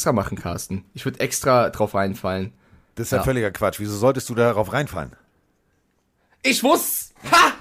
extra 0.00 0.12
machen, 0.12 0.38
Carsten. 0.38 0.86
Ich 0.94 1.04
würde 1.04 1.20
extra 1.20 1.68
drauf 1.68 1.94
reinfallen. 1.94 2.54
Das 2.94 3.08
ist 3.08 3.12
ja, 3.12 3.18
ja 3.18 3.24
völliger 3.24 3.50
Quatsch. 3.50 3.80
Wieso 3.80 3.94
solltest 3.98 4.30
du 4.30 4.34
darauf 4.34 4.72
reinfallen? 4.72 5.12
Ich 6.42 6.62
wusste! 6.62 7.14
Ha! 7.30 7.52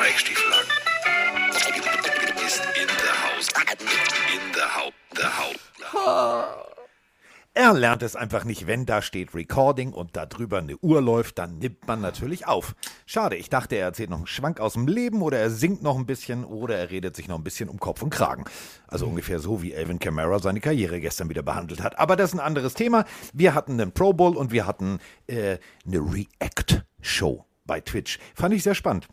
Eichstieflagen 0.00 0.70
ist 2.46 2.62
in 2.80 2.86
der 2.86 3.16
Haus. 3.24 3.48
In 4.32 4.52
der 4.54 4.74
Haut. 4.74 4.94
Der 5.18 5.38
Haut. 5.92 6.67
Er 7.54 7.72
lernt 7.72 8.02
es 8.02 8.14
einfach 8.14 8.44
nicht, 8.44 8.66
wenn 8.66 8.86
da 8.86 9.02
steht 9.02 9.34
Recording 9.34 9.92
und 9.92 10.16
da 10.16 10.26
drüber 10.26 10.58
eine 10.58 10.76
Uhr 10.78 11.00
läuft, 11.00 11.38
dann 11.38 11.58
nimmt 11.58 11.86
man 11.88 12.00
natürlich 12.00 12.46
auf. 12.46 12.76
Schade, 13.04 13.36
ich 13.36 13.50
dachte, 13.50 13.74
er 13.74 13.86
erzählt 13.86 14.10
noch 14.10 14.18
einen 14.18 14.26
Schwank 14.26 14.60
aus 14.60 14.74
dem 14.74 14.86
Leben 14.86 15.22
oder 15.22 15.38
er 15.38 15.50
singt 15.50 15.82
noch 15.82 15.96
ein 15.96 16.06
bisschen 16.06 16.44
oder 16.44 16.76
er 16.76 16.90
redet 16.90 17.16
sich 17.16 17.26
noch 17.26 17.36
ein 17.36 17.44
bisschen 17.44 17.68
um 17.68 17.80
Kopf 17.80 18.02
und 18.02 18.10
Kragen. 18.10 18.44
Also 18.86 19.06
ungefähr 19.06 19.40
so, 19.40 19.60
wie 19.62 19.72
Elvin 19.72 19.98
Kamara 19.98 20.38
seine 20.38 20.60
Karriere 20.60 21.00
gestern 21.00 21.30
wieder 21.30 21.42
behandelt 21.42 21.82
hat. 21.82 21.98
Aber 21.98 22.14
das 22.14 22.30
ist 22.30 22.38
ein 22.38 22.46
anderes 22.46 22.74
Thema. 22.74 23.04
Wir 23.32 23.54
hatten 23.54 23.72
einen 23.72 23.92
Pro 23.92 24.12
Bowl 24.12 24.36
und 24.36 24.52
wir 24.52 24.66
hatten 24.66 25.00
äh, 25.26 25.58
eine 25.86 25.98
React-Show 25.98 27.44
bei 27.64 27.80
Twitch. 27.80 28.18
Fand 28.34 28.54
ich 28.54 28.62
sehr 28.62 28.74
spannend. 28.76 29.08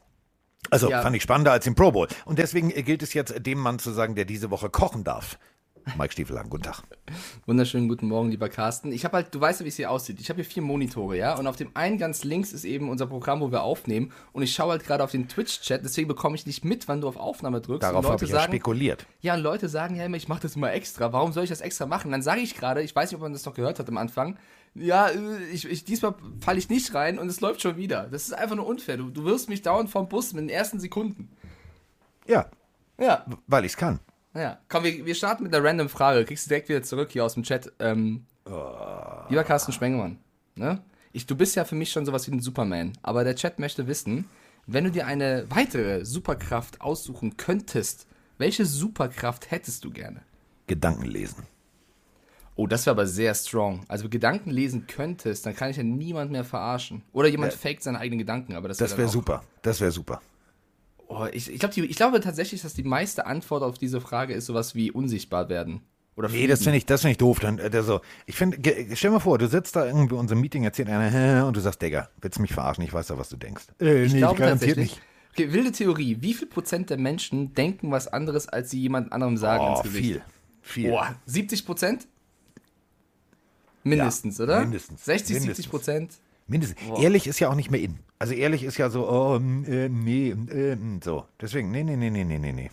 Also 0.70 0.90
ja. 0.90 1.02
fand 1.02 1.16
ich 1.16 1.24
spannender 1.24 1.52
als 1.52 1.66
im 1.68 1.76
Pro 1.76 1.92
Bowl. 1.92 2.08
Und 2.26 2.40
deswegen 2.40 2.70
gilt 2.70 3.04
es 3.04 3.14
jetzt, 3.14 3.34
dem 3.46 3.60
Mann 3.60 3.80
zu 3.80 3.92
sagen, 3.92 4.16
der 4.16 4.26
diese 4.26 4.52
Woche 4.52 4.70
kochen 4.70 5.04
darf. 5.04 5.38
Mike 5.98 6.14
Stiefelang, 6.14 6.50
guten 6.50 6.64
Tag. 6.64 6.84
Wunderschönen 7.46 7.88
guten 7.88 8.08
Morgen, 8.08 8.32
lieber 8.32 8.50
Carsten. 8.50 8.92
Ich 8.92 9.06
habe 9.06 9.18
halt, 9.18 9.34
du 9.34 9.40
weißt 9.40 9.60
ja, 9.60 9.66
wie 9.66 9.70
es 9.70 9.76
hier 9.76 9.92
aussieht. 9.92 10.20
Ich 10.20 10.30
habe 10.30 10.38
hier 10.38 10.46
vier 10.46 10.64
Monitore, 10.64 11.16
ja, 11.16 11.36
und 11.36 11.46
auf 11.48 11.56
dem 11.56 11.70
einen 11.76 11.98
ganz 11.98 12.24
links 12.24 12.54
ist 12.54 12.66
eben 12.66 12.90
unser 12.90 13.06
Programm, 13.08 13.40
wo 13.42 13.52
wir 13.52 13.62
aufnehmen. 13.62 14.12
Und 14.34 14.44
ich 14.44 14.54
schaue 14.54 14.72
halt 14.72 14.84
gerade 14.84 15.04
auf 15.04 15.12
den 15.12 15.28
Twitch-Chat, 15.28 15.84
deswegen 15.84 16.08
bekomme 16.08 16.36
ich 16.36 16.46
nicht 16.46 16.66
mit, 16.66 16.88
wann 16.88 17.02
du 17.02 17.08
auf 17.08 17.18
Aufnahme 17.18 17.62
drückst. 17.62 17.84
Darauf 17.84 18.10
habe 18.10 18.26
ich 18.26 18.32
sagen, 18.32 18.52
spekuliert. 18.52 19.06
Ja, 19.22 19.36
und 19.36 19.42
Leute 19.42 19.70
sagen 19.70 19.96
ja 19.96 20.06
immer, 20.06 20.18
ich 20.18 20.28
mache 20.28 20.42
das 20.42 20.56
immer 20.56 20.74
extra. 20.74 21.14
Warum 21.14 21.32
soll 21.32 21.44
ich 21.44 21.50
das 21.50 21.62
extra 21.62 21.86
machen? 21.86 22.12
Dann 22.12 22.24
sage 22.24 22.42
ich 22.42 22.56
gerade, 22.56 22.82
ich 22.82 22.96
weiß 22.96 23.12
nicht, 23.12 23.16
ob 23.16 23.22
man 23.22 23.34
das 23.34 23.46
noch 23.46 23.54
gehört 23.54 23.80
hat 23.80 23.88
am 23.88 23.98
Anfang. 23.98 24.38
Ja, 24.74 25.08
äh, 25.08 25.44
ich, 25.54 25.70
ich 25.70 25.86
diesmal 25.86 26.16
falle 26.42 26.58
ich 26.60 26.70
nicht 26.70 26.94
rein 26.94 27.20
und 27.20 27.28
es 27.28 27.42
läuft 27.42 27.62
schon 27.62 27.78
wieder. 27.78 28.08
Das 28.12 28.24
ist 28.24 28.34
einfach 28.34 28.56
nur 28.56 28.68
unfair. 28.68 28.98
Du, 28.98 29.10
du 29.10 29.24
wirst 29.24 29.50
mich 29.50 29.62
dauernd 29.62 29.90
vom 29.90 30.10
Bus 30.10 30.34
mit 30.34 30.42
den 30.42 30.50
ersten 30.50 30.80
Sekunden. 30.80 31.30
Ja. 32.28 32.50
Ja. 33.00 33.26
Weil 33.48 33.66
ich 33.66 33.74
es 33.74 33.78
kann. 33.78 34.00
Ja, 34.36 34.60
komm, 34.68 34.84
wir, 34.84 35.06
wir 35.06 35.16
starten 35.16 35.44
mit 35.44 35.56
einer 35.56 35.66
random 35.66 35.90
Frage. 35.90 36.26
Kriegst 36.26 36.46
du 36.46 36.50
direkt 36.50 36.68
wieder 36.68 36.84
zurück 36.84 37.10
hier 37.12 37.24
aus 37.24 37.36
dem 37.36 37.44
Chat. 37.44 37.72
Ähm, 37.80 38.26
oh. 38.46 38.52
Lieber 39.30 39.44
Carsten 39.46 39.72
Spengemann, 39.72 40.20
ne? 40.56 40.82
Ich, 41.14 41.26
du 41.26 41.36
bist 41.36 41.56
ja 41.56 41.64
für 41.64 41.76
mich 41.76 41.92
schon 41.92 42.06
sowas 42.06 42.28
wie 42.28 42.36
ein 42.36 42.42
Superman, 42.42 42.92
aber 43.02 43.24
der 43.24 43.38
Chat 43.38 43.58
möchte 43.58 43.88
wissen, 43.88 44.28
wenn 44.68 44.84
du 44.84 44.92
dir 44.92 45.08
eine 45.08 45.46
weitere 45.50 46.04
Superkraft 46.04 46.82
aussuchen 46.82 47.38
könntest, 47.38 48.06
welche 48.38 48.66
Superkraft 48.66 49.50
hättest 49.50 49.86
du 49.86 49.92
gerne? 49.92 50.22
Gedanken 50.68 51.06
lesen. 51.06 51.44
Oh, 52.58 52.68
das 52.68 52.86
wäre 52.86 52.96
aber 52.96 53.08
sehr 53.08 53.34
strong. 53.34 53.86
Also 53.88 54.10
Gedanken 54.10 54.50
lesen 54.50 54.88
könntest, 54.88 55.46
dann 55.46 55.56
kann 55.56 55.70
ich 55.70 55.78
ja 55.78 55.84
niemand 55.84 56.32
mehr 56.32 56.44
verarschen. 56.44 57.04
Oder 57.14 57.30
jemand 57.30 57.54
ja. 57.54 57.58
faked 57.58 57.84
seine 57.84 58.00
eigenen 58.00 58.20
Gedanken, 58.20 58.56
aber 58.56 58.68
das 58.68 58.80
wäre 58.80 58.90
Das 58.90 58.98
wäre 58.98 59.10
super. 59.10 59.44
Das 59.62 59.80
wäre 59.80 59.92
super. 59.92 60.22
Oh, 61.08 61.28
ich, 61.32 61.52
ich, 61.52 61.60
glaub, 61.60 61.76
ich 61.76 61.96
glaube 61.96 62.20
tatsächlich, 62.20 62.62
dass 62.62 62.74
die 62.74 62.84
meiste 62.84 63.26
Antwort 63.26 63.64
auf 63.64 63.78
diese 63.78 64.02
Frage 64.02 64.34
ist 64.34 64.48
sowas 64.48 64.76
wie 64.76 64.92
unsichtbar 64.92 65.50
werden. 65.50 65.82
Oder 66.16 66.30
nee, 66.30 66.48
das 66.48 66.64
finde 66.64 66.78
ich, 66.78 66.86
find 66.86 67.06
ich 67.06 67.18
doof. 67.18 67.40
Dann, 67.40 67.60
also, 67.60 68.02
ich 68.26 68.36
finde, 68.36 68.58
stell 68.96 69.10
dir 69.10 69.12
mal 69.12 69.20
vor, 69.20 69.38
du 69.38 69.48
sitzt 69.48 69.76
da 69.76 69.86
irgendwie 69.86 70.16
in 70.16 70.20
unserem 70.20 70.40
Meeting, 70.40 70.64
erzählt 70.64 70.90
einer, 70.90 71.46
und 71.46 71.58
du 71.58 71.60
sagst, 71.60 71.82
Digga, 71.82 72.10
willst 72.22 72.38
du 72.38 72.42
mich 72.42 72.54
verarschen? 72.54 72.84
Ich 72.86 72.94
weiß 72.94 73.10
ja, 73.10 73.18
was 73.18 73.30
du 73.30 73.36
denkst. 73.36 73.66
Äh, 73.82 74.06
ich 74.06 74.14
nee, 74.14 74.20
glaube 74.20 74.36
ich 74.36 74.40
garantiert 74.40 74.78
nicht. 74.78 75.02
Okay, 75.34 75.52
wilde 75.52 75.74
Theorie. 75.74 76.18
Wie 76.22 76.34
viel 76.34 76.48
Prozent 76.48 76.90
der 76.90 76.98
Menschen 76.98 77.54
denken 77.54 77.92
was 77.92 78.08
anderes, 78.08 78.48
als 78.48 78.72
sie 78.72 78.80
jemand 78.80 79.12
anderem 79.12 79.36
sagen 79.36 79.66
oh, 79.66 79.74
ins 79.74 79.84
Gesicht? 79.84 80.04
viel. 80.04 80.22
Viel. 80.62 80.90
Boah, 80.92 81.16
70 81.26 81.66
Prozent? 81.66 82.08
Mindestens, 83.84 84.38
ja, 84.38 84.46
oder? 84.46 84.62
Mindestens. 84.62 85.04
60, 85.04 85.34
mindestens. 85.34 85.58
70 85.58 85.70
Prozent? 85.70 86.14
Mindestens. 86.48 86.80
Boah. 86.88 87.02
Ehrlich 87.02 87.28
ist 87.28 87.40
ja 87.40 87.50
auch 87.50 87.56
nicht 87.56 87.72
mehr 87.72 87.82
in. 87.82 88.00
Also 88.20 88.34
ehrlich 88.34 88.64
ist 88.64 88.78
ja 88.78 88.90
so, 88.90 89.10
oh, 89.10 89.36
äh, 89.38 89.90
nee, 89.90 90.30
äh, 90.30 90.78
so. 91.04 91.26
Deswegen, 91.42 91.72
nee, 91.72 91.84
nee, 91.84 91.96
nee, 91.96 92.10
nee, 92.10 92.24
nee, 92.24 92.52
nee. 92.52 92.72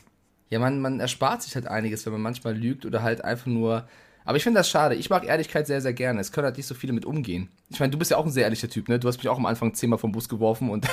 Ja, 0.50 0.59
man, 0.59 0.81
man 0.81 1.00
erspart 1.00 1.43
sich 1.43 1.55
halt 1.55 1.66
einiges, 1.66 2.05
wenn 2.05 2.12
man 2.12 2.22
manchmal 2.22 2.55
lügt 2.55 2.84
oder 2.84 3.03
halt 3.03 3.25
einfach 3.25 3.47
nur. 3.47 3.88
Aber 4.25 4.37
ich 4.37 4.44
finde 4.44 4.60
das 4.60 4.69
schade. 4.69 4.94
Ich 4.94 5.10
mag 5.10 5.25
Ehrlichkeit 5.25 5.66
sehr, 5.66 5.81
sehr 5.81 5.94
gerne. 5.94 6.21
Es 6.21 6.31
können 6.31 6.44
halt 6.44 6.59
nicht 6.59 6.66
so 6.66 6.75
viele 6.75 6.93
mit 6.93 7.06
umgehen. 7.06 7.49
Ich 7.71 7.81
meine, 7.81 7.91
du 7.91 7.99
bist 7.99 8.10
ja 8.10 8.19
auch 8.19 8.27
ein 8.27 8.31
sehr 8.31 8.44
ehrlicher 8.44 8.69
Typ, 8.69 8.88
ne? 8.88 8.99
Du 8.99 9.09
hast 9.09 9.16
mich 9.16 9.28
auch 9.28 9.38
am 9.38 9.47
Anfang 9.47 9.75
zehnmal 9.75 9.99
vom 9.99 10.12
Bus 10.12 10.28
geworfen 10.28 10.71
und 10.71 10.87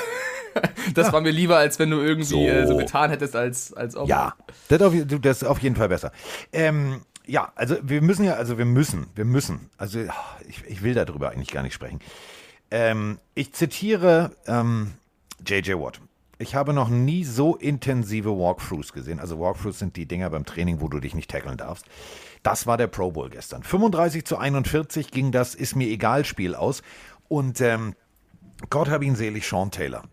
das 0.95 1.07
ja. 1.07 1.13
war 1.13 1.21
mir 1.21 1.31
lieber, 1.31 1.57
als 1.57 1.77
wenn 1.77 1.91
du 1.91 1.97
irgendwie 1.97 2.25
so, 2.25 2.39
äh, 2.39 2.65
so 2.65 2.77
getan 2.77 3.09
hättest, 3.11 3.35
als, 3.35 3.73
als 3.73 3.95
ob. 3.95 4.07
Ja, 4.07 4.33
das, 4.69 4.81
auf, 4.81 4.93
das 5.21 5.41
ist 5.41 5.47
auf 5.47 5.59
jeden 5.59 5.75
Fall 5.75 5.89
besser. 5.89 6.11
Ähm, 6.53 7.01
ja, 7.27 7.51
also 7.55 7.75
wir 7.83 8.01
müssen 8.01 8.23
ja, 8.23 8.33
also 8.33 8.57
wir 8.57 8.65
müssen, 8.65 9.07
wir 9.13 9.25
müssen. 9.25 9.69
Also 9.77 9.99
ich, 10.47 10.63
ich 10.67 10.81
will 10.81 10.95
darüber 10.95 11.29
eigentlich 11.29 11.51
gar 11.51 11.61
nicht 11.61 11.73
sprechen. 11.73 11.99
Ähm, 12.71 13.19
ich 13.35 13.53
zitiere 13.53 14.31
ähm, 14.47 14.93
JJ 15.45 15.73
Watt. 15.73 16.01
Ich 16.41 16.55
habe 16.55 16.71
noch 16.71 16.87
nie 16.87 17.25
so 17.25 17.55
intensive 17.55 18.29
Walkthroughs 18.37 18.93
gesehen. 18.93 19.19
Also 19.19 19.39
Walkthroughs 19.39 19.79
sind 19.79 19.97
die 19.97 20.05
Dinger 20.05 20.29
beim 20.29 20.45
Training, 20.45 20.79
wo 20.79 20.87
du 20.87 20.99
dich 20.99 21.13
nicht 21.13 21.29
tackeln 21.29 21.57
darfst. 21.57 21.85
Das 22.43 22.65
war 22.65 22.77
der 22.77 22.87
Pro 22.87 23.11
Bowl 23.11 23.29
gestern. 23.29 23.63
35 23.63 24.23
zu 24.23 24.37
41 24.37 25.11
ging 25.11 25.31
das 25.31 25.53
Ist 25.53 25.75
mir 25.75 25.87
egal 25.87 26.23
Spiel 26.23 26.55
aus. 26.55 26.81
Und 27.27 27.59
ähm, 27.59 27.93
Gott 28.69 28.89
hab 28.89 29.03
ihn 29.03 29.15
selig, 29.15 29.47
Sean 29.47 29.71
Taylor. 29.71 30.03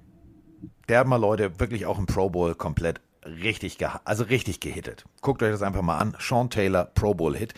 Der 0.89 1.01
hat 1.01 1.07
mal 1.07 1.17
Leute 1.17 1.61
wirklich 1.61 1.87
auch 1.87 1.99
im 1.99 2.07
Pro 2.07 2.31
Bowl 2.31 2.55
komplett 2.55 3.01
richtig, 3.25 3.79
also 4.05 4.25
richtig 4.25 4.61
gehittet. 4.61 5.05
Guckt 5.21 5.43
euch 5.43 5.51
das 5.51 5.63
einfach 5.63 5.83
mal 5.83 5.99
an. 5.99 6.17
Sean 6.19 6.51
Taylor 6.51 6.87
Pro 6.87 7.15
Bowl 7.15 7.37
Hit. 7.37 7.55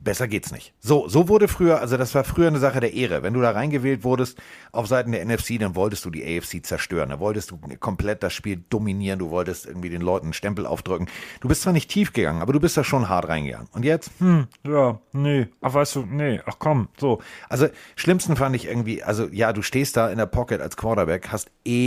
Besser 0.00 0.28
geht's 0.28 0.52
nicht. 0.52 0.74
So, 0.78 1.08
so 1.08 1.28
wurde 1.28 1.48
früher, 1.48 1.80
also 1.80 1.96
das 1.96 2.14
war 2.14 2.22
früher 2.22 2.48
eine 2.48 2.58
Sache 2.58 2.80
der 2.80 2.92
Ehre. 2.92 3.22
Wenn 3.22 3.32
du 3.32 3.40
da 3.40 3.50
reingewählt 3.52 4.04
wurdest 4.04 4.38
auf 4.70 4.86
Seiten 4.86 5.12
der 5.12 5.24
NFC, 5.24 5.58
dann 5.58 5.74
wolltest 5.74 6.04
du 6.04 6.10
die 6.10 6.22
AFC 6.22 6.64
zerstören. 6.64 7.08
Da 7.08 7.18
wolltest 7.18 7.50
du 7.50 7.58
komplett 7.80 8.22
das 8.22 8.34
Spiel 8.34 8.62
dominieren. 8.68 9.18
Du 9.18 9.30
wolltest 9.30 9.64
irgendwie 9.66 9.88
den 9.88 10.02
Leuten 10.02 10.26
einen 10.26 10.32
Stempel 10.34 10.66
aufdrücken. 10.66 11.08
Du 11.40 11.48
bist 11.48 11.62
zwar 11.62 11.72
nicht 11.72 11.90
tief 11.90 12.12
gegangen, 12.12 12.42
aber 12.42 12.52
du 12.52 12.60
bist 12.60 12.76
da 12.76 12.84
schon 12.84 13.08
hart 13.08 13.26
reingegangen. 13.28 13.68
Und 13.72 13.84
jetzt, 13.84 14.10
hm, 14.18 14.46
ja, 14.64 15.00
nee, 15.12 15.48
ach 15.60 15.74
weißt 15.74 15.96
du, 15.96 16.06
nee, 16.08 16.40
ach 16.44 16.58
komm, 16.58 16.88
so. 16.98 17.20
Also, 17.48 17.68
schlimmsten 17.96 18.36
fand 18.36 18.54
ich 18.54 18.66
irgendwie, 18.66 19.02
also 19.02 19.28
ja, 19.32 19.52
du 19.52 19.62
stehst 19.62 19.96
da 19.96 20.10
in 20.10 20.18
der 20.18 20.26
Pocket 20.26 20.60
als 20.60 20.76
Quarterback, 20.76 21.28
hast 21.32 21.50
ewig 21.64 21.80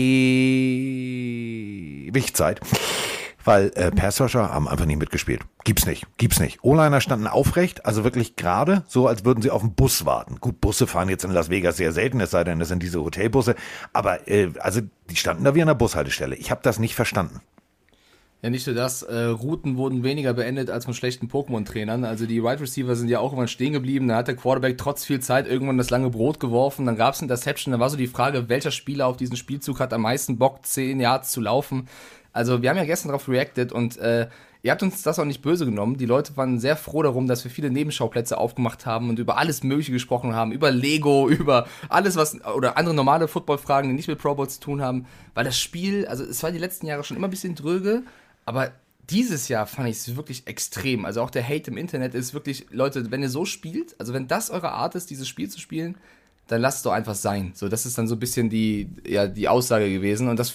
Zeit 2.34 2.60
weil 3.50 3.72
äh, 3.74 3.90
Passrusher 3.90 4.54
haben 4.54 4.68
einfach 4.68 4.86
nicht 4.86 5.00
mitgespielt. 5.00 5.42
Gibt's 5.64 5.88
nicht, 5.88 6.06
gibt's 6.18 6.40
nicht. 6.40 6.64
O-Liner 6.64 7.02
standen 7.02 7.26
aufrecht, 7.26 7.84
also 7.84 8.04
wirklich 8.04 8.36
gerade, 8.36 8.84
so 8.88 9.08
als 9.08 9.26
würden 9.26 9.42
sie 9.42 9.50
auf 9.50 9.62
den 9.62 9.74
Bus 9.74 10.06
warten. 10.06 10.36
Gut, 10.40 10.62
Busse 10.62 10.86
fahren 10.86 11.10
jetzt 11.10 11.24
in 11.24 11.32
Las 11.32 11.50
Vegas 11.50 11.78
sehr 11.78 11.92
selten, 11.92 12.22
es 12.22 12.30
sei 12.30 12.44
denn, 12.44 12.60
das 12.60 12.68
sind 12.68 12.84
diese 12.84 13.04
Hotelbusse, 13.04 13.56
aber 13.92 14.28
äh, 14.28 14.52
also 14.60 14.82
die 15.10 15.16
standen 15.16 15.46
da 15.46 15.56
wie 15.56 15.64
an 15.64 15.68
der 15.68 15.74
Bushaltestelle. 15.74 16.36
Ich 16.36 16.52
habe 16.52 16.62
das 16.62 16.78
nicht 16.78 16.94
verstanden. 16.94 17.42
Ja, 18.44 18.52
nicht 18.52 18.68
nur 18.68 18.76
das, 18.76 19.02
äh, 19.02 19.26
Routen 19.26 19.78
wurden 19.78 20.04
weniger 20.04 20.34
beendet 20.34 20.70
als 20.70 20.86
von 20.86 20.94
schlechten 20.94 21.28
Pokémon-Trainern. 21.28 22.06
Also 22.06 22.28
die 22.28 22.44
Wide 22.44 22.62
Receiver 22.62 22.96
sind 22.96 23.10
ja 23.10 23.20
auch 23.20 23.34
immer 23.34 23.48
stehen 23.48 23.74
geblieben. 23.74 24.08
Da 24.08 24.18
hat 24.18 24.30
der 24.30 24.36
Quarterback 24.36 24.78
trotz 24.78 25.04
viel 25.04 25.20
Zeit 25.20 25.46
irgendwann 25.46 25.78
das 25.78 25.90
lange 25.90 26.10
Brot 26.10 26.40
geworfen. 26.40 26.86
Dann 26.86 26.96
gab 26.96 27.16
es 27.16 27.22
Interception. 27.22 27.74
Da 27.74 27.82
war 27.82 27.90
so 27.90 27.98
die 27.98 28.08
Frage, 28.08 28.48
welcher 28.48 28.72
Spieler 28.72 29.08
auf 29.08 29.18
diesen 29.18 29.36
Spielzug 29.36 29.82
hat 29.82 29.92
am 29.92 30.04
meisten 30.04 30.38
Bock, 30.38 30.66
10 30.66 31.02
Yards 31.02 31.32
zu 31.32 31.42
laufen. 31.42 31.90
Also 32.34 32.62
wir 32.62 32.70
haben 32.70 32.78
ja 32.78 32.86
gestern 32.86 33.10
darauf 33.10 33.28
reacted 33.28 33.72
und 33.72 33.98
äh, 33.98 34.28
ihr 34.62 34.72
habt 34.72 34.84
uns 34.84 35.02
das 35.02 35.20
auch 35.20 35.26
nicht 35.26 35.42
böse 35.42 35.66
genommen. 35.66 35.98
Die 35.98 36.06
Leute 36.06 36.36
waren 36.38 36.60
sehr 36.60 36.76
froh 36.76 37.04
darum, 37.04 37.28
dass 37.28 37.44
wir 37.44 37.52
viele 37.52 37.70
Nebenschauplätze 37.70 38.38
aufgemacht 38.38 38.86
haben 38.86 39.10
und 39.10 39.20
über 39.20 39.38
alles 39.38 39.64
Mögliche 39.64 39.92
gesprochen 39.92 40.36
haben, 40.36 40.52
über 40.52 40.72
Lego, 40.72 41.30
über 41.30 41.68
alles 41.90 42.16
was 42.16 42.40
oder 42.46 42.78
andere 42.78 42.96
normale 42.96 43.28
Footballfragen, 43.28 43.90
die 43.90 43.96
nicht 43.96 44.08
mit 44.08 44.20
Pro 44.20 44.36
Bowl 44.36 44.50
zu 44.50 44.60
tun 44.60 44.82
haben, 44.82 45.06
weil 45.34 45.46
das 45.46 45.60
Spiel, 45.60 46.08
also 46.08 46.24
es 46.24 46.44
war 46.44 46.52
die 46.52 46.60
letzten 46.60 46.86
Jahre 46.86 47.04
schon 47.04 47.18
immer 47.18 47.28
ein 47.28 47.32
bisschen 47.32 47.56
dröge, 47.56 48.04
aber 48.46 48.72
dieses 49.10 49.48
Jahr 49.48 49.66
fand 49.66 49.90
ich 49.90 49.98
es 49.98 50.16
wirklich 50.16 50.46
extrem. 50.46 51.06
Also 51.06 51.22
auch 51.22 51.32
der 51.32 51.48
Hate 51.48 51.72
im 51.72 51.78
Internet 51.78 52.14
ist 52.14 52.34
wirklich, 52.34 52.68
Leute, 52.70 53.10
wenn 53.12 53.24
ihr 53.24 53.30
so 53.30 53.46
spielt, 53.46 54.00
also 54.00 54.14
wenn 54.14 54.28
das 54.28 54.52
eure 54.52 54.72
Art 54.72 54.96
ist, 54.96 55.10
dieses 55.10 55.28
Spiel 55.28 55.50
zu 55.50 55.60
spielen, 55.60 55.98
dann 56.50 56.62
lass 56.62 56.78
es 56.78 56.82
doch 56.82 56.92
einfach 56.92 57.14
sein. 57.14 57.52
So, 57.54 57.70
das 57.70 57.86
ist 57.86 57.96
dann 58.00 58.08
so 58.08 58.16
ein 58.16 58.20
bisschen 58.20 58.50
die, 58.50 58.90
ja, 59.08 59.28
die 59.28 59.48
Aussage 59.48 59.88
gewesen. 59.88 60.28
Und 60.28 60.40
das, 60.40 60.54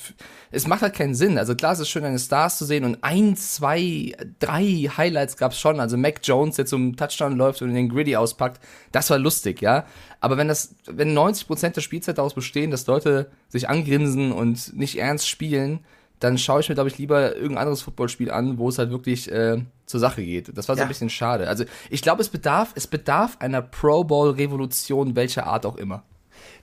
es 0.51 0.67
macht 0.67 0.83
halt 0.83 0.95
keinen 0.95 1.15
Sinn. 1.15 1.39
Also 1.39 1.55
klar, 1.55 1.73
es 1.73 1.79
ist 1.79 1.89
schön, 1.89 2.03
deine 2.03 2.19
Stars 2.19 2.59
zu 2.59 2.65
sehen 2.65 2.85
und 2.85 2.99
ein, 3.03 3.37
zwei, 3.37 4.13
drei 4.41 4.91
Highlights 4.97 5.37
gab 5.37 5.53
es 5.53 5.61
schon. 5.61 5.79
Also 5.79 5.97
Mac 5.97 6.19
Jones, 6.25 6.57
der 6.57 6.67
zum 6.67 6.97
Touchdown 6.97 7.37
läuft 7.37 7.63
und 7.63 7.73
den 7.73 7.89
Griddy 7.89 8.17
auspackt, 8.17 8.61
das 8.91 9.09
war 9.11 9.19
lustig, 9.19 9.63
ja. 9.63 9.87
Aber 10.21 10.37
wenn 10.37 10.49
das, 10.49 10.75
wenn 10.87 11.17
90% 11.17 11.71
der 11.71 11.81
Spielzeit 11.81 12.19
daraus 12.19 12.35
bestehen, 12.35 12.73
dass 12.73 12.89
Leute 12.89 13.31
sich 13.49 13.69
angrinsen 13.69 14.33
und 14.33 14.77
nicht 14.77 14.99
ernst 14.99 15.29
spielen, 15.29 15.79
dann 16.19 16.39
schaue 16.39 16.61
ich 16.61 16.69
mir, 16.69 16.75
glaube 16.75 16.89
ich, 16.89 16.99
lieber 16.99 17.37
irgendein 17.37 17.59
anderes 17.59 17.83
Footballspiel 17.83 18.33
an, 18.33 18.59
wo 18.59 18.69
es 18.69 18.79
halt 18.79 18.91
wirklich 18.91 19.31
äh, 19.31 19.59
zur 19.87 20.01
Sache 20.01 20.25
geht. 20.25 20.57
Das 20.57 20.69
war 20.69 20.77
so 20.77 20.81
ja. 20.81 20.85
ein 20.85 20.89
bisschen 20.89 21.11
schade. 21.11 21.49
Also 21.49 21.65
ich 21.91 22.03
glaube, 22.03 22.23
es 22.23 22.29
bedarf, 22.29 22.73
es 22.75 22.87
bedarf 22.87 23.37
einer 23.41 23.63
Pro 23.63 24.05
Bowl-Revolution, 24.05 25.17
welcher 25.17 25.47
Art 25.47 25.67
auch 25.67 25.77
immer. 25.77 26.03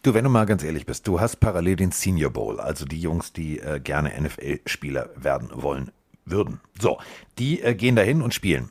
Du, 0.04 0.14
wenn 0.14 0.24
du 0.24 0.30
mal 0.30 0.46
ganz 0.46 0.64
ehrlich 0.64 0.86
bist, 0.86 1.08
du 1.08 1.20
hast 1.20 1.40
parallel 1.40 1.76
den 1.76 1.92
Senior 1.92 2.32
Bowl, 2.32 2.60
also 2.60 2.86
die 2.86 3.00
Jungs, 3.00 3.34
die 3.34 3.60
äh, 3.60 3.80
gerne 3.80 4.12
NFL-Spieler 4.20 5.10
werden 5.16 5.50
wollen 5.54 5.92
würden. 6.26 6.60
So, 6.80 6.98
die 7.38 7.62
äh, 7.62 7.76
gehen 7.76 7.96
dahin 7.96 8.22
und 8.22 8.34
spielen. 8.34 8.70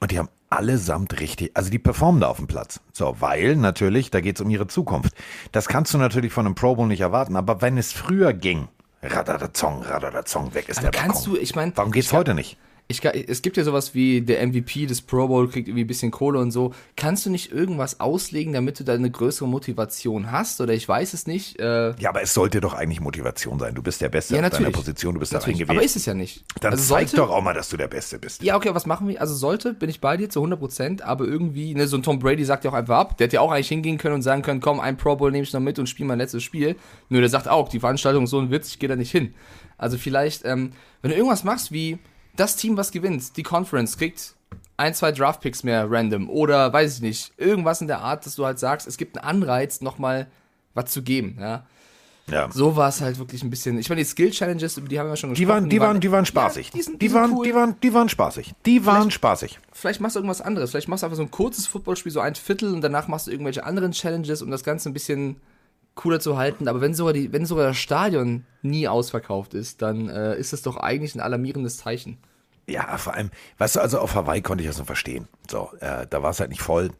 Und 0.00 0.10
die 0.10 0.18
haben 0.18 0.28
allesamt 0.50 1.18
richtig, 1.20 1.50
also 1.54 1.70
die 1.70 1.78
performen 1.78 2.20
da 2.20 2.28
auf 2.28 2.36
dem 2.36 2.46
Platz. 2.46 2.80
So, 2.92 3.16
weil 3.20 3.56
natürlich, 3.56 4.10
da 4.10 4.20
geht's 4.20 4.40
um 4.40 4.50
ihre 4.50 4.66
Zukunft. 4.66 5.14
Das 5.52 5.66
kannst 5.68 5.92
du 5.94 5.98
natürlich 5.98 6.32
von 6.32 6.46
einem 6.46 6.54
Pro 6.54 6.76
Bowl 6.76 6.86
nicht 6.86 7.00
erwarten, 7.00 7.36
aber 7.36 7.62
wenn 7.62 7.78
es 7.78 7.92
früher 7.92 8.32
ging, 8.32 8.68
Radadazong, 9.02 9.82
Radadazong, 9.82 10.54
weg 10.54 10.68
ist 10.68 10.78
Aber 10.78 10.90
der 10.90 11.00
kannst 11.00 11.24
Balkon. 11.24 11.34
du, 11.34 11.40
ich 11.40 11.54
meine, 11.54 11.72
Warum 11.76 11.92
geht's 11.92 12.12
heute 12.12 12.34
nicht? 12.34 12.58
Ich, 12.88 13.04
es 13.04 13.42
gibt 13.42 13.56
ja 13.56 13.64
sowas 13.64 13.94
wie 13.94 14.20
der 14.20 14.46
MVP 14.46 14.86
des 14.86 15.02
Pro 15.02 15.26
Bowl 15.26 15.48
kriegt 15.48 15.66
irgendwie 15.66 15.82
ein 15.84 15.88
bisschen 15.88 16.12
Kohle 16.12 16.38
und 16.38 16.52
so. 16.52 16.72
Kannst 16.96 17.26
du 17.26 17.30
nicht 17.30 17.50
irgendwas 17.50 17.98
auslegen, 17.98 18.52
damit 18.52 18.78
du 18.78 18.84
da 18.84 18.94
eine 18.94 19.10
größere 19.10 19.48
Motivation 19.48 20.30
hast? 20.30 20.60
Oder 20.60 20.72
ich 20.72 20.88
weiß 20.88 21.12
es 21.12 21.26
nicht. 21.26 21.58
Äh, 21.58 21.94
Ja, 21.98 22.10
aber 22.10 22.22
es 22.22 22.32
sollte 22.32 22.60
doch 22.60 22.74
eigentlich 22.74 23.00
Motivation 23.00 23.58
sein. 23.58 23.74
Du 23.74 23.82
bist 23.82 24.00
der 24.00 24.08
Beste 24.08 24.36
ja, 24.36 24.42
auf 24.42 24.50
deiner. 24.50 24.70
Position, 24.70 25.14
du 25.14 25.20
bist 25.20 25.32
da 25.32 25.38
natürlich. 25.38 25.58
reingewählt. 25.58 25.78
Aber 25.78 25.84
ist 25.84 25.96
es 25.96 26.06
ja 26.06 26.14
nicht. 26.14 26.44
Dann 26.60 26.72
also 26.72 26.84
zeig 26.84 27.08
sollte, 27.08 27.16
doch 27.16 27.30
auch 27.30 27.42
mal, 27.42 27.54
dass 27.54 27.68
du 27.70 27.76
der 27.76 27.88
Beste 27.88 28.20
bist. 28.20 28.42
Ja, 28.42 28.56
okay, 28.56 28.70
was 28.72 28.86
machen 28.86 29.08
wir? 29.08 29.20
Also 29.20 29.34
sollte, 29.34 29.74
bin 29.74 29.90
ich 29.90 30.00
bei 30.00 30.16
dir 30.16 30.30
zu 30.30 30.38
100 30.38 30.58
Prozent, 30.58 31.02
aber 31.02 31.24
irgendwie, 31.24 31.74
ne, 31.74 31.88
so 31.88 31.96
ein 31.96 32.04
Tom 32.04 32.20
Brady 32.20 32.44
sagt 32.44 32.64
ja 32.64 32.70
auch 32.70 32.74
einfach 32.74 32.98
ab. 32.98 33.18
Der 33.18 33.24
hätte 33.26 33.36
ja 33.36 33.40
auch 33.40 33.50
eigentlich 33.50 33.68
hingehen 33.68 33.98
können 33.98 34.14
und 34.14 34.22
sagen 34.22 34.42
können, 34.42 34.60
komm, 34.60 34.78
ein 34.78 34.96
Pro 34.96 35.16
Bowl 35.16 35.32
nehme 35.32 35.42
ich 35.42 35.52
noch 35.52 35.60
mit 35.60 35.80
und 35.80 35.88
spiele 35.88 36.06
mein 36.06 36.18
letztes 36.18 36.44
Spiel. 36.44 36.76
Nur 37.08 37.20
der 37.20 37.30
sagt 37.30 37.48
auch, 37.48 37.68
die 37.68 37.80
Veranstaltung 37.80 38.24
ist 38.24 38.30
so 38.30 38.38
ein 38.38 38.52
Witz, 38.52 38.68
ich 38.68 38.78
gehe 38.78 38.88
da 38.88 38.94
nicht 38.94 39.10
hin. 39.10 39.34
Also 39.76 39.98
vielleicht, 39.98 40.44
ähm, 40.44 40.70
wenn 41.02 41.10
du 41.10 41.16
irgendwas 41.16 41.42
machst 41.42 41.72
wie, 41.72 41.98
das 42.36 42.56
Team, 42.56 42.76
was 42.76 42.92
gewinnt, 42.92 43.36
die 43.36 43.42
Conference, 43.42 43.96
kriegt 43.98 44.34
ein, 44.76 44.94
zwei 44.94 45.12
Draftpicks 45.12 45.62
mehr 45.62 45.90
random 45.90 46.28
oder 46.28 46.72
weiß 46.72 46.96
ich 46.96 47.02
nicht, 47.02 47.32
irgendwas 47.38 47.80
in 47.80 47.86
der 47.86 48.00
Art, 48.00 48.26
dass 48.26 48.36
du 48.36 48.44
halt 48.44 48.58
sagst, 48.58 48.86
es 48.86 48.96
gibt 48.96 49.16
einen 49.18 49.42
Anreiz, 49.42 49.80
nochmal 49.80 50.26
was 50.74 50.90
zu 50.90 51.02
geben, 51.02 51.38
ja. 51.40 51.64
Ja. 52.28 52.50
So 52.50 52.74
war 52.74 52.88
es 52.88 53.00
halt 53.00 53.18
wirklich 53.20 53.44
ein 53.44 53.50
bisschen. 53.50 53.78
Ich 53.78 53.88
meine, 53.88 54.00
die 54.00 54.04
Skill 54.04 54.30
Challenges, 54.32 54.76
über 54.76 54.88
die 54.88 54.98
haben 54.98 55.08
wir 55.08 55.14
schon 55.16 55.32
Die 55.32 55.42
gesprochen. 55.42 55.62
waren, 55.62 55.70
die 55.70 55.80
waren, 55.80 56.00
die 56.00 56.10
waren 56.10 56.26
spaßig. 56.26 56.66
Ja, 56.66 56.72
die 56.74 56.82
sind, 56.82 56.94
die, 56.94 56.98
die 56.98 57.08
sind 57.08 57.20
waren, 57.20 57.32
cool. 57.32 57.46
die 57.46 57.54
waren, 57.54 57.76
die 57.80 57.94
waren 57.94 58.08
spaßig. 58.08 58.52
Die 58.66 58.84
waren 58.84 59.12
spaßig. 59.12 59.60
vielleicht 59.72 60.00
machst 60.00 60.16
du 60.16 60.18
irgendwas 60.18 60.40
anderes. 60.40 60.70
Vielleicht 60.72 60.88
machst 60.88 61.04
du 61.04 61.06
einfach 61.06 61.16
so 61.16 61.22
ein 61.22 61.30
kurzes 61.30 61.68
Footballspiel, 61.68 62.10
so 62.10 62.18
ein 62.18 62.34
Viertel 62.34 62.74
und 62.74 62.80
danach 62.80 63.06
machst 63.06 63.28
du 63.28 63.30
irgendwelche 63.30 63.64
anderen 63.64 63.92
Challenges, 63.92 64.42
um 64.42 64.50
das 64.50 64.64
Ganze 64.64 64.90
ein 64.90 64.92
bisschen 64.92 65.36
cooler 65.96 66.20
zu 66.20 66.36
halten. 66.36 66.68
Aber 66.68 66.80
wenn 66.80 66.94
sogar, 66.94 67.12
die, 67.12 67.32
wenn 67.32 67.44
sogar 67.44 67.66
das 67.66 67.76
Stadion 67.76 68.44
nie 68.62 68.86
ausverkauft 68.86 69.54
ist, 69.54 69.82
dann 69.82 70.08
äh, 70.08 70.36
ist 70.36 70.52
das 70.52 70.62
doch 70.62 70.76
eigentlich 70.76 71.16
ein 71.16 71.20
alarmierendes 71.20 71.78
Zeichen. 71.78 72.18
Ja, 72.68 72.96
vor 72.98 73.14
allem, 73.14 73.30
weißt 73.58 73.76
du, 73.76 73.80
also 73.80 73.98
auf 73.98 74.14
Hawaii 74.14 74.42
konnte 74.42 74.62
ich 74.62 74.68
das 74.68 74.78
noch 74.78 74.86
verstehen. 74.86 75.26
So, 75.50 75.70
äh, 75.80 76.06
da 76.08 76.22
war 76.22 76.30
es 76.30 76.40
halt 76.40 76.50
nicht 76.50 76.62
voll, 76.62 76.90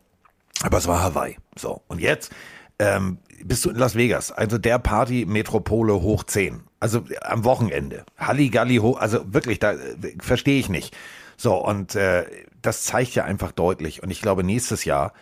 aber 0.62 0.78
es 0.78 0.88
war 0.88 1.02
Hawaii. 1.02 1.37
So, 1.56 1.82
und 1.88 2.00
jetzt 2.00 2.32
ähm, 2.78 3.19
bist 3.44 3.64
du 3.64 3.70
in 3.70 3.76
Las 3.76 3.94
Vegas, 3.94 4.32
also 4.32 4.58
der 4.58 4.78
Party-Metropole 4.78 5.94
hoch 6.02 6.25
10. 6.25 6.62
Also 6.78 7.04
äh, 7.08 7.16
am 7.22 7.44
Wochenende. 7.44 8.04
Halligalli 8.16 8.76
hoch, 8.76 8.98
also 8.98 9.32
wirklich, 9.32 9.58
da 9.58 9.72
äh, 9.72 10.14
verstehe 10.20 10.58
ich 10.58 10.69
nicht. 10.69 10.96
So, 11.37 11.56
und 11.56 11.94
äh, 11.96 12.25
das 12.62 12.84
zeigt 12.84 13.14
ja 13.14 13.25
einfach 13.25 13.52
deutlich. 13.52 14.02
Und 14.02 14.10
ich 14.10 14.22
glaube, 14.22 14.44
nächstes 14.44 14.84
Jahr 14.84 15.12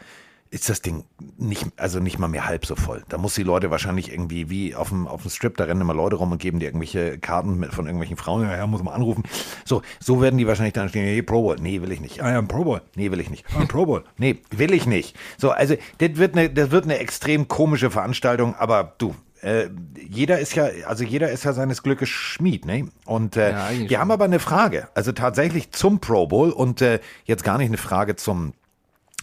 ist 0.54 0.68
das 0.68 0.80
Ding 0.82 1.04
nicht, 1.36 1.66
also 1.76 1.98
nicht 1.98 2.18
mal 2.20 2.28
mehr 2.28 2.46
halb 2.46 2.64
so 2.64 2.76
voll. 2.76 3.02
Da 3.08 3.18
muss 3.18 3.34
die 3.34 3.42
Leute 3.42 3.72
wahrscheinlich 3.72 4.12
irgendwie 4.12 4.48
wie 4.50 4.74
auf 4.76 4.88
dem, 4.90 5.08
auf 5.08 5.22
dem 5.22 5.30
Strip, 5.32 5.56
da 5.56 5.64
rennen 5.64 5.80
immer 5.80 5.94
Leute 5.94 6.14
rum 6.16 6.30
und 6.30 6.38
geben 6.40 6.60
dir 6.60 6.66
irgendwelche 6.66 7.18
Karten 7.18 7.58
mit, 7.58 7.74
von 7.74 7.86
irgendwelchen 7.86 8.16
Frauen, 8.16 8.42
ja, 8.44 8.56
ja, 8.56 8.66
muss 8.66 8.82
man 8.82 8.94
anrufen. 8.94 9.24
So, 9.64 9.82
so 9.98 10.22
werden 10.22 10.38
die 10.38 10.46
wahrscheinlich 10.46 10.72
dann 10.74 10.88
stehen, 10.88 11.04
hey, 11.04 11.22
Pro 11.22 11.42
Bowl, 11.42 11.56
nee, 11.60 11.82
will 11.82 11.90
ich 11.90 12.00
nicht. 12.00 12.22
Ah 12.22 12.30
ja, 12.30 12.38
ein 12.38 12.46
Pro 12.46 12.62
Bowl, 12.64 12.82
nee, 12.94 13.10
will 13.10 13.18
ich 13.20 13.30
nicht. 13.30 13.44
Ah, 13.54 13.60
ein 13.62 13.68
Pro 13.68 13.84
Bowl, 13.84 14.04
nee, 14.16 14.38
will 14.52 14.72
ich 14.72 14.86
nicht. 14.86 15.16
So, 15.38 15.50
also, 15.50 15.74
das 15.98 16.16
wird 16.16 16.36
eine, 16.36 16.48
das 16.50 16.70
wird 16.70 16.84
eine 16.84 16.98
extrem 16.98 17.48
komische 17.48 17.90
Veranstaltung, 17.90 18.54
aber 18.54 18.94
du, 18.98 19.16
äh, 19.42 19.68
jeder 20.08 20.38
ist 20.38 20.54
ja, 20.54 20.68
also 20.86 21.02
jeder 21.02 21.30
ist 21.30 21.44
ja 21.44 21.52
seines 21.52 21.82
Glückes 21.82 22.08
Schmied, 22.08 22.64
ne? 22.64 22.88
Und 23.06 23.36
äh, 23.36 23.50
Ja, 23.50 23.70
wir 23.72 23.88
schon. 23.88 23.98
haben 23.98 24.10
aber 24.12 24.24
eine 24.24 24.38
Frage, 24.38 24.88
also 24.94 25.10
tatsächlich 25.10 25.72
zum 25.72 25.98
Pro 25.98 26.28
Bowl 26.28 26.50
und 26.50 26.80
äh, 26.80 27.00
jetzt 27.24 27.42
gar 27.42 27.58
nicht 27.58 27.68
eine 27.68 27.76
Frage 27.76 28.14
zum 28.16 28.54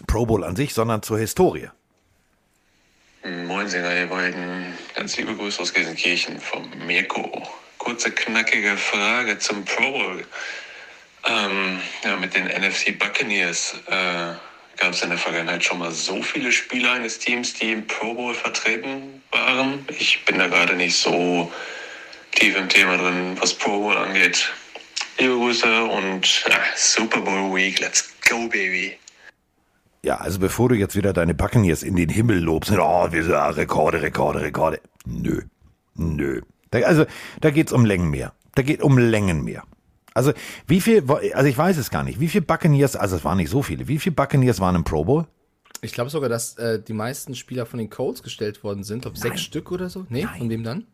Pro 0.07 0.25
Bowl 0.25 0.43
an 0.43 0.55
sich, 0.55 0.73
sondern 0.73 1.03
zur 1.03 1.19
Historie. 1.19 1.69
Moin, 3.23 3.67
Singer, 3.67 3.95
ihr 3.95 4.07
beiden. 4.07 4.73
Ganz 4.95 5.15
liebe 5.17 5.35
Grüße 5.35 5.61
aus 5.61 5.73
Gelsenkirchen 5.73 6.39
vom 6.39 6.69
Mirko. 6.87 7.47
Kurze, 7.77 8.11
knackige 8.11 8.77
Frage 8.77 9.37
zum 9.37 9.63
Pro 9.65 9.91
Bowl. 9.91 10.25
Ähm, 11.27 11.79
ja, 12.03 12.15
mit 12.17 12.33
den 12.33 12.45
NFC 12.45 12.97
Buccaneers 12.97 13.75
äh, 13.87 14.33
gab 14.77 14.93
es 14.93 15.03
in 15.03 15.09
der 15.09 15.19
Vergangenheit 15.19 15.63
schon 15.63 15.77
mal 15.77 15.91
so 15.91 16.21
viele 16.23 16.51
Spieler 16.51 16.93
eines 16.93 17.19
Teams, 17.19 17.53
die 17.53 17.73
im 17.73 17.85
Pro 17.85 18.15
Bowl 18.15 18.33
vertreten 18.33 19.21
waren. 19.31 19.85
Ich 19.99 20.25
bin 20.25 20.39
da 20.39 20.47
gerade 20.47 20.75
nicht 20.75 20.95
so 20.95 21.51
tief 22.31 22.55
im 22.55 22.69
Thema 22.69 22.97
drin, 22.97 23.37
was 23.39 23.53
Pro 23.53 23.79
Bowl 23.79 23.97
angeht. 23.97 24.51
Liebe 25.19 25.35
Grüße 25.35 25.83
und 25.83 26.43
ja, 26.49 26.59
Super 26.75 27.21
Bowl 27.21 27.53
Week. 27.53 27.79
Let's 27.79 28.11
go, 28.27 28.47
baby. 28.47 28.97
Ja, 30.03 30.17
also 30.17 30.39
bevor 30.39 30.69
du 30.69 30.75
jetzt 30.75 30.95
wieder 30.95 31.13
deine 31.13 31.35
Buccaneers 31.35 31.83
in 31.83 31.95
den 31.95 32.09
Himmel 32.09 32.39
lobst, 32.39 32.71
oh, 32.71 33.11
wir 33.11 33.23
sind 33.23 33.33
ja 33.33 33.49
Rekorde, 33.49 34.01
Rekorde, 34.01 34.41
Rekorde. 34.41 34.81
Nö, 35.05 35.41
nö. 35.95 36.41
Da, 36.71 36.79
also 36.79 37.05
da 37.39 37.51
geht's 37.51 37.71
um 37.71 37.85
Längen 37.85 38.09
mehr. 38.09 38.33
Da 38.55 38.63
geht 38.63 38.81
um 38.81 38.97
Längen 38.97 39.43
mehr. 39.43 39.63
Also 40.13 40.33
wie 40.67 40.81
viel, 40.81 41.03
also 41.09 41.47
ich 41.47 41.57
weiß 41.57 41.77
es 41.77 41.89
gar 41.89 42.03
nicht, 42.03 42.19
wie 42.19 42.27
viele 42.27 42.43
Buccaneers, 42.43 42.95
also 42.95 43.15
es 43.15 43.23
waren 43.23 43.37
nicht 43.37 43.49
so 43.49 43.61
viele, 43.61 43.87
wie 43.87 43.99
viele 43.99 44.15
Buccaneers 44.15 44.59
waren 44.59 44.75
im 44.75 44.83
Pro 44.83 45.05
Bowl? 45.05 45.27
Ich 45.81 45.93
glaube 45.93 46.09
sogar, 46.09 46.29
dass 46.29 46.57
äh, 46.57 46.81
die 46.81 46.93
meisten 46.93 47.33
Spieler 47.35 47.65
von 47.65 47.79
den 47.79 47.89
Colts 47.89 48.21
gestellt 48.21 48.63
worden 48.63 48.83
sind. 48.83 49.05
Ob 49.05 49.17
sechs 49.17 49.41
Stück 49.41 49.71
oder 49.71 49.89
so? 49.89 50.05
Nee, 50.09 50.27
von 50.37 50.49
wem 50.49 50.63
dann? 50.63 50.85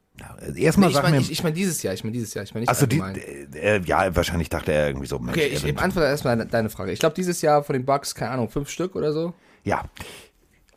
Erstmal 0.56 0.90
Nee, 0.90 0.96
ich 0.96 1.02
meine 1.04 1.18
ich, 1.19 1.31
ich 1.31 1.44
mein 1.44 1.54
dieses 1.54 1.84
Jahr, 1.84 1.94
ich 1.94 2.04
meine 2.04 2.14
dieses 2.14 2.34
Jahr, 2.34 2.44
ich 2.44 2.54
meine 2.54 2.62
nicht 2.62 2.69
also 2.69 2.86
die, 2.86 3.02
allgemein. 3.02 3.54
äh, 3.54 3.81
ja, 3.86 4.16
wahrscheinlich 4.16 4.50
dachte 4.50 4.72
er 4.72 4.88
irgendwie 4.88 5.08
so. 5.08 5.19
Mensch, 5.19 5.38
Okay, 5.38 5.48
ich, 5.48 5.64
ich 5.64 5.78
antworte 5.80 6.08
erstmal 6.08 6.38
deine- 6.46 6.69
Frage. 6.69 6.92
Ich 6.92 7.00
glaube, 7.00 7.16
dieses 7.16 7.42
Jahr 7.42 7.64
von 7.64 7.74
den 7.74 7.86
Bucks, 7.86 8.16
keine 8.16 8.31
Ahnung, 8.31 8.50
fünf 8.50 8.69
Stück 8.69 8.96
oder 8.96 9.14
so. 9.14 9.34
Ja. 9.64 9.86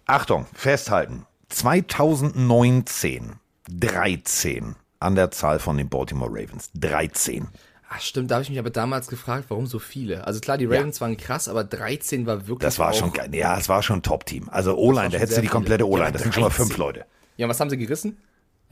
Achtung, 0.06 0.46
festhalten. 0.54 1.24
2019 1.48 3.32
13 3.70 4.74
an 4.98 5.14
der 5.14 5.30
Zahl 5.30 5.58
von 5.58 5.76
den 5.78 5.88
Baltimore 5.88 6.30
Ravens. 6.30 6.70
13. 6.74 7.48
Ach, 7.92 8.00
stimmt, 8.00 8.30
da 8.30 8.36
habe 8.36 8.42
ich 8.44 8.50
mich 8.50 8.58
aber 8.58 8.70
damals 8.70 9.08
gefragt, 9.08 9.46
warum 9.48 9.66
so 9.66 9.78
viele. 9.78 10.26
Also 10.26 10.38
klar, 10.40 10.58
die 10.58 10.66
Ravens 10.66 11.00
waren 11.00 11.16
krass, 11.16 11.48
aber 11.48 11.64
13 11.64 12.24
war 12.26 12.46
wirklich. 12.46 12.58
Das 12.60 12.78
war 12.78 12.92
schon 12.92 13.12
geil. 13.12 13.34
Ja, 13.34 13.58
es 13.58 13.68
war 13.68 13.82
schon 13.82 13.98
ein 13.98 14.02
Top-Team. 14.02 14.48
Also 14.50 14.76
O-Line, 14.76 15.10
da 15.10 15.18
hättest 15.18 15.38
du 15.38 15.42
die 15.42 15.48
komplette. 15.48 15.82
Ja, 15.84 15.88
O-Line. 15.90 16.02
aber 16.08 16.12
Das 16.12 16.22
sind 16.22 16.32
schon 16.34 16.42
mal 16.42 16.48
13. 16.50 16.66
fünf 16.66 16.76
Leute. 16.78 17.04
Ja, 17.36 17.48
was 17.48 17.58
haben 17.58 17.70
sie 17.70 17.78
gerissen? 17.78 18.16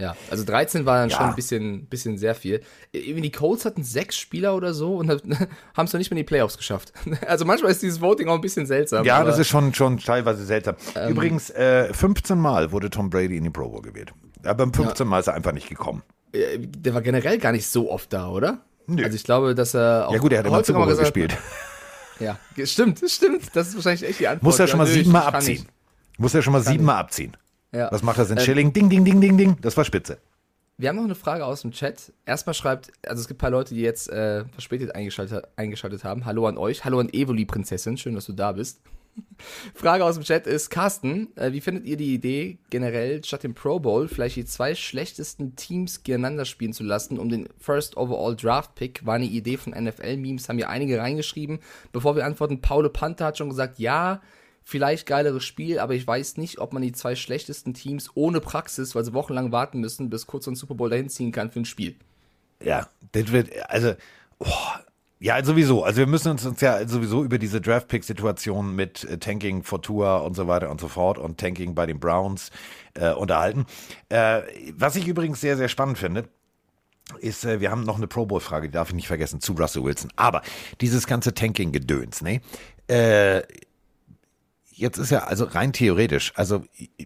Ja, 0.01 0.17
also 0.31 0.45
13 0.45 0.87
war 0.87 0.99
dann 1.01 1.11
schon 1.11 1.21
Ja. 1.21 1.29
ein 1.31 1.35
bisschen, 1.35 1.87
bisschen 1.87 2.19
sehr 2.19 2.37
viel. 2.37 2.63
Die 2.95 3.33
Colts 3.33 3.65
hatten 3.65 3.83
sechs 3.83 4.17
Spieler 4.17 4.55
oder 4.55 4.73
so 4.73 4.95
und 4.97 5.09
haben 5.75 5.87
es 5.87 5.93
noch 5.93 5.99
nicht 5.99 6.11
mehr 6.11 6.19
in 6.19 6.25
die 6.25 6.29
Playoffs 6.29 6.57
geschafft. 6.57 6.93
Also 7.27 7.45
manchmal 7.45 7.73
ist 7.73 7.83
dieses 7.83 8.01
Voting 8.01 8.29
auch 8.29 8.35
ein 8.37 8.41
bisschen 8.41 8.65
seltsam. 8.67 9.05
Ja, 9.05 9.25
das 9.25 9.39
ist 9.39 9.49
schon, 9.49 9.75
schon 9.75 9.99
teilweise 9.99 10.45
seltsam. 10.45 10.77
Ähm. 10.95 11.11
Übrigens, 11.11 11.51
äh, 11.51 11.93
15 11.93 12.39
Mal 12.39 12.71
wurde 12.71 12.91
Tom 12.91 13.11
Brady 13.11 13.37
in 13.37 13.45
die 13.45 13.51
Pro 13.51 13.69
Bowl 13.69 13.83
gewählt. 13.83 14.13
Aber 14.45 14.55
beim 14.55 14.73
15 14.73 15.07
Mal 15.07 15.19
ist 15.19 15.27
er 15.27 15.35
einfach 15.35 15.53
nicht 15.53 15.69
gekommen. 15.69 16.03
der 16.33 16.95
war 16.95 17.03
generell 17.03 17.39
gar 17.39 17.51
nicht 17.53 17.67
so 17.67 17.91
oft 17.91 18.13
da, 18.13 18.29
oder? 18.29 18.61
Nö. 18.87 19.03
Also 19.03 19.17
ich 19.17 19.25
glaube, 19.25 19.55
dass 19.57 19.75
er 19.75 20.07
auch 20.09 20.13
Ja 20.13 20.19
gut, 20.19 20.33
er 20.33 20.39
hat 20.39 20.47
immer 20.47 20.63
Super 20.65 20.79
Bowl 20.79 20.87
mal 20.89 20.97
gespielt. 20.97 21.37
Ja, 22.21 22.39
stimmt, 22.65 23.01
stimmt. 23.07 23.45
Das 23.55 23.69
ist 23.69 23.75
wahrscheinlich 23.77 24.09
echt 24.09 24.21
die 24.21 24.29
Antwort. 24.29 24.43
Muss 24.45 24.59
er 24.59 24.67
schon 24.69 24.79
mal 24.79 24.87
Ja, 24.87 24.93
siebenmal 24.95 25.23
abziehen. 25.23 25.67
Muss 26.19 26.35
er 26.35 26.43
schon 26.43 26.53
mal 26.53 26.63
siebenmal 26.63 26.97
abziehen. 26.97 27.37
Ja. 27.73 27.91
Was 27.93 28.03
macht 28.03 28.19
das 28.19 28.31
in 28.31 28.39
Ähm, 28.39 28.45
Schilling? 28.45 28.73
Ding, 28.73 28.89
ding, 28.89 29.05
ding, 29.05 29.21
ding, 29.21 29.37
ding. 29.37 29.57
Das 29.61 29.77
war 29.77 29.85
spitze. 29.85 30.19
Wir 30.81 30.89
haben 30.91 30.97
noch 30.97 31.05
eine 31.05 31.17
Frage 31.17 31.45
aus 31.45 31.63
dem 31.63 31.73
Chat. 31.73 32.13
Erstmal 32.25 32.55
schreibt, 32.55 32.93
also 33.05 33.21
es 33.21 33.27
gibt 33.27 33.39
ein 33.39 33.43
paar 33.43 33.51
Leute, 33.51 33.75
die 33.75 33.81
jetzt 33.81 34.09
äh, 34.11 34.45
verspätet 34.47 34.95
eingeschaltet, 34.95 35.45
eingeschaltet 35.57 36.05
haben. 36.05 36.25
Hallo 36.25 36.47
an 36.47 36.57
euch. 36.57 36.85
Hallo 36.85 37.01
an 37.01 37.09
Evoli 37.13 37.45
Prinzessin. 37.45 37.97
Schön, 37.97 38.15
dass 38.15 38.27
du 38.27 38.33
da 38.33 38.53
bist. 38.53 38.81
Frage 39.75 40.05
aus 40.05 40.15
dem 40.15 40.23
Chat 40.23 40.47
ist, 40.47 40.71
Carsten, 40.71 41.37
äh, 41.37 41.51
wie 41.51 41.61
findet 41.61 41.85
ihr 41.85 41.97
die 41.97 42.15
Idee, 42.15 42.59
generell 42.71 43.25
statt 43.25 43.43
dem 43.43 43.55
Pro 43.55 43.81
Bowl 43.81 44.07
vielleicht 44.07 44.37
die 44.37 44.45
zwei 44.45 44.77
schlechtesten 44.77 45.57
Teams 45.57 46.05
gegeneinander 46.05 46.45
spielen 46.45 46.73
zu 46.73 46.85
lassen, 46.85 47.19
um 47.19 47.29
den 47.29 47.49
First 47.59 47.97
Overall 47.97 48.37
Draft 48.37 48.77
Pick? 48.77 49.05
War 49.05 49.17
eine 49.17 49.27
Idee 49.27 49.57
von 49.57 49.73
NFL-Memes, 49.73 50.49
haben 50.49 50.59
hier 50.59 50.71
einige 50.71 50.99
reingeschrieben. 50.99 51.59
Bevor 51.91 52.15
wir 52.15 52.25
antworten, 52.25 52.61
Paul 52.61 52.89
Panther 52.91 53.27
hat 53.27 53.39
schon 53.39 53.51
gesagt, 53.51 53.81
ja, 53.81 54.21
vielleicht 54.69 55.07
geileres 55.07 55.45
Spiel, 55.45 55.79
aber 55.79 55.95
ich 55.95 56.07
weiß 56.07 56.37
nicht, 56.37 56.59
ob 56.59 56.75
man 56.75 56.83
die 56.83 56.93
zwei 56.93 57.17
schlechtesten 57.17 57.73
Teams 57.73 58.11
ohne 58.13 58.39
Praxis, 58.39 58.95
weil 58.95 59.03
sie 59.03 59.15
wochenlang 59.15 59.51
warten 59.51 59.81
müssen, 59.81 60.11
bis 60.11 60.27
kurz 60.27 60.45
dem 60.45 60.57
Super 60.57 60.75
Bowl 60.75 60.91
dahin 60.91 61.09
ziehen 61.09 61.33
kann 61.33 61.51
für 61.51 61.61
ein 61.61 61.65
Spiel. 61.65 61.97
Ja, 62.63 62.87
das 63.13 63.33
wird, 63.33 63.49
also, 63.71 63.95
oh, 64.41 64.47
ja, 65.21 65.43
sowieso. 65.43 65.85
Also 65.85 66.01
wir 66.01 66.07
müssen 66.07 66.33
uns, 66.33 66.45
uns 66.45 66.61
ja 66.61 66.87
sowieso 66.87 67.25
über 67.25 67.39
diese 67.39 67.63
Draft-Pick-Situation 67.63 68.77
mit 68.77 69.05
äh, 69.05 69.17
Tanking 69.17 69.63
for 69.63 69.81
Tour 69.81 70.23
und 70.23 70.37
so 70.37 70.49
weiter 70.49 70.71
und 70.71 70.83
so 70.83 70.89
fort 70.89 71.17
und 71.17 71.41
Tanking 71.41 71.75
bei 71.75 71.87
den 71.87 71.99
Browns 71.99 72.51
äh, 72.93 73.13
unterhalten. 73.13 73.65
Äh, 74.11 74.43
was 74.77 74.97
ich 74.97 75.09
übrigens 75.09 75.41
sehr, 75.41 75.57
sehr 75.57 75.69
spannend 75.69 75.97
finde, 75.97 76.29
ist, 77.21 77.47
äh, 77.47 77.61
wir 77.61 77.71
haben 77.71 77.85
noch 77.85 77.97
eine 77.97 78.07
Pro 78.07 78.27
Bowl-Frage, 78.27 78.69
die 78.69 78.73
darf 78.73 78.91
ich 78.91 78.95
nicht 78.95 79.09
vergessen, 79.09 79.41
zu 79.41 79.55
Russell 79.55 79.83
Wilson. 79.83 80.13
Aber 80.17 80.43
dieses 80.83 81.07
ganze 81.07 81.33
Tanking-Gedöns, 81.33 82.21
ne? 82.21 82.43
Jetzt 84.79 84.97
ist 84.97 85.11
ja, 85.11 85.25
also 85.25 85.45
rein 85.45 85.73
theoretisch, 85.73 86.33
also 86.37 86.63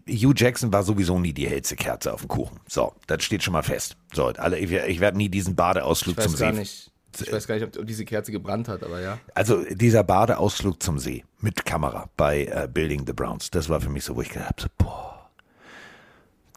Hugh 0.06 0.34
Jackson 0.36 0.74
war 0.74 0.82
sowieso 0.82 1.18
nie 1.18 1.32
die 1.32 1.48
hellste 1.48 1.74
Kerze 1.74 2.12
auf 2.12 2.20
dem 2.20 2.28
Kuchen. 2.28 2.60
So, 2.68 2.92
das 3.06 3.24
steht 3.24 3.42
schon 3.42 3.52
mal 3.52 3.62
fest. 3.62 3.96
So, 4.12 4.26
alle, 4.26 4.58
ich, 4.58 4.70
ich 4.70 5.00
werde 5.00 5.16
nie 5.16 5.30
diesen 5.30 5.56
Badeausflug 5.56 6.20
zum 6.20 6.36
See. 6.36 6.52
nicht. 6.52 6.92
Ich 7.18 7.32
weiß 7.32 7.46
gar 7.46 7.54
nicht, 7.54 7.78
ob, 7.78 7.86
diese 7.86 8.04
Kerze 8.04 8.30
gebrannt 8.30 8.68
hat, 8.68 8.82
aber 8.82 9.00
ja. 9.00 9.18
Also 9.34 9.64
dieser 9.70 10.04
Badeausflug 10.04 10.82
zum 10.82 10.98
See 10.98 11.24
mit 11.40 11.64
Kamera 11.64 12.10
bei 12.18 12.44
äh, 12.44 12.68
Building 12.70 13.06
the 13.06 13.14
Browns, 13.14 13.50
das 13.50 13.70
war 13.70 13.80
für 13.80 13.88
mich 13.88 14.04
so, 14.04 14.16
wo 14.16 14.20
ich 14.20 14.28
gedacht 14.28 14.50
habe, 14.50 14.62
so, 14.62 14.68
boah, 14.76 15.30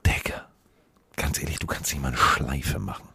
Digga, 0.06 0.50
ganz 1.16 1.40
ehrlich, 1.40 1.60
du 1.60 1.68
kannst 1.68 1.94
nicht 1.94 2.02
mal 2.02 2.10
eine 2.10 2.18
Schleife 2.18 2.80
machen. 2.80 3.08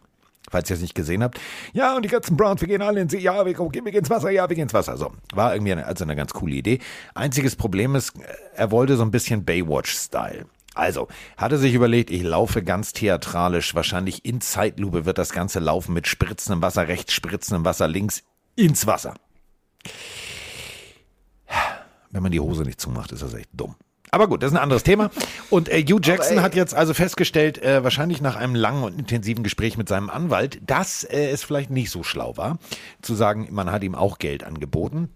Falls 0.51 0.69
ihr 0.69 0.75
es 0.75 0.81
nicht 0.81 0.95
gesehen 0.95 1.23
habt. 1.23 1.39
Ja, 1.73 1.95
und 1.95 2.03
die 2.03 2.09
ganzen 2.09 2.35
Browns, 2.35 2.59
wir 2.59 2.67
gehen 2.67 2.81
alle 2.81 2.99
in 2.99 3.07
den 3.07 3.09
See. 3.09 3.23
Ja, 3.23 3.45
wir, 3.45 3.57
wir 3.57 3.69
gehen 3.69 3.85
ins 3.85 4.09
Wasser. 4.09 4.29
Ja, 4.29 4.47
wir 4.49 4.55
gehen 4.55 4.63
ins 4.63 4.73
Wasser. 4.73 4.97
So, 4.97 5.13
war 5.33 5.55
irgendwie 5.55 5.71
eine, 5.71 5.85
also 5.85 6.03
eine 6.03 6.15
ganz 6.15 6.33
coole 6.33 6.55
Idee. 6.55 6.79
Einziges 7.15 7.55
Problem 7.55 7.95
ist, 7.95 8.13
er 8.53 8.69
wollte 8.69 8.97
so 8.97 9.03
ein 9.03 9.11
bisschen 9.11 9.45
Baywatch-Style. 9.45 10.45
Also, 10.73 11.07
hatte 11.37 11.57
sich 11.57 11.73
überlegt, 11.73 12.11
ich 12.11 12.23
laufe 12.23 12.63
ganz 12.63 12.93
theatralisch, 12.93 13.75
wahrscheinlich 13.75 14.23
in 14.23 14.39
Zeitlupe 14.39 15.05
wird 15.05 15.17
das 15.17 15.31
Ganze 15.31 15.59
laufen 15.59 15.93
mit 15.93 16.07
spritzendem 16.07 16.61
Wasser 16.61 16.87
rechts, 16.87 17.13
spritzendem 17.13 17.65
Wasser 17.65 17.87
links 17.87 18.23
ins 18.55 18.87
Wasser. 18.87 19.15
Wenn 22.09 22.23
man 22.23 22.31
die 22.31 22.39
Hose 22.39 22.63
nicht 22.63 22.79
zumacht, 22.79 23.11
ist 23.11 23.23
das 23.23 23.33
echt 23.33 23.49
dumm. 23.53 23.75
Aber 24.13 24.27
gut, 24.27 24.43
das 24.43 24.51
ist 24.51 24.57
ein 24.57 24.61
anderes 24.63 24.83
Thema. 24.83 25.09
Und 25.49 25.69
äh, 25.69 25.81
Hugh 25.83 26.01
Jackson 26.03 26.41
hat 26.41 26.53
jetzt 26.53 26.75
also 26.75 26.93
festgestellt, 26.93 27.61
äh, 27.63 27.81
wahrscheinlich 27.83 28.21
nach 28.21 28.35
einem 28.35 28.55
langen 28.55 28.83
und 28.83 28.99
intensiven 28.99 29.41
Gespräch 29.43 29.77
mit 29.77 29.87
seinem 29.87 30.09
Anwalt, 30.09 30.59
dass 30.65 31.05
äh, 31.05 31.29
es 31.29 31.43
vielleicht 31.43 31.69
nicht 31.69 31.89
so 31.91 32.03
schlau 32.03 32.35
war, 32.35 32.59
zu 33.01 33.15
sagen, 33.15 33.47
man 33.51 33.71
hat 33.71 33.83
ihm 33.83 33.95
auch 33.95 34.17
Geld 34.19 34.43
angeboten. 34.43 35.09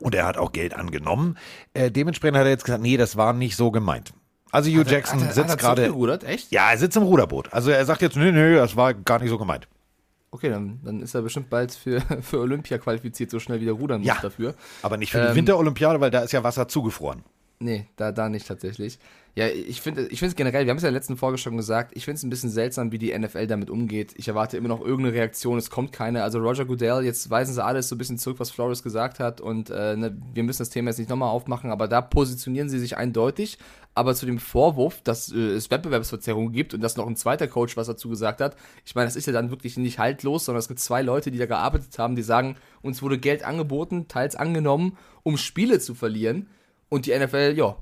Und 0.00 0.14
er 0.14 0.26
hat 0.26 0.38
auch 0.38 0.52
Geld 0.52 0.74
angenommen. 0.74 1.36
Äh, 1.74 1.90
dementsprechend 1.90 2.38
hat 2.38 2.44
er 2.44 2.50
jetzt 2.50 2.64
gesagt, 2.64 2.82
nee, 2.82 2.96
das 2.96 3.16
war 3.16 3.32
nicht 3.32 3.56
so 3.56 3.70
gemeint. 3.72 4.12
Also 4.52 4.70
Hugh 4.70 4.88
Jackson 4.88 5.20
hat 5.20 5.28
er, 5.28 5.34
sitzt 5.34 5.48
hat 5.50 5.50
er 5.50 5.56
gerade. 5.56 5.82
zurückgerudert? 5.82 6.24
Echt? 6.24 6.50
Ja, 6.52 6.70
er 6.70 6.78
sitzt 6.78 6.96
im 6.96 7.02
Ruderboot. 7.02 7.52
Also 7.52 7.70
er 7.70 7.84
sagt 7.84 8.00
jetzt, 8.00 8.16
nö, 8.16 8.30
nö, 8.32 8.54
das 8.56 8.76
war 8.76 8.94
gar 8.94 9.18
nicht 9.18 9.28
so 9.30 9.38
gemeint. 9.38 9.68
Okay, 10.30 10.48
dann, 10.48 10.78
dann 10.84 11.00
ist 11.02 11.14
er 11.14 11.22
bestimmt 11.22 11.50
bald 11.50 11.72
für, 11.74 12.00
für 12.22 12.38
Olympia 12.38 12.78
qualifiziert, 12.78 13.30
so 13.30 13.40
schnell 13.40 13.60
wieder 13.60 13.72
rudern 13.72 14.00
muss 14.00 14.08
Ja. 14.08 14.16
dafür. 14.22 14.54
Aber 14.82 14.96
nicht 14.96 15.10
für 15.10 15.20
die 15.20 15.26
Ähm, 15.28 15.34
Winterolympiade, 15.34 16.00
weil 16.00 16.12
da 16.12 16.20
ist 16.20 16.32
ja 16.32 16.44
Wasser 16.44 16.68
zugefroren. 16.68 17.24
Nee, 17.62 17.86
da, 17.96 18.10
da 18.10 18.30
nicht 18.30 18.46
tatsächlich. 18.46 18.98
Ja, 19.36 19.46
ich 19.46 19.82
finde 19.82 20.08
ich 20.08 20.20
es 20.22 20.34
generell, 20.34 20.64
wir 20.64 20.70
haben 20.70 20.78
es 20.78 20.82
ja 20.82 20.88
in 20.88 20.94
der 20.94 21.00
letzten 21.00 21.18
Folge 21.18 21.36
schon 21.36 21.58
gesagt, 21.58 21.92
ich 21.94 22.06
finde 22.06 22.16
es 22.16 22.22
ein 22.22 22.30
bisschen 22.30 22.50
seltsam, 22.50 22.90
wie 22.90 22.98
die 22.98 23.16
NFL 23.16 23.46
damit 23.46 23.68
umgeht. 23.68 24.14
Ich 24.16 24.28
erwarte 24.28 24.56
immer 24.56 24.68
noch 24.68 24.80
irgendeine 24.80 25.12
Reaktion, 25.14 25.58
es 25.58 25.68
kommt 25.68 25.92
keine. 25.92 26.22
Also 26.22 26.38
Roger 26.40 26.64
Goodell, 26.64 27.04
jetzt 27.04 27.28
weisen 27.28 27.54
sie 27.54 27.62
alles 27.62 27.88
so 27.88 27.94
ein 27.94 27.98
bisschen 27.98 28.18
zurück, 28.18 28.40
was 28.40 28.50
Flores 28.50 28.82
gesagt 28.82 29.20
hat 29.20 29.42
und 29.42 29.68
äh, 29.68 29.94
ne, 29.94 30.16
wir 30.32 30.42
müssen 30.42 30.60
das 30.62 30.70
Thema 30.70 30.88
jetzt 30.88 30.98
nicht 30.98 31.10
nochmal 31.10 31.28
aufmachen, 31.28 31.70
aber 31.70 31.86
da 31.86 32.00
positionieren 32.00 32.70
sie 32.70 32.78
sich 32.78 32.96
eindeutig. 32.96 33.58
Aber 33.94 34.14
zu 34.14 34.24
dem 34.24 34.38
Vorwurf, 34.38 35.02
dass 35.02 35.30
äh, 35.30 35.38
es 35.38 35.70
Wettbewerbsverzerrungen 35.70 36.52
gibt 36.52 36.72
und 36.72 36.80
dass 36.80 36.96
noch 36.96 37.06
ein 37.06 37.16
zweiter 37.16 37.46
Coach 37.46 37.76
was 37.76 37.88
dazu 37.88 38.08
gesagt 38.08 38.40
hat, 38.40 38.56
ich 38.86 38.94
meine, 38.94 39.06
das 39.06 39.16
ist 39.16 39.26
ja 39.26 39.32
dann 39.32 39.50
wirklich 39.50 39.76
nicht 39.76 39.98
haltlos, 39.98 40.46
sondern 40.46 40.60
es 40.60 40.68
gibt 40.68 40.80
zwei 40.80 41.02
Leute, 41.02 41.30
die 41.30 41.38
da 41.38 41.46
gearbeitet 41.46 41.98
haben, 41.98 42.16
die 42.16 42.22
sagen, 42.22 42.56
uns 42.80 43.02
wurde 43.02 43.18
Geld 43.18 43.44
angeboten, 43.44 44.08
teils 44.08 44.34
angenommen, 44.34 44.96
um 45.22 45.36
Spiele 45.36 45.78
zu 45.78 45.94
verlieren. 45.94 46.48
Und 46.90 47.06
die 47.06 47.18
NFL, 47.18 47.54
ja, 47.56 47.76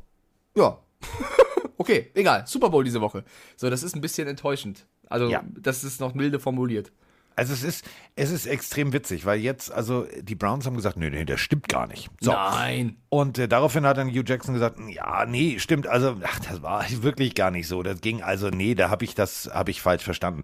ja. 0.57 0.79
okay, 1.77 2.11
egal. 2.15 2.47
Super 2.47 2.71
Bowl 2.71 2.85
diese 2.85 3.01
Woche. 3.01 3.25
So, 3.57 3.69
das 3.71 3.83
ist 3.83 3.97
ein 3.97 4.01
bisschen 4.01 4.29
enttäuschend. 4.29 4.87
Also, 5.09 5.29
Ja. 5.29 5.43
das 5.59 5.83
ist 5.83 6.01
noch 6.01 6.15
milde 6.15 6.39
formuliert. 6.39 6.93
Also 7.35 7.53
es 7.53 7.63
ist, 7.63 7.85
es 8.17 8.33
ist 8.33 8.47
extrem 8.47 8.93
witzig, 8.93 9.25
weil 9.25 9.39
jetzt, 9.39 9.71
also 9.73 10.09
die 10.21 10.35
Browns 10.35 10.67
haben 10.67 10.75
gesagt, 10.75 10.97
nee, 10.97 11.09
nee, 11.09 11.25
das 11.25 11.39
stimmt 11.41 11.69
gar 11.69 11.87
nicht. 11.87 12.11
So. 12.21 12.33
Nein. 12.33 12.97
Und 13.11 13.39
äh, 13.39 13.47
daraufhin 13.47 13.87
hat 13.87 13.97
dann 13.97 14.09
Hugh 14.11 14.25
Jackson 14.27 14.55
gesagt, 14.55 14.81
ja, 14.89 15.25
nee, 15.25 15.61
stimmt, 15.61 15.87
also, 15.87 16.17
ach, 16.25 16.41
das 16.41 16.63
war 16.63 16.85
wirklich 17.03 17.37
gar 17.37 17.53
nicht 17.53 17.69
so. 17.69 17.85
Das 17.85 18.01
ging, 18.01 18.23
also, 18.23 18.49
nee, 18.49 18.75
da 18.75 18.91
habe 18.91 19.05
ich 19.05 19.15
das, 19.15 19.49
habe 19.53 19.71
ich 19.71 19.81
falsch 19.81 20.03
verstanden. 20.03 20.43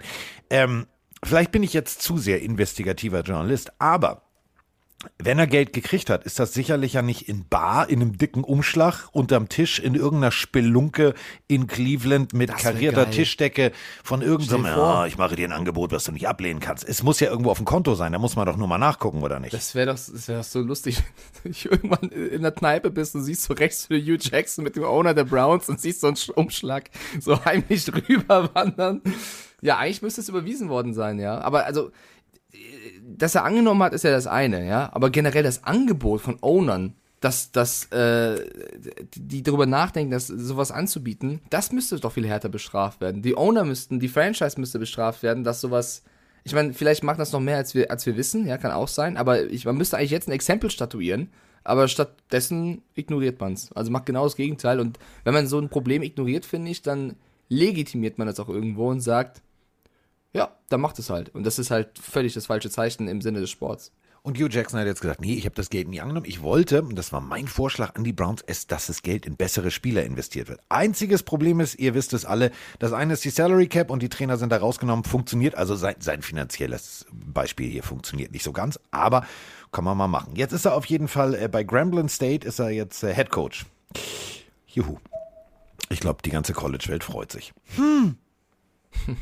Ähm, 0.51 0.87
vielleicht 1.25 1.51
bin 1.51 1.65
ich 1.65 1.73
jetzt 1.73 2.01
zu 2.01 2.17
sehr 2.17 2.43
investigativer 2.43 3.23
Journalist, 3.23 3.73
aber 3.81 4.23
wenn 5.23 5.39
er 5.39 5.47
Geld 5.47 5.73
gekriegt 5.73 6.11
hat, 6.11 6.25
ist 6.25 6.39
das 6.39 6.53
sicherlich 6.55 6.95
ja 6.95 7.03
nicht 7.03 7.29
in 7.29 7.49
Bar, 7.49 7.89
in 7.89 8.01
einem 8.01 8.19
dicken 8.19 8.45
Umschlag, 8.45 9.09
unterm 9.13 9.49
Tisch, 9.49 9.79
in 9.79 9.95
irgendeiner 9.95 10.31
Spelunke 10.33 11.15
in 11.49 11.67
Cleveland 11.67 12.33
mit 12.33 12.55
karierter. 12.57 13.11
Tischdecke 13.11 13.73
von 14.03 14.23
irgendeinem, 14.23 14.65
ja, 14.67 15.07
ich 15.07 15.19
mache 15.19 15.37
dir 15.37 15.47
ein 15.49 15.53
Angebot, 15.53 15.93
was 15.93 16.05
du 16.05 16.13
nicht 16.13 16.29
ablehnen 16.29 16.61
kannst. 16.61 16.89
Es 16.89 17.03
muss 17.03 17.21
ja 17.21 17.31
irgendwo 17.31 17.51
auf 17.51 17.59
dem 17.59 17.67
Konto 17.67 17.95
sein, 17.95 18.13
da 18.13 18.19
muss 18.19 18.37
man 18.37 18.47
doch 18.47 18.57
nur 18.57 18.69
mal 18.69 18.79
nachgucken, 18.79 19.23
oder 19.23 19.41
nicht? 19.41 19.53
Das 19.55 19.75
wäre 19.75 19.87
doch, 19.87 19.95
das 19.95 20.29
wär 20.29 20.39
doch 20.39 20.45
so 20.45 20.61
lustig, 20.61 21.03
wenn 21.43 21.53
du 21.53 21.69
irgendwann 21.69 22.09
in 22.11 22.43
der 22.43 22.53
Kneipe 22.53 22.91
bist 22.91 23.15
und 23.15 23.23
siehst 23.25 23.43
so 23.45 23.55
rechts 23.55 23.87
für 23.87 23.97
Hugh 23.99 24.19
Jackson 24.21 24.65
mit 24.65 24.77
dem 24.77 24.85
Owner 24.85 25.15
der 25.15 25.25
Browns 25.25 25.69
und 25.69 25.81
siehst 25.81 26.01
so 26.01 26.07
einen 26.09 26.17
Sch- 26.17 26.33
Umschlag 26.33 26.91
so 27.21 27.45
heimlich 27.45 27.85
drüber 27.87 28.51
wandern. 28.55 29.03
Ja, 29.61 29.79
eigentlich 29.79 30.03
müsste 30.03 30.21
es 30.21 30.29
überwiesen 30.29 30.69
worden 30.69 30.93
sein, 30.93 31.19
ja. 31.19 31.41
Aber 31.41 31.65
also, 31.65 31.91
dass 33.17 33.35
er 33.35 33.45
angenommen 33.45 33.83
hat, 33.83 33.95
ist 33.95 34.05
ja 34.05 34.11
das 34.11 34.27
eine, 34.27 34.67
ja. 34.67 34.91
Aber 34.93 35.11
generell 35.11 35.43
das 35.43 35.65
Angebot 35.65 36.21
von 36.21 36.39
Ownern, 36.41 36.95
dass, 37.21 37.53
dass 37.53 37.87
äh, 37.87 38.39
die 39.15 39.43
darüber 39.43 39.67
nachdenken, 39.67 40.11
das 40.11 40.27
sowas 40.27 40.71
anzubieten, 40.71 41.41
das 41.49 41.73
müsste 41.73 41.99
doch 41.99 42.13
viel 42.13 42.27
härter 42.27 42.49
bestraft 42.49 43.01
werden. 43.01 43.23
Die 43.23 43.37
Owner 43.37 43.65
müssten, 43.65 43.99
die 43.99 44.09
Franchise 44.09 44.61
müsste 44.61 44.79
bestraft 44.79 45.23
werden, 45.23 45.45
dass 45.45 45.61
sowas. 45.61 46.03
Ich 46.47 46.53
meine, 46.55 46.75
vielleicht 46.75 47.03
macht 47.03 47.19
das 47.19 47.33
noch 47.33 47.41
mehr, 47.41 47.57
als 47.57 47.75
wir, 47.75 47.91
als 47.91 48.05
wir 48.05 48.19
wissen, 48.19 48.47
ja, 48.47 48.59
kann 48.59 48.71
auch 48.71 48.89
sein, 48.89 49.17
aber 49.17 49.45
ich, 49.45 49.65
man 49.65 49.79
müsste 49.79 49.97
eigentlich 49.97 50.11
jetzt 50.11 50.29
ein 50.29 50.33
Exempel 50.33 50.71
statuieren, 50.71 51.31
aber 51.63 51.89
stattdessen 51.89 52.83
ignoriert 52.95 53.41
man 53.41 53.55
es. 53.55 53.73
Also 53.73 53.91
macht 53.91 54.05
genau 54.05 54.25
das 54.25 54.37
Gegenteil. 54.37 54.79
Und 54.79 54.99
wenn 55.25 55.33
man 55.33 55.47
so 55.47 55.59
ein 55.59 55.71
Problem 55.71 56.03
ignoriert, 56.03 56.45
finde 56.45 56.71
ich, 56.71 56.83
dann 56.83 57.17
legitimiert 57.49 58.19
man 58.19 58.27
das 58.27 58.39
auch 58.41 58.51
irgendwo 58.51 58.91
und 58.91 59.01
sagt, 59.01 59.41
ja, 60.35 60.51
dann 60.69 60.81
macht 60.81 60.99
es 60.99 61.09
halt. 61.09 61.35
Und 61.35 61.45
das 61.45 61.59
ist 61.59 61.71
halt 61.71 61.99
völlig 61.99 62.35
das 62.35 62.47
falsche 62.47 62.69
Zeichen 62.69 63.09
im 63.09 63.23
Sinne 63.23 63.41
des 63.41 63.51
Sports. 63.51 63.93
Und 64.27 64.39
Hugh 64.39 64.49
Jackson 64.49 64.81
hat 64.81 64.87
jetzt 64.87 65.03
gesagt, 65.03 65.21
nee, 65.21 65.35
ich 65.35 65.45
habe 65.45 65.55
das 65.55 65.69
Geld 65.69 65.87
nie 65.87 66.01
angenommen. 66.01 66.25
Ich 66.27 66.43
wollte, 66.43 66.81
und 66.81 66.97
das 66.97 67.13
war 67.13 67.21
mein 67.21 67.47
Vorschlag 67.47 67.95
an 67.95 68.05
die 68.05 68.15
Browns, 68.15 68.41
ist, 68.41 68.73
dass 68.73 68.87
das 68.87 69.03
Geld 69.03 69.27
in 69.27 69.37
bessere 69.37 69.71
Spieler 69.71 70.03
investiert 70.03 70.49
wird. 70.49 70.61
Einziges 70.71 71.23
Problem 71.23 71.61
ist, 71.61 71.79
ihr 71.79 71.93
wisst 71.93 72.15
es 72.15 72.25
alle, 72.25 72.51
das 72.79 72.95
eine 72.95 73.13
ist 73.13 73.25
die 73.27 73.31
Salary 73.31 73.67
Cap 73.67 73.91
und 73.91 74.03
die 74.03 74.09
Trainer 74.09 74.39
sind 74.39 74.51
da 74.51 74.57
rausgenommen, 74.57 75.05
funktioniert, 75.05 75.57
also 75.57 75.77
sein, 75.77 75.97
sein 75.99 76.23
finanzielles 76.23 77.05
Beispiel 77.13 77.71
hier 77.71 77.83
funktioniert 77.83 78.33
nicht 78.33 78.45
so 78.45 78.53
ganz, 78.53 78.81
aber 78.91 79.27
kann 79.73 79.85
man 79.85 79.99
mal 79.99 80.09
machen. 80.09 80.37
Jetzt 80.37 80.53
ist 80.53 80.65
er 80.65 80.75
auf 80.75 80.87
jeden 80.87 81.09
Fall 81.09 81.35
äh, 81.35 81.49
bei 81.49 81.63
Grambling 81.63 82.09
State, 82.09 82.49
ist 82.49 82.61
er 82.61 82.71
jetzt 82.71 83.03
äh, 83.03 83.15
Head 83.15 83.29
Coach. 83.29 83.67
Juhu. 84.69 84.97
Ich 85.91 86.01
glaube, 86.01 86.23
die 86.25 86.31
ganze 86.31 86.55
College-Welt 86.55 87.05
freut 87.05 87.31
sich. 87.31 87.53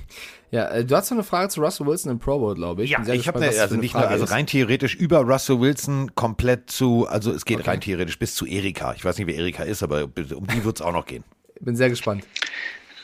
Ja, 0.52 0.69
äh, 0.69 0.85
du 0.85 0.95
hast 0.95 1.11
noch 1.11 1.17
eine 1.17 1.25
Frage 1.25 1.49
zu 1.49 1.62
Russell 1.62 1.87
Wilson 1.87 2.12
im 2.12 2.19
Pro 2.19 2.38
Bowl, 2.38 2.55
glaube 2.55 2.85
ich. 2.85 2.95
Sehr 3.05 3.14
ich 3.14 3.26
habe 3.26 3.41
das 3.41 3.59
also 3.59 3.73
eine 3.73 3.81
nicht 3.83 3.95
nur, 3.95 4.02
Frage 4.02 4.12
also 4.12 4.26
rein 4.26 4.47
theoretisch 4.47 4.95
über 4.95 5.21
Russell 5.21 5.59
Wilson 5.61 6.14
komplett 6.14 6.71
zu, 6.71 7.09
also 7.09 7.33
es 7.33 7.47
geht 7.47 7.61
Okay. 7.61 7.71
rein 7.71 7.81
theoretisch 7.81 8.19
bis 8.19 8.35
zu 8.35 8.45
Erika. 8.45 8.93
Ich 8.93 9.02
weiß 9.02 9.17
nicht, 9.17 9.26
wer 9.26 9.35
Erika 9.35 9.62
ist, 9.62 9.83
aber 9.83 10.02
um 10.05 10.47
die 10.47 10.62
wird 10.62 10.76
es 10.76 10.83
auch 10.83 10.93
noch 10.93 11.07
gehen. 11.07 11.25
Bin 11.61 11.75
sehr 11.75 11.88
gespannt. 11.88 12.25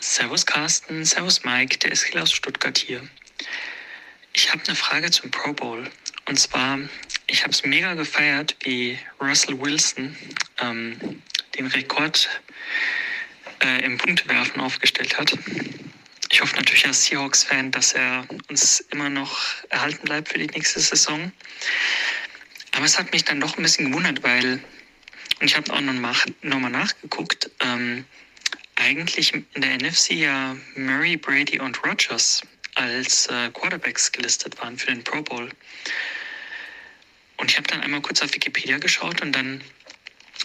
Servus 0.00 0.44
Carsten, 0.44 1.06
Servus 1.06 1.42
Mike, 1.42 1.78
der 1.78 1.92
Eskil 1.92 2.20
aus 2.20 2.32
Stuttgart 2.32 2.76
hier. 2.76 3.00
Ich 4.34 4.52
habe 4.52 4.62
eine 4.66 4.76
Frage 4.76 5.10
zum 5.10 5.30
Pro 5.30 5.54
Bowl. 5.54 5.84
Und 6.28 6.38
zwar, 6.38 6.78
ich 7.28 7.42
habe 7.42 7.52
es 7.52 7.64
mega 7.64 7.94
gefeiert, 7.94 8.56
wie 8.60 8.98
Russell 9.22 9.58
Wilson 9.58 10.14
ähm, 10.60 11.22
den 11.58 11.66
Rekord 11.68 12.28
äh, 13.64 13.84
im 13.86 13.96
Punktewerfen 13.96 14.60
aufgestellt 14.60 15.18
hat. 15.18 15.32
Ich 16.30 16.40
hoffe 16.40 16.56
natürlich 16.56 16.86
als 16.86 17.04
Seahawks-Fan, 17.06 17.70
dass 17.70 17.94
er 17.94 18.26
uns 18.48 18.80
immer 18.90 19.08
noch 19.08 19.40
erhalten 19.70 20.04
bleibt 20.04 20.28
für 20.28 20.38
die 20.38 20.46
nächste 20.46 20.80
Saison. 20.80 21.32
Aber 22.72 22.84
es 22.84 22.98
hat 22.98 23.12
mich 23.12 23.24
dann 23.24 23.40
doch 23.40 23.56
ein 23.56 23.62
bisschen 23.62 23.90
gewundert, 23.90 24.22
weil, 24.22 24.62
und 25.40 25.46
ich 25.46 25.56
habe 25.56 25.72
auch 25.72 25.80
noch 25.80 25.94
mal, 25.94 26.14
noch 26.42 26.58
mal 26.58 26.70
nachgeguckt, 26.70 27.50
ähm, 27.60 28.04
eigentlich 28.76 29.32
in 29.32 29.46
der 29.56 29.78
NFC 29.78 30.10
ja 30.10 30.56
Murray, 30.76 31.16
Brady 31.16 31.58
und 31.58 31.82
Rogers 31.82 32.42
als 32.74 33.26
äh, 33.26 33.50
Quarterbacks 33.50 34.12
gelistet 34.12 34.60
waren 34.60 34.78
für 34.78 34.86
den 34.86 35.02
Pro 35.02 35.22
Bowl. 35.22 35.50
Und 37.38 37.50
ich 37.50 37.56
habe 37.56 37.66
dann 37.66 37.80
einmal 37.80 38.02
kurz 38.02 38.22
auf 38.22 38.32
Wikipedia 38.34 38.78
geschaut 38.78 39.20
und 39.22 39.32
dann 39.32 39.62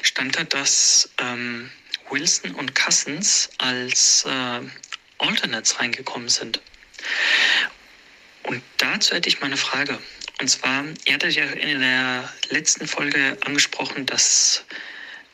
stand 0.01 0.37
da, 0.37 0.43
dass 0.43 1.09
ähm, 1.19 1.69
Wilson 2.09 2.55
und 2.55 2.73
Cousins 2.73 3.49
als 3.57 4.25
äh, 4.25 4.61
Alternates 5.17 5.79
reingekommen 5.79 6.29
sind. 6.29 6.62
Und 8.43 8.62
dazu 8.77 9.15
hätte 9.15 9.29
ich 9.29 9.39
mal 9.39 9.48
eine 9.48 9.58
Frage. 9.58 9.98
Und 10.39 10.48
zwar, 10.48 10.84
ihr 11.05 11.13
hattet 11.13 11.36
ja 11.36 11.46
in 11.46 11.79
der 11.79 12.34
letzten 12.50 12.88
Folge 12.88 13.38
angesprochen, 13.46 14.05
dass 14.05 14.65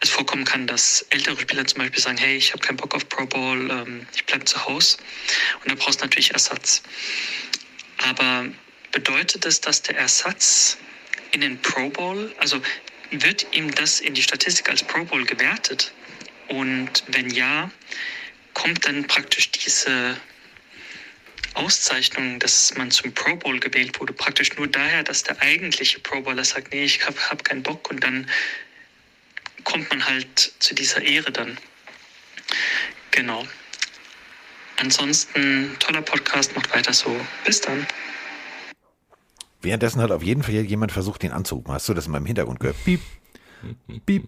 es 0.01 0.09
vorkommen 0.09 0.45
kann, 0.45 0.67
dass 0.67 1.05
ältere 1.09 1.39
Spieler 1.39 1.65
zum 1.65 1.79
Beispiel 1.79 2.01
sagen, 2.01 2.17
hey, 2.17 2.37
ich 2.37 2.51
habe 2.51 2.61
keinen 2.61 2.77
Bock 2.77 2.95
auf 2.95 3.07
Pro 3.09 3.25
Bowl, 3.25 3.69
ähm, 3.71 4.07
ich 4.15 4.25
bleibe 4.25 4.45
zu 4.45 4.65
Hause. 4.65 4.97
Und 5.63 5.71
da 5.71 5.75
brauchst 5.75 5.99
du 5.99 6.05
natürlich 6.05 6.31
Ersatz. 6.31 6.81
Aber 7.97 8.45
bedeutet 8.91 9.45
es, 9.45 9.59
dass 9.61 9.81
der 9.81 9.97
Ersatz 9.97 10.77
in 11.31 11.41
den 11.41 11.61
Pro 11.61 11.89
Bowl, 11.89 12.33
also 12.37 12.61
wird 13.11 13.47
ihm 13.51 13.73
das 13.75 13.99
in 13.99 14.13
die 14.13 14.23
Statistik 14.23 14.69
als 14.69 14.83
Pro 14.83 15.03
Bowl 15.03 15.25
gewertet? 15.25 15.91
Und 16.47 17.03
wenn 17.07 17.29
ja, 17.29 17.69
kommt 18.59 18.85
dann 18.85 19.07
praktisch 19.07 19.51
diese 19.51 20.17
Auszeichnung, 21.53 22.39
dass 22.39 22.75
man 22.75 22.91
zum 22.91 23.13
Pro 23.13 23.35
Bowl 23.37 23.59
gewählt 23.59 23.99
wurde, 23.99 24.13
praktisch 24.13 24.55
nur 24.57 24.67
daher, 24.67 25.03
dass 25.03 25.23
der 25.23 25.41
eigentliche 25.41 25.99
Pro 25.99 26.21
Bowler 26.21 26.43
sagt, 26.43 26.73
nee, 26.73 26.83
ich 26.83 27.05
habe 27.05 27.17
hab 27.29 27.43
keinen 27.43 27.63
Bock 27.63 27.89
und 27.89 28.03
dann 28.03 28.29
kommt 29.63 29.89
man 29.89 30.05
halt 30.05 30.53
zu 30.59 30.75
dieser 30.75 31.01
Ehre 31.01 31.31
dann. 31.31 31.57
Genau. 33.11 33.47
Ansonsten 34.77 35.75
toller 35.79 36.01
Podcast, 36.01 36.55
macht 36.55 36.73
weiter 36.73 36.93
so. 36.93 37.15
Bis 37.45 37.61
dann. 37.61 37.87
Währenddessen 39.61 40.01
hat 40.01 40.11
auf 40.11 40.23
jeden 40.23 40.43
Fall 40.43 40.53
jemand 40.53 40.91
versucht, 40.91 41.23
den 41.23 41.31
anzurufen. 41.31 41.71
Hast 41.71 41.87
du 41.89 41.93
das 41.93 42.05
in 42.05 42.11
meinem 42.11 42.25
Hintergrund 42.25 42.59
gehört? 42.59 42.81
Piep. 42.83 43.01
Piep. 44.05 44.27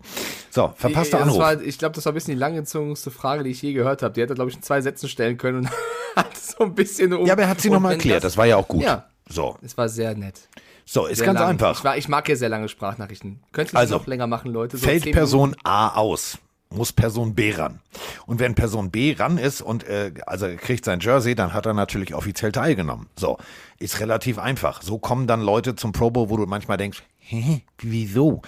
So, 0.50 0.74
verpasster 0.76 1.18
Das 1.20 1.28
Anruf. 1.28 1.40
war, 1.40 1.62
ich 1.62 1.78
glaube, 1.78 1.96
das 1.96 2.06
war 2.06 2.12
ein 2.12 2.16
bisschen 2.16 2.34
die 2.36 2.40
langgezogenste 2.40 3.12
Frage, 3.12 3.44
die 3.44 3.52
ich 3.52 3.62
je 3.62 3.74
gehört 3.74 4.04
habe. 4.04 4.14
Die 4.14 4.22
hätte 4.22 4.34
er, 4.34 4.36
glaube 4.36 4.50
ich, 4.52 4.58
in 4.58 4.64
zwei 4.64 4.82
Sätzen 4.82 5.08
stellen 5.10 5.38
können 5.38 5.60
und 5.60 5.70
hat 6.16 6.36
so 6.38 6.64
ein 6.64 6.76
bisschen 6.76 7.14
um. 7.14 7.26
ja, 7.26 7.34
aber 7.34 7.44
er 7.44 7.50
hat 7.50 7.62
sie 7.62 7.70
nochmal 7.70 7.94
erklärt. 7.94 8.24
Das, 8.24 8.38
war 8.38 8.46
ja 8.46 8.58
auch 8.58 8.68
gut. 8.68 8.82
Ja. 8.84 9.06
So, 9.30 9.58
Es 9.62 9.78
war 9.78 9.88
sehr 9.88 10.14
nett. 10.16 10.36
so 10.86 11.06
ist 11.06 11.20
Sehr 11.20 11.28
ganz 11.28 11.40
lang. 11.40 11.50
einfach. 11.52 11.78
Ich, 11.78 11.84
war, 11.86 11.98
ich 11.98 12.10
mag 12.10 12.28
ja 12.28 12.36
sehr 12.36 12.50
lange 12.50 12.68
Sprachnachrichten. 12.68 13.40
Könnt 13.54 13.72
ihr 13.74 13.78
Also, 13.80 13.96
noch 13.98 14.08
länger 14.08 14.28
machen, 14.28 14.52
Leute? 14.52 14.78
So 14.78 14.86
Fällt 14.86 15.10
Person 15.12 15.56
A 15.64 15.96
aus, 15.96 16.38
muss 16.70 16.92
Person 16.92 17.34
B 17.34 17.54
ran. 17.54 17.80
Und 18.26 18.40
wenn 18.40 18.56
Person 18.56 18.92
B 18.92 19.14
ran 19.18 19.38
ist 19.38 19.62
und 19.62 19.86
äh, 19.86 20.12
also 20.26 20.48
er 20.48 20.58
kriegt 20.58 20.84
sein 20.84 21.00
Jersey, 21.00 21.34
dann 21.36 21.54
hat 21.54 21.66
er 21.66 21.74
natürlich 21.74 22.14
offiziell 22.14 22.52
teilgenommen. 22.52 23.08
So, 23.16 23.38
ist 23.80 24.02
relativ 24.02 24.38
einfach. 24.38 24.82
So 24.82 24.98
kommen 24.98 25.28
dann 25.28 25.40
Leute 25.42 25.76
zum 25.76 25.94
Pro 25.94 26.12
Bowl, 26.12 26.30
wo 26.30 26.36
du 26.36 26.46
manchmal 26.46 26.76
denkst, 26.78 27.02
hä, 27.22 27.62
wieso? 27.80 28.42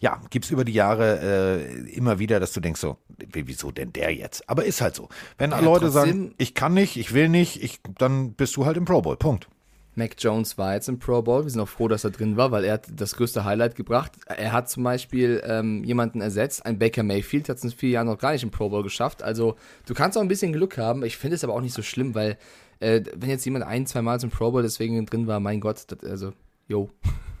Ja, 0.00 0.20
gibt's 0.30 0.50
über 0.50 0.64
die 0.64 0.72
Jahre 0.72 1.18
äh, 1.20 1.90
immer 1.90 2.18
wieder, 2.18 2.38
dass 2.40 2.52
du 2.52 2.60
denkst 2.60 2.80
so, 2.80 2.96
wie- 3.32 3.46
wieso 3.48 3.70
denn 3.70 3.92
der 3.92 4.14
jetzt? 4.14 4.48
Aber 4.48 4.64
ist 4.64 4.80
halt 4.80 4.94
so. 4.94 5.08
Wenn 5.38 5.50
Leute 5.50 5.90
sagen, 5.90 6.34
ich 6.38 6.54
kann 6.54 6.74
nicht, 6.74 6.96
ich 6.96 7.12
will 7.14 7.28
nicht, 7.28 7.62
ich, 7.62 7.80
dann 7.98 8.32
bist 8.34 8.56
du 8.56 8.64
halt 8.66 8.76
im 8.76 8.84
Pro 8.84 9.02
Bowl. 9.02 9.16
Punkt. 9.16 9.48
Mac 9.94 10.14
Jones 10.16 10.56
war 10.56 10.74
jetzt 10.74 10.88
im 10.88 11.00
Pro 11.00 11.22
Bowl. 11.22 11.42
Wir 11.42 11.50
sind 11.50 11.60
auch 11.60 11.68
froh, 11.68 11.88
dass 11.88 12.04
er 12.04 12.10
drin 12.10 12.36
war, 12.36 12.52
weil 12.52 12.62
er 12.64 12.74
hat 12.74 12.86
das 12.94 13.16
größte 13.16 13.44
Highlight 13.44 13.74
gebracht. 13.74 14.12
Er 14.26 14.52
hat 14.52 14.70
zum 14.70 14.84
Beispiel 14.84 15.42
ähm, 15.44 15.82
jemanden 15.82 16.20
ersetzt. 16.20 16.64
Ein 16.64 16.78
Baker 16.78 17.02
Mayfield 17.02 17.48
hat 17.48 17.56
es 17.56 17.64
in 17.64 17.70
vier 17.72 17.90
Jahren 17.90 18.06
noch 18.06 18.18
gar 18.18 18.30
nicht 18.30 18.44
im 18.44 18.52
Pro 18.52 18.68
Bowl 18.68 18.84
geschafft. 18.84 19.24
Also 19.24 19.56
du 19.86 19.94
kannst 19.94 20.16
auch 20.16 20.22
ein 20.22 20.28
bisschen 20.28 20.52
Glück 20.52 20.78
haben. 20.78 21.02
Ich 21.04 21.16
finde 21.16 21.34
es 21.34 21.42
aber 21.42 21.54
auch 21.54 21.60
nicht 21.60 21.74
so 21.74 21.82
schlimm, 21.82 22.14
weil 22.14 22.38
äh, 22.78 23.00
wenn 23.16 23.28
jetzt 23.28 23.44
jemand 23.44 23.64
ein, 23.64 23.86
zwei 23.86 24.02
Mal 24.02 24.20
zum 24.20 24.30
Pro 24.30 24.52
Bowl 24.52 24.62
deswegen 24.62 25.04
drin 25.04 25.26
war, 25.26 25.40
mein 25.40 25.58
Gott, 25.58 25.82
das, 25.88 26.08
also, 26.08 26.32
yo. 26.68 26.90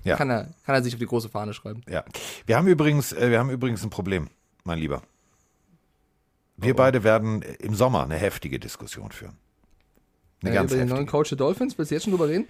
Ja. 0.04 0.16
Kann, 0.16 0.30
er, 0.30 0.54
kann 0.64 0.74
er 0.74 0.82
sich 0.82 0.94
auf 0.94 0.98
die 0.98 1.06
große 1.06 1.28
Fahne 1.28 1.52
schreiben. 1.54 1.82
Ja. 1.88 2.04
Wir 2.46 2.56
haben 2.56 2.66
übrigens, 2.66 3.12
äh, 3.12 3.30
wir 3.30 3.38
haben 3.38 3.50
übrigens 3.50 3.84
ein 3.84 3.90
Problem, 3.90 4.28
mein 4.64 4.78
Lieber. 4.78 5.02
Wir 6.56 6.74
beide 6.74 7.04
werden 7.04 7.42
im 7.42 7.74
Sommer 7.74 8.02
eine 8.02 8.16
heftige 8.16 8.58
Diskussion 8.58 9.12
führen. 9.12 9.36
Eine 10.42 10.50
Äh, 10.50 10.54
ganz 10.54 10.72
über 10.72 10.80
den 10.80 10.88
neuen. 10.88 11.06
Coach 11.06 11.28
der 11.28 11.38
Dolphins, 11.38 11.78
willst 11.78 11.90
du 11.90 11.94
jetzt 11.94 12.04
schon 12.04 12.12
drüber 12.12 12.28
reden? 12.28 12.46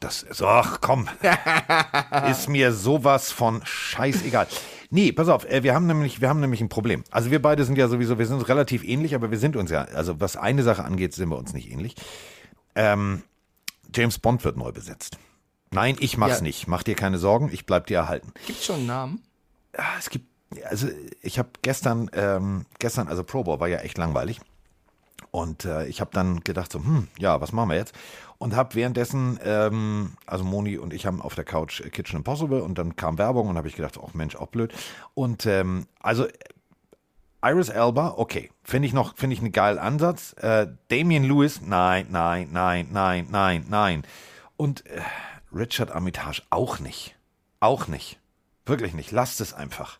Das 0.00 0.22
ist, 0.22 0.42
ach 0.42 0.80
komm, 0.80 1.08
ist 2.30 2.48
mir 2.48 2.72
sowas 2.72 3.30
von 3.32 3.60
scheißegal. 3.64 4.46
Nee, 4.90 5.12
pass 5.12 5.28
auf, 5.28 5.44
äh, 5.50 5.62
wir 5.62 5.74
haben 5.74 5.86
nämlich, 5.86 6.20
wir 6.20 6.28
haben 6.28 6.40
nämlich 6.40 6.60
ein 6.60 6.68
Problem. 6.68 7.04
Also 7.10 7.30
wir 7.30 7.42
beide 7.42 7.64
sind 7.64 7.76
ja 7.76 7.88
sowieso, 7.88 8.18
wir 8.18 8.26
sind 8.26 8.36
uns 8.36 8.48
relativ 8.48 8.84
ähnlich, 8.84 9.14
aber 9.14 9.30
wir 9.30 9.38
sind 9.38 9.56
uns 9.56 9.70
ja, 9.70 9.82
also 9.82 10.20
was 10.20 10.36
eine 10.36 10.62
Sache 10.62 10.84
angeht, 10.84 11.14
sind 11.14 11.30
wir 11.30 11.38
uns 11.38 11.52
nicht 11.52 11.70
ähnlich. 11.70 11.94
Ähm, 12.74 13.22
James 13.94 14.18
Bond 14.18 14.44
wird 14.44 14.56
neu 14.56 14.72
besetzt. 14.72 15.18
Nein, 15.74 15.96
ich 16.00 16.16
mach's 16.16 16.38
Ja. 16.38 16.42
nicht. 16.42 16.66
Mach 16.68 16.82
dir 16.82 16.94
keine 16.94 17.18
Sorgen, 17.18 17.50
ich 17.52 17.66
bleib 17.66 17.86
dir 17.86 17.98
erhalten. 17.98 18.32
Gibt 18.46 18.62
schon 18.62 18.76
einen 18.76 18.86
Namen? 18.86 19.22
Ja, 19.76 19.84
es 19.98 20.08
gibt, 20.10 20.26
also 20.68 20.88
ich 21.22 21.38
habe 21.38 21.48
gestern, 21.62 22.10
ähm, 22.14 22.64
gestern, 22.78 23.08
also 23.08 23.24
Pro 23.24 23.42
Bowl 23.44 23.60
war 23.60 23.68
ja 23.68 23.78
echt 23.78 23.98
langweilig. 23.98 24.40
Und 25.30 25.64
äh, 25.64 25.86
ich 25.86 26.00
habe 26.00 26.10
dann 26.12 26.40
gedacht 26.44 26.70
so, 26.70 26.78
hm, 26.78 27.08
ja, 27.18 27.40
was 27.40 27.50
machen 27.52 27.70
wir 27.70 27.76
jetzt? 27.76 27.92
Und 28.38 28.54
habe 28.54 28.74
währenddessen, 28.76 29.38
ähm, 29.44 30.12
also 30.26 30.44
Moni 30.44 30.78
und 30.78 30.92
ich 30.92 31.06
haben 31.06 31.20
auf 31.20 31.34
der 31.34 31.44
Couch 31.44 31.80
äh, 31.80 31.90
Kitchen 31.90 32.18
Impossible 32.18 32.60
und 32.62 32.78
dann 32.78 32.94
kam 32.94 33.18
Werbung 33.18 33.48
und 33.48 33.56
habe 33.56 33.66
ich 33.66 33.74
gedacht, 33.74 33.98
ach 34.00 34.14
Mensch, 34.14 34.36
auch 34.36 34.46
blöd. 34.48 34.72
Und 35.14 35.44
ähm, 35.46 35.86
also 36.00 36.26
Iris 37.42 37.68
Elba, 37.68 38.14
okay, 38.16 38.50
finde 38.62 38.86
ich 38.86 38.94
noch, 38.94 39.16
finde 39.16 39.34
ich 39.34 39.40
einen 39.40 39.52
geilen 39.52 39.78
Ansatz. 39.78 40.34
Äh, 40.34 40.68
Damian 40.88 41.24
Lewis, 41.24 41.60
nein, 41.62 42.06
nein, 42.10 42.48
nein, 42.52 42.88
nein, 42.92 43.26
nein, 43.30 43.66
nein. 43.68 44.02
Und 44.56 44.86
äh, 44.86 45.00
Richard 45.54 45.92
Armitage 45.92 46.42
auch 46.50 46.80
nicht. 46.80 47.16
Auch 47.60 47.86
nicht. 47.86 48.18
Wirklich 48.66 48.94
nicht. 48.94 49.12
Lasst 49.12 49.40
es 49.40 49.54
einfach. 49.54 49.98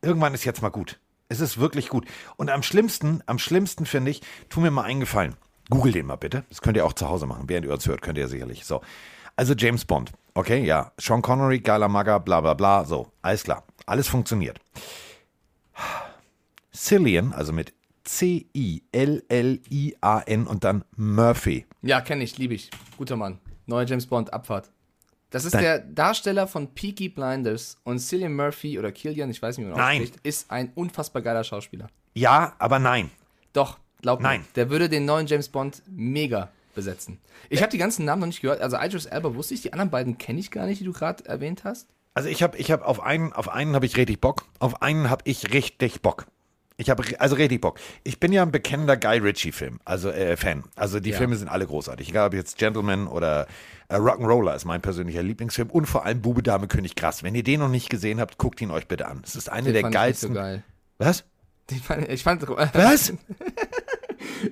Irgendwann 0.00 0.34
ist 0.34 0.44
jetzt 0.44 0.62
mal 0.62 0.70
gut. 0.70 0.98
Es 1.28 1.40
ist 1.40 1.58
wirklich 1.58 1.88
gut. 1.88 2.06
Und 2.36 2.50
am 2.50 2.62
schlimmsten, 2.62 3.22
am 3.26 3.38
schlimmsten 3.38 3.84
finde 3.84 4.10
ich, 4.12 4.22
tu 4.48 4.60
mir 4.60 4.70
mal 4.70 4.84
einen 4.84 5.00
Gefallen. 5.00 5.36
Google 5.68 5.92
den 5.92 6.06
mal 6.06 6.16
bitte. 6.16 6.44
Das 6.48 6.62
könnt 6.62 6.76
ihr 6.76 6.86
auch 6.86 6.92
zu 6.92 7.08
Hause 7.08 7.26
machen. 7.26 7.48
Während 7.48 7.66
ihr 7.66 7.72
uns 7.72 7.86
hört, 7.86 8.02
könnt 8.02 8.18
ihr 8.18 8.28
sicherlich. 8.28 8.64
So. 8.64 8.80
Also 9.34 9.54
James 9.54 9.84
Bond. 9.84 10.12
Okay, 10.34 10.64
ja. 10.64 10.92
Sean 10.98 11.22
Connery, 11.22 11.58
geiler 11.60 11.88
Magger, 11.88 12.20
bla 12.20 12.40
bla 12.40 12.54
bla. 12.54 12.84
So, 12.84 13.10
alles 13.22 13.42
klar. 13.42 13.64
Alles 13.86 14.06
funktioniert. 14.08 14.60
Cillian, 16.72 17.32
also 17.32 17.52
mit 17.52 17.72
C-I-L-L-I-A-N 18.04 18.86
und 20.46 20.64
dann 20.64 20.84
Murphy. 20.96 21.66
Ja, 21.82 22.00
kenne 22.00 22.22
ich, 22.22 22.38
liebe 22.38 22.54
ich. 22.54 22.70
Guter 22.96 23.16
Mann. 23.16 23.40
Neuer 23.66 23.84
James 23.84 24.06
Bond, 24.06 24.32
Abfahrt. 24.32 24.70
Das 25.30 25.44
ist 25.44 25.54
Nein. 25.54 25.62
der 25.62 25.78
Darsteller 25.80 26.46
von 26.46 26.72
Peaky 26.72 27.08
Blinders 27.08 27.78
und 27.84 27.98
Cillian 27.98 28.34
Murphy 28.34 28.78
oder 28.78 28.92
Killian, 28.92 29.30
ich 29.30 29.42
weiß 29.42 29.58
nicht, 29.58 29.66
wie 29.66 29.70
man 29.70 29.78
Nein. 29.78 30.02
ausspricht, 30.02 30.26
ist 30.26 30.50
ein 30.50 30.72
unfassbar 30.74 31.22
geiler 31.22 31.42
Schauspieler. 31.42 31.88
Ja, 32.14 32.54
aber 32.58 32.78
nein. 32.78 33.10
Doch, 33.52 33.78
glaub 34.02 34.20
mir. 34.20 34.28
Nein. 34.28 34.44
Der 34.54 34.70
würde 34.70 34.88
den 34.88 35.04
neuen 35.04 35.26
James 35.26 35.48
Bond 35.48 35.82
mega 35.86 36.50
besetzen. 36.74 37.18
Ich 37.50 37.60
habe 37.60 37.70
die 37.70 37.78
ganzen 37.78 38.04
Namen 38.04 38.20
noch 38.20 38.26
nicht 38.28 38.40
gehört. 38.40 38.60
Also 38.60 38.76
Idris 38.78 39.06
Elba 39.06 39.34
wusste 39.34 39.54
ich, 39.54 39.62
die 39.62 39.72
anderen 39.72 39.90
beiden 39.90 40.16
kenne 40.18 40.38
ich 40.38 40.50
gar 40.50 40.66
nicht, 40.66 40.80
die 40.80 40.84
du 40.84 40.92
gerade 40.92 41.24
erwähnt 41.24 41.64
hast. 41.64 41.88
Also 42.14 42.28
ich 42.28 42.42
habe 42.42 42.56
ich 42.56 42.70
hab 42.70 42.82
auf 42.82 43.00
einen, 43.00 43.32
auf 43.32 43.48
einen 43.48 43.74
habe 43.74 43.84
ich 43.84 43.96
richtig 43.96 44.20
Bock. 44.20 44.44
Auf 44.60 44.80
einen 44.80 45.10
habe 45.10 45.22
ich 45.24 45.52
richtig 45.52 46.00
Bock. 46.00 46.26
Ich 46.78 46.90
habe 46.90 47.02
also 47.20 47.36
richtig 47.36 47.62
Bock. 47.62 47.78
Ich 48.04 48.20
bin 48.20 48.32
ja 48.32 48.42
ein 48.42 48.52
bekennender 48.52 48.96
Guy 48.98 49.18
Ritchie 49.18 49.52
Film, 49.52 49.80
also 49.86 50.10
äh, 50.10 50.36
Fan. 50.36 50.64
Also 50.76 51.00
die 51.00 51.10
Ja. 51.10 51.16
Filme 51.16 51.36
sind 51.36 51.48
alle 51.48 51.66
großartig. 51.66 52.10
Egal 52.10 52.26
ob 52.26 52.34
jetzt 52.34 52.58
Gentleman 52.58 53.06
oder 53.06 53.46
äh, 53.88 53.96
Rock'n'Roller 53.96 54.54
ist 54.54 54.66
mein 54.66 54.82
persönlicher 54.82 55.22
Lieblingsfilm 55.22 55.70
und 55.70 55.86
vor 55.86 56.04
allem 56.04 56.20
Bube 56.20 56.42
Dame 56.42 56.68
König 56.68 56.94
Krass. 56.94 57.22
Wenn 57.22 57.34
ihr 57.34 57.42
den 57.44 57.60
noch 57.60 57.70
nicht 57.70 57.88
gesehen 57.88 58.20
habt, 58.20 58.36
guckt 58.36 58.60
ihn 58.60 58.70
euch 58.70 58.86
bitte 58.88 59.06
an. 59.06 59.22
Es 59.24 59.36
ist 59.36 59.50
eine 59.50 59.72
Den 59.72 59.74
der 59.74 59.82
fand 59.82 59.94
ich 59.94 60.00
nicht 60.08 60.18
so 60.20 60.28
geilsten. 60.28 60.34
geil. 60.34 60.64
Was? 60.98 61.24
Den 61.70 61.78
fand, 61.78 62.08
ich 62.10 62.22
fand, 62.22 62.42
Was? 62.74 63.12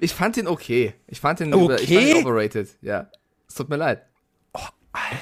ich 0.00 0.14
fand 0.14 0.36
den 0.36 0.46
okay. 0.48 0.94
Ich 1.06 1.20
fand 1.20 1.40
den, 1.40 1.52
über, 1.52 1.78
ich 1.80 1.88
fand 1.88 1.98
Okay? 1.98 2.14
den 2.14 2.24
overrated. 2.26 2.68
Ja. 2.80 3.08
Es 3.46 3.54
tut 3.54 3.68
mir 3.68 3.76
leid. 3.76 4.02
Oh, 4.54 4.60
Alter. 4.92 5.18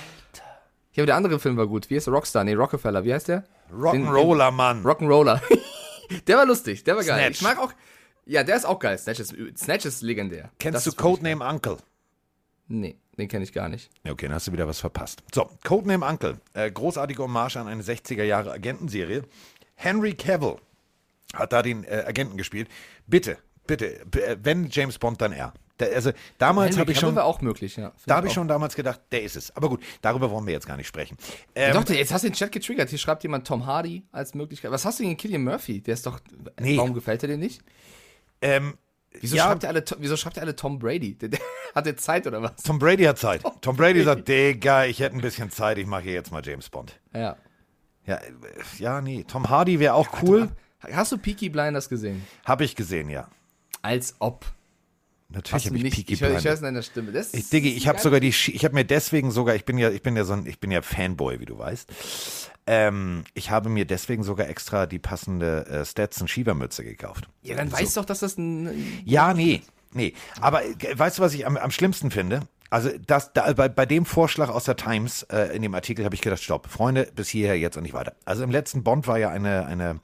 Ja, 0.93 1.03
aber 1.03 1.07
der 1.07 1.17
andere 1.17 1.39
Film 1.41 1.57
war 1.57 1.67
gut. 1.67 1.91
Wie 1.91 1.97
heißt 1.97 2.07
der? 2.07 2.15
Rockstar? 2.15 2.45
Nee, 2.45 2.55
Rockefeller. 2.55 3.05
Wie 3.05 3.13
heißt 3.13 3.29
der? 3.29 3.45
Rock'n'Roller, 3.73 4.51
Mann. 4.53 4.85
Rock'n'Roller. 4.85 5.41
der 6.27 6.37
war 6.37 6.47
lustig, 6.47 6.85
der 6.85 6.97
war 6.97 7.05
geil. 7.05 7.21
Snatch. 7.25 7.37
Ich 7.37 7.43
mag 7.43 7.59
auch. 7.59 7.73
Ja, 8.25 8.45
der 8.45 8.57
ist 8.57 8.65
auch 8.65 8.79
geil. 8.79 8.97
Snatch 8.99 9.21
ist, 9.21 9.35
Snatch 9.59 9.85
ist 9.85 10.03
legendär. 10.03 10.51
Kennst 10.59 10.77
Das 10.77 10.85
du 10.85 10.93
Codename 11.01 11.45
Uncle? 11.45 11.77
geil. 11.77 11.83
Nee, 12.69 12.97
den 13.19 13.29
kenne 13.29 13.45
ich 13.45 13.53
gar 13.53 13.69
nicht. 13.69 13.91
Okay, 14.09 14.27
dann 14.27 14.35
hast 14.35 14.47
du 14.47 14.53
wieder 14.53 14.67
was 14.69 14.79
verpasst. 14.81 15.23
So, 15.35 15.51
Codename 15.65 16.07
Uncle. 16.07 16.41
Äh, 16.55 16.71
großartige 16.71 17.23
Hommage 17.23 17.57
an 17.57 17.67
eine 17.69 17.83
60er 17.83 18.23
Jahre 18.23 18.53
Agentenserie. 18.53 19.25
Henry 19.75 20.15
Cavill 20.15 20.57
hat 21.35 21.53
da 21.53 21.63
den 21.63 21.85
äh, 21.85 22.05
Agenten 22.07 22.37
gespielt. 22.37 22.69
Bitte, 23.07 23.37
bitte, 23.67 24.01
äh, 24.23 24.37
wenn 24.43 24.69
James 24.71 24.99
Bond, 24.99 25.21
dann 25.21 25.33
er. 25.33 25.53
Da, 25.79 25.87
also 25.87 26.13
damals 26.39 26.79
habe 26.79 26.93
ich 26.93 26.99
schon, 26.99 27.17
auch 27.19 27.41
möglich, 27.41 27.77
ja. 27.77 27.93
Da 28.07 28.17
habe 28.17 28.27
ich 28.27 28.33
auch. 28.33 28.35
schon 28.35 28.49
damals 28.49 28.75
gedacht, 28.75 29.01
der 29.11 29.23
ist 29.23 29.37
es. 29.37 29.55
Aber 29.57 29.69
gut, 29.69 29.83
darüber 30.03 30.31
wollen 30.31 30.47
wir 30.47 30.53
jetzt 30.53 30.67
gar 30.67 30.77
nicht 30.77 30.87
sprechen. 30.87 31.17
Ja, 31.57 31.69
Ähm, 31.69 31.73
doch, 31.75 31.89
jetzt 31.89 32.13
hast 32.13 32.25
du 32.25 32.29
den 32.29 32.35
Chat 32.35 32.53
getriggert. 32.53 32.91
Hier 32.91 32.99
schreibt 32.99 33.23
jemand 33.23 33.47
Tom 33.47 33.67
Hardy 33.67 34.05
als 34.13 34.35
Möglichkeit. 34.35 34.71
Was 34.71 34.85
hast 34.85 34.99
du 34.99 35.05
gegen 35.05 35.17
Killian 35.17 35.43
Murphy? 35.43 35.81
Der 35.81 35.95
ist 35.95 36.07
doch. 36.07 36.21
Nee. 36.61 36.77
Warum 36.77 36.95
gefällt 36.95 37.23
er 37.23 37.29
dir 37.29 37.39
nicht? 37.39 37.63
ähm, 38.43 38.75
Wieso, 39.21 39.37
ja, 39.37 39.45
schreibt 39.45 39.65
er 39.65 39.71
alle, 39.71 39.85
wieso 39.99 40.17
schreibt 40.17 40.39
er 40.39 40.43
alle 40.43 40.57
Tom 40.57 40.79
Brady? 40.79 41.15
Der, 41.15 41.29
der, 41.29 41.41
hat 41.75 41.87
der 41.87 41.97
Zeit 41.97 42.27
oder 42.27 42.43
was? 42.43 42.57
Tom 42.63 42.79
Brady 42.79 43.05
hat 43.05 43.19
Zeit. 43.19 43.43
Tom 43.61 43.77
Brady 43.77 44.03
sagt, 44.03 44.27
Digga, 44.29 44.87
ich 44.87 45.01
hätte 45.01 45.17
ein 45.17 45.21
bisschen 45.21 45.51
Zeit, 45.51 45.79
ich 45.79 45.87
mache 45.87 46.03
hier 46.03 46.15
jetzt 46.15 46.33
mal 46.33 46.45
James 46.45 46.69
Bond. 46.71 46.99
Ja. 47.15 47.37
Ja, 48.07 48.17
äh, 48.17 48.31
ja 48.79 49.01
nee, 49.01 49.25
Tom 49.25 49.49
Hardy 49.49 49.79
wäre 49.79 49.95
auch 49.95 50.09
cool. 50.23 50.49
Hast 50.81 51.13
du 51.13 51.19
Peaky 51.19 51.49
Blinders 51.49 51.89
gesehen? 51.89 52.27
Habe 52.45 52.65
ich 52.65 52.75
gesehen, 52.75 53.09
ja. 53.09 53.29
Als 53.83 54.17
ob. 54.19 54.45
Natürlich 55.33 55.67
habe 55.67 55.77
ich 55.77 55.83
nicht. 55.83 55.97
Peaky 55.97 56.15
ich 56.15 56.21
höre 56.21 56.31
Blinders. 56.31 56.55
es 56.55 56.59
in 56.61 56.65
deiner 56.65 56.83
Stimme. 56.83 57.13
Das 57.13 57.35
Ich 57.35 57.49
Diggi, 57.49 57.71
ich 57.71 57.89
habe 57.89 57.99
sogar 58.01 58.21
die, 58.21 58.29
ich 58.29 58.65
habe 58.65 58.75
mir 58.75 58.85
deswegen 58.85 59.31
sogar, 59.31 59.55
ich 59.55 59.65
bin 59.65 59.79
ja, 59.79 59.91
ich 59.91 60.03
bin 60.03 60.17
ja 60.17 60.25
so 60.25 60.35
ein, 60.35 60.47
ich 60.47 60.61
bin 60.61 60.71
ja 60.71 60.83
Fanboy, 60.83 61.41
wie 61.41 61.47
du 61.47 61.59
weißt. 61.59 61.91
Ähm, 62.67 63.25
ich 63.35 63.51
habe 63.51 63.69
mir 63.69 63.85
deswegen 63.85 64.23
sogar 64.23 64.49
extra 64.49 64.87
die 64.87 64.99
passende 64.99 65.67
äh, 65.67 65.85
Stetson 65.85 66.29
Schiebermütze 66.29 66.85
gekauft. 66.85 67.29
Ja, 67.43 67.57
dann 67.57 67.73
weißt 67.73 67.97
du 67.97 68.01
doch, 68.01 68.07
dass 68.07 68.21
das 68.21 68.39
ein. 68.39 69.03
Ja, 69.05 69.35
nee, 69.35 69.63
nee. 69.93 70.15
Aber 70.41 70.65
äh, 70.65 70.75
weißt 70.95 71.19
du, 71.19 71.23
was 71.23 71.35
ich 71.35 71.47
am, 71.47 71.57
am 71.57 71.71
schlimmsten 71.71 72.11
finde? 72.11 72.43
Also 72.71 72.89
das, 73.07 73.35
da, 73.35 73.53
bei, 73.53 73.69
bei 73.69 73.85
dem 73.85 74.07
Vorschlag 74.07 74.49
aus 74.49 74.65
der 74.65 74.77
Times 74.77 75.25
äh, 75.25 75.55
in 75.55 75.61
dem 75.61 75.75
Artikel 75.75 76.07
habe 76.07 76.15
ich 76.15 76.23
gedacht, 76.23 76.43
stopp, 76.43 76.69
Freunde, 76.69 77.07
bis 77.15 77.29
hierher 77.29 77.59
jetzt 77.59 77.77
und 77.77 77.83
nicht 77.83 77.93
weiter. 77.93 78.15
Also 78.25 78.45
im 78.45 78.51
letzten 78.51 78.83
Bond 78.83 79.07
war 79.07 79.19
ja 79.19 79.29
eine, 79.29 79.67
eine 79.67 80.01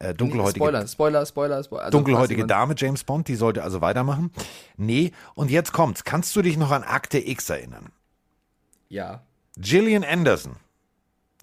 Äh, 0.00 0.14
dunkelhäutige, 0.14 0.64
Spoiler, 0.64 0.86
Spoiler, 0.88 1.26
Spoiler, 1.26 1.62
Spoiler. 1.62 1.84
Also, 1.84 1.98
dunkelhäutige 1.98 2.46
Dame, 2.46 2.74
James 2.76 3.04
Bond, 3.04 3.28
die 3.28 3.36
sollte 3.36 3.62
also 3.62 3.82
weitermachen. 3.82 4.32
Nee, 4.78 5.12
und 5.34 5.50
jetzt 5.50 5.72
kommt's. 5.72 6.04
Kannst 6.04 6.34
du 6.34 6.40
dich 6.40 6.56
noch 6.56 6.70
an 6.70 6.82
Akte 6.82 7.18
X 7.18 7.50
erinnern? 7.50 7.92
Ja. 8.88 9.22
Gillian 9.58 10.02
Anderson 10.02 10.56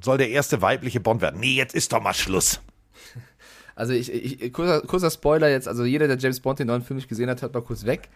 soll 0.02 0.18
der 0.18 0.32
erste 0.32 0.64
weibliche 0.64 1.00
Bond 1.00 1.22
werden. 1.22 1.40
Nee, 1.40 1.54
jetzt 1.54 1.76
ist 1.76 1.94
doch 1.94 2.02
mal 2.02 2.14
Schluss. 2.14 2.60
Also 3.76 3.94
ich, 3.94 4.12
ich 4.12 4.52
kurzer, 4.54 4.82
kurzer 4.82 5.12
Spoiler 5.12 5.50
jetzt, 5.50 5.68
also 5.68 5.86
jeder, 5.86 6.08
der 6.08 6.18
James 6.18 6.40
Bond 6.40 6.58
den 6.58 6.66
neuen 6.66 6.82
Film 6.82 6.98
nicht 6.98 7.10
gesehen 7.10 7.30
hat, 7.30 7.44
hört 7.44 7.54
mal 7.54 7.62
kurz 7.62 7.86
weg. 7.86 8.10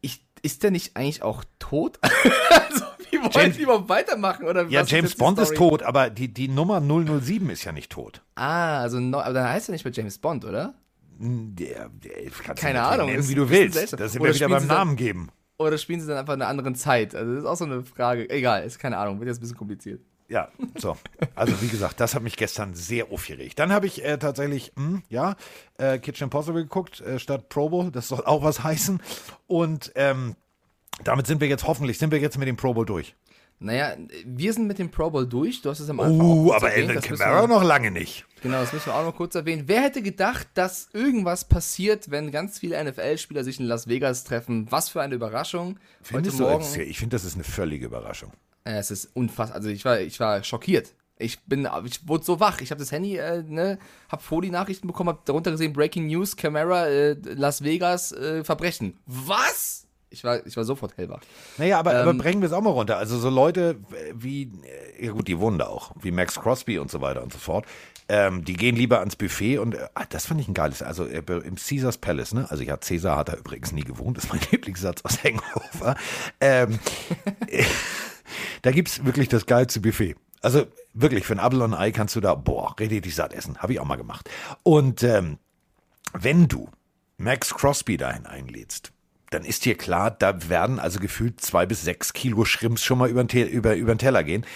Ich, 0.00 0.26
ist 0.42 0.64
der 0.64 0.72
nicht 0.72 0.96
eigentlich 0.96 1.22
auch 1.22 1.44
tot? 1.60 2.00
also, 2.50 2.84
wie 3.14 3.34
wollen 3.34 3.44
James- 3.44 3.56
die 3.56 3.62
überhaupt 3.62 3.88
weitermachen? 3.88 4.46
Oder 4.46 4.66
Ja, 4.68 4.82
James 4.84 5.14
Bond 5.14 5.38
ist 5.38 5.54
tot, 5.54 5.82
aber 5.82 6.10
die, 6.10 6.28
die 6.32 6.48
Nummer 6.48 6.80
007 6.80 7.50
ist 7.50 7.64
ja 7.64 7.72
nicht 7.72 7.90
tot. 7.90 8.22
Ah, 8.34 8.80
also 8.80 9.00
neu, 9.00 9.18
aber 9.20 9.34
dann 9.34 9.48
heißt 9.48 9.68
er 9.68 9.72
nicht 9.72 9.84
mehr 9.84 9.92
James 9.94 10.18
Bond, 10.18 10.44
oder? 10.44 10.74
Der, 11.18 11.88
der, 11.90 12.30
kannst 12.44 12.60
Keine 12.62 12.82
Ahnung, 12.82 13.06
Nennen, 13.08 13.28
wie 13.28 13.34
du 13.34 13.48
willst. 13.48 13.74
seltsam. 13.74 13.98
Das 14.00 14.12
sind 14.12 14.22
wir 14.24 14.34
wieder 14.34 14.48
beim 14.48 14.60
sie 14.60 14.68
dann- 14.68 14.76
Namen 14.78 14.96
geben. 14.96 15.30
Oder 15.56 15.78
spielen 15.78 16.00
sie 16.00 16.08
dann 16.08 16.16
einfach 16.18 16.34
in 16.34 16.42
einer 16.42 16.50
anderen 16.50 16.74
Zeit? 16.74 17.14
Also 17.14 17.32
das 17.34 17.44
ist 17.44 17.48
auch 17.48 17.56
so 17.56 17.64
eine 17.64 17.84
Frage. 17.84 18.28
Egal, 18.28 18.64
ist 18.64 18.80
keine 18.80 18.96
Ahnung, 18.98 19.20
wird 19.20 19.28
jetzt 19.28 19.38
ein 19.38 19.42
bisschen 19.42 19.56
kompliziert. 19.56 20.00
Ja, 20.26 20.48
so. 20.76 20.96
Also 21.36 21.60
wie 21.62 21.68
gesagt, 21.68 22.00
das 22.00 22.14
hat 22.16 22.22
mich 22.24 22.36
gestern 22.36 22.74
sehr 22.74 23.12
aufgeregt. 23.12 23.58
Dann 23.60 23.70
habe 23.72 23.86
ich 23.86 24.02
äh, 24.04 24.18
tatsächlich, 24.18 24.72
hm, 24.74 25.02
ja, 25.10 25.36
äh, 25.78 25.98
Kitchen 25.98 26.24
Impossible 26.24 26.62
geguckt, 26.62 27.00
äh, 27.02 27.20
statt 27.20 27.48
Pro 27.50 27.68
Bowl. 27.68 27.90
Das 27.92 28.08
soll 28.08 28.24
auch 28.24 28.42
was 28.42 28.64
heißen. 28.64 29.00
Und 29.46 29.92
ähm, 29.94 30.34
damit 31.02 31.26
sind 31.26 31.40
wir 31.40 31.48
jetzt, 31.48 31.66
hoffentlich, 31.66 31.98
sind 31.98 32.12
wir 32.12 32.20
jetzt 32.20 32.38
mit 32.38 32.48
dem 32.48 32.56
Pro 32.56 32.74
Bowl 32.74 32.86
durch. 32.86 33.14
Naja, 33.60 33.96
wir 34.26 34.52
sind 34.52 34.66
mit 34.66 34.78
dem 34.78 34.90
Pro 34.90 35.10
Bowl 35.10 35.26
durch. 35.26 35.62
Du 35.62 35.70
hast 35.70 35.80
es 35.80 35.88
am 35.88 36.00
Anfang 36.00 36.20
Uh, 36.20 36.52
aber 36.52 36.76
müssen 36.76 37.00
Kamara 37.00 37.46
noch 37.46 37.62
lange 37.62 37.90
nicht. 37.90 38.26
Genau, 38.42 38.60
das 38.60 38.72
müssen 38.72 38.86
wir 38.86 38.94
auch 38.94 39.04
noch 39.04 39.16
kurz 39.16 39.34
erwähnen. 39.36 39.64
Wer 39.66 39.82
hätte 39.82 40.02
gedacht, 40.02 40.48
dass 40.54 40.88
irgendwas 40.92 41.48
passiert, 41.48 42.10
wenn 42.10 42.30
ganz 42.30 42.58
viele 42.58 42.82
NFL-Spieler 42.82 43.42
sich 43.44 43.60
in 43.60 43.66
Las 43.66 43.88
Vegas 43.88 44.24
treffen? 44.24 44.66
Was 44.70 44.90
für 44.90 45.00
eine 45.00 45.14
Überraschung. 45.14 45.78
Findest 46.02 46.40
Heute 46.40 46.50
Morgen. 46.50 46.80
ich 46.80 46.98
finde, 46.98 47.14
das 47.14 47.24
ist 47.24 47.34
eine 47.34 47.44
völlige 47.44 47.86
Überraschung. 47.86 48.32
Ja, 48.66 48.74
es 48.74 48.90
ist 48.90 49.10
unfassbar. 49.14 49.56
Also 49.56 49.70
ich 49.70 49.84
war, 49.84 50.00
ich 50.00 50.20
war 50.20 50.42
schockiert. 50.42 50.94
Ich 51.16 51.40
bin, 51.44 51.68
ich 51.86 52.08
wurde 52.08 52.24
so 52.24 52.40
wach. 52.40 52.60
Ich 52.60 52.70
habe 52.70 52.80
das 52.80 52.90
Handy, 52.90 53.16
äh, 53.16 53.42
ne, 53.44 53.78
hab 54.08 54.20
vor 54.20 54.42
die 54.42 54.50
Nachrichten 54.50 54.88
bekommen, 54.88 55.10
hab 55.10 55.24
darunter 55.24 55.52
gesehen 55.52 55.72
Breaking 55.72 56.08
News, 56.08 56.36
Camera, 56.36 56.88
äh, 56.88 57.16
Las 57.22 57.62
Vegas, 57.62 58.10
äh, 58.12 58.42
Verbrechen. 58.42 58.98
Was? 59.06 59.83
Ich 60.14 60.22
war, 60.22 60.46
ich 60.46 60.56
war 60.56 60.62
sofort 60.62 60.96
hellwach. 60.96 61.20
Naja, 61.58 61.78
aber, 61.78 61.94
aber 61.94 62.12
Ähm, 62.12 62.18
bringen 62.18 62.40
wir 62.40 62.46
es 62.46 62.52
auch 62.52 62.62
mal 62.62 62.70
runter. 62.70 62.98
Also 62.98 63.18
so 63.18 63.28
Leute 63.28 63.76
wie, 64.14 64.44
äh, 64.98 65.06
ja 65.06 65.10
gut, 65.12 65.26
die 65.26 65.40
wohnen 65.40 65.58
da 65.58 65.66
auch, 65.66 65.90
wie 66.00 66.12
Max 66.12 66.36
Crosby 66.36 66.78
und 66.78 66.88
so 66.90 67.00
weiter 67.00 67.22
und 67.22 67.32
so 67.32 67.38
fort. 67.38 67.66
Ähm, 68.08 68.44
die 68.44 68.52
gehen 68.52 68.76
lieber 68.76 69.00
ans 69.00 69.16
Buffet 69.16 69.58
und 69.58 69.74
äh, 69.74 69.88
ah, 69.94 70.04
das 70.08 70.26
fand 70.26 70.40
ich 70.40 70.46
ein 70.46 70.54
geiles. 70.54 70.82
Also 70.82 71.04
äh, 71.04 71.18
im 71.18 71.56
Caesars 71.56 71.98
Palace, 71.98 72.32
ne? 72.32 72.46
Also 72.48 72.62
ja, 72.62 72.76
Caesar 72.76 73.16
hat 73.16 73.28
da 73.28 73.34
übrigens 73.34 73.72
nie 73.72 73.82
gewohnt, 73.82 74.16
das 74.16 74.24
ist 74.24 74.32
mein 74.32 74.42
Lieblingssatz 74.52 75.02
aus 75.04 75.24
Hangover. 75.24 75.96
Ähm, 76.40 76.78
da 78.62 78.70
gibt's 78.70 79.04
wirklich 79.04 79.28
das 79.28 79.46
geilste 79.46 79.80
Buffet. 79.80 80.14
Also 80.42 80.66
wirklich, 80.92 81.24
für 81.24 81.32
ein 81.32 81.40
Apfel 81.40 81.62
und 81.62 81.74
ein 81.74 81.80
Ei 81.80 81.90
kannst 81.90 82.14
du 82.14 82.20
da, 82.20 82.34
boah, 82.34 82.76
richtig 82.78 83.14
satt 83.16 83.32
essen. 83.32 83.58
Habe 83.58 83.72
ich 83.72 83.80
auch 83.80 83.86
mal 83.86 83.96
gemacht. 83.96 84.30
Und 84.62 85.02
ähm, 85.02 85.38
wenn 86.12 86.46
du 86.46 86.68
Max 87.16 87.54
Crosby 87.54 87.96
dahin 87.96 88.26
einlädst, 88.26 88.92
dann 89.34 89.44
ist 89.44 89.64
dir 89.64 89.76
klar, 89.76 90.10
da 90.10 90.48
werden 90.48 90.78
also 90.78 91.00
gefühlt 91.00 91.40
zwei 91.40 91.66
bis 91.66 91.82
sechs 91.82 92.12
Kilo 92.12 92.44
Schrimps 92.44 92.82
schon 92.82 92.98
mal 92.98 93.08
über 93.08 93.24
den, 93.24 93.48
über, 93.48 93.74
über 93.74 93.94
den 93.94 93.98
Teller 93.98 94.22
gehen. 94.22 94.46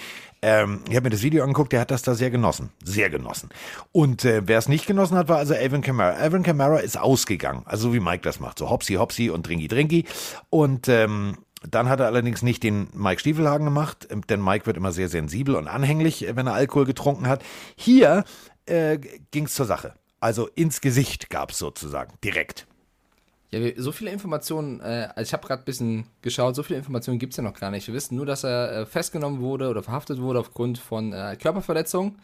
Ähm, 0.41 0.83
ich 0.89 0.95
habe 0.95 1.05
mir 1.05 1.11
das 1.11 1.23
Video 1.23 1.43
angeguckt, 1.43 1.73
der 1.73 1.81
hat 1.81 1.91
das 1.91 2.03
da 2.03 2.15
sehr 2.15 2.31
genossen. 2.31 2.71
Sehr 2.85 3.11
genossen. 3.11 3.49
Und 3.91 4.25
äh, 4.25 4.43
wer 4.47 4.59
es 4.59 4.69
nicht 4.69 4.87
genossen 4.87 5.17
hat, 5.17 5.29
war 5.29 5.39
also 5.39 5.55
Alvin 5.55 5.83
Kamara. 5.83 6.11
Alvin 6.11 6.45
Kamara 6.45 6.79
ist 6.79 6.97
ausgegangen, 6.97 7.63
also 7.65 7.89
so 7.89 7.95
wie 7.95 8.01
Mike 8.01 8.23
das 8.23 8.39
macht. 8.39 8.59
So 8.59 8.71
hopsi 8.71 8.95
hopsi 8.95 9.31
und 9.31 9.47
dringi 9.49 9.67
dringi. 9.67 10.05
Und 10.49 10.89
ähm, 10.89 11.39
dann 11.69 11.89
hat 11.89 11.99
er 11.99 12.07
allerdings 12.07 12.43
nicht 12.43 12.63
den 12.63 12.89
Mike 12.95 13.19
Stiefelhagen 13.19 13.65
gemacht, 13.65 14.07
ähm, 14.11 14.23
denn 14.29 14.43
Mike 14.43 14.67
wird 14.67 14.77
immer 14.77 14.93
sehr 14.93 15.09
sensibel 15.09 15.57
und 15.57 15.67
anhänglich, 15.67 16.27
äh, 16.29 16.37
wenn 16.37 16.47
er 16.47 16.55
Alkohol 16.55 16.85
getrunken 16.85 17.27
hat. 17.27 17.43
Hier 17.75 18.23
äh, 18.67 18.99
ging 19.33 19.47
es 19.47 19.55
zur 19.55 19.67
Sache. 19.67 19.95
Also 20.21 20.47
ins 20.47 20.81
Gesicht 20.81 21.31
gab 21.31 21.51
es 21.51 21.59
sozusagen, 21.59 22.15
direkt. 22.23 22.68
Ja, 23.51 23.61
so 23.77 23.93
viele 23.93 24.11
Informationen, 24.11 24.81
äh, 24.81 25.09
also 25.15 25.29
ich 25.29 25.33
habe 25.33 25.47
gerade 25.47 25.63
ein 25.63 25.65
bisschen 25.65 26.07
geschaut, 26.21 26.55
so 26.55 26.63
viele 26.63 26.79
Informationen 26.79 27.19
gibt 27.19 27.33
es 27.33 27.39
ja 27.39 27.43
noch 27.43 27.59
gar 27.59 27.71
nicht. 27.71 27.87
Wir 27.87 27.95
wissen 27.95 28.17
nur, 28.17 28.27
dass 28.27 28.45
er 28.45 28.73
äh, 28.81 28.87
festgenommen 28.87 29.41
wurde 29.41 29.69
oder 29.71 29.83
verhaftet 29.83 30.21
wurde 30.21 30.41
aufgrund 30.41 30.79
von 30.79 31.13
äh, 31.15 31.37
Körperverletzung. 31.41 32.17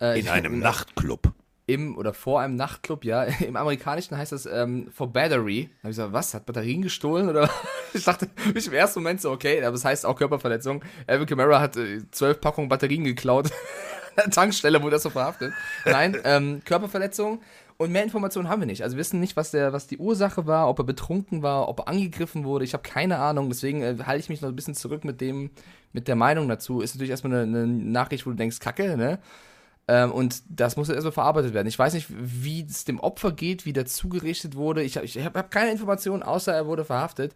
Äh, 0.00 0.20
In 0.20 0.28
einem 0.28 0.60
Nachtclub. 0.60 1.32
Im 1.66 1.96
oder 1.96 2.14
vor 2.14 2.40
einem 2.40 2.56
Nachtclub, 2.56 3.04
ja. 3.04 3.22
Im 3.40 3.56
Amerikanischen 3.56 4.16
heißt 4.16 4.32
das 4.32 4.46
ähm, 4.46 4.88
for 4.92 5.12
battery. 5.12 5.64
Da 5.64 5.78
habe 5.84 5.90
ich 5.90 5.96
gesagt, 5.96 6.12
was? 6.14 6.34
Hat 6.34 6.46
Batterien 6.46 6.80
gestohlen? 6.80 7.28
Oder 7.28 7.50
ich 7.92 8.04
dachte 8.04 8.28
ich 8.54 8.66
im 8.66 8.72
ersten 8.72 9.00
Moment 9.00 9.20
so, 9.20 9.30
okay, 9.30 9.62
aber 9.62 9.76
es 9.76 9.84
heißt 9.84 10.06
auch 10.06 10.16
Körperverletzung. 10.16 10.82
Alvin 11.06 11.26
Kamara 11.26 11.60
hat 11.60 11.76
äh, 11.76 12.00
zwölf 12.10 12.40
Packungen 12.40 12.70
Batterien 12.70 13.04
geklaut. 13.04 13.50
Tankstelle 14.30 14.82
wurde 14.82 14.96
er 14.96 15.00
so 15.00 15.10
verhaftet. 15.10 15.52
Nein, 15.84 16.18
ähm, 16.24 16.62
Körperverletzung. 16.64 17.40
Und 17.76 17.92
mehr 17.92 18.04
Informationen 18.04 18.48
haben 18.48 18.60
wir 18.60 18.66
nicht. 18.66 18.82
Also 18.82 18.96
wir 18.96 19.00
wissen 19.00 19.20
nicht, 19.20 19.36
was, 19.36 19.50
der, 19.50 19.72
was 19.72 19.86
die 19.86 19.98
Ursache 19.98 20.46
war, 20.46 20.68
ob 20.68 20.78
er 20.78 20.84
betrunken 20.84 21.42
war, 21.42 21.68
ob 21.68 21.80
er 21.80 21.88
angegriffen 21.88 22.44
wurde. 22.44 22.64
Ich 22.64 22.74
habe 22.74 22.82
keine 22.82 23.18
Ahnung. 23.18 23.48
Deswegen 23.48 23.82
äh, 23.82 23.96
halte 24.04 24.20
ich 24.20 24.28
mich 24.28 24.40
noch 24.40 24.48
ein 24.48 24.56
bisschen 24.56 24.74
zurück 24.74 25.04
mit 25.04 25.20
dem, 25.20 25.50
mit 25.92 26.08
der 26.08 26.16
Meinung 26.16 26.48
dazu. 26.48 26.80
Ist 26.80 26.94
natürlich 26.94 27.10
erstmal 27.10 27.42
eine, 27.42 27.42
eine 27.42 27.66
Nachricht, 27.66 28.26
wo 28.26 28.30
du 28.30 28.36
denkst, 28.36 28.60
Kacke, 28.60 28.96
ne? 28.96 29.18
Ähm, 29.88 30.12
und 30.12 30.42
das 30.48 30.76
muss 30.76 30.88
erstmal 30.88 31.12
verarbeitet 31.12 31.54
werden. 31.54 31.66
Ich 31.66 31.78
weiß 31.78 31.94
nicht, 31.94 32.06
wie 32.08 32.62
es 32.62 32.84
dem 32.84 33.00
Opfer 33.00 33.32
geht, 33.32 33.66
wie 33.66 33.72
der 33.72 33.84
zugerichtet 33.86 34.54
wurde. 34.54 34.82
Ich 34.82 34.96
habe 34.96 35.06
ich 35.06 35.18
hab, 35.18 35.36
hab 35.36 35.50
keine 35.50 35.72
Informationen, 35.72 36.22
außer 36.22 36.52
er 36.52 36.66
wurde 36.66 36.84
verhaftet. 36.84 37.34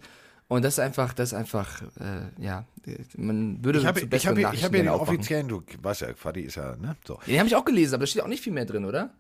Und 0.49 0.65
das 0.65 0.75
ist 0.75 0.79
einfach, 0.79 1.13
das 1.13 1.33
ist 1.33 1.35
einfach, 1.35 1.83
äh, 1.99 2.43
ja, 2.43 2.65
man 3.17 3.65
würde 3.65 3.81
Ich 3.81 3.87
habe 3.87 3.99
zu 3.99 4.05
ich 4.05 4.11
besseren 4.11 4.37
hab, 4.37 4.39
ich 4.39 4.45
Nachrichten 4.45 4.65
hab 4.65 4.71
hier 4.71 4.79
den 4.79 4.85
gerne 4.85 5.01
aufwachen. 5.01 5.17
offiziellen, 5.17 5.49
du 5.49 5.63
weißt 5.83 6.03
ja, 6.03 6.15
Fadi 6.15 6.43
ist 6.43 6.55
ja, 6.55 6.77
ne? 6.77 6.95
So. 7.05 7.19
Den 7.27 7.39
habe 7.39 7.49
ich 7.49 7.57
auch 7.57 7.65
gelesen, 7.65 7.95
aber 7.95 8.03
da 8.03 8.07
steht 8.07 8.23
auch 8.23 8.29
nicht 8.29 8.45
viel 8.45 8.53
mehr 8.53 8.65
drin, 8.65 8.85
oder? 8.85 9.11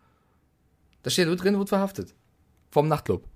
Da 1.06 1.10
steht 1.10 1.28
drin, 1.40 1.56
wurde 1.56 1.68
verhaftet. 1.68 2.16
Vom 2.72 2.88
Nachtclub. 2.88 3.28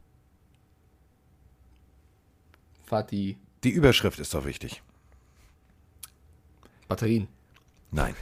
Fatih, 2.84 3.38
Die 3.62 3.70
Überschrift 3.70 4.18
ist 4.18 4.34
doch 4.34 4.44
wichtig. 4.44 4.82
Batterien. 6.88 7.28
Nein. 7.92 8.16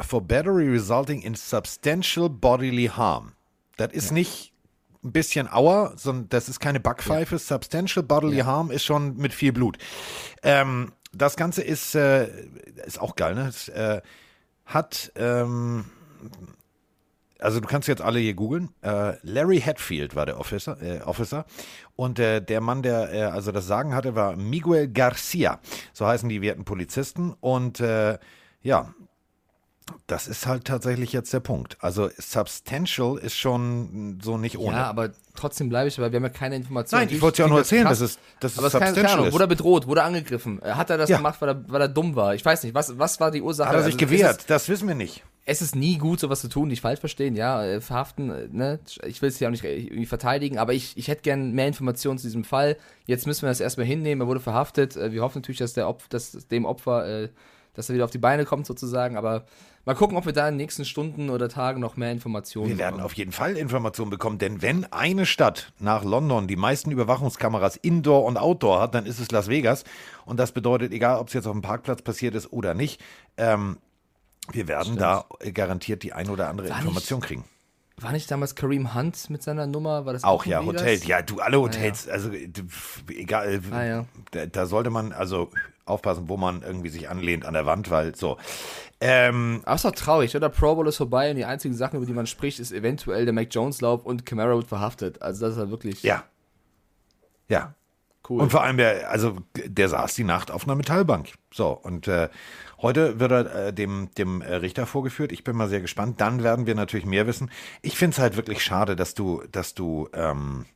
For 0.00 0.20
battery 0.20 0.68
resulting 0.68 1.22
in 1.22 1.36
substantial 1.36 2.28
bodily 2.28 2.86
harm. 2.88 3.34
Das 3.76 3.92
ist 3.92 4.10
nicht 4.10 4.52
ein 5.04 5.12
bisschen 5.12 5.46
Auer, 5.46 5.92
sondern 5.96 6.28
das 6.30 6.48
ist 6.48 6.58
keine 6.58 6.80
Backpfeife. 6.80 7.38
Substantial 7.38 8.02
bodily 8.04 8.38
harm 8.38 8.72
ist 8.72 8.82
schon 8.82 9.16
mit 9.16 9.32
viel 9.32 9.52
Blut. 9.52 9.78
Ähm, 10.42 10.90
das 11.12 11.36
Ganze 11.36 11.62
ist, 11.62 11.94
äh, 11.94 12.26
ist 12.84 13.00
auch 13.00 13.14
geil, 13.14 13.36
ne? 13.36 13.46
Es, 13.46 13.68
äh, 13.68 14.02
hat, 14.66 15.12
ähm, 15.14 15.84
also 17.42 17.60
du 17.60 17.66
kannst 17.66 17.88
jetzt 17.88 18.02
alle 18.02 18.18
hier 18.18 18.34
googeln. 18.34 18.70
Äh, 18.82 19.14
Larry 19.22 19.60
Hatfield 19.60 20.14
war 20.14 20.26
der 20.26 20.38
Officer, 20.38 20.80
äh, 20.80 21.00
Officer. 21.02 21.44
und 21.96 22.18
äh, 22.18 22.40
der 22.40 22.60
Mann, 22.60 22.82
der 22.82 23.12
äh, 23.12 23.22
also 23.22 23.52
das 23.52 23.66
Sagen 23.66 23.94
hatte, 23.94 24.14
war 24.14 24.36
Miguel 24.36 24.88
Garcia. 24.88 25.60
So 25.92 26.06
heißen 26.06 26.28
die 26.28 26.42
werten 26.42 26.64
Polizisten. 26.64 27.34
Und 27.40 27.80
äh, 27.80 28.18
ja, 28.62 28.94
das 30.06 30.26
ist 30.28 30.46
halt 30.46 30.64
tatsächlich 30.64 31.12
jetzt 31.12 31.32
der 31.32 31.40
Punkt. 31.40 31.76
Also 31.80 32.08
substantial 32.18 33.18
ist 33.18 33.36
schon 33.36 34.18
so 34.22 34.38
nicht 34.38 34.58
ohne. 34.58 34.76
Ja, 34.76 34.86
aber 34.86 35.10
trotzdem 35.34 35.68
bleibe 35.68 35.88
ich, 35.88 35.98
weil 35.98 36.12
wir 36.12 36.16
haben 36.16 36.24
ja 36.24 36.28
keine 36.30 36.56
Informationen. 36.56 37.06
Nein, 37.06 37.14
ich 37.14 37.20
wollte 37.22 37.34
es 37.34 37.38
ja 37.38 37.44
auch 37.46 37.50
nur 37.50 37.58
erzählen, 37.58 37.84
dass 37.84 38.00
es, 38.00 38.18
dass 38.40 38.58
Aber 38.58 38.66
es 38.68 38.74
ist 38.74 38.80
keine, 38.80 38.94
keine 38.94 39.02
substantial 39.08 39.32
wurde 39.32 39.44
er 39.44 39.48
bedroht, 39.48 39.86
wurde 39.86 40.00
er 40.02 40.06
angegriffen? 40.06 40.60
Äh, 40.62 40.72
Hat 40.72 40.90
er 40.90 40.98
das 40.98 41.08
Ja. 41.10 41.16
gemacht, 41.16 41.40
weil 41.40 41.48
er, 41.50 41.64
weil 41.68 41.80
er 41.80 41.88
dumm 41.88 42.14
war? 42.16 42.34
Ich 42.34 42.44
weiß 42.44 42.62
nicht, 42.64 42.74
was, 42.74 42.98
was 42.98 43.18
war 43.20 43.30
die 43.30 43.42
Ursache? 43.42 43.68
Hat 43.68 43.76
er 43.76 43.82
sich 43.82 43.94
Also, 43.94 44.06
gewehrt? 44.06 44.40
Es 44.40 44.46
Das 44.46 44.68
wissen 44.68 44.86
wir 44.88 44.94
nicht. 44.94 45.24
es 45.44 45.62
ist 45.62 45.74
nie 45.74 45.98
gut, 45.98 46.20
sowas 46.20 46.40
zu 46.40 46.48
tun, 46.48 46.68
nicht 46.68 46.80
falsch 46.80 47.00
verstehen, 47.00 47.34
ja, 47.34 47.64
äh, 47.64 47.80
verhaften, 47.80 48.30
äh, 48.30 48.48
ne? 48.50 48.78
Ich 49.06 49.22
will 49.22 49.28
es 49.30 49.40
ja 49.40 49.48
auch 49.48 49.52
nicht 49.52 49.64
irgendwie 49.64 50.06
verteidigen, 50.06 50.58
aber 50.58 50.72
ich, 50.74 50.96
ich 50.96 51.08
hätte 51.08 51.22
gern 51.22 51.52
mehr 51.52 51.66
Informationen 51.66 52.18
zu 52.18 52.26
diesem 52.26 52.44
Fall. 52.44 52.76
Jetzt 53.06 53.26
müssen 53.26 53.42
wir 53.42 53.48
das 53.48 53.60
erstmal 53.60 53.86
hinnehmen, 53.86 54.20
er 54.22 54.26
wurde 54.26 54.40
verhaftet. 54.40 54.94
Wir 54.96 55.22
hoffen 55.22 55.38
natürlich, 55.38 55.58
dass 55.58 55.72
der 55.72 55.88
Opf 55.88 56.08
dass 56.08 56.32
dem 56.48 56.64
Opfer, 56.64 57.28
dass 57.74 57.88
er 57.88 57.94
wieder 57.94 58.04
auf 58.04 58.10
die 58.10 58.18
Beine 58.18 58.44
kommt 58.44 58.66
sozusagen, 58.66 59.16
aber 59.16 59.44
mal 59.84 59.94
gucken, 59.94 60.16
ob 60.16 60.26
wir 60.26 60.32
da 60.32 60.48
in 60.48 60.54
den 60.54 60.58
nächsten 60.58 60.84
Stunden 60.84 61.30
oder 61.30 61.48
Tagen 61.48 61.80
noch 61.80 61.96
mehr 61.96 62.12
Informationen 62.12 62.68
Wir 62.68 62.78
werden 62.78 62.92
bekommen. 62.96 63.04
auf 63.04 63.14
jeden 63.14 63.32
Fall 63.32 63.56
Informationen 63.56 64.10
bekommen, 64.10 64.38
denn 64.38 64.62
wenn 64.62 64.84
eine 64.92 65.26
Stadt 65.26 65.72
nach 65.78 66.04
London 66.04 66.46
die 66.48 66.56
meisten 66.56 66.90
Überwachungskameras 66.90 67.76
Indoor 67.76 68.24
und 68.24 68.36
Outdoor 68.36 68.80
hat, 68.80 68.94
dann 68.94 69.06
ist 69.06 69.18
es 69.18 69.30
Las 69.30 69.48
Vegas. 69.48 69.84
Und 70.24 70.38
das 70.38 70.52
bedeutet, 70.52 70.92
egal 70.92 71.18
ob 71.18 71.28
es 71.28 71.34
jetzt 71.34 71.46
auf 71.46 71.52
dem 71.52 71.62
Parkplatz 71.62 72.02
passiert 72.02 72.34
ist 72.34 72.52
oder 72.52 72.74
nicht, 72.74 73.00
ähm, 73.36 73.78
wir 74.50 74.68
werden 74.68 74.96
da 74.96 75.24
äh, 75.40 75.52
garantiert 75.52 76.02
die 76.02 76.12
ein 76.12 76.28
oder 76.28 76.48
andere 76.48 76.68
War 76.70 76.78
Information 76.78 77.20
kriegen. 77.20 77.44
War 78.02 78.12
nicht 78.12 78.30
damals 78.30 78.54
Kareem 78.54 78.94
Hunt 78.94 79.30
mit 79.30 79.42
seiner 79.42 79.66
Nummer? 79.66 80.04
War 80.06 80.12
das 80.12 80.24
Auch 80.24 80.44
ja? 80.44 80.64
Hotels. 80.64 81.06
Ja, 81.06 81.22
du, 81.22 81.40
alle 81.40 81.60
Hotels, 81.60 82.08
also 82.08 82.30
du, 82.30 82.62
egal. 83.08 83.60
Ah, 83.70 83.84
ja. 83.84 84.04
da, 84.32 84.46
da 84.46 84.66
sollte 84.66 84.90
man 84.90 85.12
also 85.12 85.50
aufpassen, 85.84 86.28
wo 86.28 86.36
man 86.36 86.62
irgendwie 86.62 86.88
sich 86.88 87.08
anlehnt 87.08 87.44
an 87.44 87.54
der 87.54 87.66
Wand, 87.66 87.90
weil 87.90 88.14
so. 88.14 88.38
Ähm, 89.00 89.62
Aber 89.64 89.74
ist 89.74 89.84
doch 89.84 89.92
traurig, 89.92 90.36
oder? 90.36 90.48
Pro 90.48 90.74
Bowl 90.74 90.86
ist 90.86 90.96
vorbei 90.96 91.30
und 91.30 91.36
die 91.36 91.44
einzigen 91.44 91.74
Sachen, 91.74 91.96
über 91.96 92.06
die 92.06 92.12
man 92.12 92.26
spricht, 92.26 92.60
ist 92.60 92.72
eventuell 92.72 93.24
der 93.24 93.34
Mac 93.34 93.48
Jones 93.50 93.80
Lauf 93.80 94.04
und 94.04 94.24
Camara 94.24 94.54
wird 94.54 94.68
verhaftet. 94.68 95.20
Also 95.22 95.46
das 95.46 95.56
ist 95.56 95.60
ja 95.60 95.70
wirklich 95.70 96.02
ja. 96.02 96.24
Ja. 97.48 97.74
cool. 98.28 98.40
Und 98.40 98.50
vor 98.50 98.62
allem, 98.62 98.76
der, 98.76 99.10
also 99.10 99.38
der 99.56 99.88
saß 99.88 100.14
die 100.14 100.24
Nacht 100.24 100.50
auf 100.50 100.64
einer 100.64 100.76
Metallbank. 100.76 101.32
So, 101.52 101.70
und 101.70 102.06
äh, 102.06 102.28
heute 102.82 103.20
wird 103.20 103.32
er 103.32 103.54
äh, 103.68 103.72
dem, 103.72 104.10
dem 104.18 104.42
äh, 104.42 104.54
Richter 104.56 104.86
vorgeführt. 104.86 105.32
Ich 105.32 105.44
bin 105.44 105.56
mal 105.56 105.68
sehr 105.68 105.80
gespannt. 105.80 106.20
Dann 106.20 106.42
werden 106.42 106.66
wir 106.66 106.74
natürlich 106.74 107.06
mehr 107.06 107.26
wissen. 107.26 107.50
Ich 107.80 107.96
finde 107.96 108.14
es 108.14 108.18
halt 108.18 108.36
wirklich 108.36 108.62
schade, 108.62 108.96
dass 108.96 109.14
du, 109.14 109.42
dass 109.50 109.74
du, 109.74 110.08
ähm, 110.12 110.66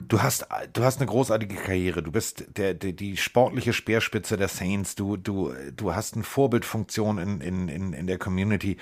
du 0.00 0.22
hast, 0.22 0.46
du 0.72 0.84
hast 0.84 0.98
eine 0.98 1.06
großartige 1.06 1.54
Karriere. 1.54 2.02
Du 2.02 2.12
bist 2.12 2.44
der, 2.56 2.74
der, 2.74 2.92
die 2.92 3.16
sportliche 3.16 3.72
Speerspitze 3.72 4.36
der 4.36 4.48
Saints. 4.48 4.94
Du, 4.94 5.16
du, 5.16 5.52
du 5.74 5.94
hast 5.94 6.14
eine 6.14 6.24
Vorbildfunktion 6.24 7.18
in, 7.18 7.40
in, 7.40 7.68
in, 7.68 7.92
in 7.92 8.06
der 8.06 8.18
Community. 8.18 8.76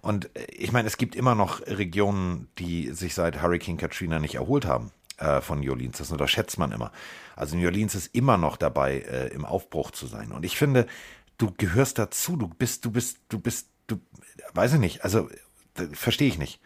Und 0.00 0.36
äh, 0.36 0.44
ich 0.50 0.72
meine, 0.72 0.88
es 0.88 0.96
gibt 0.96 1.14
immer 1.16 1.34
noch 1.34 1.60
Regionen, 1.66 2.48
die 2.58 2.90
sich 2.92 3.14
seit 3.14 3.40
Hurricane 3.40 3.76
Katrina 3.76 4.18
nicht 4.18 4.34
erholt 4.34 4.66
haben 4.66 4.90
äh, 5.18 5.40
von 5.40 5.60
New 5.60 5.70
Orleans. 5.70 5.98
Das 5.98 6.10
unterschätzt 6.10 6.58
man 6.58 6.72
immer. 6.72 6.92
Also 7.36 7.56
New 7.56 7.66
Orleans 7.66 7.94
ist 7.94 8.14
immer 8.14 8.36
noch 8.36 8.56
dabei, 8.56 9.00
äh, 9.00 9.28
im 9.28 9.44
Aufbruch 9.44 9.90
zu 9.90 10.06
sein. 10.06 10.32
Und 10.32 10.44
ich 10.44 10.56
finde, 10.56 10.86
du 11.38 11.52
gehörst 11.56 11.98
dazu. 11.98 12.36
Du 12.36 12.48
bist, 12.48 12.84
du 12.84 12.90
bist, 12.90 13.18
du 13.28 13.38
bist, 13.38 13.68
du, 13.86 14.00
weiß 14.54 14.74
ich 14.74 14.80
nicht. 14.80 15.04
Also 15.04 15.28
verstehe 15.92 16.28
ich 16.28 16.38
nicht. 16.38 16.60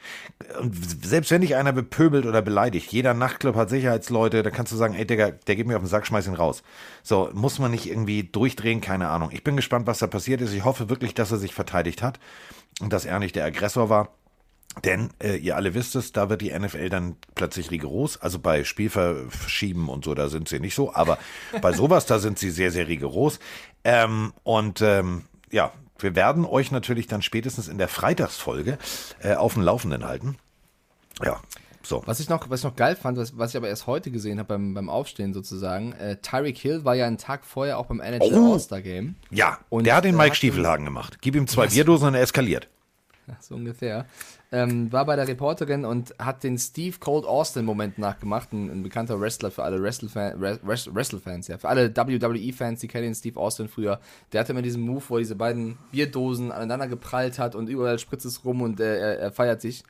Und 0.61 0.75
selbst 1.05 1.31
wenn 1.31 1.43
dich 1.43 1.55
einer 1.55 1.73
bepöbelt 1.73 2.27
oder 2.27 2.43
beleidigt, 2.43 2.93
jeder 2.93 3.15
Nachtclub 3.15 3.55
hat 3.57 3.71
Sicherheitsleute, 3.71 4.43
da 4.43 4.51
kannst 4.51 4.73
du 4.73 4.77
sagen, 4.77 4.95
ey 4.95 5.07
Digga, 5.07 5.31
der 5.31 5.57
geht 5.57 5.67
mir 5.67 5.77
auf 5.77 5.83
den 5.83 5.89
Sack, 5.89 6.07
schmeiß 6.07 6.27
ihn 6.27 6.35
raus. 6.35 6.63
So, 7.03 7.31
muss 7.35 7.59
man 7.59 7.71
nicht 7.71 7.87
irgendwie 7.87 8.25
durchdrehen, 8.25 8.81
keine 8.81 9.09
Ahnung. 9.09 9.31
Ich 9.33 9.45
bin 9.45 9.57
gespannt, 9.57 9.87
was 9.87 9.99
da 9.99 10.07
passiert 10.07 10.41
ist. 10.41 10.53
Ich 10.53 10.65
hoffe 10.65 10.89
wirklich, 10.89 11.15
dass 11.15 11.31
er 11.31 11.39
sich 11.39 11.55
verteidigt 11.55 12.03
hat 12.03 12.19
und 12.81 12.93
dass 12.93 13.05
er 13.05 13.19
nicht 13.19 13.37
der 13.37 13.45
Aggressor 13.45 13.89
war. 13.89 14.09
Denn 14.85 15.11
äh, 15.23 15.37
ihr 15.37 15.57
alle 15.57 15.75
wisst 15.75 15.95
es, 15.97 16.13
da 16.13 16.31
wird 16.31 16.41
die 16.41 16.59
NFL 16.59 16.89
dann 16.89 17.17
plötzlich 17.35 17.71
rigoros. 17.71 18.17
Also 18.23 18.39
bei 18.39 18.65
Spielverschieben 18.65 19.91
und 19.91 20.05
so, 20.07 20.15
da 20.15 20.31
sind 20.31 20.49
sie 20.49 20.61
nicht 20.61 20.75
so. 20.75 20.95
Aber 20.95 21.19
bei 21.61 21.73
sowas, 21.75 22.07
da 22.07 22.19
sind 22.19 22.39
sie 22.39 22.51
sehr, 22.51 22.71
sehr 22.71 22.89
rigoros. 22.89 23.39
Ähm, 23.85 24.33
und 24.45 24.81
ähm, 24.81 25.25
ja, 25.51 25.73
wir 25.99 26.15
werden 26.15 26.45
euch 26.45 26.71
natürlich 26.71 27.07
dann 27.07 27.23
spätestens 27.23 27.69
in 27.69 27.79
der 27.79 27.89
Freitagsfolge 27.89 28.79
äh, 29.23 29.35
auf 29.35 29.55
dem 29.55 29.63
Laufenden 29.63 30.05
halten. 30.05 30.37
Ja, 31.23 31.41
so. 31.83 32.03
Was 32.07 32.21
ich 32.21 32.29
noch, 32.29 32.49
was 32.49 32.61
ich 32.61 32.65
noch 32.65 32.77
geil 32.77 32.97
fand, 32.97 33.19
was, 33.19 33.37
was 33.37 33.51
ich 33.51 33.57
aber 33.57 33.69
erst 33.69 33.87
heute 33.87 34.11
gesehen 34.11 34.39
habe 34.39 34.49
beim, 34.55 34.75
beim 34.75 34.89
Aufstehen 34.89 35.35
sozusagen, 35.35 35.93
äh, 35.95 36.17
Tyreek 36.17 36.59
Hill 36.59 36.85
war 36.85 36.95
ja 36.95 37.07
einen 37.07 37.19
Tag 37.19 37.45
vorher 37.45 37.79
auch 37.79 37.87
beim 37.87 38.01
NHL 38.01 38.33
Oh. 38.35 38.53
All-Star 38.53 38.83
Game. 38.83 39.17
Ja, 39.31 39.59
Und, 39.69 39.85
der 39.87 39.97
hat 39.97 40.05
den 40.05 40.17
Mike 40.17 40.37
Stiefelhagen 40.37 40.85
gemacht. 40.85 41.19
Gib 41.21 41.35
ihm 41.35 41.47
zwei 41.47 41.67
Bierdosen 41.67 42.09
und 42.09 42.15
er 42.15 42.23
eskaliert. 42.23 42.69
so 43.41 43.55
ungefähr, 43.55 44.07
ähm, 44.51 44.93
war 44.93 45.05
bei 45.07 45.17
der 45.17 45.29
Reporterin 45.29 45.85
und 45.85 46.15
hat 46.19 46.43
den 46.43 46.59
Steve 46.59 46.97
Cold 46.99 47.25
Austin 47.25 47.65
Moment 47.65 47.99
nachgemacht, 47.99 48.53
ein, 48.53 48.71
ein 48.71 48.83
bekannter 48.83 49.21
Wrestler 49.21 49.51
für 49.51 49.63
alle 49.63 49.79
Wrestle-Fan- 49.83 50.39
Wre- 50.41 50.61
Wres- 50.63 50.93
Wrestle-Fans, 50.95 51.49
ja, 51.49 51.59
für 51.59 51.69
alle 51.69 51.95
WWE-Fans, 51.97 52.81
die 52.81 52.89
kennen 52.89 53.05
den 53.05 53.15
Steve 53.15 53.39
Austin 53.39 53.69
früher. 53.69 54.01
Der 54.33 54.41
hatte 54.41 54.53
immer 54.53 54.63
diesen 54.63 54.83
Move, 54.83 55.03
wo 55.09 55.17
er 55.17 55.21
diese 55.21 55.37
beiden 55.37 55.79
Bierdosen 55.91 56.53
aneinander 56.53 56.89
geprallt 56.89 57.39
hat 57.39 57.55
und 57.55 57.69
überall 57.69 57.99
spritzt 57.99 58.27
es 58.27 58.45
rum 58.45 58.63
und 58.63 58.81
äh, 58.81 58.99
er, 58.99 59.19
er 59.19 59.33
feiert 59.33 59.61
sich. 59.61 59.85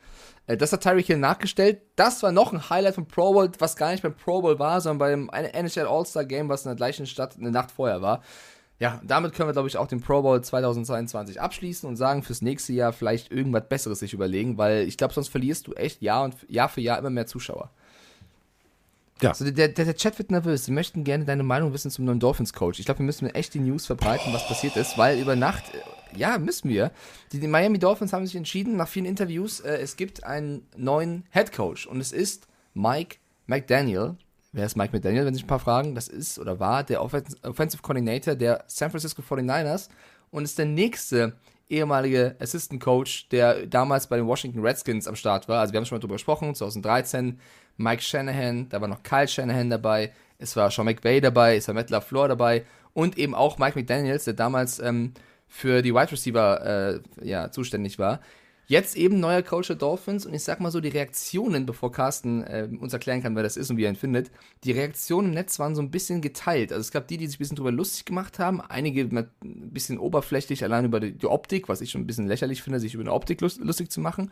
Äh, 0.47 0.57
Das 0.57 0.73
hat 0.73 0.83
Tyreek 0.83 1.07
Hill 1.07 1.19
nachgestellt. 1.19 1.81
Das 1.97 2.23
war 2.23 2.33
noch 2.33 2.53
ein 2.53 2.69
Highlight 2.71 2.95
von 2.97 3.07
Pro 3.07 3.33
Bowl, 3.33 3.51
was 3.59 3.77
gar 3.77 3.91
nicht 3.93 4.03
beim 4.03 4.15
Pro 4.15 4.43
Bowl 4.43 4.59
war, 4.59 4.81
sondern 4.81 4.99
beim 4.99 5.31
NHL 5.33 5.87
All-Star 5.87 6.25
Game, 6.25 6.49
was 6.49 6.65
in 6.65 6.69
der 6.71 6.77
gleichen 6.77 7.07
Stadt 7.07 7.37
eine 7.39 7.51
Nacht 7.51 7.71
vorher 7.71 8.03
war. 8.03 8.23
Ja, 8.83 9.01
damit 9.05 9.33
können 9.33 9.49
wir, 9.49 9.53
glaube 9.53 9.69
ich, 9.69 9.77
auch 9.77 9.87
den 9.87 10.01
Pro 10.01 10.23
Bowl 10.23 10.43
2022 10.43 11.41
abschließen 11.41 11.89
und 11.89 11.95
sagen, 11.95 12.25
fürs 12.25 12.43
nächste 12.43 12.73
Jahr 12.73 12.93
vielleicht 12.93 13.31
irgendwas 13.31 13.69
Besseres 13.69 14.01
sich 14.01 14.13
überlegen, 14.13 14.59
weil 14.59 14.89
ich 14.89 14.97
glaube, 14.97 15.15
sonst 15.15 15.29
verlierst 15.29 15.69
du 15.69 15.73
echt 15.75 16.03
Jahr, 16.03 16.25
und, 16.25 16.35
Jahr 16.49 16.69
für 16.69 16.81
Jahr 16.81 16.99
immer 16.99 17.09
mehr 17.09 17.29
Zuschauer. 17.29 17.71
Ja. 19.21 19.29
Also 19.29 19.49
der, 19.49 19.69
der, 19.69 19.85
der 19.85 19.95
Chat 19.95 20.19
wird 20.19 20.33
nervös. 20.33 20.65
Sie 20.65 20.73
möchten 20.73 21.05
gerne 21.05 21.25
deine 21.25 21.45
Meinung 21.45 21.73
wissen 21.73 21.93
zum 21.93 22.07
neuen 22.07 22.19
Dolphins-Coach. 22.19 22.81
Ich 22.81 22.85
glaube, 22.85 22.99
wir 22.99 23.07
müssen 23.07 23.33
echt 23.33 23.55
die 23.55 23.61
News 23.61 23.87
verbreiten, 23.87 24.33
was 24.33 24.49
passiert 24.49 24.77
ist, 24.77 24.99
weil 24.99 25.21
über 25.21 25.37
Nacht, 25.37 25.63
äh, 25.73 26.19
ja, 26.19 26.37
müssen 26.39 26.69
wir. 26.69 26.91
Die, 27.31 27.39
die 27.39 27.47
Miami 27.47 27.79
Dolphins 27.79 28.13
haben 28.13 28.27
sich 28.27 28.35
entschieden, 28.35 28.77
nach 28.77 28.89
vielen 28.89 29.07
Interviews, 29.07 29.61
äh, 29.61 29.77
es 29.77 29.95
gibt 29.95 30.25
einen 30.25 30.67
neuen 30.77 31.23
Head 31.31 31.53
Coach 31.53 31.87
und 31.87 32.01
es 32.01 32.11
ist 32.11 32.49
Mike 32.75 33.19
McDaniel. 33.47 34.17
Wer 34.55 34.67
ist 34.67 34.77
Mike 34.77 34.93
McDaniel, 34.93 35.25
wenn 35.25 35.33
sich 35.33 35.45
ein 35.45 35.49
paar 35.49 35.59
fragen? 35.59 35.95
Das 35.95 36.09
ist 36.09 36.39
oder 36.39 36.61
war 36.61 36.85
der 36.85 37.03
Offens 37.03 37.43
Offensive 37.43 37.81
Coordinator 37.81 38.35
der 38.35 38.65
San 38.67 38.91
Francisco 38.91 39.23
49ers 39.23 39.89
und 40.31 40.45
ist 40.45 40.59
der 40.59 40.67
nächste 40.67 41.33
ehemalige 41.71 42.37
Assistant 42.39 42.83
Coach, 42.83 43.31
der 43.31 43.67
damals 43.67 44.07
bei 44.07 44.19
den 44.19 44.27
Washington 44.27 44.61
Redskins 44.61 45.09
am 45.09 45.17
Start 45.17 45.49
war. 45.49 45.61
Also 45.61 45.73
wir 45.73 45.79
haben 45.79 45.87
schon 45.87 45.97
mal 45.97 46.01
drüber 46.01 46.17
gesprochen, 46.17 46.55
2013. 46.55 47.41
Mike 47.79 48.03
Shanahan, 48.03 48.69
da 48.69 48.83
war 48.83 48.89
noch 48.89 49.03
Kyle 49.03 49.27
Shanahan 49.27 49.71
dabei, 49.71 50.13
es 50.39 50.55
war 50.55 50.71
Sean 50.71 50.85
McVay 50.85 51.23
dabei, 51.23 51.57
es 51.57 51.67
war 51.69 51.75
Matt 51.75 51.89
LaFleur 51.89 52.29
dabei 52.29 52.67
und 52.93 53.17
eben 53.17 53.35
auch 53.35 53.57
Mike 53.57 53.79
McDaniels, 53.79 54.25
der 54.25 54.35
damals 54.35 54.79
ähm, 54.81 55.15
für 55.49 55.81
die 55.81 55.95
Wide 55.95 56.13
Receiver 56.13 57.01
äh, 57.23 57.27
ja, 57.27 57.51
zuständig 57.51 57.99
war. 57.99 58.21
Jetzt 58.73 58.97
eben 58.97 59.21
neuer 59.21 59.43
Coach 59.43 59.67
der 59.67 59.77
Dolphins 59.77 60.25
und 60.25 60.33
ich 60.33 60.45
sag 60.45 60.59
mal 60.59 60.71
so, 60.71 60.81
die 60.81 60.89
Reaktionen, 60.89 61.67
bevor 61.67 61.93
Carsten 61.93 62.43
äh, 62.45 62.67
uns 62.81 62.95
erklären 62.95 63.23
kann, 63.23 63.37
wer 63.37 63.43
das 63.43 63.59
ist 63.59 63.71
und 63.71 63.77
wie 63.77 63.85
er 63.85 63.91
ihn 63.91 63.97
findet, 63.97 64.31
die 64.65 64.73
Reaktionen 64.73 65.29
im 65.29 65.35
Netz 65.35 65.59
waren 65.59 65.75
so 65.75 65.83
ein 65.83 65.91
bisschen 65.91 66.23
geteilt. 66.23 66.73
Also 66.73 66.81
es 66.81 66.91
gab 66.91 67.07
die, 67.07 67.19
die 67.19 67.27
sich 67.27 67.37
ein 67.37 67.39
bisschen 67.41 67.57
drüber 67.59 67.71
lustig 67.71 68.07
gemacht 68.07 68.39
haben, 68.39 68.63
einige 68.63 69.03
ein 69.03 69.29
bisschen 69.43 69.99
oberflächlich 69.99 70.65
allein 70.65 70.87
über 70.87 71.01
die, 71.01 71.13
die 71.13 71.27
Optik, 71.27 71.69
was 71.69 71.83
ich 71.83 71.91
schon 71.91 72.01
ein 72.01 72.07
bisschen 72.07 72.27
lächerlich 72.27 72.63
finde, 72.63 72.81
sich 72.81 72.95
über 72.95 73.03
eine 73.03 73.13
Optik 73.13 73.43
lust, 73.43 73.61
lustig 73.61 73.91
zu 73.91 74.01
machen. 74.01 74.31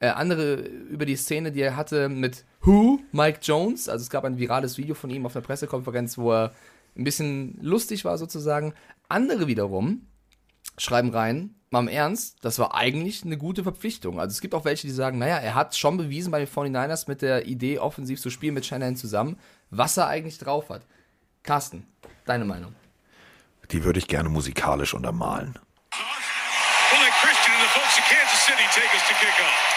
Äh, 0.00 0.08
andere 0.08 0.56
über 0.56 1.06
die 1.06 1.14
Szene, 1.14 1.52
die 1.52 1.60
er 1.60 1.76
hatte 1.76 2.08
mit 2.08 2.44
Who, 2.62 2.98
Mike 3.12 3.38
Jones. 3.40 3.88
Also 3.88 4.02
es 4.02 4.10
gab 4.10 4.24
ein 4.24 4.36
virales 4.36 4.78
Video 4.78 4.96
von 4.96 5.10
ihm 5.10 5.26
auf 5.26 5.36
einer 5.36 5.46
Pressekonferenz, 5.46 6.18
wo 6.18 6.32
er 6.32 6.52
ein 6.96 7.04
bisschen 7.04 7.56
lustig 7.62 8.04
war 8.04 8.18
sozusagen. 8.18 8.74
Andere 9.08 9.46
wiederum 9.46 10.00
schreiben 10.78 11.10
rein, 11.10 11.54
mal 11.70 11.80
im 11.80 11.88
Ernst, 11.88 12.36
das 12.42 12.58
war 12.58 12.74
eigentlich 12.74 13.24
eine 13.24 13.36
gute 13.36 13.62
Verpflichtung. 13.62 14.20
Also 14.20 14.32
es 14.32 14.40
gibt 14.40 14.54
auch 14.54 14.64
welche, 14.64 14.86
die 14.86 14.92
sagen, 14.92 15.18
naja, 15.18 15.36
er 15.38 15.54
hat 15.54 15.76
schon 15.76 15.96
bewiesen 15.96 16.30
bei 16.30 16.38
den 16.38 16.48
49ers 16.48 17.04
mit 17.08 17.22
der 17.22 17.46
Idee, 17.46 17.78
offensiv 17.78 18.20
zu 18.20 18.30
spielen 18.30 18.54
mit 18.54 18.66
Shanahan 18.66 18.96
zusammen, 18.96 19.38
was 19.70 19.96
er 19.96 20.06
eigentlich 20.06 20.38
drauf 20.38 20.70
hat. 20.70 20.82
Carsten, 21.42 21.86
deine 22.24 22.44
Meinung? 22.44 22.74
Die 23.70 23.84
würde 23.84 23.98
ich 23.98 24.06
gerne 24.06 24.28
musikalisch 24.28 24.94
untermalen. 24.94 25.58
We'll 26.90 27.02
let 27.02 27.12
Christian 27.20 27.52
and 27.54 27.62
the 27.62 27.72
folks 27.74 27.98
of 27.98 28.04
Kansas 28.04 28.46
City 28.46 28.62
take 28.72 28.94
us 28.94 29.02
to 29.08 29.14
kickoff. 29.14 29.76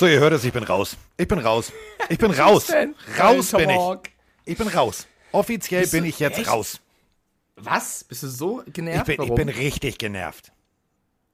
So, 0.00 0.06
ihr 0.06 0.18
hört 0.18 0.32
es, 0.32 0.44
ich 0.44 0.52
bin 0.54 0.62
raus. 0.62 0.96
Ich 1.18 1.28
bin 1.28 1.38
raus. 1.40 1.70
Ich 2.08 2.16
bin 2.16 2.30
raus. 2.30 2.72
Raus 3.18 3.50
bin 3.52 3.68
ich. 3.68 3.78
Ich 4.46 4.56
bin 4.56 4.68
raus. 4.68 5.06
Offiziell 5.30 5.82
Bist 5.82 5.92
bin 5.92 6.06
ich 6.06 6.18
jetzt 6.18 6.38
echt? 6.38 6.48
raus. 6.48 6.80
Was? 7.56 8.04
Bist 8.04 8.22
du 8.22 8.28
so 8.28 8.62
Ich 8.64 8.72
genervt? 8.72 9.04
bin, 9.04 9.22
ich 9.22 9.34
bin 9.34 9.50
richtig 9.50 9.98
genervt. 9.98 10.52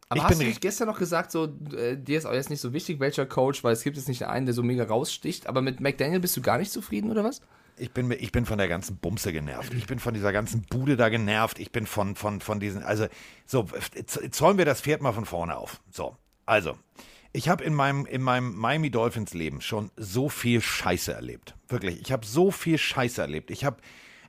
Aber 0.09 0.17
ich 0.17 0.23
hast 0.25 0.31
bin 0.31 0.39
du 0.41 0.45
nicht 0.47 0.61
gestern 0.61 0.89
noch 0.89 0.99
gesagt, 0.99 1.31
so, 1.31 1.45
äh, 1.77 1.97
dir 1.97 2.19
ist 2.19 2.27
auch 2.27 2.33
jetzt 2.33 2.51
nicht 2.51 2.61
so 2.61 2.73
wichtig, 2.73 2.99
welcher 2.99 3.25
Coach, 3.25 3.63
weil 3.63 3.73
es 3.73 3.85
gibt 3.85 3.99
jetzt 3.99 4.09
nicht 4.09 4.27
einen, 4.27 4.47
der 4.47 4.53
so 4.53 4.65
mega 4.65 4.83
raussticht, 4.83 5.47
aber 5.47 5.63
mit 5.63 5.79
McDaniel 5.79 6.19
bist 6.19 6.37
du 6.37 6.43
gar 6.43 6.59
nicht 6.59 6.73
zufrieden, 6.73 7.13
oder 7.13 7.23
was? 7.23 7.43
Ich 7.77 7.93
bin, 7.93 8.11
ich 8.11 8.33
bin 8.33 8.47
von 8.47 8.59
der 8.59 8.67
ganzen 8.67 8.97
Bumse 8.97 9.33
genervt. 9.33 9.75
Ich 9.75 9.87
bin 9.87 10.01
von 10.01 10.13
dieser 10.13 10.33
ganzen 10.33 10.63
Bude 10.63 10.97
da 10.97 11.09
genervt. 11.09 11.61
Ich 11.61 11.71
bin 11.71 11.87
von, 11.87 12.17
von, 12.17 12.41
von 12.41 12.59
diesen, 12.59 12.83
also, 12.83 13.07
so, 13.47 13.69
zäumen 14.33 14.59
wir 14.59 14.65
das 14.65 14.81
Pferd 14.81 15.03
mal 15.03 15.13
von 15.13 15.25
vorne 15.25 15.57
auf. 15.57 15.81
So, 15.93 16.17
also, 16.47 16.77
ich 17.37 17.51
habe 17.51 17.63
in 17.65 17.75
meinem, 17.75 18.07
in 18.07 18.23
meinem 18.23 18.57
Miami 18.57 18.91
Dolphins 18.91 19.35
Leben 19.35 19.61
schon 19.61 19.91
so 19.97 20.31
viel 20.31 20.63
Scheiße 20.63 21.13
erlebt. 21.13 21.55
Wirklich, 21.69 22.01
ich 22.01 22.11
habe 22.11 22.25
so 22.25 22.51
viel 22.51 22.79
Scheiße 22.79 23.21
erlebt. 23.21 23.51
Ich 23.51 23.65
habe 23.65 23.77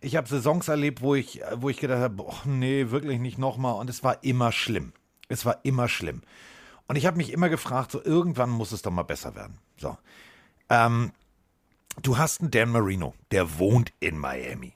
ich 0.02 0.18
hab 0.18 0.28
Saisons 0.28 0.68
erlebt, 0.68 1.02
wo 1.02 1.16
ich, 1.16 1.42
wo 1.56 1.70
ich 1.70 1.78
gedacht 1.78 2.02
habe, 2.02 2.16
boah, 2.16 2.36
nee, 2.46 2.90
wirklich 2.90 3.20
nicht 3.20 3.38
nochmal. 3.38 3.80
Und 3.80 3.90
es 3.90 4.04
war 4.04 4.24
immer 4.26 4.52
schlimm. 4.52 4.92
Es 5.30 5.46
war 5.46 5.60
immer 5.64 5.88
schlimm. 5.88 6.22
Und 6.90 6.98
ich 6.98 7.06
habe 7.06 7.16
mich 7.16 7.32
immer 7.32 7.48
gefragt, 7.48 7.92
so 7.92 8.04
irgendwann 8.04 8.50
muss 8.50 8.74
es 8.74 8.82
doch 8.82 8.92
mal 8.92 9.04
besser 9.04 9.36
werden. 9.36 9.58
So. 9.78 9.98
Ähm, 10.70 11.14
du 12.02 12.18
hast 12.18 12.42
einen 12.42 12.52
Dan 12.52 12.72
Marino, 12.72 13.14
der 13.32 13.58
wohnt 13.58 13.94
in 14.02 14.18
Miami. 14.18 14.74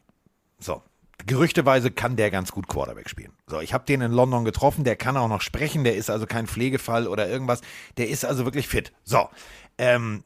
So. 0.58 0.82
Gerüchteweise 1.26 1.92
kann 1.92 2.16
der 2.16 2.32
ganz 2.32 2.52
gut 2.52 2.68
Quarterback 2.68 3.10
spielen. 3.10 3.34
So, 3.48 3.60
ich 3.60 3.74
habe 3.74 3.86
den 3.86 4.02
in 4.02 4.12
London 4.12 4.46
getroffen, 4.46 4.84
der 4.84 4.96
kann 4.96 5.18
auch 5.18 5.28
noch 5.28 5.42
sprechen, 5.42 5.84
der 5.84 5.96
ist 5.96 6.10
also 6.10 6.26
kein 6.26 6.48
Pflegefall 6.48 7.08
oder 7.08 7.28
irgendwas, 7.28 7.62
der 7.98 8.10
ist 8.10 8.26
also 8.26 8.46
wirklich 8.46 8.68
fit. 8.68 8.92
So, 9.04 9.30
ähm, 9.78 10.24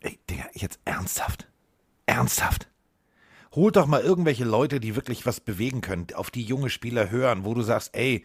ey, 0.00 0.18
Digga, 0.28 0.44
jetzt 0.54 0.80
ernsthaft, 0.84 1.48
ernsthaft. 2.06 2.68
Holt 3.52 3.76
doch 3.76 3.86
mal 3.86 4.00
irgendwelche 4.00 4.44
Leute, 4.44 4.78
die 4.78 4.94
wirklich 4.94 5.26
was 5.26 5.40
bewegen 5.40 5.80
können, 5.80 6.06
auf 6.14 6.30
die 6.30 6.42
junge 6.42 6.70
Spieler 6.70 7.10
hören, 7.10 7.44
wo 7.44 7.54
du 7.54 7.62
sagst, 7.62 7.96
ey, 7.96 8.24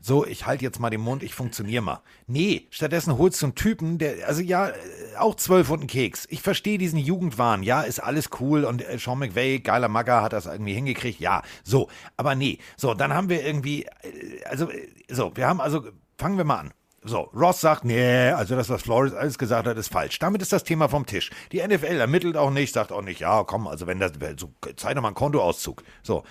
so, 0.00 0.26
ich 0.26 0.46
halte 0.46 0.64
jetzt 0.64 0.78
mal 0.78 0.90
den 0.90 1.00
Mund, 1.00 1.22
ich 1.22 1.34
funktioniere 1.34 1.82
mal. 1.82 2.00
Nee, 2.26 2.66
stattdessen 2.70 3.18
holst 3.18 3.42
du 3.42 3.46
einen 3.46 3.54
Typen, 3.54 3.98
der, 3.98 4.26
also 4.26 4.42
ja, 4.42 4.68
äh, 4.68 4.72
auch 5.18 5.34
zwölf 5.34 5.70
und 5.70 5.82
ein 5.82 5.86
Keks. 5.86 6.26
Ich 6.30 6.42
verstehe 6.42 6.78
diesen 6.78 6.98
Jugendwahn, 6.98 7.62
ja, 7.62 7.82
ist 7.82 8.00
alles 8.00 8.30
cool 8.40 8.64
und 8.64 8.86
äh, 8.86 8.98
Sean 8.98 9.18
McVay, 9.18 9.60
geiler 9.60 9.88
Magger, 9.88 10.22
hat 10.22 10.32
das 10.32 10.46
irgendwie 10.46 10.74
hingekriegt, 10.74 11.20
ja, 11.20 11.42
so. 11.64 11.88
Aber 12.16 12.34
nee, 12.34 12.58
so, 12.76 12.94
dann 12.94 13.14
haben 13.14 13.28
wir 13.28 13.44
irgendwie, 13.44 13.84
äh, 13.84 14.44
also, 14.44 14.70
äh, 14.70 14.88
so, 15.08 15.32
wir 15.34 15.48
haben 15.48 15.60
also, 15.60 15.82
fangen 16.18 16.36
wir 16.36 16.44
mal 16.44 16.58
an. 16.58 16.72
So, 17.08 17.30
Ross 17.32 17.60
sagt, 17.60 17.84
nee, 17.84 18.30
also 18.30 18.56
das, 18.56 18.68
was 18.68 18.82
Flores 18.82 19.14
alles 19.14 19.38
gesagt 19.38 19.68
hat, 19.68 19.76
ist 19.76 19.92
falsch. 19.92 20.18
Damit 20.18 20.42
ist 20.42 20.52
das 20.52 20.64
Thema 20.64 20.88
vom 20.88 21.06
Tisch. 21.06 21.30
Die 21.52 21.64
NFL 21.64 22.00
ermittelt 22.00 22.36
auch 22.36 22.50
nicht, 22.50 22.74
sagt 22.74 22.90
auch 22.90 23.02
nicht, 23.02 23.20
ja, 23.20 23.44
komm, 23.44 23.68
also 23.68 23.86
wenn 23.86 24.00
das, 24.00 24.12
so, 24.36 24.50
zeig 24.74 24.96
doch 24.96 25.02
mal 25.02 25.08
einen 25.08 25.14
Kontoauszug. 25.14 25.84
So, 26.02 26.24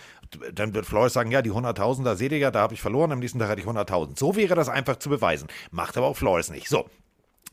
dann 0.53 0.73
wird 0.73 0.85
Flores 0.85 1.13
sagen, 1.13 1.31
ja, 1.31 1.41
die 1.41 1.51
100.000, 1.51 2.03
da 2.03 2.15
seht 2.15 2.31
ihr 2.31 2.37
ja, 2.37 2.51
da 2.51 2.61
habe 2.61 2.73
ich 2.73 2.81
verloren, 2.81 3.11
am 3.11 3.19
nächsten 3.19 3.39
Tag 3.39 3.49
hatte 3.49 3.61
ich 3.61 3.67
100.000. 3.67 4.17
So 4.17 4.35
wäre 4.35 4.55
das 4.55 4.69
einfach 4.69 4.97
zu 4.97 5.09
beweisen. 5.09 5.47
Macht 5.71 5.97
aber 5.97 6.07
auch 6.07 6.17
Flores 6.17 6.49
nicht. 6.49 6.67
So, 6.67 6.89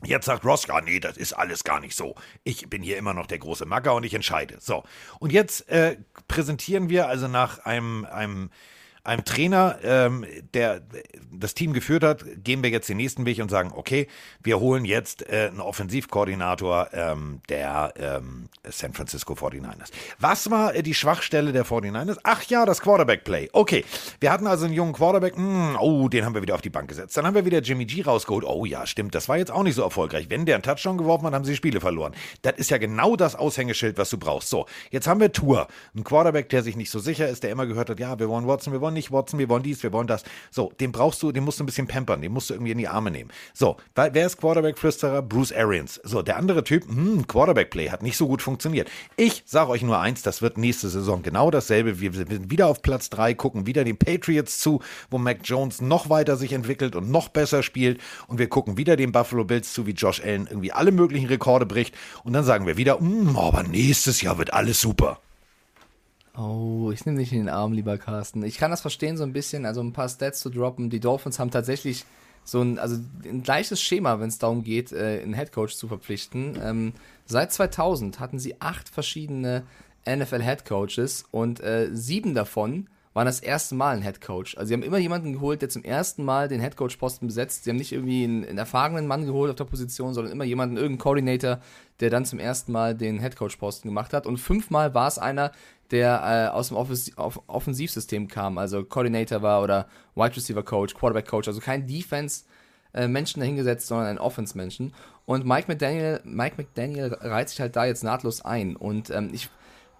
Jetzt 0.05 0.25
sagt 0.25 0.43
Ross, 0.43 0.67
ja, 0.67 0.81
nee, 0.81 0.99
das 0.99 1.17
ist 1.17 1.33
alles 1.33 1.63
gar 1.63 1.79
nicht 1.79 1.95
so. 1.95 2.15
Ich 2.43 2.69
bin 2.69 2.83
hier 2.83 2.97
immer 2.97 3.13
noch 3.13 3.25
der 3.25 3.39
große 3.39 3.65
Magger 3.65 3.95
und 3.95 4.03
ich 4.03 4.13
entscheide. 4.13 4.57
So. 4.59 4.83
Und 5.19 5.31
jetzt 5.31 5.69
äh, 5.69 5.97
präsentieren 6.27 6.89
wir 6.89 7.07
also 7.07 7.27
nach 7.27 7.59
einem, 7.59 8.05
einem 8.05 8.49
einem 9.03 9.25
Trainer, 9.25 9.79
ähm, 9.83 10.25
der 10.53 10.81
das 11.31 11.53
Team 11.53 11.73
geführt 11.73 12.03
hat, 12.03 12.23
gehen 12.43 12.63
wir 12.63 12.69
jetzt 12.69 12.87
den 12.87 12.97
nächsten 12.97 13.25
Weg 13.25 13.39
und 13.39 13.49
sagen, 13.49 13.71
okay, 13.75 14.07
wir 14.41 14.59
holen 14.59 14.85
jetzt 14.85 15.29
äh, 15.29 15.49
einen 15.49 15.59
Offensivkoordinator 15.59 16.89
ähm, 16.93 17.41
der 17.49 17.93
ähm, 17.97 18.49
San 18.69 18.93
Francisco 18.93 19.33
49ers. 19.33 19.91
Was 20.19 20.49
war 20.49 20.73
äh, 20.73 20.83
die 20.83 20.93
Schwachstelle 20.93 21.51
der 21.51 21.65
49ers? 21.65 22.17
Ach 22.23 22.43
ja, 22.43 22.65
das 22.65 22.81
Quarterback-Play. 22.81 23.49
Okay, 23.51 23.83
wir 24.21 24.31
hatten 24.31 24.47
also 24.47 24.65
einen 24.65 24.73
jungen 24.73 24.93
Quarterback, 24.93 25.37
mh, 25.37 25.71
hm, 25.71 25.77
oh, 25.81 26.07
den 26.07 26.23
haben 26.23 26.33
wir 26.33 26.41
wieder 26.41 26.55
auf 26.55 26.61
die 26.61 26.69
Bank 26.69 26.87
gesetzt. 26.87 27.17
Dann 27.17 27.25
haben 27.25 27.35
wir 27.35 27.45
wieder 27.45 27.59
Jimmy 27.59 27.85
G 27.85 28.03
rausgeholt. 28.03 28.45
Oh 28.45 28.63
ja, 28.63 28.85
stimmt, 28.85 29.15
das 29.15 29.27
war 29.27 29.37
jetzt 29.37 29.51
auch 29.51 29.63
nicht 29.63 29.75
so 29.75 29.83
erfolgreich. 29.83 30.29
Wenn 30.29 30.45
der 30.45 30.55
einen 30.55 30.63
Touchdown 30.63 30.97
geworfen 30.97 31.25
hat, 31.25 31.33
haben 31.33 31.45
sie 31.45 31.57
Spiele 31.57 31.81
verloren. 31.81 32.13
Das 32.41 32.53
ist 32.55 32.71
ja 32.71 32.77
genau 32.77 33.17
das 33.17 33.35
Aushängeschild, 33.35 33.97
was 33.97 34.09
du 34.09 34.17
brauchst. 34.17 34.49
So, 34.49 34.65
jetzt 34.91 35.07
haben 35.07 35.19
wir 35.19 35.33
Tour. 35.33 35.67
Ein 35.93 36.05
Quarterback, 36.05 36.47
der 36.49 36.63
sich 36.63 36.77
nicht 36.77 36.89
so 36.89 36.99
sicher 36.99 37.27
ist, 37.27 37.43
der 37.43 37.51
immer 37.51 37.65
gehört 37.65 37.89
hat, 37.89 37.99
ja, 37.99 38.17
wir 38.17 38.29
wollen 38.29 38.47
Watson, 38.47 38.71
wir 38.71 38.79
wollen 38.79 38.92
wollen 38.93 38.95
nicht 38.95 39.11
Watson, 39.11 39.39
wir 39.39 39.49
wollen 39.49 39.63
dies, 39.63 39.83
wir 39.83 39.91
wollen 39.91 40.07
das. 40.07 40.23
So, 40.51 40.71
den 40.79 40.91
brauchst 40.91 41.21
du, 41.23 41.31
den 41.31 41.43
musst 41.43 41.59
du 41.59 41.63
ein 41.63 41.65
bisschen 41.65 41.87
pampern, 41.87 42.21
den 42.21 42.31
musst 42.31 42.49
du 42.49 42.53
irgendwie 42.53 42.71
in 42.71 42.77
die 42.77 42.87
Arme 42.87 43.11
nehmen. 43.11 43.31
So, 43.53 43.77
wer 43.95 44.25
ist 44.25 44.37
Quarterback-Flüsterer? 44.37 45.21
Bruce 45.21 45.51
Arians. 45.51 45.99
So, 46.03 46.21
der 46.21 46.37
andere 46.37 46.63
Typ, 46.63 46.87
hm, 46.87 47.27
Quarterback-Play 47.27 47.89
hat 47.89 48.03
nicht 48.03 48.17
so 48.17 48.27
gut 48.27 48.41
funktioniert. 48.41 48.89
Ich 49.17 49.43
sage 49.45 49.71
euch 49.71 49.81
nur 49.81 49.99
eins, 49.99 50.21
das 50.21 50.41
wird 50.41 50.57
nächste 50.57 50.89
Saison 50.89 51.23
genau 51.23 51.51
dasselbe. 51.51 51.99
Wir 51.99 52.13
sind 52.13 52.51
wieder 52.51 52.67
auf 52.67 52.81
Platz 52.81 53.09
drei, 53.09 53.33
gucken 53.33 53.65
wieder 53.65 53.83
den 53.83 53.97
Patriots 53.97 54.59
zu, 54.59 54.81
wo 55.09 55.17
Mac 55.17 55.39
Jones 55.43 55.81
noch 55.81 56.09
weiter 56.09 56.37
sich 56.37 56.53
entwickelt 56.53 56.95
und 56.95 57.09
noch 57.09 57.29
besser 57.29 57.63
spielt. 57.63 57.99
Und 58.27 58.37
wir 58.37 58.47
gucken 58.47 58.77
wieder 58.77 58.95
den 58.95 59.11
Buffalo 59.11 59.43
Bills 59.43 59.73
zu, 59.73 59.87
wie 59.87 59.91
Josh 59.91 60.21
Allen 60.21 60.47
irgendwie 60.47 60.71
alle 60.71 60.91
möglichen 60.91 61.27
Rekorde 61.27 61.65
bricht. 61.65 61.95
Und 62.23 62.33
dann 62.33 62.43
sagen 62.43 62.67
wir 62.67 62.77
wieder, 62.77 62.99
hm, 62.99 63.35
aber 63.37 63.63
nächstes 63.63 64.21
Jahr 64.21 64.37
wird 64.37 64.53
alles 64.53 64.79
super. 64.79 65.19
Oh, 66.35 66.89
ich 66.91 67.05
nehme 67.05 67.19
dich 67.19 67.31
in 67.31 67.39
den 67.39 67.49
Arm, 67.49 67.73
lieber 67.73 67.97
Carsten. 67.99 68.43
Ich 68.43 68.57
kann 68.57 68.71
das 68.71 68.81
verstehen 68.81 69.17
so 69.17 69.23
ein 69.23 69.33
bisschen, 69.33 69.65
also 69.65 69.81
ein 69.81 69.93
paar 69.93 70.09
Stats 70.09 70.39
zu 70.39 70.49
droppen. 70.49 70.89
Die 70.89 70.99
Dolphins 70.99 71.37
haben 71.37 71.51
tatsächlich 71.51 72.05
so 72.43 72.61
ein, 72.61 72.79
also 72.79 72.97
ein 73.23 73.43
gleiches 73.43 73.81
Schema, 73.81 74.19
wenn 74.19 74.29
es 74.29 74.39
darum 74.39 74.63
geht, 74.63 74.91
äh, 74.91 75.21
einen 75.21 75.33
Headcoach 75.33 75.75
zu 75.75 75.87
verpflichten. 75.87 76.59
Ähm, 76.61 76.93
seit 77.25 77.53
2000 77.53 78.19
hatten 78.19 78.39
sie 78.39 78.59
acht 78.59 78.89
verschiedene 78.89 79.63
NFL-Headcoaches 80.07 81.25
und 81.31 81.61
äh, 81.61 81.89
sieben 81.93 82.33
davon 82.33 82.87
waren 83.13 83.25
das 83.25 83.39
erste 83.39 83.75
Mal 83.75 83.95
ein 83.95 84.01
Headcoach. 84.01 84.57
Also 84.57 84.69
sie 84.69 84.73
haben 84.73 84.83
immer 84.83 84.97
jemanden 84.97 85.33
geholt, 85.33 85.61
der 85.61 85.69
zum 85.69 85.83
ersten 85.83 86.23
Mal 86.23 86.47
den 86.47 86.59
Headcoach-Posten 86.59 87.27
besetzt. 87.27 87.63
Sie 87.63 87.69
haben 87.69 87.77
nicht 87.77 87.91
irgendwie 87.91 88.23
einen, 88.23 88.45
einen, 88.45 88.57
erfahrenen 88.57 89.07
Mann 89.07 89.25
geholt 89.25 89.49
auf 89.49 89.55
der 89.55 89.65
Position, 89.65 90.13
sondern 90.13 90.33
immer 90.33 90.43
jemanden, 90.43 90.77
irgendeinen 90.77 90.99
Coordinator, 90.99 91.59
der 91.99 92.09
dann 92.09 92.25
zum 92.25 92.39
ersten 92.39 92.71
Mal 92.71 92.95
den 92.95 93.19
Headcoach-Posten 93.19 93.87
gemacht 93.87 94.13
hat. 94.13 94.25
Und 94.25 94.37
fünfmal 94.37 94.93
war 94.93 95.07
es 95.07 95.19
einer, 95.19 95.51
der 95.91 96.49
äh, 96.51 96.55
aus 96.55 96.69
dem 96.69 96.77
Offens 96.77 97.15
Off 97.17 97.39
Offensivsystem 97.45 98.27
kam, 98.27 98.57
also 98.57 98.83
Coordinator 98.83 99.43
war 99.43 99.61
oder 99.61 99.87
Wide 100.15 100.35
Receiver 100.35 100.63
Coach, 100.63 100.95
Quarterback 100.95 101.27
Coach, 101.27 101.47
also 101.47 101.61
kein 101.61 101.85
Defense 101.85 102.45
äh, 102.93 103.07
Menschen 103.07 103.41
dahingesetzt, 103.41 103.87
sondern 103.87 104.07
ein 104.07 104.17
Offense 104.17 104.57
Menschen. 104.57 104.93
Und 105.25 105.45
Mike 105.45 105.65
McDaniel, 105.67 106.19
Mike 106.23 106.55
McDaniel 106.57 107.13
reiht 107.21 107.49
sich 107.49 107.59
halt 107.59 107.75
da 107.75 107.85
jetzt 107.85 108.03
nahtlos 108.03 108.41
ein. 108.43 108.75
Und 108.75 109.09
ähm, 109.09 109.29
ich, 109.33 109.49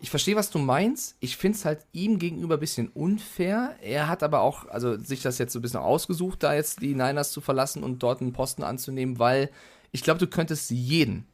ich 0.04 0.10
verstehe, 0.10 0.36
was 0.36 0.50
du 0.50 0.60
meinst. 0.60 1.16
Ich 1.22 1.38
finde 1.38 1.58
es 1.58 1.64
halt 1.64 1.86
ihm 1.94 2.20
gegenüber 2.20 2.58
ein 2.58 2.60
bisschen 2.60 2.90
unfair. 2.90 3.78
Er 3.82 4.10
hat 4.10 4.22
aber 4.22 4.42
auch, 4.42 4.68
also 4.68 4.98
sich 4.98 5.22
das 5.22 5.38
jetzt 5.38 5.54
so 5.54 5.60
ein 5.60 5.62
bisschen 5.62 5.80
ausgesucht, 5.80 6.44
da 6.44 6.54
jetzt 6.54 6.82
die 6.82 6.94
Niners 6.94 7.32
zu 7.32 7.40
verlassen 7.40 7.84
und 7.84 8.04
dort 8.04 8.20
einen 8.20 8.34
Posten 8.34 8.64
anzunehmen, 8.64 9.18
weil 9.18 9.50
ich 9.94 10.04
glaube, 10.04 10.20
du 10.20 10.28
könntest 10.28 10.72
jeden, 10.72 11.26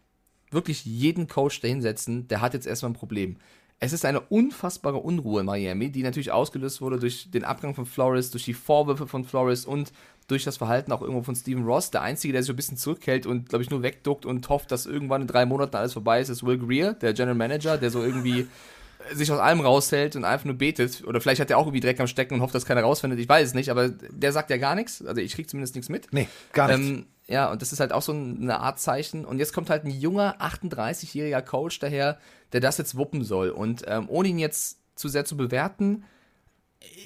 wirklich 0.52 0.86
jeden 0.86 1.28
Coach 1.28 1.62
dahinsetzen, 1.62 2.28
der 2.28 2.42
hat 2.42 2.54
jetzt 2.54 2.68
erstmal 2.68 2.92
ein 2.92 2.96
Problem. 2.96 3.38
Es 3.80 3.92
ist 3.92 4.06
eine 4.06 4.20
unfassbare 4.20 4.98
Unruhe 4.98 5.40
in 5.40 5.48
Miami, 5.48 5.90
die 5.90 6.04
natürlich 6.04 6.32
ausgelöst 6.32 6.80
wurde 6.80 7.00
durch 7.00 7.32
den 7.32 7.46
Abgang 7.46 7.74
von 7.74 7.88
Flores, 7.88 8.30
durch 8.30 8.46
die 8.46 8.54
Vorwürfe 8.54 9.08
von 9.08 9.26
Flores 9.26 9.66
und 9.66 9.92
durch 10.30 10.44
das 10.44 10.58
Verhalten 10.58 10.92
auch 10.92 11.02
irgendwo 11.02 11.24
von 11.24 11.36
Steven 11.36 11.66
Ross. 11.66 11.92
Der 11.92 12.02
Einzige, 12.02 12.34
der 12.34 12.44
sich 12.44 12.50
ein 12.52 12.56
bisschen 12.56 12.78
zurückhält 12.78 13.26
und, 13.26 13.50
glaube 13.50 13.64
ich, 13.64 13.70
nur 13.70 13.82
wegduckt 13.82 14.26
und 14.26 14.48
hofft, 14.48 14.72
dass 14.72 14.86
irgendwann 14.86 15.22
in 15.22 15.28
drei 15.28 15.46
Monaten 15.46 15.76
alles 15.76 15.94
vorbei 15.94 16.22
ist, 16.22 16.30
ist 16.30 16.46
Will 16.46 16.58
Greer, 16.58 16.94
der 16.94 17.14
General 17.14 17.36
Manager, 17.36 17.78
der 17.78 17.90
so 17.90 18.04
irgendwie 18.04 18.48
sich 19.14 19.32
aus 19.32 19.40
allem 19.40 19.62
raushält 19.62 20.16
und 20.16 20.26
einfach 20.26 20.46
nur 20.46 20.56
betet. 20.56 21.04
Oder 21.06 21.20
vielleicht 21.20 21.42
hat 21.42 21.50
er 21.50 21.58
auch 21.58 21.66
irgendwie 21.66 21.80
Dreck 21.80 22.00
am 22.00 22.08
Stecken 22.08 22.36
und 22.36 22.42
hofft, 22.42 22.54
dass 22.54 22.66
keiner 22.66 22.82
rausfindet. 22.82 23.20
Ich 23.20 23.28
weiß 23.28 23.48
es 23.48 23.54
nicht, 23.54 23.70
aber 23.70 23.90
der 23.90 24.32
sagt 24.32 24.50
ja 24.50 24.58
gar 24.58 24.76
nichts. 24.76 25.04
Also 25.04 25.20
ich 25.20 25.34
kriege 25.34 25.48
zumindest 25.48 25.76
nichts 25.76 25.90
mit. 25.90 26.12
Nee, 26.14 26.28
gar 26.54 26.68
nichts. 26.68 26.88
Ähm, 26.88 27.06
ja, 27.28 27.52
und 27.52 27.62
das 27.62 27.74
ist 27.74 27.80
halt 27.80 27.92
auch 27.92 28.02
so 28.02 28.12
eine 28.12 28.60
Art 28.60 28.80
Zeichen. 28.80 29.26
Und 29.26 29.40
jetzt 29.40 29.54
kommt 29.54 29.70
halt 29.70 29.84
ein 29.86 29.92
junger, 29.92 30.38
38-jähriger 30.42 31.42
Coach 31.42 31.80
daher, 31.80 32.18
der 32.54 32.60
das 32.60 32.78
jetzt 32.78 32.98
wuppen 32.98 33.24
soll. 33.24 33.50
Und 33.50 33.84
ähm, 33.88 34.06
ohne 34.10 34.30
ihn 34.30 34.40
jetzt 34.40 34.80
zu 34.96 35.08
sehr 35.08 35.26
zu 35.26 35.38
bewerten, 35.38 36.04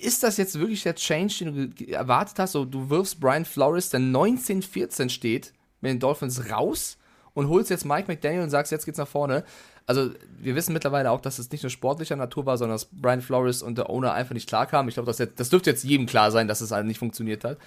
ist 0.01 0.23
das 0.23 0.38
jetzt 0.38 0.59
wirklich 0.59 0.83
der 0.83 0.95
Change, 0.95 1.45
den 1.45 1.73
du 1.75 1.91
erwartet 1.91 2.39
hast? 2.39 2.51
So, 2.51 2.65
du 2.65 2.89
wirfst 2.89 3.19
Brian 3.19 3.45
Flores, 3.45 3.89
der 3.89 3.99
1914 3.99 5.09
steht, 5.09 5.53
mit 5.81 5.91
den 5.91 5.99
Dolphins 5.99 6.49
raus 6.51 6.97
und 7.33 7.49
holst 7.49 7.69
jetzt 7.69 7.86
Mike 7.86 8.05
McDaniel 8.07 8.43
und 8.43 8.49
sagst, 8.49 8.71
jetzt 8.71 8.86
geht's 8.86 8.97
nach 8.97 9.07
vorne. 9.07 9.43
Also, 9.86 10.12
wir 10.39 10.55
wissen 10.55 10.73
mittlerweile 10.73 11.12
auch, 11.12 11.19
dass 11.19 11.39
es 11.39 11.51
nicht 11.51 11.63
nur 11.63 11.69
sportlicher 11.69 12.15
Natur 12.15 12.45
war, 12.45 12.57
sondern 12.57 12.75
dass 12.75 12.88
Brian 12.91 13.21
Flores 13.21 13.62
und 13.62 13.77
der 13.77 13.89
Owner 13.89 14.13
einfach 14.13 14.33
nicht 14.33 14.47
klarkamen. 14.47 14.88
Ich 14.88 14.95
glaube, 14.95 15.12
das, 15.12 15.27
das 15.36 15.49
dürfte 15.49 15.71
jetzt 15.71 15.83
jedem 15.83 16.05
klar 16.05 16.31
sein, 16.31 16.47
dass 16.47 16.62
es 16.62 16.71
halt 16.71 16.86
nicht 16.86 16.99
funktioniert 16.99 17.43
hat. 17.43 17.57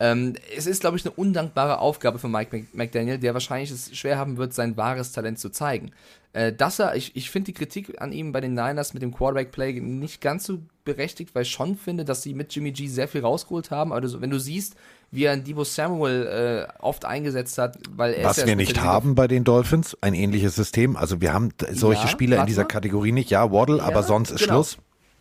Ähm, 0.00 0.34
es 0.56 0.66
ist, 0.66 0.80
glaube 0.80 0.96
ich, 0.96 1.04
eine 1.04 1.14
undankbare 1.14 1.78
Aufgabe 1.80 2.18
für 2.18 2.28
Mike 2.28 2.66
McDaniel, 2.72 3.18
der 3.18 3.34
wahrscheinlich 3.34 3.70
es 3.70 3.96
schwer 3.96 4.16
haben 4.16 4.36
wird, 4.36 4.54
sein 4.54 4.76
wahres 4.76 5.10
Talent 5.10 5.40
zu 5.40 5.50
zeigen. 5.50 5.90
Äh, 6.34 6.52
dass 6.52 6.78
er, 6.78 6.94
ich, 6.94 7.16
ich 7.16 7.30
finde 7.30 7.46
die 7.46 7.54
Kritik 7.54 8.00
an 8.00 8.12
ihm 8.12 8.30
bei 8.30 8.40
den 8.40 8.54
Niners 8.54 8.94
mit 8.94 9.02
dem 9.02 9.12
Quarterback-Play 9.12 9.80
nicht 9.80 10.20
ganz 10.20 10.44
so 10.44 10.60
berechtigt, 10.84 11.34
weil 11.34 11.42
ich 11.42 11.50
schon 11.50 11.76
finde, 11.76 12.04
dass 12.04 12.22
sie 12.22 12.32
mit 12.32 12.54
Jimmy 12.54 12.70
G 12.70 12.86
sehr 12.86 13.08
viel 13.08 13.22
rausgeholt 13.22 13.72
haben. 13.72 13.92
Also, 13.92 14.20
wenn 14.20 14.30
du 14.30 14.38
siehst, 14.38 14.76
wie 15.10 15.24
er 15.24 15.36
Debo 15.36 15.64
Samuel 15.64 16.68
äh, 16.68 16.72
oft 16.80 17.04
eingesetzt 17.04 17.58
hat, 17.58 17.78
weil 17.90 18.12
er 18.14 18.24
Was 18.24 18.46
wir 18.46 18.56
nicht 18.56 18.80
haben 18.80 19.14
bei 19.14 19.26
den 19.26 19.42
Dolphins, 19.42 19.96
ein 20.00 20.14
ähnliches 20.14 20.54
System. 20.54 20.96
Also 20.96 21.20
wir 21.20 21.32
haben 21.32 21.48
solche 21.72 22.02
ja, 22.02 22.08
Spieler 22.08 22.40
in 22.40 22.46
dieser 22.46 22.64
Kategorie 22.64 23.12
nicht. 23.12 23.30
Ja, 23.30 23.50
Waddle, 23.50 23.78
ja, 23.78 23.84
aber 23.84 24.02
sonst 24.02 24.30
ist 24.30 24.42
genau. 24.42 24.54
Schluss 24.54 24.78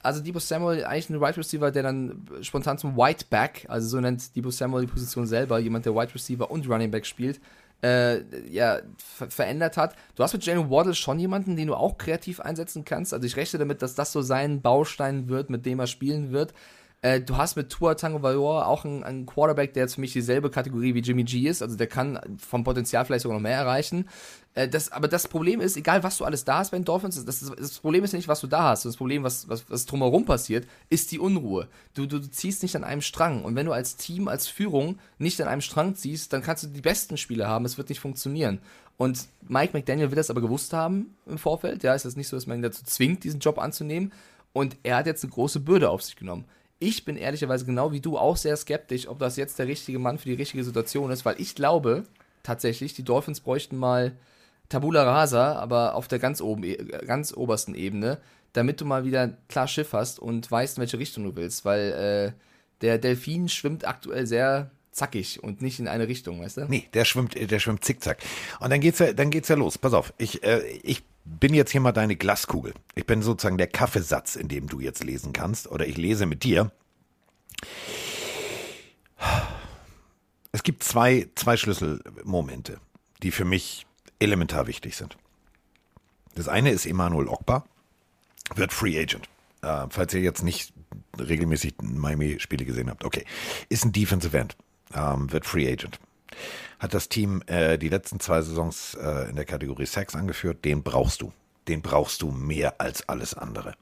also 0.07 0.23
Debo 0.23 0.39
Samuel 0.39 0.85
eigentlich 0.85 1.09
ein 1.09 1.15
Wide 1.15 1.21
right 1.21 1.37
Receiver, 1.37 1.69
der 1.69 1.83
dann 1.83 2.25
spontan 2.41 2.77
zum 2.77 2.95
White 2.95 3.25
Back, 3.29 3.65
also 3.67 3.89
so 3.89 3.99
nennt 3.99 4.33
Debo 4.35 4.49
Samuel 4.51 4.85
die 4.85 4.91
Position 4.91 5.27
selber, 5.27 5.59
jemand, 5.59 5.85
der 5.85 5.93
Wide 5.93 6.15
Receiver 6.15 6.49
und 6.49 6.67
Running 6.69 6.89
Back 6.89 7.05
spielt, 7.05 7.41
äh, 7.83 8.21
ja, 8.49 8.79
ver 8.97 9.29
verändert 9.29 9.75
hat. 9.75 9.95
Du 10.15 10.23
hast 10.23 10.31
mit 10.31 10.45
Jalen 10.45 10.69
Waddle 10.69 10.95
schon 10.95 11.19
jemanden, 11.19 11.57
den 11.57 11.67
du 11.67 11.75
auch 11.75 11.97
kreativ 11.97 12.39
einsetzen 12.39 12.85
kannst. 12.85 13.13
Also 13.13 13.27
ich 13.27 13.35
rechne 13.35 13.59
damit, 13.59 13.81
dass 13.81 13.95
das 13.95 14.13
so 14.13 14.21
sein 14.21 14.61
Baustein 14.61 15.27
wird, 15.27 15.49
mit 15.49 15.65
dem 15.65 15.79
er 15.79 15.87
spielen 15.87 16.31
wird. 16.31 16.53
Äh, 17.03 17.21
du 17.21 17.37
hast 17.37 17.55
mit 17.55 17.69
Tua 17.69 17.93
Tango 17.93 18.23
Valor 18.23 18.65
auch 18.65 18.83
einen, 18.83 19.03
einen, 19.03 19.27
Quarterback, 19.27 19.73
der 19.73 19.83
jetzt 19.83 19.95
für 19.95 20.01
mich 20.01 20.13
dieselbe 20.13 20.49
Kategorie 20.49 20.95
wie 20.95 21.01
Jimmy 21.01 21.23
G 21.23 21.47
ist. 21.47 21.61
Also 21.61 21.77
der 21.77 21.85
kann 21.85 22.19
vom 22.39 22.63
Potenzial 22.63 23.05
vielleicht 23.05 23.21
sogar 23.21 23.37
noch 23.37 23.43
mehr 23.43 23.57
erreichen. 23.57 24.09
Äh, 24.55 24.67
das, 24.67 24.91
aber 24.91 25.07
das 25.07 25.27
Problem 25.27 25.61
ist, 25.61 25.77
egal 25.77 26.01
was 26.01 26.17
du 26.17 26.25
alles 26.25 26.43
da 26.43 26.57
hast 26.57 26.71
bei 26.71 26.77
den 26.77 26.85
Dolphins, 26.85 27.23
das, 27.23 27.39
das 27.39 27.79
Problem 27.79 28.03
ist 28.03 28.13
nicht, 28.13 28.27
was 28.27 28.41
du 28.41 28.47
da 28.47 28.63
hast. 28.63 28.85
Das 28.85 28.97
Problem, 28.97 29.21
was, 29.21 29.47
was, 29.47 29.69
was 29.69 29.85
drumherum 29.85 30.25
passiert, 30.25 30.67
ist 30.89 31.11
die 31.11 31.19
Unruhe. 31.19 31.67
Du, 31.93 32.07
du, 32.07 32.17
du 32.19 32.31
ziehst 32.31 32.63
nicht 32.63 32.75
an 32.75 32.83
einem 32.83 33.01
Strang. 33.01 33.43
Und 33.43 33.55
wenn 33.55 33.67
du 33.67 33.73
als 33.73 33.95
Team, 33.95 34.27
als 34.27 34.47
Führung 34.47 34.97
nicht 35.19 35.39
an 35.39 35.47
einem 35.47 35.61
Strang 35.61 35.93
ziehst, 35.93 36.33
dann 36.33 36.41
kannst 36.41 36.63
du 36.63 36.67
die 36.67 36.81
besten 36.81 37.17
Spiele 37.17 37.47
haben. 37.47 37.65
Es 37.65 37.77
wird 37.77 37.89
nicht 37.89 37.99
funktionieren. 37.99 38.59
Und 38.97 39.27
Mike 39.47 39.77
McDaniel 39.77 40.09
will 40.09 40.15
das 40.15 40.31
aber 40.31 40.41
gewusst 40.41 40.73
haben 40.73 41.15
im 41.27 41.37
Vorfeld. 41.37 41.83
Ja, 41.83 41.93
ist 41.93 42.05
das 42.05 42.15
nicht 42.15 42.27
so, 42.27 42.35
dass 42.35 42.47
man 42.47 42.57
ihn 42.57 42.63
dazu 42.63 42.83
zwingt, 42.83 43.23
diesen 43.23 43.39
Job 43.39 43.59
anzunehmen. 43.59 44.11
Und 44.51 44.75
er 44.81 44.95
hat 44.97 45.05
jetzt 45.05 45.23
eine 45.23 45.31
große 45.31 45.59
Bürde 45.59 45.91
auf 45.91 46.01
sich 46.01 46.15
genommen. 46.15 46.45
Ich 46.79 47.05
bin 47.05 47.17
ehrlicherweise 47.17 47.65
genau 47.65 47.91
wie 47.91 48.01
du 48.01 48.17
auch 48.17 48.37
sehr 48.37 48.55
skeptisch, 48.55 49.07
ob 49.07 49.19
das 49.19 49.35
jetzt 49.35 49.57
der 49.57 49.67
richtige 49.67 49.99
Mann 49.99 50.17
für 50.17 50.29
die 50.29 50.35
richtige 50.35 50.63
Situation 50.63 51.11
ist, 51.11 51.25
weil 51.25 51.39
ich 51.39 51.55
glaube 51.55 52.03
tatsächlich, 52.43 52.93
die 52.93 53.03
Dolphins 53.03 53.39
bräuchten 53.39 53.77
mal 53.77 54.13
Tabula 54.69 55.03
Rasa, 55.03 55.53
aber 55.53 55.95
auf 55.95 56.07
der 56.07 56.19
ganz, 56.19 56.41
oben, 56.41 56.63
ganz 57.05 57.33
obersten 57.33 57.73
Ebene, 57.73 58.19
damit 58.53 58.81
du 58.81 58.85
mal 58.85 59.05
wieder 59.05 59.29
klar 59.49 59.67
Schiff 59.67 59.93
hast 59.93 60.19
und 60.19 60.49
weißt, 60.49 60.77
in 60.77 60.81
welche 60.81 60.99
Richtung 60.99 61.23
du 61.23 61.35
willst, 61.35 61.65
weil 61.65 62.33
äh, 62.35 62.41
der 62.81 62.97
Delfin 62.97 63.49
schwimmt 63.49 63.87
aktuell 63.87 64.27
sehr 64.27 64.71
zackig 64.91 65.43
und 65.43 65.61
nicht 65.61 65.79
in 65.79 65.87
eine 65.87 66.07
Richtung, 66.07 66.41
weißt 66.41 66.57
du? 66.57 66.65
Nee, 66.67 66.87
der 66.93 67.05
schwimmt, 67.05 67.35
der 67.35 67.59
schwimmt 67.59 67.83
zickzack. 67.83 68.19
Und 68.59 68.71
dann 68.71 68.81
geht's 68.81 68.99
ja, 68.99 69.13
dann 69.13 69.29
geht's 69.29 69.47
ja 69.47 69.55
los. 69.55 69.77
Pass 69.77 69.93
auf, 69.93 70.13
ich, 70.17 70.43
äh, 70.43 70.61
ich 70.83 71.03
bin 71.39 71.53
jetzt 71.53 71.71
hier 71.71 71.81
mal 71.81 71.91
deine 71.91 72.15
Glaskugel. 72.15 72.73
Ich 72.95 73.05
bin 73.05 73.21
sozusagen 73.21 73.57
der 73.57 73.67
Kaffeesatz, 73.67 74.35
in 74.35 74.47
dem 74.47 74.67
du 74.67 74.79
jetzt 74.79 75.03
lesen 75.03 75.33
kannst, 75.33 75.67
oder 75.67 75.85
ich 75.85 75.97
lese 75.97 76.25
mit 76.25 76.43
dir. 76.43 76.71
Es 80.51 80.63
gibt 80.63 80.83
zwei, 80.83 81.27
zwei 81.35 81.57
Schlüsselmomente, 81.57 82.79
die 83.21 83.31
für 83.31 83.45
mich 83.45 83.85
elementar 84.19 84.67
wichtig 84.67 84.95
sind. 84.95 85.17
Das 86.35 86.47
eine 86.47 86.71
ist 86.71 86.85
Emanuel 86.85 87.27
Ogba, 87.27 87.65
wird 88.55 88.73
Free 88.73 88.99
Agent. 88.99 89.27
Äh, 89.61 89.87
falls 89.89 90.13
ihr 90.13 90.21
jetzt 90.21 90.43
nicht 90.43 90.73
regelmäßig 91.19 91.75
Miami-Spiele 91.81 92.65
gesehen 92.65 92.89
habt. 92.89 93.03
Okay. 93.03 93.25
Ist 93.69 93.85
ein 93.85 93.91
Defensive 93.91 94.37
End 94.37 94.55
ähm, 94.93 95.31
wird 95.31 95.45
Free 95.45 95.71
Agent. 95.71 95.99
Hat 96.79 96.93
das 96.93 97.09
Team 97.09 97.41
äh, 97.47 97.77
die 97.77 97.89
letzten 97.89 98.19
zwei 98.19 98.41
Saisons 98.41 98.95
äh, 98.95 99.29
in 99.29 99.35
der 99.35 99.45
Kategorie 99.45 99.85
Sex 99.85 100.15
angeführt. 100.15 100.63
Den 100.65 100.83
brauchst 100.83 101.21
du. 101.21 101.31
Den 101.67 101.81
brauchst 101.81 102.21
du 102.21 102.31
mehr 102.31 102.79
als 102.79 103.07
alles 103.09 103.33
andere. 103.33 103.73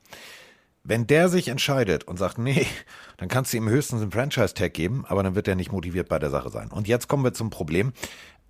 Wenn 0.83 1.07
der 1.07 1.29
sich 1.29 1.47
entscheidet 1.47 2.03
und 2.03 2.17
sagt, 2.17 2.37
nee, 2.37 2.67
dann 3.17 3.27
kannst 3.27 3.53
du 3.53 3.57
ihm 3.57 3.67
höchstens 3.67 4.01
einen 4.01 4.11
Franchise-Tag 4.11 4.73
geben, 4.73 5.03
aber 5.07 5.23
dann 5.23 5.35
wird 5.35 5.47
er 5.47 5.55
nicht 5.55 5.71
motiviert 5.71 6.09
bei 6.09 6.19
der 6.19 6.29
Sache 6.29 6.49
sein. 6.49 6.71
Und 6.71 6.87
jetzt 6.87 7.07
kommen 7.07 7.23
wir 7.23 7.33
zum 7.33 7.49
Problem. 7.49 7.91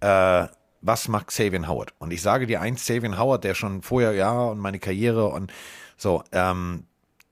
Äh, 0.02 0.48
was 0.82 1.08
macht 1.08 1.32
Savian 1.32 1.68
Howard? 1.68 1.94
Und 1.98 2.12
ich 2.12 2.22
sage 2.22 2.46
dir 2.46 2.62
eins, 2.62 2.86
Savian 2.86 3.18
Howard, 3.18 3.44
der 3.44 3.56
schon 3.56 3.82
vorher, 3.82 4.14
ja, 4.14 4.32
und 4.32 4.60
meine 4.60 4.80
Karriere 4.80 5.28
und 5.30 5.52
so, 5.98 6.24
ähm, 6.32 6.86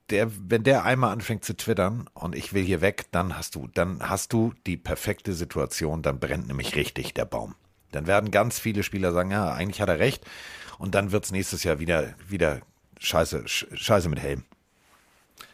der, 0.10 0.32
wenn 0.50 0.64
der 0.64 0.84
einmal 0.84 1.12
anfängt 1.12 1.46
zu 1.46 1.56
twittern 1.56 2.10
und 2.14 2.36
ich 2.36 2.54
will 2.54 2.64
hier 2.64 2.82
weg, 2.82 3.06
dann 3.12 3.38
hast 3.38 3.56
du, 3.56 3.68
dann 3.74 4.10
hast 4.10 4.34
du 4.34 4.54
die 4.68 4.78
perfekte 4.78 5.34
Situation, 5.34 6.02
dann 6.02 6.20
brennt 6.20 6.48
nämlich 6.48 6.76
richtig 6.76 7.14
der 7.14 7.26
Baum. 7.26 7.56
Dann 7.92 8.08
werden 8.08 8.32
ganz 8.32 8.60
viele 8.60 8.84
Spieler 8.84 9.14
sagen, 9.14 9.32
ja, 9.32 9.54
eigentlich 9.54 9.82
hat 9.82 9.90
er 9.90 10.00
recht. 10.00 10.26
Und 10.80 10.96
dann 10.96 11.12
wird 11.12 11.26
es 11.26 11.32
nächstes 11.32 11.64
Jahr 11.64 11.80
wieder, 11.80 12.16
wieder 12.28 12.62
scheiße, 13.00 13.44
scheiße 13.48 14.10
mit 14.10 14.20
Helm. 14.20 14.44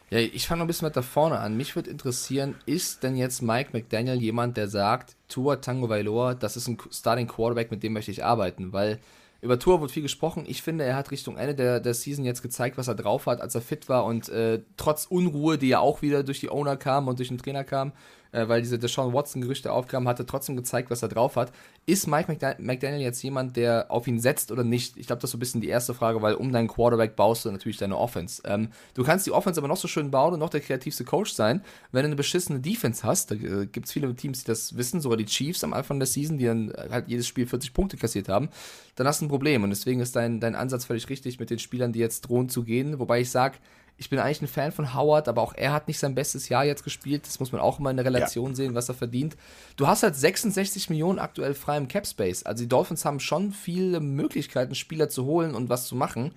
Ja, 0.09 0.17
ich 0.17 0.47
fange 0.47 0.59
noch 0.59 0.65
ein 0.65 0.67
bisschen 0.67 0.87
weiter 0.87 1.03
vorne 1.03 1.39
an. 1.39 1.55
Mich 1.55 1.75
würde 1.75 1.91
interessieren, 1.91 2.55
ist 2.65 3.03
denn 3.03 3.15
jetzt 3.15 3.43
Mike 3.43 3.69
McDaniel 3.73 4.19
jemand, 4.19 4.57
der 4.57 4.67
sagt, 4.67 5.15
Tua 5.27 5.57
Tango 5.57 5.87
Vailoa, 5.87 6.33
das 6.33 6.57
ist 6.57 6.67
ein 6.67 6.79
Starting 6.89 7.27
Quarterback, 7.27 7.69
mit 7.69 7.83
dem 7.83 7.93
möchte 7.93 8.09
ich 8.09 8.23
arbeiten? 8.23 8.73
Weil 8.73 8.99
über 9.41 9.59
Tour 9.59 9.81
wird 9.81 9.91
viel 9.91 10.03
gesprochen. 10.03 10.43
Ich 10.47 10.61
finde, 10.61 10.83
er 10.83 10.95
hat 10.95 11.11
Richtung 11.11 11.37
Ende 11.37 11.55
der, 11.55 11.79
der 11.79 11.93
Season 11.93 12.25
jetzt 12.25 12.41
gezeigt, 12.41 12.77
was 12.77 12.87
er 12.87 12.95
drauf 12.95 13.25
hat, 13.25 13.41
als 13.41 13.55
er 13.55 13.61
fit 13.61 13.87
war 13.87 14.05
und 14.05 14.29
äh, 14.29 14.61
trotz 14.77 15.05
Unruhe, 15.05 15.57
die 15.57 15.69
ja 15.69 15.79
auch 15.79 16.01
wieder 16.01 16.23
durch 16.23 16.39
die 16.39 16.49
Owner 16.49 16.77
kam 16.77 17.07
und 17.07 17.19
durch 17.19 17.29
den 17.29 17.37
Trainer 17.37 17.63
kam, 17.63 17.93
äh, 18.31 18.47
weil 18.47 18.61
diese 18.61 18.79
Deshaun 18.79 19.13
Watson-Gerüchte 19.13 19.71
aufkamen, 19.71 20.07
hat 20.07 20.19
er 20.19 20.25
trotzdem 20.25 20.55
gezeigt, 20.55 20.89
was 20.89 21.01
er 21.01 21.09
drauf 21.09 21.35
hat. 21.35 21.51
Ist 21.85 22.07
Mike 22.07 22.31
McDaniel 22.59 23.01
jetzt 23.01 23.21
jemand, 23.23 23.55
der 23.55 23.87
auf 23.89 24.07
ihn 24.07 24.19
setzt 24.19 24.51
oder 24.51 24.63
nicht? 24.63 24.97
Ich 24.97 25.07
glaube, 25.07 25.21
das 25.21 25.29
ist 25.29 25.31
so 25.31 25.37
ein 25.37 25.39
bisschen 25.39 25.61
die 25.61 25.69
erste 25.69 25.93
Frage, 25.93 26.21
weil 26.21 26.35
um 26.35 26.51
deinen 26.51 26.67
Quarterback 26.67 27.15
baust 27.15 27.45
du 27.45 27.51
natürlich 27.51 27.77
deine 27.77 27.97
Offense. 27.97 28.41
Ähm, 28.45 28.69
du 28.93 29.03
kannst 29.03 29.25
die 29.25 29.31
Offense 29.31 29.59
aber 29.59 29.67
noch 29.67 29.77
so 29.77 29.87
schön 29.87 30.11
bauen 30.11 30.33
und 30.33 30.39
noch 30.39 30.49
der 30.49 30.61
kreativste 30.61 31.03
Coach 31.05 31.33
sein, 31.33 31.61
wenn 31.91 32.03
du 32.03 32.07
eine 32.07 32.15
beschissene 32.15 32.59
Defense 32.59 33.03
hast. 33.03 33.31
Da 33.31 33.35
äh, 33.35 33.65
gibt 33.65 33.87
es 33.87 33.91
viele 33.91 34.13
Teams, 34.15 34.43
die 34.43 34.47
das 34.47 34.77
wissen, 34.77 35.01
sogar 35.01 35.17
die 35.17 35.25
Chiefs 35.25 35.63
am 35.63 35.73
Anfang 35.73 35.99
der 35.99 36.07
Season, 36.07 36.37
die 36.37 36.45
dann 36.45 36.73
halt 36.91 37.07
jedes 37.07 37.27
Spiel 37.27 37.47
40 37.47 37.73
Punkte 37.73 37.97
kassiert 37.97 38.29
haben. 38.29 38.49
Dann 38.95 39.07
hast 39.07 39.21
du 39.21 39.25
ein 39.25 39.29
Problem 39.29 39.63
und 39.63 39.69
deswegen 39.69 40.01
ist 40.01 40.15
dein, 40.15 40.39
dein 40.39 40.55
Ansatz 40.55 40.85
völlig 40.85 41.09
richtig 41.09 41.39
mit 41.39 41.49
den 41.49 41.59
Spielern, 41.59 41.93
die 41.93 41.99
jetzt 41.99 42.21
drohen 42.21 42.49
zu 42.49 42.63
gehen. 42.63 42.99
Wobei 42.99 43.21
ich 43.21 43.31
sage, 43.31 43.57
ich 43.99 44.09
bin 44.09 44.17
eigentlich 44.17 44.41
ein 44.41 44.47
Fan 44.47 44.71
von 44.71 44.93
Howard, 44.93 45.27
aber 45.27 45.41
auch 45.41 45.53
er 45.53 45.73
hat 45.73 45.89
nicht 45.89 45.99
sein 45.99 46.15
bestes 46.15 46.47
Jahr 46.47 46.63
jetzt 46.63 46.85
gespielt. 46.85 47.27
Das 47.27 47.41
muss 47.41 47.51
man 47.51 47.59
auch 47.59 47.79
immer 47.79 47.91
in 47.91 47.97
der 47.97 48.05
Relation 48.05 48.51
ja. 48.51 48.55
sehen, 48.55 48.73
was 48.73 48.87
er 48.87 48.95
verdient. 48.95 49.35
Du 49.75 49.87
hast 49.87 50.03
halt 50.03 50.15
66 50.15 50.89
Millionen 50.89 51.19
aktuell 51.19 51.53
frei 51.53 51.75
im 51.75 51.89
Cap 51.89 52.07
Space. 52.07 52.43
Also 52.43 52.63
die 52.63 52.69
Dolphins 52.69 53.03
haben 53.03 53.19
schon 53.19 53.51
viele 53.51 53.99
Möglichkeiten, 53.99 54.73
Spieler 54.73 55.09
zu 55.09 55.25
holen 55.25 55.53
und 55.53 55.67
was 55.67 55.85
zu 55.85 55.97
machen. 55.97 56.31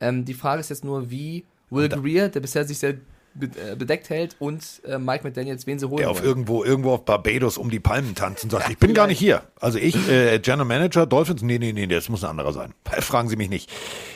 Ähm, 0.00 0.24
die 0.24 0.34
Frage 0.34 0.60
ist 0.60 0.70
jetzt 0.70 0.84
nur, 0.84 1.08
wie 1.08 1.44
Will 1.70 1.88
Greer, 1.88 2.28
der 2.28 2.40
bisher 2.40 2.64
sich 2.64 2.78
sehr 2.78 2.96
bedeckt 3.34 4.10
hält 4.10 4.36
und 4.38 4.82
äh, 4.86 4.98
Mike 4.98 5.24
McDaniels, 5.24 5.66
wen 5.66 5.78
sie 5.78 5.88
holen 5.88 5.98
Der 5.98 6.10
auf 6.10 6.18
wollen. 6.18 6.28
irgendwo, 6.28 6.64
irgendwo 6.64 6.92
auf 6.92 7.04
Barbados 7.04 7.58
um 7.58 7.70
die 7.70 7.80
Palmen 7.80 8.14
tanzt 8.14 8.44
und 8.44 8.50
sagt, 8.50 8.64
ja, 8.64 8.70
ich 8.70 8.78
bin 8.78 8.94
gar 8.94 9.06
nicht 9.06 9.18
hier. 9.18 9.42
Also 9.60 9.78
ich, 9.78 10.08
äh, 10.08 10.38
General 10.38 10.66
Manager, 10.66 11.06
Dolphins, 11.06 11.42
nee, 11.42 11.58
nee, 11.58 11.72
nee, 11.72 11.86
das 11.86 12.08
muss 12.08 12.22
ein 12.24 12.30
anderer 12.30 12.52
sein. 12.52 12.74
Fragen 13.00 13.28
Sie 13.28 13.36
mich 13.36 13.48
nicht. 13.48 13.70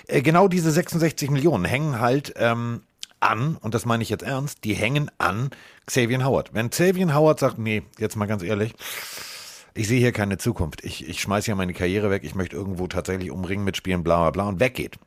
Äh, 0.06 0.22
genau 0.22 0.48
diese 0.48 0.70
66 0.70 1.30
Millionen 1.30 1.64
hängen 1.64 2.00
halt 2.00 2.34
ähm, 2.36 2.82
an, 3.20 3.56
und 3.56 3.74
das 3.74 3.84
meine 3.84 4.02
ich 4.02 4.08
jetzt 4.10 4.22
ernst, 4.22 4.64
die 4.64 4.74
hängen 4.74 5.10
an 5.18 5.50
Xavier 5.86 6.24
Howard. 6.24 6.54
Wenn 6.54 6.70
Xavier 6.70 7.12
Howard 7.14 7.40
sagt, 7.40 7.58
nee, 7.58 7.82
jetzt 7.98 8.16
mal 8.16 8.26
ganz 8.26 8.42
ehrlich, 8.42 8.74
ich 9.74 9.88
sehe 9.88 9.98
hier 9.98 10.12
keine 10.12 10.38
Zukunft, 10.38 10.84
ich, 10.84 11.08
ich 11.08 11.20
schmeiße 11.20 11.46
hier 11.46 11.54
meine 11.56 11.74
Karriere 11.74 12.10
weg, 12.10 12.22
ich 12.24 12.34
möchte 12.34 12.56
irgendwo 12.56 12.86
tatsächlich 12.86 13.30
umringen 13.30 13.64
mitspielen, 13.64 14.04
bla 14.04 14.18
bla 14.22 14.30
bla 14.30 14.48
und 14.48 14.60
weggeht, 14.60 14.98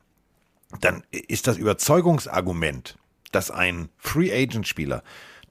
dann 0.80 1.02
ist 1.10 1.46
das 1.46 1.56
Überzeugungsargument, 1.58 2.96
dass 3.32 3.50
ein 3.50 3.88
Free 3.98 4.32
Agent 4.32 4.68
Spieler, 4.68 5.02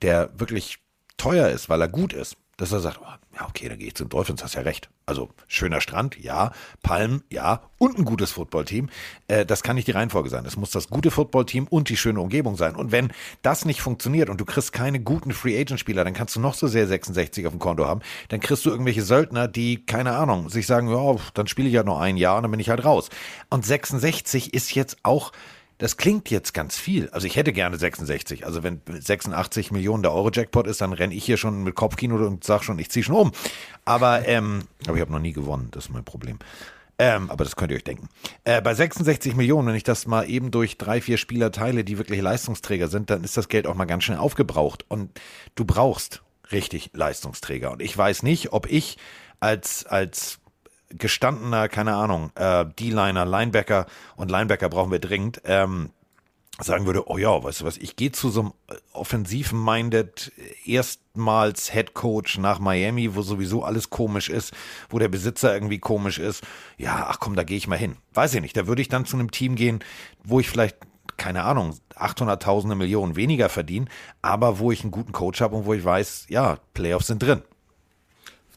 der 0.02 0.30
wirklich 0.40 0.80
teuer 1.18 1.50
ist, 1.50 1.70
weil 1.70 1.82
er 1.82 1.88
gut 1.88 2.14
ist, 2.14 2.38
dass 2.58 2.72
er 2.72 2.80
sagt, 2.80 3.00
oh, 3.02 3.22
ja, 3.36 3.48
okay, 3.48 3.70
dann 3.70 3.80
gehe 3.80 3.88
ich 3.88 3.96
zum 3.96 4.10
Dolphins, 4.10 4.44
hast 4.44 4.56
ja 4.56 4.62
recht. 4.62 4.90
Also 5.06 5.30
schöner 5.48 5.82
Strand, 5.82 6.18
ja, 6.20 6.52
Palmen, 6.84 7.24
ja, 7.32 7.62
und 7.78 7.98
ein 7.98 8.06
gutes 8.06 8.32
Footballteam. 8.32 8.90
Äh, 9.28 9.46
das 9.46 9.64
kann 9.64 9.76
nicht 9.76 9.88
die 9.88 9.94
Reihenfolge 9.94 10.30
sein. 10.30 10.46
Es 10.46 10.58
muss 10.58 10.70
das 10.70 10.90
gute 10.90 11.12
Footballteam 11.12 11.68
und 11.68 11.90
die 11.90 11.98
schöne 11.98 12.20
Umgebung 12.20 12.58
sein. 12.58 12.76
Und 12.76 12.92
wenn 12.92 13.12
das 13.42 13.66
nicht 13.66 13.82
funktioniert 13.82 14.30
und 14.30 14.40
du 14.40 14.46
kriegst 14.46 14.74
keine 14.74 15.00
guten 15.00 15.32
Free 15.32 15.60
Agent 15.60 15.80
Spieler, 15.80 16.04
dann 16.04 16.14
kannst 16.14 16.36
du 16.36 16.40
noch 16.40 16.54
so 16.54 16.68
sehr 16.68 16.88
66 16.88 17.48
auf 17.48 17.54
dem 17.54 17.60
Konto 17.60 17.86
haben. 17.86 18.02
Dann 18.30 18.42
kriegst 18.42 18.66
du 18.66 18.70
irgendwelche 18.70 19.02
Söldner, 19.02 19.48
die, 19.48 19.86
keine 19.86 20.16
Ahnung, 20.16 20.50
sich 20.50 20.68
sagen, 20.68 20.90
ja, 20.90 21.16
dann 21.34 21.48
spiele 21.48 21.68
ich 21.68 21.74
ja 21.74 21.84
noch 21.84 22.00
ein 22.00 22.18
Jahr 22.18 22.38
und 22.38 22.44
dann 22.44 22.52
bin 22.52 22.60
ich 22.60 22.70
halt 22.70 22.86
raus. 22.86 23.10
Und 23.50 23.66
66 23.66 24.54
ist 24.54 24.76
jetzt 24.76 24.98
auch 25.04 25.32
das 25.82 25.98
klingt 25.98 26.30
jetzt 26.30 26.54
ganz 26.54 26.78
viel. 26.78 27.10
Also 27.10 27.26
ich 27.26 27.36
hätte 27.36 27.52
gerne 27.52 27.76
66. 27.76 28.46
Also 28.46 28.62
wenn 28.62 28.82
86 28.88 29.72
Millionen 29.72 30.04
der 30.04 30.14
Euro-Jackpot 30.14 30.68
ist, 30.68 30.80
dann 30.80 30.94
renne 30.94 31.12
ich 31.16 31.26
hier 31.26 31.38
schon 31.38 31.64
mit 31.64 31.74
Kopfkino 31.74 32.18
und 32.18 32.44
sage 32.44 32.64
schon, 32.64 32.78
ich 32.78 32.92
ziehe 32.92 33.04
schon 33.04 33.16
um. 33.16 33.32
Aber, 33.84 34.28
ähm, 34.28 34.66
aber 34.86 34.98
ich 34.98 35.02
habe 35.02 35.12
noch 35.12 35.20
nie 35.20 35.34
gewonnen, 35.34 35.70
das 35.72 35.86
ist 35.86 35.90
mein 35.90 36.04
Problem. 36.04 36.38
Ähm, 37.00 37.32
aber 37.32 37.44
das 37.44 37.56
könnt 37.56 37.72
ihr 37.72 37.78
euch 37.78 37.84
denken. 37.84 38.10
Äh, 38.44 38.62
bei 38.62 38.76
66 38.76 39.36
Millionen, 39.36 39.70
wenn 39.70 39.76
ich 39.76 39.84
das 39.84 40.06
mal 40.06 40.30
eben 40.30 40.52
durch 40.52 40.78
drei, 40.78 41.02
vier 41.02 41.18
Spieler 41.18 41.52
teile, 41.52 41.84
die 41.84 41.98
wirklich 41.98 42.22
Leistungsträger 42.22 42.88
sind, 42.88 43.10
dann 43.10 43.24
ist 43.24 43.36
das 43.36 43.50
Geld 43.50 43.66
auch 43.66 43.74
mal 43.74 43.86
ganz 43.86 44.04
schnell 44.04 44.20
aufgebraucht. 44.20 44.86
Und 44.88 45.20
du 45.56 45.66
brauchst 45.66 46.22
richtig 46.52 46.92
Leistungsträger. 46.94 47.72
Und 47.72 47.82
ich 47.82 47.98
weiß 47.98 48.22
nicht, 48.22 48.54
ob 48.54 48.70
ich 48.70 48.98
als, 49.40 49.88
als 49.88 50.41
gestandener, 50.98 51.70
keine 51.70 51.96
Ahnung, 51.96 52.32
äh, 52.36 52.66
D-Liner, 52.66 53.26
Linebacker 53.26 53.86
und 54.16 54.32
Linebacker 54.32 54.70
brauchen 54.70 54.92
wir 54.92 55.00
dringend, 55.00 55.42
ähm, 55.46 55.92
sagen 56.60 56.86
würde, 56.86 57.10
oh 57.10 57.18
ja, 57.18 57.44
weißt 57.44 57.62
du 57.62 57.66
was, 57.66 57.78
ich 57.78 57.96
gehe 57.96 58.12
zu 58.12 58.30
so 58.30 58.42
einem 58.42 58.54
äh, 58.70 58.76
offensiv-minded 58.94 60.32
erstmals 60.66 61.72
Head 61.72 61.94
Coach 61.94 62.38
nach 62.38 62.60
Miami, 62.60 63.16
wo 63.16 63.22
sowieso 63.22 63.64
alles 63.64 63.90
komisch 63.90 64.30
ist, 64.30 64.54
wo 64.90 65.00
der 65.00 65.08
Besitzer 65.08 65.54
irgendwie 65.54 65.80
komisch 65.80 66.20
ist. 66.20 66.44
Ja, 66.78 67.08
ach 67.10 67.20
komm, 67.20 67.36
da 67.36 67.44
gehe 67.44 67.58
ich 67.58 67.68
mal 67.68 67.78
hin. 67.78 67.98
Weiß 68.14 68.34
ich 68.34 68.42
nicht, 68.42 68.56
da 68.58 68.68
würde 68.68 68.82
ich 68.82 68.90
dann 68.90 69.06
zu 69.06 69.18
einem 69.18 69.32
Team 69.32 69.56
gehen, 69.56 69.84
wo 70.24 70.40
ich 70.40 70.50
vielleicht 70.50 70.78
keine 71.18 71.44
Ahnung, 71.44 71.78
800.000 71.96 72.74
Millionen 72.74 73.16
weniger 73.16 73.50
verdiene, 73.50 73.86
aber 74.24 74.58
wo 74.58 74.72
ich 74.72 74.82
einen 74.82 74.90
guten 74.90 75.12
Coach 75.12 75.42
habe 75.42 75.56
und 75.56 75.66
wo 75.66 75.74
ich 75.76 75.86
weiß, 75.86 76.26
ja, 76.30 76.58
Playoffs 76.74 77.08
sind 77.08 77.22
drin. 77.22 77.44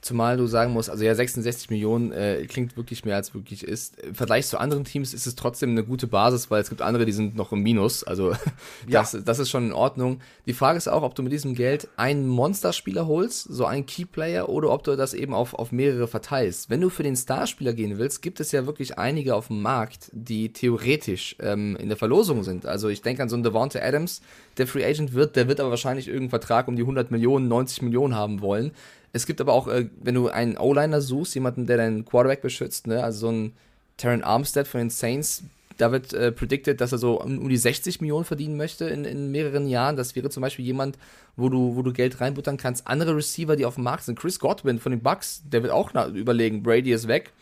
Zumal 0.05 0.37
du 0.37 0.47
sagen 0.47 0.75
musst, 0.75 0.91
also 0.91 1.03
ja, 1.03 1.15
66 1.15 1.71
Millionen 1.71 2.13
äh, 2.13 2.45
klingt 2.47 2.77
wirklich 2.77 3.07
mehr 3.07 3.17
als 3.17 3.33
wirklich 3.33 3.65
ist. 3.65 3.99
Im 4.03 4.15
Vergleich 4.15 4.47
zu 4.47 4.59
anderen 4.59 4.85
Teams 4.85 5.15
ist 5.15 5.27
es 5.27 5.35
trotzdem 5.35 5.71
eine 5.71 5.83
gute 5.83 6.07
Basis, 6.07 6.51
weil 6.51 6.61
es 6.61 6.69
gibt 6.69 6.83
andere, 6.83 7.07
die 7.07 7.13
sind 7.13 7.37
noch 7.37 7.53
im 7.53 7.61
Minus. 7.61 8.05
Also 8.05 8.33
das, 8.87 9.15
ja. 9.15 9.21
das 9.21 9.39
ist 9.39 9.49
schon 9.49 9.69
in 9.69 9.73
Ordnung. 9.73 10.21
Die 10.45 10.53
Frage 10.53 10.77
ist 10.77 10.89
auch, 10.89 11.03
ob 11.05 11.15
du 11.15 11.23
mit 11.23 11.33
diesem 11.33 11.55
Geld 11.55 11.89
einen 11.97 12.29
Monsterspieler 12.29 13.07
holst, 13.07 13.45
so 13.45 13.65
einen 13.65 13.87
Keyplayer, 13.87 14.51
oder 14.51 14.73
ob 14.73 14.85
du 14.85 14.95
das 14.95 15.15
eben 15.15 15.33
auf, 15.33 15.55
auf 15.55 15.73
mehrere 15.73 16.07
verteilst. 16.07 16.69
Wenn 16.69 16.83
du 16.83 16.91
für 16.91 17.03
den 17.03 17.17
Starspieler 17.17 17.73
gehen 17.73 17.97
willst, 17.97 18.21
gibt 18.21 18.41
es 18.41 18.53
ja 18.53 18.67
wirklich 18.67 18.99
einige 18.99 19.35
auf 19.35 19.47
dem 19.47 19.63
Markt, 19.63 20.11
die 20.13 20.53
theoretisch 20.53 21.35
ähm, 21.41 21.77
in 21.77 21.89
der 21.89 21.97
Verlosung 21.97 22.43
sind. 22.43 22.67
Also 22.67 22.91
ich 22.91 23.01
denke 23.01 23.23
an 23.23 23.31
so 23.31 23.37
einen 23.37 23.43
Devonta 23.43 23.79
Adams, 23.79 24.21
der 24.59 24.67
Free 24.67 24.85
Agent 24.85 25.15
wird, 25.15 25.35
der 25.35 25.49
wird 25.49 25.61
aber 25.61 25.71
wahrscheinlich 25.71 26.09
irgendeinen 26.09 26.29
Vertrag 26.29 26.69
um 26.69 26.77
die 26.77 26.83
100 26.83 27.11
Millionen, 27.11 27.49
90 27.49 27.81
Millionen 27.81 28.15
haben 28.15 28.43
wollen. 28.43 28.73
Es 29.15 29.27
gibt 29.27 29.41
aber 29.41 29.53
auch, 29.53 29.69
äh, 29.69 29.89
wenn 30.03 30.17
du 30.17 30.29
einen 30.29 30.59
O-Liner 30.59 31.01
suchst, 31.01 31.37
jemanden, 31.37 31.67
der 31.67 31.77
deinen 31.77 32.05
Quarterback 32.05 32.43
beschützt, 32.43 32.89
ne, 32.89 33.03
also 33.03 33.29
so 33.29 33.33
ein 33.33 33.53
Terran 33.97 34.25
Armstead 34.25 34.67
von 34.67 34.81
den 34.81 34.91
Saints, 34.91 35.45
da 35.79 35.93
wird 35.93 36.13
äh, 36.13 36.33
predicted, 36.33 36.81
dass 36.81 36.91
er 36.91 36.99
so 36.99 37.21
um, 37.21 37.39
um 37.39 37.49
die 37.49 37.57
60 37.57 38.01
Millionen 38.01 38.25
verdienen 38.25 38.57
möchte 38.57 38.87
in, 38.87 39.05
in 39.05 39.31
mehreren 39.31 39.69
Jahren. 39.69 39.97
Das 39.97 40.17
wäre 40.17 40.31
zum 40.31 40.41
Beispiel 40.41 40.65
jemand, 40.65 40.99
wo 41.37 41.49
du, 41.49 41.77
wo 41.77 41.83
du 41.83 41.93
Geld 41.93 42.21
reinbuttern 42.21 42.57
kannst. 42.57 42.89
Andere 42.89 43.17
Receiver, 43.17 43.55
die 43.55 43.67
auf 43.67 43.77
dem 43.77 43.85
Markt 43.85 44.03
sind, 44.03 44.19
Chris 44.19 44.41
Godwin 44.41 44.81
von 44.81 44.91
den 44.91 45.01
Bucks, 45.01 45.43
der 45.47 45.63
wird 45.63 45.73
auch 45.73 45.93
überlegen, 46.09 46.65
Brady 46.65 46.93
ist 46.93 47.07
weg. 47.07 47.33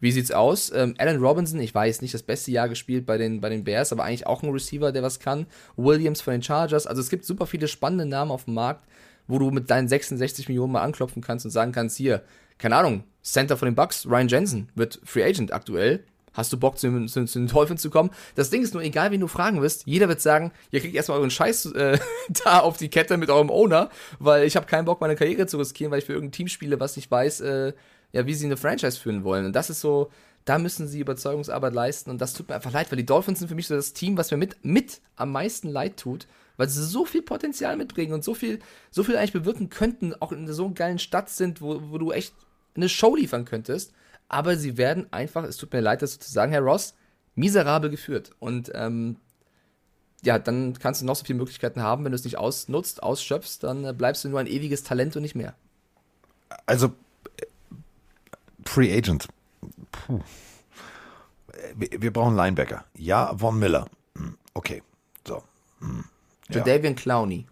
Wie 0.00 0.12
sieht's 0.12 0.30
aus? 0.30 0.72
Ähm, 0.74 0.94
Alan 0.96 1.18
Robinson, 1.18 1.60
ich 1.60 1.74
weiß 1.74 2.02
nicht, 2.02 2.14
das 2.14 2.22
beste 2.22 2.52
Jahr 2.52 2.70
gespielt 2.70 3.04
bei 3.04 3.18
den, 3.18 3.40
bei 3.40 3.50
den 3.50 3.64
Bears, 3.64 3.92
aber 3.92 4.04
eigentlich 4.04 4.26
auch 4.26 4.42
ein 4.42 4.50
Receiver, 4.50 4.92
der 4.92 5.02
was 5.02 5.20
kann. 5.20 5.46
Williams 5.76 6.20
von 6.20 6.32
den 6.32 6.42
Chargers. 6.42 6.86
Also 6.86 7.02
es 7.02 7.10
gibt 7.10 7.24
super 7.24 7.46
viele 7.46 7.68
spannende 7.68 8.06
Namen 8.06 8.30
auf 8.30 8.44
dem 8.44 8.54
Markt, 8.54 8.84
wo 9.28 9.38
du 9.38 9.50
mit 9.50 9.70
deinen 9.70 9.88
66 9.88 10.48
Millionen 10.48 10.72
mal 10.72 10.82
anklopfen 10.82 11.22
kannst 11.22 11.44
und 11.44 11.50
sagen 11.50 11.72
kannst, 11.72 11.96
hier, 11.96 12.22
keine 12.58 12.76
Ahnung, 12.76 13.04
Center 13.22 13.56
von 13.56 13.66
den 13.66 13.74
Bucks, 13.74 14.06
Ryan 14.06 14.28
Jensen, 14.28 14.68
wird 14.74 15.00
Free 15.04 15.24
Agent 15.24 15.52
aktuell. 15.52 16.04
Hast 16.32 16.52
du 16.52 16.56
Bock, 16.56 16.78
zu, 16.78 17.06
zu, 17.06 17.24
zu 17.24 17.38
den 17.38 17.48
Teufeln 17.48 17.78
zu 17.78 17.90
kommen? 17.90 18.10
Das 18.34 18.50
Ding 18.50 18.62
ist 18.62 18.72
nur, 18.72 18.82
egal 18.82 19.10
wen 19.10 19.20
du 19.20 19.26
fragen 19.26 19.60
wirst, 19.60 19.86
jeder 19.86 20.08
wird 20.08 20.20
sagen, 20.20 20.52
ihr 20.70 20.80
kriegt 20.80 20.94
erstmal 20.94 21.18
euren 21.18 21.30
Scheiß 21.30 21.66
äh, 21.72 21.98
da 22.44 22.60
auf 22.60 22.76
die 22.76 22.88
Kette 22.88 23.16
mit 23.16 23.30
eurem 23.30 23.50
Owner, 23.50 23.90
weil 24.18 24.44
ich 24.44 24.56
habe 24.56 24.66
keinen 24.66 24.84
Bock, 24.84 25.00
meine 25.00 25.16
Karriere 25.16 25.46
zu 25.46 25.58
riskieren, 25.58 25.90
weil 25.90 25.98
ich 25.98 26.04
für 26.04 26.12
irgendein 26.12 26.32
Team 26.32 26.48
spiele, 26.48 26.78
was 26.80 26.96
nicht 26.96 27.10
weiß, 27.10 27.40
äh, 27.40 27.72
ja, 28.12 28.26
wie 28.26 28.34
sie 28.34 28.46
eine 28.46 28.56
Franchise 28.56 29.00
führen 29.00 29.24
wollen. 29.24 29.46
Und 29.46 29.52
das 29.56 29.68
ist 29.68 29.80
so, 29.80 30.10
da 30.44 30.58
müssen 30.58 30.86
sie 30.86 31.00
Überzeugungsarbeit 31.00 31.74
leisten 31.74 32.10
und 32.10 32.20
das 32.20 32.32
tut 32.32 32.48
mir 32.48 32.54
einfach 32.54 32.72
leid, 32.72 32.90
weil 32.90 32.96
die 32.96 33.06
Dolphins 33.06 33.40
sind 33.40 33.48
für 33.48 33.54
mich 33.54 33.66
so 33.66 33.74
das 33.74 33.92
Team, 33.92 34.16
was 34.16 34.30
mir 34.30 34.38
mit, 34.38 34.56
mit 34.64 35.00
am 35.16 35.32
meisten 35.32 35.68
leid 35.68 35.96
tut, 35.98 36.26
weil 36.58 36.68
sie 36.68 36.84
so 36.84 37.06
viel 37.06 37.22
Potenzial 37.22 37.76
mitbringen 37.78 38.12
und 38.12 38.22
so 38.22 38.34
viel, 38.34 38.58
so 38.90 39.02
viel 39.02 39.16
eigentlich 39.16 39.32
bewirken 39.32 39.70
könnten, 39.70 40.12
auch 40.20 40.32
in 40.32 40.46
so 40.52 40.66
einer 40.66 40.74
geilen 40.74 40.98
Stadt 40.98 41.30
sind, 41.30 41.62
wo, 41.62 41.80
wo 41.90 41.96
du 41.96 42.12
echt 42.12 42.34
eine 42.74 42.90
Show 42.90 43.16
liefern 43.16 43.46
könntest. 43.46 43.92
Aber 44.28 44.56
sie 44.56 44.76
werden 44.76 45.06
einfach, 45.10 45.44
es 45.44 45.56
tut 45.56 45.72
mir 45.72 45.80
leid, 45.80 46.02
das 46.02 46.18
zu 46.18 46.30
sagen, 46.30 46.52
Herr 46.52 46.60
Ross, 46.60 46.94
miserabel 47.34 47.88
geführt. 47.88 48.32
Und 48.40 48.70
ähm, 48.74 49.16
ja, 50.22 50.38
dann 50.38 50.76
kannst 50.78 51.00
du 51.00 51.06
noch 51.06 51.16
so 51.16 51.24
viele 51.24 51.38
Möglichkeiten 51.38 51.80
haben, 51.80 52.04
wenn 52.04 52.12
du 52.12 52.16
es 52.16 52.24
nicht 52.24 52.38
ausnutzt, 52.38 53.02
ausschöpfst, 53.02 53.60
dann 53.60 53.84
äh, 53.84 53.92
bleibst 53.92 54.24
du 54.24 54.28
nur 54.28 54.40
ein 54.40 54.48
ewiges 54.48 54.82
Talent 54.82 55.16
und 55.16 55.22
nicht 55.22 55.36
mehr. 55.36 55.54
Also, 56.66 56.88
äh, 57.36 57.46
Free 58.66 58.94
Agent. 58.94 59.28
Puh. 59.92 60.20
Wir, 61.76 62.02
wir 62.02 62.12
brauchen 62.12 62.34
Linebacker. 62.34 62.84
Ja, 62.96 63.36
Von 63.36 63.58
Miller. 63.58 63.88
Hm, 64.16 64.36
Okay, 64.54 64.82
so. 65.24 65.42
Hm, 66.48 66.54
Ja. 66.56 66.66
Jadavian 66.66 66.96
Clowney. 66.96 67.46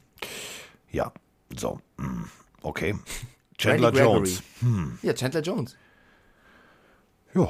Ja, 0.90 1.12
so. 1.56 1.80
Hm, 1.98 2.24
Okay. 2.62 2.94
Chandler. 3.58 3.92
Jones. 3.92 4.42
Hm. 4.60 4.98
Ja, 5.02 5.14
Chandler 5.14 5.40
Jones. 5.40 5.76
Ja. 7.34 7.48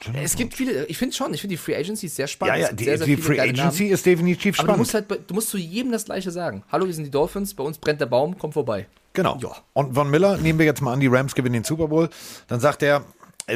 Chandler 0.00 0.22
Es 0.22 0.36
gibt 0.36 0.54
viele, 0.54 0.84
ich 0.86 0.96
finde 0.98 1.14
schon, 1.16 1.32
ich 1.34 1.40
finde 1.40 1.54
die 1.54 1.56
Free 1.56 1.74
Agency 1.76 2.06
ist 2.06 2.16
sehr 2.16 2.26
spannend. 2.26 2.56
ja, 2.58 2.66
ja, 2.68 2.72
die, 2.72 2.84
sehr, 2.84 2.98
sehr 2.98 3.06
die 3.06 3.16
Free 3.16 3.40
Agency 3.40 3.84
Namen. 3.84 3.94
ist 3.94 4.04
definitiv 4.06 4.58
Aber 4.60 4.72
du 4.72 4.78
musst 4.78 4.90
spannend. 4.90 5.10
halt, 5.10 5.30
du 5.30 5.34
musst 5.34 5.48
zu 5.48 5.58
jedem 5.58 5.90
das 5.92 6.04
Gleiche 6.04 6.30
sagen. 6.30 6.62
Hallo, 6.70 6.86
wir 6.86 6.94
sind 6.94 7.04
die 7.04 7.10
Dolphins, 7.10 7.54
bei 7.54 7.64
uns 7.64 7.78
brennt 7.78 8.00
der 8.00 8.06
Baum, 8.06 8.36
komm 8.38 8.52
vorbei. 8.52 8.86
Genau. 9.14 9.38
Ja. 9.40 9.56
Und 9.72 9.94
Von 9.94 10.10
Miller, 10.10 10.36
nehmen 10.38 10.58
wir 10.58 10.66
jetzt 10.66 10.82
mal 10.82 10.92
an, 10.92 11.00
die 11.00 11.06
Rams 11.08 11.34
gewinnen 11.34 11.54
den 11.54 11.64
Super 11.64 11.88
Bowl. 11.88 12.10
Dann 12.46 12.60
sagt 12.60 12.82
er, 12.82 13.04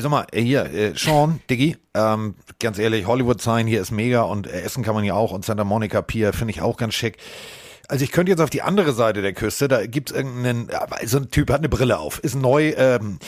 sag 0.00 0.10
mal, 0.10 0.26
hier, 0.32 0.64
äh, 0.72 0.94
Sean, 0.96 1.40
Diggy, 1.50 1.76
ähm, 1.94 2.34
ganz 2.58 2.78
ehrlich, 2.78 3.06
Hollywood 3.06 3.42
Sign 3.42 3.66
hier 3.66 3.80
ist 3.80 3.90
mega 3.90 4.22
und 4.22 4.46
äh, 4.46 4.62
Essen 4.62 4.82
kann 4.82 4.94
man 4.94 5.04
ja 5.04 5.14
auch 5.14 5.32
und 5.32 5.44
Santa 5.44 5.64
Monica 5.64 6.00
Pier 6.00 6.32
finde 6.32 6.52
ich 6.52 6.62
auch 6.62 6.78
ganz 6.78 6.94
schick. 6.94 7.18
Also 7.88 8.04
ich 8.04 8.12
könnte 8.12 8.30
jetzt 8.30 8.40
auf 8.40 8.48
die 8.48 8.62
andere 8.62 8.92
Seite 8.92 9.20
der 9.20 9.34
Küste, 9.34 9.68
da 9.68 9.84
gibt's 9.84 10.12
irgendeinen, 10.12 10.70
aber 10.70 11.06
so 11.06 11.18
ein 11.18 11.30
Typ 11.30 11.50
hat 11.50 11.58
eine 11.58 11.68
Brille 11.68 11.98
auf, 11.98 12.20
ist 12.20 12.36
neu, 12.36 12.72
ähm, 12.76 13.18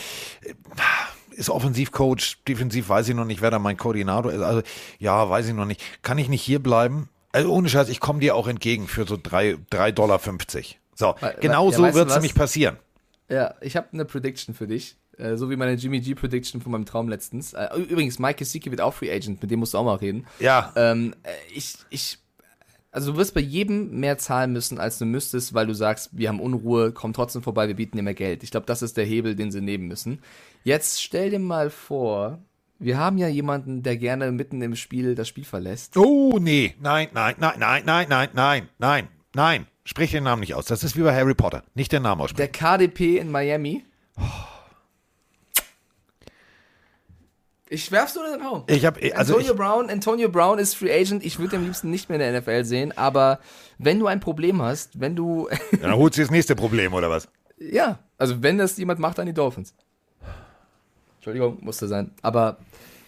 ist 1.31 1.49
Offensivcoach, 1.49 2.37
defensiv 2.47 2.89
weiß 2.89 3.09
ich 3.09 3.15
noch 3.15 3.25
nicht, 3.25 3.41
wer 3.41 3.51
da 3.51 3.59
mein 3.59 3.77
Koordinator 3.77 4.31
ist. 4.31 4.41
Also 4.41 4.61
ja, 4.97 5.29
weiß 5.29 5.47
ich 5.47 5.53
noch 5.53 5.65
nicht. 5.65 5.83
Kann 6.01 6.17
ich 6.17 6.29
nicht 6.29 6.41
hier 6.41 6.63
bleiben? 6.63 7.09
Also 7.33 7.51
ohne 7.51 7.67
Scheiß, 7.67 7.89
ich 7.89 7.99
komme 7.99 8.21
dir 8.21 8.35
auch 8.35 8.47
entgegen 8.47 8.87
für 8.87 9.05
so 9.05 9.19
drei 9.21 9.57
drei 9.69 9.91
Dollar. 9.91 10.19
fünfzig. 10.19 10.79
So, 10.95 11.13
genau 11.41 11.69
ja, 11.69 11.75
so 11.75 11.83
wird's 11.83 11.97
was? 11.97 12.13
nämlich 12.15 12.33
passieren. 12.33 12.77
Ja, 13.27 13.55
ich 13.59 13.75
habe 13.75 13.87
eine 13.91 14.05
Prediction 14.05 14.55
für 14.55 14.67
dich. 14.67 14.95
Äh, 15.17 15.37
so 15.37 15.49
wie 15.49 15.55
meine 15.55 15.73
Jimmy 15.73 15.99
G 15.99 16.15
Prediction 16.15 16.61
von 16.61 16.71
meinem 16.71 16.85
Traum 16.85 17.09
letztens. 17.09 17.53
Äh, 17.53 17.67
übrigens, 17.77 18.19
Mike 18.19 18.39
Gesicki 18.39 18.71
wird 18.71 18.81
auch 18.81 18.93
Free 18.93 19.11
Agent, 19.11 19.41
mit 19.41 19.51
dem 19.51 19.59
musst 19.59 19.73
du 19.73 19.77
auch 19.77 19.85
mal 19.85 19.95
reden. 19.95 20.25
Ja, 20.39 20.71
Ähm, 20.75 21.13
äh, 21.23 21.29
ich, 21.53 21.75
ich, 21.89 22.17
also 22.91 23.11
du 23.11 23.17
wirst 23.17 23.33
bei 23.33 23.41
jedem 23.41 23.99
mehr 23.99 24.17
zahlen 24.17 24.53
müssen, 24.53 24.79
als 24.79 24.97
du 24.99 25.05
müsstest, 25.05 25.53
weil 25.53 25.67
du 25.67 25.73
sagst, 25.73 26.09
wir 26.13 26.29
haben 26.29 26.39
Unruhe, 26.39 26.91
komm 26.91 27.13
trotzdem 27.13 27.41
vorbei, 27.43 27.67
wir 27.67 27.75
bieten 27.75 27.97
dir 27.97 28.03
mehr 28.03 28.13
Geld. 28.13 28.43
Ich 28.43 28.51
glaube, 28.51 28.65
das 28.65 28.81
ist 28.81 28.97
der 28.97 29.05
Hebel, 29.05 29.35
den 29.35 29.51
sie 29.51 29.61
nehmen 29.61 29.87
müssen. 29.87 30.21
Jetzt 30.63 31.01
stell 31.03 31.29
dir 31.29 31.39
mal 31.39 31.69
vor, 31.69 32.39
wir 32.79 32.97
haben 32.97 33.17
ja 33.17 33.27
jemanden, 33.27 33.83
der 33.83 33.97
gerne 33.97 34.31
mitten 34.31 34.61
im 34.61 34.75
Spiel 34.75 35.15
das 35.15 35.27
Spiel 35.27 35.45
verlässt. 35.45 35.95
Oh, 35.97 36.39
nee. 36.39 36.73
Nein, 36.81 37.07
nein, 37.13 37.35
nein, 37.37 37.55
nein, 37.59 37.83
nein, 37.85 38.07
nein, 38.09 38.29
nein, 38.33 38.69
nein, 38.79 39.07
nein. 39.33 39.67
Sprich 39.83 40.11
den 40.11 40.23
Namen 40.23 40.39
nicht 40.39 40.55
aus. 40.55 40.65
Das 40.65 40.83
ist 40.83 40.97
wie 40.97 41.01
bei 41.03 41.15
Harry 41.15 41.35
Potter. 41.35 41.63
Nicht 41.75 41.91
den 41.91 42.01
Namen 42.03 42.19
Der 42.19 42.23
aussprechen. 42.25 42.51
KDP 42.51 43.17
in 43.19 43.29
Miami. 43.29 43.83
Ich 47.67 47.91
werf's 47.91 48.13
nur 48.15 48.25
in 48.25 48.33
den 48.33 48.41
Raum. 48.41 48.63
Ich 48.67 48.85
habe 48.85 48.99
also 49.15 49.33
Antonio 49.33 49.53
ich, 49.53 49.57
Brown, 49.57 49.89
Antonio 49.89 50.29
Brown 50.29 50.59
ist 50.59 50.75
Free 50.75 50.91
Agent. 50.93 51.25
Ich 51.25 51.39
würde 51.39 51.55
am 51.55 51.65
liebsten 51.65 51.89
nicht 51.89 52.09
mehr 52.09 52.19
in 52.19 52.31
der 52.31 52.41
NFL 52.41 52.63
sehen, 52.63 52.95
aber 52.95 53.39
wenn 53.79 53.99
du 53.99 54.05
ein 54.05 54.19
Problem 54.19 54.61
hast, 54.61 54.99
wenn 54.99 55.15
du, 55.15 55.49
dann 55.81 55.95
holst 55.95 56.17
du 56.17 56.21
das 56.21 56.31
nächste 56.31 56.55
Problem 56.55 56.93
oder 56.93 57.09
was? 57.09 57.27
ja, 57.57 57.99
also 58.17 58.41
wenn 58.43 58.57
das 58.57 58.77
jemand 58.77 58.99
macht, 58.99 59.17
dann 59.17 59.25
die 59.25 59.33
Dolphins. 59.33 59.73
Entschuldigung, 61.17 61.57
musste 61.61 61.87
sein. 61.87 62.11
Aber 62.21 62.57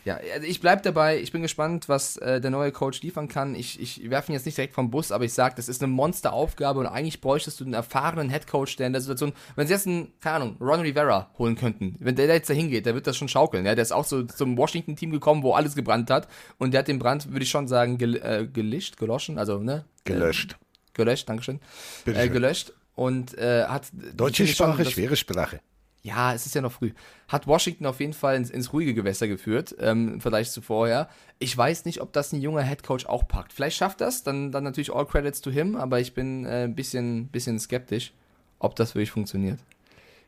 ja, 0.08 0.18
also 0.34 0.48
ich 0.48 0.62
bleib 0.62 0.84
dabei. 0.84 1.20
Ich 1.20 1.32
bin 1.32 1.42
gespannt, 1.42 1.90
was 1.90 2.16
äh, 2.18 2.40
der 2.40 2.50
neue 2.50 2.72
Coach 2.72 3.02
liefern 3.02 3.28
kann. 3.28 3.54
Ich, 3.56 3.80
ich 3.80 4.10
werfe 4.10 4.32
ihn 4.32 4.36
jetzt 4.36 4.46
nicht 4.46 4.58
direkt 4.58 4.74
vom 4.74 4.90
Bus, 4.90 5.12
aber 5.12 5.26
ich 5.26 5.34
sage, 5.34 5.56
das 5.58 5.68
ist 5.68 5.84
eine 5.84 5.92
Monsteraufgabe 5.92 6.80
und 6.80 6.88
eigentlich 6.88 7.20
bräuchtest 7.22 7.60
du 7.60 7.66
einen 7.66 7.74
erfahrenen 7.74 8.30
Headcoach, 8.30 8.78
der 8.78 8.88
in 8.88 8.94
der 8.94 9.02
Situation, 9.02 9.34
wenn 9.56 9.68
sie 9.68 9.74
jetzt 9.74 9.86
einen, 9.86 10.14
keine 10.22 10.36
Ahnung, 10.38 10.58
Ron 10.62 10.80
Rivera 10.80 11.30
holen 11.38 11.56
könnten, 11.56 11.96
wenn 12.00 12.16
der 12.16 12.28
jetzt 12.28 12.50
da 12.50 12.54
hingeht, 12.54 12.86
der 12.86 12.96
wird 12.96 13.06
das 13.06 13.18
schon 13.18 13.28
schaukeln. 13.28 13.66
Ja, 13.66 13.76
der 13.76 13.82
ist 13.84 13.92
auch 13.92 14.06
so 14.06 14.24
zum 14.24 14.58
Washington-Team 14.58 15.12
gekommen, 15.12 15.44
wo 15.44 15.54
alles 15.54 15.76
gebrannt 15.76 16.10
hat 16.10 16.28
und 16.58 16.72
der 16.74 16.80
hat 16.80 16.88
den 16.88 17.00
Brand, 17.00 17.32
würde 17.32 17.44
ich 17.44 17.50
schon 17.50 17.68
sagen, 17.68 17.98
gel 17.98 18.16
äh, 18.16 18.48
gelischt, 18.48 18.98
geloschen, 18.98 19.38
also 19.38 19.60
ne? 19.60 19.84
Gelöscht. 20.06 20.54
Äh, 20.54 20.58
gelöscht, 20.94 21.28
Dankeschön. 21.28 21.60
Äh, 22.06 22.30
gelöscht 22.30 22.72
und 22.96 23.38
äh, 23.38 23.66
hat 23.66 23.88
Deutsche 24.16 24.48
schon, 24.48 24.68
Sprache, 24.68 24.84
dass- 24.84 24.94
schwere 24.94 25.16
Sprache. 25.16 25.60
Ja, 26.08 26.34
es 26.34 26.46
ist 26.46 26.56
ja 26.56 26.62
noch 26.62 26.72
früh. 26.72 26.92
Hat 27.28 27.48
Washington 27.48 27.86
auf 27.86 28.00
jeden 28.00 28.14
Fall 28.14 28.38
ins, 28.38 28.50
ins 28.50 28.72
ruhige 28.72 28.94
Gewässer 28.94 29.28
geführt, 29.28 29.76
ähm, 29.80 30.14
im 30.14 30.22
Vergleich 30.22 30.52
zu 30.52 30.62
vorher. 30.62 31.10
Ich 31.38 31.56
weiß 31.56 31.86
nicht, 31.86 32.02
ob 32.02 32.14
das 32.14 32.32
ein 32.32 32.42
junger 32.42 32.62
Headcoach 32.62 33.06
auch 33.08 33.28
packt. 33.28 33.52
Vielleicht 33.52 33.78
schafft 33.78 34.00
das, 34.00 34.24
dann, 34.24 34.52
dann 34.52 34.64
natürlich 34.64 34.94
all 34.94 35.06
credits 35.06 35.42
to 35.42 35.52
him, 35.52 35.76
aber 35.76 36.00
ich 36.00 36.14
bin 36.14 36.46
äh, 36.46 36.64
ein 36.64 36.76
bisschen, 36.76 37.28
bisschen 37.28 37.60
skeptisch, 37.60 38.14
ob 38.60 38.76
das 38.76 38.96
wirklich 38.96 39.12
funktioniert. 39.12 39.60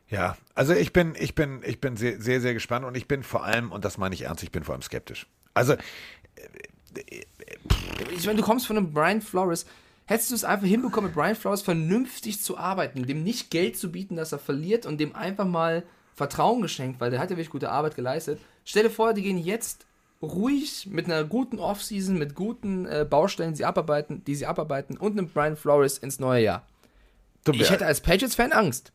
Ja, 0.08 0.36
also 0.54 0.74
ich 0.74 0.92
bin, 0.92 1.14
ich 1.18 1.34
bin, 1.34 1.62
ich 1.64 1.80
bin 1.80 1.96
sehr, 1.96 2.20
sehr, 2.20 2.40
sehr 2.40 2.52
gespannt 2.52 2.84
und 2.84 2.96
ich 2.96 3.08
bin 3.08 3.22
vor 3.22 3.44
allem, 3.44 3.72
und 3.72 3.84
das 3.84 3.96
meine 3.96 4.14
ich 4.14 4.22
ernst, 4.22 4.42
ich 4.42 4.50
bin 4.50 4.64
vor 4.64 4.74
allem 4.74 4.82
skeptisch. 4.82 5.26
Also, 5.54 5.76
Ich 8.16 8.26
meine, 8.26 8.38
du 8.38 8.44
kommst 8.44 8.66
von 8.66 8.76
einem 8.76 8.92
Brian 8.92 9.22
Flores. 9.22 9.66
Hättest 10.10 10.32
du 10.32 10.34
es 10.34 10.42
einfach 10.42 10.66
hinbekommen, 10.66 11.10
mit 11.10 11.14
Brian 11.14 11.36
Flores 11.36 11.62
vernünftig 11.62 12.42
zu 12.42 12.58
arbeiten, 12.58 13.06
dem 13.06 13.22
nicht 13.22 13.48
Geld 13.52 13.76
zu 13.76 13.92
bieten, 13.92 14.16
dass 14.16 14.32
er 14.32 14.40
verliert 14.40 14.84
und 14.84 14.98
dem 14.98 15.14
einfach 15.14 15.46
mal 15.46 15.84
Vertrauen 16.16 16.62
geschenkt, 16.62 16.98
weil 17.00 17.12
der 17.12 17.20
hat 17.20 17.30
ja 17.30 17.36
wirklich 17.36 17.50
gute 17.50 17.70
Arbeit 17.70 17.94
geleistet. 17.94 18.40
Stell 18.64 18.82
dir 18.82 18.90
vor, 18.90 19.14
die 19.14 19.22
gehen 19.22 19.38
jetzt 19.38 19.86
ruhig 20.20 20.88
mit 20.90 21.04
einer 21.04 21.22
guten 21.22 21.60
Offseason, 21.60 22.18
mit 22.18 22.34
guten 22.34 22.86
äh, 22.86 23.06
Baustellen, 23.08 23.52
die 23.52 23.58
sie 23.58 23.64
abarbeiten, 23.64 24.24
die 24.24 24.34
sie 24.34 24.46
abarbeiten 24.46 24.96
und 24.96 25.12
einem 25.12 25.28
Brian 25.28 25.56
Flores 25.56 25.98
ins 25.98 26.18
neue 26.18 26.42
Jahr. 26.42 26.66
Ich 27.52 27.70
hätte 27.70 27.86
als 27.86 28.00
Patriots-Fan 28.00 28.50
Angst. 28.50 28.92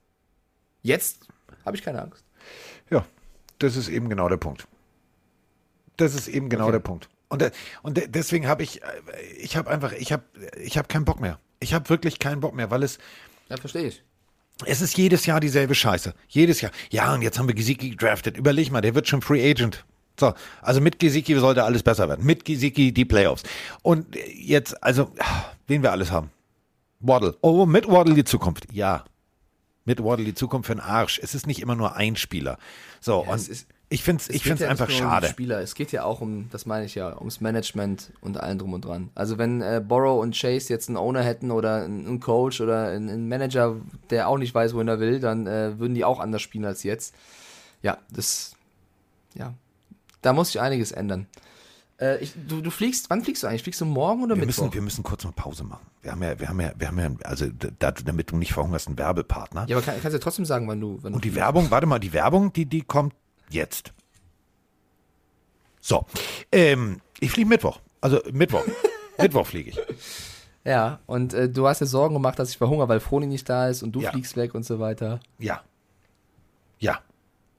Jetzt 0.82 1.30
habe 1.66 1.78
ich 1.78 1.82
keine 1.82 2.02
Angst. 2.02 2.26
Ja, 2.90 3.06
das 3.60 3.78
ist 3.78 3.88
eben 3.88 4.10
genau 4.10 4.28
der 4.28 4.36
Punkt. 4.36 4.68
Das 5.96 6.14
ist 6.14 6.28
eben 6.28 6.50
genau 6.50 6.66
Okay. 6.66 6.74
der 6.74 6.80
Punkt. 6.80 7.08
Und, 7.28 7.42
de- 7.42 7.52
und 7.82 7.98
de- 7.98 8.08
deswegen 8.08 8.48
habe 8.48 8.64
ich, 8.64 8.82
äh, 8.84 8.86
ich 9.40 9.58
habe 9.58 9.70
einfach, 9.70 9.92
ich 9.94 10.12
habe, 10.12 10.24
ich 10.62 10.78
habe 10.78 10.88
keinen 10.88 11.06
Bock 11.06 11.20
mehr. 11.20 11.40
Ich 11.60 11.74
habe 11.74 11.90
wirklich 11.90 12.20
keinen 12.20 12.40
Bock 12.40 12.54
mehr, 12.56 12.70
weil 12.72 12.84
es, 12.84 12.98
Ja, 13.50 13.58
verstehe 13.58 13.88
ich. 13.88 14.04
es 14.66 14.82
ist 14.82 14.98
jedes 14.98 15.26
Jahr 15.26 15.40
dieselbe 15.40 15.74
Scheiße. 15.76 16.14
Jedes 16.28 16.62
Jahr. 16.62 16.72
Ja, 16.92 17.14
und 17.14 17.22
jetzt 17.22 17.40
haben 17.40 17.48
wir 17.48 17.56
Gesicki 17.56 17.90
gedraftet. 17.92 18.38
Überleg 18.38 18.72
mal, 18.72 18.82
der 18.82 18.94
wird 18.96 19.08
schon 19.08 19.22
Free 19.22 19.50
Agent. 19.50 19.86
So, 20.20 20.34
also 20.62 20.80
mit 20.80 21.00
Gesicki 21.00 21.36
sollte 21.40 21.64
alles 21.64 21.84
besser 21.84 22.08
werden. 22.08 22.26
Mit 22.26 22.46
Gesicki 22.46 22.94
die 22.94 23.04
Playoffs. 23.06 23.44
Und 23.82 24.16
jetzt, 24.34 24.82
also, 24.84 25.12
wen 25.68 25.82
wir 25.84 25.92
alles 25.92 26.12
haben. 26.12 26.30
Waddle. 27.00 27.36
Oh, 27.42 27.66
mit 27.66 27.88
Waddle 27.88 28.14
die 28.14 28.24
Zukunft. 28.24 28.72
Ja. 28.72 29.04
Mit 29.84 30.02
Waddle 30.04 30.26
die 30.26 30.34
Zukunft 30.34 30.68
für 30.68 30.76
den 30.76 30.80
Arsch. 30.82 31.20
Es 31.22 31.36
ist 31.36 31.48
nicht 31.48 31.62
immer 31.62 31.76
nur 31.76 31.96
ein 31.96 32.16
Spieler. 32.16 32.58
So, 33.02 33.24
Ja, 33.26 33.32
und 33.32 33.36
es 33.36 33.48
ist- 33.50 33.68
ich 33.96 34.04
finde 34.04 34.22
es 34.22 34.30
ich 34.30 34.44
find's 34.44 34.62
ja 34.62 34.70
einfach 34.70 34.90
nur 34.90 34.98
um 34.98 35.04
schade. 35.04 35.28
Spieler. 35.28 35.62
Es 35.62 35.74
geht 35.74 35.92
ja 35.92 36.04
auch 36.04 36.22
um, 36.22 36.50
das 36.52 36.66
meine 36.66 36.86
ich 36.86 36.96
ja, 36.96 37.18
ums 37.18 37.42
Management 37.42 38.12
und 38.22 38.38
allem 38.38 38.60
drum 38.60 38.74
und 38.74 38.84
dran. 38.84 39.10
Also 39.16 39.38
wenn 39.38 39.62
äh, 39.62 39.82
Borrow 39.86 40.22
und 40.22 40.36
Chase 40.40 40.72
jetzt 40.72 40.90
einen 40.90 40.98
Owner 40.98 41.24
hätten 41.24 41.50
oder 41.50 41.84
einen, 41.84 42.06
einen 42.06 42.20
Coach 42.20 42.60
oder 42.62 42.90
einen, 42.90 43.10
einen 43.10 43.28
Manager, 43.28 43.78
der 44.10 44.28
auch 44.28 44.38
nicht 44.38 44.54
weiß, 44.54 44.74
wohin 44.74 44.90
er 44.90 45.00
will, 45.00 45.20
dann 45.20 45.48
äh, 45.48 45.80
würden 45.80 45.96
die 45.96 46.04
auch 46.04 46.20
anders 46.20 46.42
spielen 46.42 46.66
als 46.66 46.84
jetzt. 46.84 47.16
Ja, 47.82 47.98
das, 48.12 48.56
ja, 49.34 49.54
da 50.22 50.34
muss 50.34 50.48
sich 50.52 50.60
einiges 50.60 50.92
ändern. 50.92 51.28
Äh, 52.00 52.18
ich, 52.18 52.34
du, 52.48 52.60
du 52.60 52.72
fliegst, 52.72 53.10
wann 53.10 53.24
fliegst 53.24 53.44
du 53.44 53.48
eigentlich? 53.48 53.64
Fliegst 53.64 53.80
du 53.80 53.86
morgen 53.86 54.24
oder 54.24 54.36
Wir 54.36 54.46
Mittwoch? 54.46 54.64
müssen, 54.64 54.74
wir 54.74 54.82
müssen 54.82 55.04
kurz 55.04 55.24
eine 55.24 55.32
Pause 55.32 55.64
machen. 55.64 55.86
Wir 56.02 56.12
haben 56.12 56.22
ja, 56.22 56.38
wir 56.40 56.50
haben 56.50 56.60
ja, 56.60 56.74
wir 56.78 56.88
haben 56.88 57.00
ja, 57.00 57.10
also 57.24 57.46
da, 57.80 57.92
damit 57.92 58.32
du 58.32 58.36
nicht 58.36 58.52
verhungerst, 58.54 58.88
einen 58.88 58.98
Werbepartner. 58.98 59.66
ja, 59.68 59.78
aber 59.78 59.86
kann, 59.86 59.94
kannst 59.96 60.14
du 60.14 60.18
ja 60.18 60.20
trotzdem 60.20 60.46
sagen, 60.46 60.68
wann 60.68 60.82
du. 60.82 61.00
Wann 61.02 61.14
Und 61.14 61.24
du 61.24 61.30
die 61.30 61.36
Werbung, 61.36 61.72
warte 61.72 61.88
mal, 61.88 62.00
die 62.00 62.12
Werbung, 62.12 62.52
die, 62.52 62.66
die 62.66 62.82
kommt 62.82 63.14
jetzt. 63.50 63.94
So, 65.82 66.06
ähm, 66.52 67.02
ich 67.20 67.32
fliege 67.32 67.48
Mittwoch. 67.48 67.80
Also 68.02 68.20
Mittwoch. 68.32 68.64
Mittwoch 69.18 69.46
fliege 69.48 69.70
ich. 69.72 69.80
Ja, 70.64 71.00
und 71.06 71.34
äh, 71.34 71.48
du 71.48 71.68
hast 71.68 71.80
dir 71.82 71.86
Sorgen 71.86 72.16
gemacht, 72.16 72.40
dass 72.40 72.50
ich 72.50 72.58
verhungere, 72.58 72.90
weil 72.90 73.00
Froni 73.00 73.28
nicht 73.28 73.48
da 73.48 73.68
ist 73.70 73.84
und 73.84 73.92
du 73.92 74.02
Ja. 74.02 74.12
fliegst 74.12 74.36
weg 74.36 74.56
und 74.56 74.66
so 74.66 74.80
weiter. 74.80 75.20
Ja. 75.38 75.64
Ja. 76.80 77.00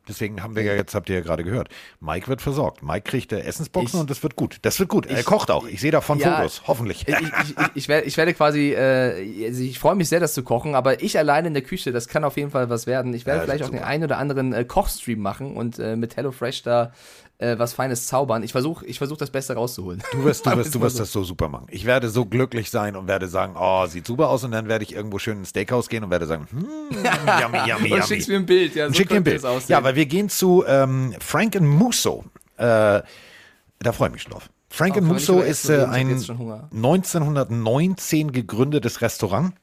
Deswegen 0.09 0.43
haben 0.43 0.55
wir 0.55 0.63
ja 0.63 0.75
jetzt, 0.75 0.95
habt 0.95 1.09
ihr 1.09 1.17
ja 1.17 1.21
gerade 1.23 1.43
gehört, 1.45 1.69
Mike 2.01 2.29
wird 2.29 2.41
versorgt. 2.43 2.83
Mike 2.83 3.03
kriegt 3.11 3.33
äh, 3.33 3.41
Essensboxen 3.41 3.97
Ich- 3.97 4.01
und 4.03 4.11
das 4.11 4.23
wird 4.23 4.37
gut. 4.37 4.59
Das 4.63 4.79
wird 4.79 4.89
gut. 4.89 5.07
er 5.07 5.21
ich- 5.21 5.25
kocht 5.27 5.51
auch. 5.51 5.67
Ich 5.67 5.81
sehe 5.81 5.91
davon 5.91 6.19
Ja. 6.19 6.37
Fotos, 6.37 6.63
hoffentlich. 6.67 7.07
Ich, 7.09 7.15
ich, 7.15 7.23
ich, 7.23 7.55
ich, 7.75 7.89
werde, 7.89 8.07
ich 8.07 8.17
werde 8.17 8.35
quasi, 8.35 8.73
äh, 8.73 9.47
also 9.47 9.63
ich 9.63 9.79
freue 9.79 9.95
mich 9.97 10.09
sehr, 10.09 10.21
das 10.21 10.35
zu 10.35 10.43
kochen, 10.43 10.75
aber 10.75 11.03
ich 11.03 11.19
alleine 11.19 11.49
in 11.49 11.55
der 11.55 11.63
Küche, 11.63 11.93
das 11.93 12.09
kann 12.09 12.25
auf 12.25 12.37
jeden 12.37 12.51
Fall 12.51 12.71
was 12.71 12.87
werden. 12.87 13.13
Ich 13.15 13.27
werde 13.27 13.41
Ja, 13.41 13.45
vielleicht 13.45 13.65
auch 13.65 13.69
den 13.71 13.79
super. 13.79 13.87
einen 13.89 14.05
oder 14.05 14.19
anderen 14.19 14.53
äh, 14.53 14.65
Kochstream 14.65 15.21
machen 15.21 15.57
und 15.57 15.79
äh, 15.79 15.97
mit 15.97 16.17
HelloFresh 16.17 16.63
da 16.63 16.93
äh, 17.39 17.59
was 17.59 17.75
Feines 17.75 18.07
zaubern. 18.07 18.43
Ich 18.43 18.53
versuche 18.53 18.87
ich 18.87 18.99
versuch 18.99 19.17
das 19.17 19.31
Beste 19.31 19.55
rauszuholen. 19.55 20.03
Du 20.13 20.25
wirst, 20.25 20.47
du 20.47 20.51
wirst, 20.57 20.75
du 20.75 20.81
wirst 20.81 20.97
so. 20.97 21.03
das 21.03 21.13
so 21.13 21.25
super 21.25 21.49
machen. 21.49 21.67
Ich 21.71 21.85
werde 21.85 22.09
so 22.09 22.25
glücklich 22.25 22.71
sein 22.71 22.97
und 22.97 23.07
werde 23.09 23.29
sagen, 23.29 23.55
oh, 23.59 23.87
sieht 23.87 24.07
super 24.07 24.29
aus 24.29 24.45
und 24.45 24.53
dann 24.53 24.69
werde 24.69 24.85
ich 24.85 24.95
irgendwo 24.95 25.19
schön 25.19 25.39
ins 25.39 25.51
Steakhouse 25.51 25.89
gehen 25.89 26.05
und 26.05 26.11
werde 26.11 26.27
sagen, 26.27 26.47
hm, 26.51 26.67
yummy, 26.91 27.59
yummy, 27.69 27.83
Und 27.85 27.89
yummy. 27.89 28.03
schickst 28.03 28.29
mir 28.29 28.37
ein 28.37 28.47
Bild, 28.47 28.75
ja, 28.75 28.89
so 28.89 28.95
Schick 28.95 29.13
ein 29.13 29.25
Bild. 29.25 29.43
Ja, 29.69 29.83
weil 29.85 29.97
wir 29.97 30.07
gehen 30.07 30.29
zu 30.29 30.65
ähm, 30.67 31.15
Frank 31.21 31.61
Musso. 31.61 32.25
Äh, 32.57 33.03
da 33.81 33.93
freue 33.93 34.09
ich 34.09 34.13
mich 34.15 34.23
schon 34.23 34.33
drauf. 34.33 34.49
Frank 34.69 34.97
nicht 34.97 35.05
Musso 35.05 35.41
ist 35.41 35.69
äh, 35.69 35.85
ein 35.85 36.11
jetzt 36.11 36.27
schon 36.27 36.39
Hunger. 36.39 36.69
1919 36.73 38.33
gegründetes 38.33 39.01
Restaurant. 39.01 39.55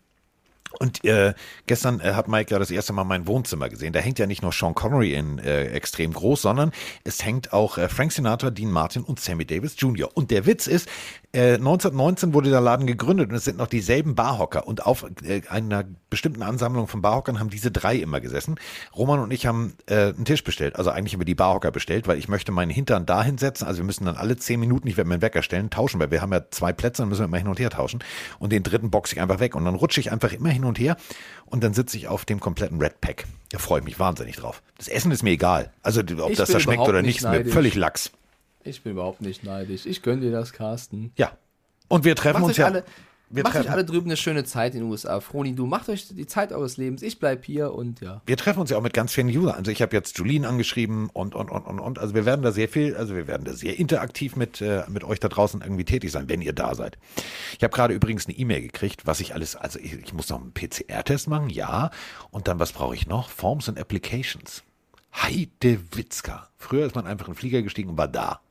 Und 0.80 1.04
äh, 1.06 1.34
gestern 1.66 2.00
äh, 2.00 2.14
hat 2.14 2.28
Mike 2.28 2.52
ja 2.52 2.60
das 2.60 2.72
erste 2.72 2.94
Mal 2.94 3.04
mein 3.04 3.28
Wohnzimmer 3.28 3.70
gesehen. 3.70 3.94
Da 3.94 4.00
hängt 4.00 4.20
ja 4.20 4.26
nicht 4.26 4.42
nur 4.42 4.52
Sean 4.52 4.76
Connery 4.76 5.14
in 5.14 5.40
äh, 5.40 5.68
extrem 5.68 6.14
groß, 6.14 6.42
sondern 6.42 6.72
es 7.04 7.24
hängt 7.24 7.54
auch 7.54 7.78
äh, 7.78 7.90
Frank 7.90 8.12
Sinatra, 8.12 8.50
Dean 8.50 8.72
Martin 8.72 9.04
und 9.04 9.20
Sammy 9.20 9.46
Davis 9.46 9.76
Jr. 9.78 10.10
Und 10.14 10.32
der 10.32 10.46
Witz 10.46 10.68
ist, 10.68 10.90
äh, 11.34 11.56
1919 11.56 12.34
wurde 12.34 12.52
der 12.52 12.62
Laden 12.62 12.86
gegründet 12.86 13.32
und 13.32 13.36
es 13.36 13.44
sind 13.44 13.58
noch 13.58 13.68
dieselben 13.68 14.14
Barhocker. 14.14 14.68
Und 14.68 14.86
auf 14.86 15.06
äh, 15.24 15.42
einer 15.50 15.84
bestimmten 16.10 16.44
Ansammlung 16.44 16.88
von 16.88 17.02
Barhockern 17.02 17.40
haben 17.40 17.50
diese 17.50 17.72
drei 17.72 17.96
immer 17.96 18.22
gesessen. 18.22 18.60
Roman 18.96 19.20
und 19.20 19.32
ich 19.32 19.48
haben 19.48 19.74
äh, 19.88 20.14
einen 20.14 20.26
Tisch 20.26 20.44
bestellt. 20.44 20.76
Also 20.76 20.92
eigentlich 20.92 21.14
haben 21.14 21.22
wir 21.22 21.26
die 21.26 21.34
Barhocker 21.34 21.72
bestellt, 21.72 22.08
weil 22.08 22.20
ich 22.20 22.28
möchte 22.28 22.52
meinen 22.52 22.70
Hintern 22.70 23.08
da 23.08 23.24
hinsetzen. 23.24 23.68
Also 23.68 23.80
wir 23.80 23.86
müssen 23.86 24.06
dann 24.06 24.16
alle 24.16 24.38
zehn 24.38 24.60
Minuten, 24.60 24.88
ich 24.88 24.96
werde 24.96 25.10
meinen 25.10 25.24
Wecker 25.24 25.42
stellen, 25.42 25.72
tauschen, 25.72 26.00
weil 26.00 26.12
wir 26.12 26.22
haben 26.22 26.32
ja 26.32 26.50
zwei 26.52 26.72
Plätze, 26.72 27.02
dann 27.02 27.10
müssen 27.10 27.22
wir 27.22 27.26
immer 27.26 27.38
hin 27.40 27.48
und 27.48 27.60
her 27.60 27.72
tauschen. 27.72 28.04
Und 28.38 28.52
den 28.52 28.62
dritten 28.62 28.92
boxe 28.92 29.16
ich 29.16 29.22
einfach 29.22 29.40
weg. 29.40 29.56
Und 29.56 29.66
dann 29.66 29.76
rutsche 29.76 30.00
ich 30.00 30.12
einfach 30.12 30.32
immer 30.34 30.50
hin 30.50 30.66
und 30.66 30.78
her 30.78 30.98
und 31.48 31.64
dann 31.64 31.74
sitze 31.74 31.98
ich 31.98 32.08
auf 32.08 32.26
dem 32.26 32.40
kompletten 32.40 32.80
Red 32.80 33.02
Pack. 33.02 33.26
Da 33.50 33.58
freue 33.58 33.80
ich 33.80 33.86
mich 33.86 34.00
wahnsinnig 34.00 34.36
drauf. 34.36 34.62
Das 34.78 34.88
Essen 34.88 35.12
ist 35.12 35.24
mir 35.24 35.32
egal. 35.32 35.72
Also 35.82 36.02
ob 36.02 36.30
Ich 36.30 36.38
das 36.38 36.52
da 36.52 36.60
schmeckt 36.60 36.82
oder 36.82 37.02
nicht 37.02 37.18
ist 37.18 37.30
mir 37.30 37.46
völlig 37.46 37.76
Lachs. 37.76 38.12
Ich 38.64 38.84
bin 38.84 38.94
überhaupt 38.94 39.22
nicht 39.22 39.44
neidisch. 39.44 39.86
Ich 39.86 40.02
gönne 40.02 40.22
dir 40.22 40.32
das, 40.32 40.54
Carsten. 40.54 41.12
Ja. 41.18 41.38
Und 41.88 42.06
wir 42.06 42.16
treffen 42.16 42.42
Macht 42.42 42.50
uns 42.50 42.52
euch 42.54 42.58
ja. 42.60 42.66
alle, 42.66 42.84
wir, 43.30 43.44
macht 43.44 43.56
euch 43.56 43.62
treffen, 43.62 43.74
alle 43.74 43.86
drüben 43.86 44.08
eine 44.08 44.18
schöne 44.18 44.44
Zeit 44.44 44.74
in 44.74 44.82
den 44.82 44.90
USA. 44.90 45.20
Froni, 45.20 45.56
du 45.56 45.66
macht 45.66 45.90
euch 45.90 46.08
die 46.08 46.28
Zeit 46.28 46.52
eures 46.52 46.78
Lebens. 46.78 47.02
Ich 47.02 47.20
bleib 47.20 47.44
hier 47.44 47.74
und 47.74 48.00
ja. 48.00 48.22
wir 48.26 48.38
treffen 48.38 48.60
uns 48.60 48.70
ja 48.70 48.78
auch 48.78 48.82
mit 48.82 48.94
ganz 48.94 49.12
vielen 49.12 49.28
Usern. 49.28 49.56
Also 49.56 49.72
ich 49.72 49.82
habe 49.82 49.96
jetzt 49.96 50.18
Julien 50.18 50.46
angeschrieben 50.46 51.10
und 51.12 51.36
und 51.36 51.50
und 51.50 51.66
und 51.66 51.80
und. 51.80 52.00
Also 52.00 52.14
wir 52.14 52.26
werden 52.26 52.42
da 52.42 52.52
sehr 52.52 52.70
viel, 52.70 52.96
also 52.96 53.16
wir 53.16 53.28
werden 53.28 53.44
da 53.44 53.54
sehr 53.54 53.78
interaktiv 53.80 54.36
mit 54.36 54.62
äh, 54.62 54.84
mit 54.88 55.04
euch 55.04 55.20
da 55.20 55.30
draußen 55.30 55.62
irgendwie 55.62 55.84
tätig 55.84 56.12
sein, 56.12 56.30
wenn 56.30 56.42
ihr 56.42 56.54
da 56.54 56.76
seid. 56.76 56.98
Ich 57.58 57.64
habe 57.64 57.74
gerade 57.74 57.94
übrigens 57.94 58.28
eine 58.28 58.38
E-Mail 58.38 58.62
gekriegt, 58.62 59.06
was 59.06 59.20
ich 59.20 59.34
alles, 59.34 59.56
also 59.56 59.80
ich, 59.80 59.94
ich 59.94 60.14
muss 60.14 60.30
noch 60.30 60.40
einen 60.40 60.54
PCR-Test 60.54 61.28
machen, 61.28 61.50
ja. 61.50 61.90
Und 62.32 62.48
dann 62.48 62.60
was 62.60 62.72
brauche 62.72 62.96
ich 62.96 63.08
noch? 63.08 63.30
Forms 63.30 63.68
and 63.68 63.80
Applications. 63.80 64.64
Heide 65.16 65.80
Witzka. 65.92 66.50
Früher 66.58 66.86
ist 66.86 66.96
man 66.96 67.06
einfach 67.06 67.28
in 67.28 67.34
den 67.34 67.40
Flieger 67.40 67.62
gestiegen 67.62 67.90
und 67.90 67.98
war 67.98 68.08
da. 68.08 68.42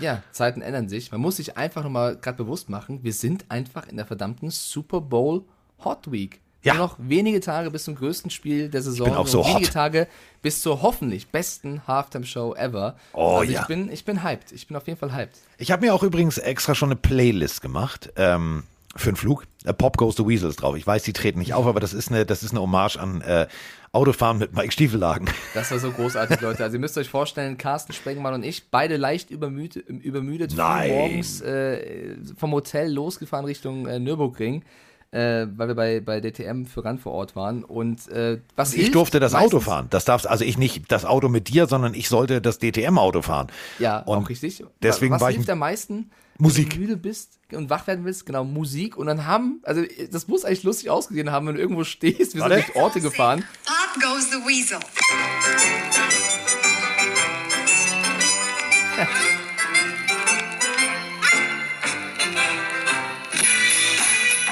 Ja, 0.00 0.22
Zeiten 0.32 0.62
ändern 0.62 0.88
sich. 0.88 1.12
Man 1.12 1.20
muss 1.20 1.36
sich 1.36 1.56
einfach 1.56 1.82
nochmal 1.84 2.16
gerade 2.16 2.36
bewusst 2.36 2.68
machen, 2.68 3.02
wir 3.02 3.12
sind 3.12 3.44
einfach 3.48 3.86
in 3.88 3.96
der 3.96 4.06
verdammten 4.06 4.50
Super 4.50 5.00
Bowl 5.00 5.44
Hot 5.84 6.10
Week. 6.10 6.40
Ja. 6.62 6.74
Nur 6.74 6.86
noch 6.86 6.96
wenige 6.98 7.40
Tage 7.40 7.70
bis 7.70 7.84
zum 7.84 7.94
größten 7.94 8.30
Spiel 8.30 8.70
der 8.70 8.80
Saison. 8.80 9.08
bin 9.08 9.14
auch 9.14 9.20
und 9.24 9.28
so 9.28 9.44
wenige 9.44 9.66
hot. 9.66 9.72
Tage 9.74 10.08
bis 10.40 10.62
zur 10.62 10.80
hoffentlich 10.80 11.28
besten 11.28 11.86
Halftime-Show 11.86 12.54
ever. 12.54 12.96
Oh, 13.12 13.36
also 13.40 13.52
ja. 13.52 13.60
ich 13.60 13.66
bin, 13.66 13.92
ich 13.92 14.06
bin 14.06 14.22
hyped. 14.22 14.50
Ich 14.50 14.66
bin 14.66 14.76
auf 14.76 14.86
jeden 14.86 14.98
Fall 14.98 15.14
hyped. 15.14 15.36
Ich 15.58 15.70
habe 15.70 15.84
mir 15.84 15.94
auch 15.94 16.02
übrigens 16.02 16.38
extra 16.38 16.74
schon 16.74 16.88
eine 16.88 16.96
Playlist 16.96 17.60
gemacht 17.60 18.10
ähm, 18.16 18.62
für 18.96 19.08
einen 19.10 19.16
Flug. 19.16 19.44
Pop 19.78 19.96
Goes 19.96 20.16
the 20.16 20.26
Weasel 20.26 20.50
ist 20.50 20.56
drauf. 20.62 20.76
Ich 20.76 20.86
weiß, 20.86 21.02
die 21.02 21.12
treten 21.12 21.38
nicht 21.38 21.54
auf, 21.54 21.66
aber 21.66 21.80
das 21.80 21.92
ist 21.94 22.10
eine, 22.10 22.26
das 22.26 22.42
ist 22.42 22.50
eine 22.52 22.60
Hommage 22.60 22.96
an 22.98 23.20
äh, 23.22 23.46
Autofahren 23.92 24.38
mit 24.38 24.54
Mike 24.54 24.72
Stiefelhagen. 24.72 25.28
Das 25.54 25.70
war 25.70 25.78
so 25.78 25.90
großartig, 25.90 26.40
Leute. 26.40 26.64
Also 26.64 26.76
ihr 26.76 26.80
müsst 26.80 26.98
euch 26.98 27.08
vorstellen, 27.08 27.56
Carsten 27.58 27.92
Sprengemann 27.92 28.34
und 28.34 28.42
ich, 28.44 28.70
beide 28.70 28.96
leicht 28.96 29.30
übermüde, 29.30 29.80
übermüdet, 29.80 30.56
morgens 30.56 31.40
äh, 31.40 32.16
vom 32.36 32.52
Hotel 32.52 32.92
losgefahren 32.92 33.46
Richtung 33.46 33.86
äh, 33.86 33.98
Nürburgring, 34.00 34.64
äh, 35.12 35.46
weil 35.56 35.68
wir 35.68 35.74
bei, 35.76 36.00
bei 36.00 36.20
DTM 36.20 36.64
für 36.64 36.84
Rand 36.84 37.00
vor 37.00 37.12
Ort 37.12 37.36
waren. 37.36 37.62
Und 37.62 38.08
äh, 38.08 38.40
was 38.56 38.72
Ich 38.74 38.80
hilft 38.80 38.96
durfte 38.96 39.20
das 39.20 39.32
meistens- 39.32 39.54
Auto 39.54 39.60
fahren. 39.60 39.86
Das 39.90 40.04
darfst 40.04 40.26
also 40.26 40.44
ich 40.44 40.58
nicht 40.58 40.90
das 40.90 41.04
Auto 41.04 41.28
mit 41.28 41.48
dir, 41.48 41.66
sondern 41.68 41.94
ich 41.94 42.08
sollte 42.08 42.40
das 42.40 42.58
DTM-Auto 42.58 43.22
fahren. 43.22 43.46
Ja, 43.78 44.00
Und 44.00 44.24
auch 44.24 44.28
richtig. 44.28 44.64
deswegen 44.82 45.14
was 45.14 45.20
war 45.20 45.30
ich- 45.30 45.36
hilft 45.36 45.50
am 45.50 45.60
meisten? 45.60 46.10
Musik. 46.38 46.72
Wenn 46.72 46.80
du 46.80 46.86
müde 46.86 46.96
bist 46.96 47.38
und 47.52 47.70
wach 47.70 47.86
werden 47.86 48.04
willst, 48.04 48.26
genau, 48.26 48.44
Musik. 48.44 48.96
Und 48.96 49.06
dann 49.06 49.26
haben, 49.26 49.60
also 49.62 49.82
das 50.10 50.26
muss 50.26 50.44
eigentlich 50.44 50.64
lustig 50.64 50.90
ausgesehen 50.90 51.30
haben, 51.30 51.46
wenn 51.46 51.54
du 51.54 51.60
irgendwo 51.60 51.84
stehst. 51.84 52.34
Wir 52.34 52.42
Warte. 52.42 52.56
sind 52.56 52.68
durch 52.68 52.76
Orte 52.76 53.00
gefahren. 53.00 53.44
Pop 53.64 54.02
goes 54.02 54.30
the 54.30 54.38
weasel. 54.38 54.80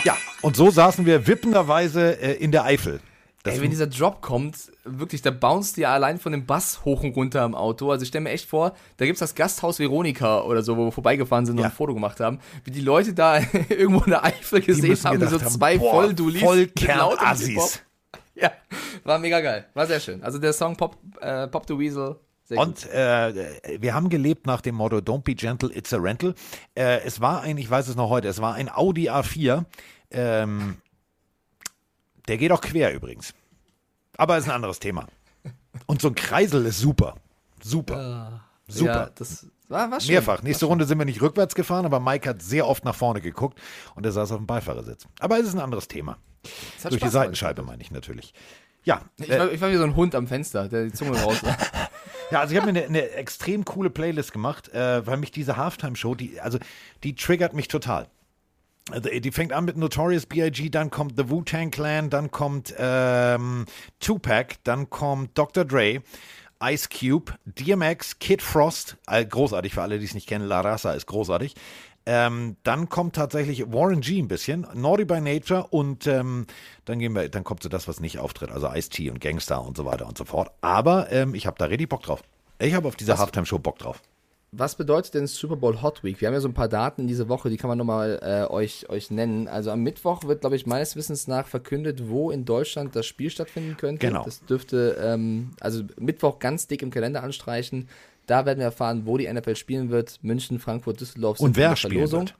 Ja, 0.05 0.16
und 0.41 0.57
so 0.57 0.70
saßen 0.70 1.07
wir 1.07 1.26
wippenderweise 1.26 2.20
äh, 2.20 2.35
in 2.35 2.53
der 2.53 2.64
Eifel. 2.64 3.01
Das 3.45 3.55
Ey, 3.57 3.62
wenn 3.62 3.70
dieser 3.70 3.88
Drop 3.88 4.22
kommt, 4.22 4.70
wirklich, 4.84 5.20
da 5.20 5.32
bounced 5.32 5.76
ihr 5.76 5.90
allein 5.90 6.18
von 6.20 6.30
dem 6.30 6.47
Bass 6.47 6.84
hoch 6.84 7.03
und 7.03 7.16
runter 7.16 7.45
im 7.45 7.57
Auto. 7.57 7.90
Also 7.90 8.03
ich 8.05 8.09
stelle 8.09 8.22
mir 8.22 8.30
echt 8.30 8.49
vor, 8.49 8.72
da 8.99 9.05
gibt's 9.05 9.18
das 9.18 9.34
Gasthaus 9.34 9.80
Veronika 9.80 10.43
oder 10.43 10.62
so, 10.62 10.76
wo 10.76 10.84
wir 10.84 10.93
vorbeigefahren 10.93 11.45
sind 11.45 11.57
und 11.57 11.62
Ja. 11.62 11.66
ein 11.70 11.72
Foto 11.72 11.93
gemacht 11.93 12.20
haben, 12.20 12.38
wie 12.64 12.70
die 12.70 12.80
Leute 12.80 13.14
da 13.14 13.38
irgendwo 13.68 14.05
in 14.05 14.11
der 14.11 14.24
Eifel 14.24 14.61
gesehen 14.61 14.97
haben, 15.05 15.20
wie 15.20 15.26
so 15.26 15.38
zwei 15.38 15.76
Volldulis. 15.78 16.40
Vollkern-Assis. 16.43 17.49
Hip-Hop. 17.49 17.70
Ja, 18.34 18.53
war 19.05 19.18
mega 19.18 19.40
geil. 19.40 19.66
War 19.74 19.86
sehr 19.88 19.99
schön. 20.01 20.22
Also 20.22 20.38
der 20.38 20.53
Song 20.53 20.76
Pop, 20.76 20.97
äh, 21.20 21.49
Pop 21.49 21.64
the 21.66 21.76
Weasel. 21.78 22.16
Und 22.51 22.88
äh, 22.90 23.51
wir 23.80 23.95
haben 23.95 24.09
gelebt 24.09 24.47
nach 24.47 24.61
dem 24.61 24.74
Motto 24.74 24.99
Don't 24.99 25.22
be 25.22 25.34
gentle, 25.34 25.70
it's 25.74 25.93
a 25.93 25.97
rental. 25.97 26.34
Äh, 26.74 27.01
es 27.05 27.20
war 27.20 27.40
ein, 27.43 27.57
ich 27.59 27.68
weiß 27.70 27.88
es 27.88 27.97
noch 27.97 28.11
heute, 28.11 28.28
es 28.28 28.40
war 28.40 28.55
ein 28.55 28.68
Audi 28.68 29.09
A4. 29.11 29.64
Ähm, 30.11 30.76
der 32.28 32.38
geht 32.38 32.52
auch 32.52 32.60
quer 32.60 32.92
übrigens. 32.92 33.34
Aber 34.16 34.36
ist 34.38 34.44
ein 34.44 34.54
anderes 34.54 34.78
Thema. 34.78 35.06
Und 35.86 36.00
so 36.00 36.08
ein 36.08 36.14
Kreisel 36.14 36.66
ist 36.66 36.78
super. 36.78 37.16
Super. 37.62 38.42
Super. 38.68 38.92
Ja, 38.92 39.10
das 39.14 39.46
war, 39.68 39.90
war 39.90 40.00
schön. 40.00 40.12
Mehrfach. 40.12 40.42
Nächste 40.42 40.66
Runde 40.66 40.84
sind 40.84 40.98
wir 40.98 41.04
nicht 41.04 41.22
rückwärts 41.22 41.54
gefahren, 41.54 41.86
aber 41.86 42.00
Mike 42.00 42.28
hat 42.28 42.42
sehr 42.42 42.66
oft 42.66 42.84
nach 42.84 42.94
vorne 42.94 43.20
geguckt 43.20 43.58
und 43.94 44.04
er 44.04 44.12
saß 44.12 44.32
auf 44.32 44.38
dem 44.38 44.46
Beifahrersitz. 44.46 45.06
Aber 45.20 45.38
es 45.38 45.48
ist 45.48 45.54
ein 45.54 45.60
anderes 45.60 45.88
Thema. 45.88 46.18
Durch 46.82 46.94
die 46.94 46.98
Spaß 46.98 47.12
Seitenscheibe 47.12 47.62
meine 47.62 47.82
ich 47.82 47.90
natürlich. 47.90 48.34
Ja, 48.84 49.02
Ich 49.16 49.30
äh, 49.30 49.38
war, 49.38 49.52
ich 49.52 49.60
war 49.60 49.70
wie 49.70 49.76
so 49.76 49.84
ein 49.84 49.94
Hund 49.94 50.14
am 50.14 50.26
Fenster, 50.26 50.68
der 50.68 50.84
die 50.84 50.92
Zunge 50.92 51.20
raus. 51.20 51.40
Ja, 52.32 52.40
also 52.40 52.54
ich 52.54 52.60
habe 52.60 52.72
mir 52.72 52.78
eine, 52.78 52.88
eine 52.88 53.10
extrem 53.10 53.66
coole 53.66 53.90
Playlist 53.90 54.32
gemacht, 54.32 54.70
äh, 54.70 55.06
weil 55.06 55.18
mich 55.18 55.32
diese 55.32 55.58
Halftime-Show, 55.58 56.14
die, 56.14 56.40
also 56.40 56.58
die 57.04 57.14
triggert 57.14 57.52
mich 57.52 57.68
total. 57.68 58.08
Also, 58.91 59.09
die 59.09 59.30
fängt 59.30 59.53
an 59.53 59.64
mit 59.64 59.76
Notorious 59.76 60.26
B.I.G., 60.26 60.68
dann 60.70 60.91
kommt 60.91 61.14
The 61.16 61.30
Wu-Tang 61.30 61.70
Clan, 61.70 62.11
dann 62.11 62.30
kommt 62.30 62.74
ähm, 62.76 63.66
Tupac, 64.01 64.57
dann 64.64 64.91
kommt 64.91 65.39
Dr. 65.39 65.64
Dre, 65.64 66.03
Ice 66.62 66.89
Cube, 66.89 67.33
DMX, 67.45 68.18
Kid 68.18 68.43
Frost, 68.43 68.97
äh, 69.07 69.24
großartig 69.24 69.74
für 69.74 69.83
alle, 69.83 69.99
die 69.99 70.05
es 70.05 70.14
nicht 70.14 70.28
kennen, 70.28 70.47
La 70.47 70.61
Raza 70.61 70.93
ist 70.93 71.07
großartig. 71.07 71.55
Ähm, 72.05 72.57
dann 72.64 72.89
kommt 72.89 73.14
tatsächlich 73.14 73.72
Warren 73.72 74.01
G 74.01 74.18
ein 74.18 74.26
bisschen, 74.26 74.66
Naughty 74.74 75.05
by 75.05 75.20
Nature 75.20 75.68
und 75.70 76.09
ähm, 76.09 76.47
dann 76.85 76.99
gehen 76.99 77.12
wir, 77.14 77.28
dann 77.28 77.45
kommt 77.45 77.62
so 77.62 77.68
das, 77.68 77.87
was 77.87 78.01
nicht 78.01 78.18
auftritt, 78.18 78.51
also 78.51 78.68
Ice-T 78.68 79.09
und 79.11 79.20
Gangstar 79.20 79.64
und 79.64 79.76
so 79.76 79.85
weiter 79.85 80.09
und 80.09 80.18
so 80.18 80.24
fort. 80.24 80.51
Aber 80.61 81.12
ähm, 81.12 81.37
ich 81.37 81.47
habe 81.47 81.57
da 81.59 81.66
richtig 81.66 81.89
Bock 81.89 82.03
drauf. 82.03 82.22
Ich 82.59 82.74
habe 82.74 82.89
auf 82.89 82.97
diese 82.97 83.18
Halftime-Show 83.18 83.61
Bock 83.61 83.78
drauf. 83.78 84.03
Was 84.55 84.74
bedeutet 84.74 85.14
denn 85.14 85.26
Super 85.26 85.57
Bowl 85.57 85.80
Hot 85.80 86.05
Week? 86.05 86.20
Wir 86.20 86.28
haben 86.28 86.34
ja 86.34 86.40
so 86.40 86.48
ein 86.48 86.53
paar 86.53 86.68
Daten 86.68 87.07
diese 87.07 87.30
Woche, 87.30 87.48
die 87.48 87.57
kann 87.57 87.68
man 87.68 87.78
nochmal 87.78 88.20
äh, 88.22 88.53
euch, 88.53 88.86
euch 88.90 89.11
nennen. 89.11 89.48
Also 89.48 89.70
am 89.70 89.80
Mittwoch 89.80 90.24
wird, 90.24 90.42
glaube 90.42 90.57
ich, 90.57 90.66
meines 90.66 90.94
Wissens 90.94 91.26
nach 91.26 91.46
verkündet, 91.46 92.11
wo 92.11 92.30
in 92.30 92.44
Deutschland 92.44 92.94
das 92.94 93.07
Spiel 93.07 93.30
stattfinden 93.30 93.78
könnte. 93.78 94.07
Genau. 94.07 94.24
Das 94.24 94.44
dürfte, 94.44 94.98
ähm, 95.03 95.53
also 95.61 95.84
Mittwoch 95.98 96.38
ganz 96.38 96.66
dick 96.66 96.82
im 96.82 96.90
Kalender 96.90 97.22
anstreichen. 97.22 97.88
Da 98.26 98.44
werden 98.44 98.59
wir 98.59 98.66
erfahren, 98.66 99.07
wo 99.07 99.16
die 99.16 99.32
NFL 99.32 99.57
spielen 99.57 99.88
wird. 99.88 100.18
München, 100.22 100.59
Frankfurt, 100.59 101.00
Düsseldorf 101.00 101.40
Und 101.40 101.57
wer 101.57 101.74
spielen 101.74 102.12
wird. 102.12 102.34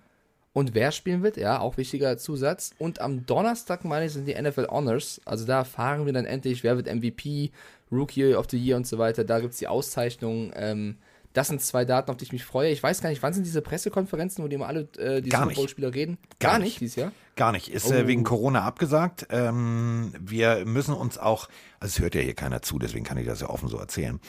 Und 0.53 0.75
wer 0.75 0.93
spielen 0.93 1.23
wird, 1.23 1.39
ja, 1.39 1.61
auch 1.61 1.79
wichtiger 1.79 2.19
Zusatz. 2.19 2.73
Und 2.79 3.01
am 3.01 3.25
Donnerstag, 3.25 3.87
meine 3.87 4.05
ich, 4.05 4.13
sind 4.13 4.29
die 4.29 4.35
NFL 4.35 4.67
Honors. 4.67 5.19
Also 5.25 5.47
da 5.47 5.61
erfahren 5.61 6.05
wir 6.05 6.13
dann 6.13 6.27
endlich, 6.27 6.63
wer 6.63 6.77
wird 6.77 6.95
MVP, 6.95 7.53
Rookie 7.91 8.35
of 8.35 8.49
the 8.51 8.59
Year 8.59 8.77
und 8.77 8.87
so 8.87 8.99
weiter. 8.99 9.25
Da 9.25 9.41
gibt 9.41 9.55
es 9.55 9.61
die 9.61 9.69
Auszeichnungen. 9.69 10.53
Ähm, 10.55 10.97
das 11.33 11.49
sind 11.49 11.63
zwei 11.63 11.85
Daten, 11.85 12.11
auf 12.11 12.17
die 12.17 12.25
ich 12.25 12.33
mich 12.33 12.45
freue. 12.45 12.71
Ich 12.71 12.83
weiß 12.83 13.01
gar 13.01 13.09
nicht, 13.11 13.23
wann 13.23 13.33
sind 13.33 13.45
diese 13.47 13.63
Pressekonferenzen, 13.63 14.45
wo 14.45 14.49
die 14.49 14.55
immer 14.57 14.67
alle 14.67 14.89
äh, 14.99 15.21
die 15.23 15.31
Super. 15.31 15.47
Bowl-Spieler 15.47 15.95
reden? 15.95 16.19
Gar 16.39 16.53
Gar 16.53 16.59
nicht. 16.59 16.67
nicht 16.67 16.81
dieses 16.81 16.97
Jahr? 16.97 17.13
Gar 17.37 17.53
nicht. 17.53 17.69
Ist 17.73 17.87
Oh. 17.91 17.95
äh, 17.95 18.07
wegen 18.07 18.25
Corona 18.25 18.63
abgesagt. 18.63 19.27
Ähm, 19.31 20.13
wir 20.21 20.65
müssen 20.67 20.95
uns 20.95 21.17
auch, 21.17 21.49
also 21.81 21.93
es 21.93 21.99
hört 22.01 22.15
ja 22.15 22.21
hier 22.21 22.35
keiner 22.35 22.61
zu, 22.61 22.79
deswegen 22.79 23.05
kann 23.05 23.17
ich 23.17 23.27
das 23.27 23.41
ja 23.41 23.49
offen 23.49 23.69
so 23.69 23.79
erzählen. 23.79 24.21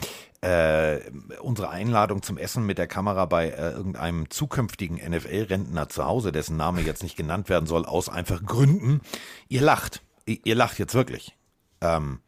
Äh, 0.41 0.99
unsere 1.41 1.69
Einladung 1.69 2.21
zum 2.21 2.37
Essen 2.37 2.65
mit 2.65 2.77
der 2.77 2.87
Kamera 2.87 3.25
bei 3.25 3.49
äh, 3.49 3.71
irgendeinem 3.71 4.29
zukünftigen 4.29 4.95
NFL-Rentner 4.97 5.89
zu 5.89 6.05
Hause, 6.05 6.31
dessen 6.31 6.55
Name 6.57 6.81
jetzt 6.81 7.03
nicht 7.03 7.17
genannt 7.17 7.49
werden 7.49 7.65
soll, 7.65 7.85
aus 7.85 8.07
einfachen 8.09 8.45
Gründen. 8.45 9.01
Ihr 9.49 9.61
lacht. 9.61 10.01
Ihr, 10.25 10.37
ihr 10.45 10.55
lacht 10.55 10.79
jetzt 10.79 10.93
wirklich. 10.95 11.35
Ähm, 11.81 12.19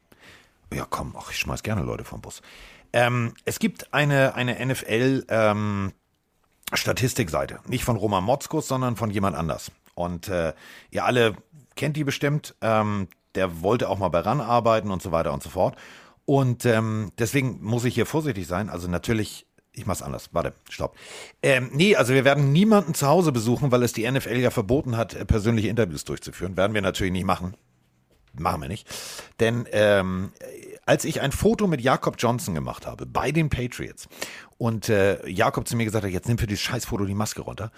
ja, 0.73 0.86
komm, 0.89 1.15
ach, 1.17 1.32
ich 1.32 1.38
schmeiß 1.38 1.63
gerne 1.63 1.84
Leute 1.84 2.03
vom 2.03 2.19
Bus. 2.21 2.41
Ähm, 2.96 3.34
es 3.43 3.60
gibt 3.60 3.93
eine, 3.93 4.36
eine 4.36 4.66
NFL, 4.66 5.26
ähm, 5.28 5.91
Statistikseite. 6.74 7.60
Nicht 7.68 7.84
von 7.84 7.98
Roman 7.98 8.24
Motzkus, 8.24 8.70
sondern 8.70 8.96
von 8.96 9.10
jemand 9.12 9.36
anders. 9.36 9.70
Und 9.96 10.30
äh, 10.30 10.54
ihr 10.91 11.04
alle 11.04 11.36
kennt 11.76 11.98
die 11.98 12.06
bestimmt. 12.06 12.56
Ähm, 12.62 13.10
der 13.36 13.62
wollte 13.62 13.89
auch 13.89 14.00
mal 14.00 14.08
bei 14.08 14.22
RAN 14.22 14.39
arbeiten 14.39 14.91
und 14.91 15.02
so 15.02 15.12
weiter 15.12 15.34
und 15.34 15.43
so 15.43 15.50
fort. 15.50 15.76
Und 16.24 16.66
ähm, 16.66 17.12
deswegen 17.20 17.60
muss 17.62 17.84
ich 17.84 17.96
hier 17.96 18.06
vorsichtig 18.06 18.48
sein. 18.48 18.70
Also 18.70 18.88
natürlich, 18.88 19.46
ich 19.74 19.86
mach's 19.86 20.02
anders. 20.02 20.30
Warte, 20.32 20.54
stopp. 20.70 20.96
Ähm, 21.43 21.72
nee, 21.74 21.98
also 21.98 22.14
wir 22.14 22.24
werden 22.24 22.54
niemanden 22.54 22.93
zu 22.93 23.08
Hause 23.08 23.34
besuchen, 23.34 23.74
weil 23.74 23.84
es 23.84 23.91
die 23.91 24.10
NFL 24.10 24.38
ja 24.38 24.52
verboten 24.52 24.96
hat, 24.96 25.14
äh, 25.16 25.26
persönliche 25.26 25.68
Interviews 25.68 26.06
durchzuführen. 26.06 26.56
Werden 26.56 26.74
wir 26.74 26.82
natürlich 26.82 27.12
nicht 27.12 27.26
machen. 27.26 27.58
Machen 28.39 28.62
wir 28.62 28.70
nicht. 28.70 28.88
Denn 29.41 29.68
ähm, 29.74 30.32
als 30.86 31.06
ich 31.06 31.22
ein 31.22 31.32
Foto 31.32 31.68
mit 31.68 31.82
Jakob 31.82 32.16
Johnson 32.20 32.54
gemacht 32.54 32.86
habe 32.86 33.06
bei 33.06 33.32
den 33.32 33.50
Patriots 33.50 34.08
und 34.58 34.90
äh, 34.90 35.28
Jakob 35.28 35.68
zu 35.68 35.76
mir 35.76 35.86
gesagt 35.86 36.06
hat, 36.06 36.12
jetzt 36.12 36.28
nimm 36.28 36.38
für 36.38 36.48
dieses 36.48 36.64
Scheißfoto 36.64 37.06
die 37.06 37.16
Maske 37.16 37.42
runter 37.42 37.72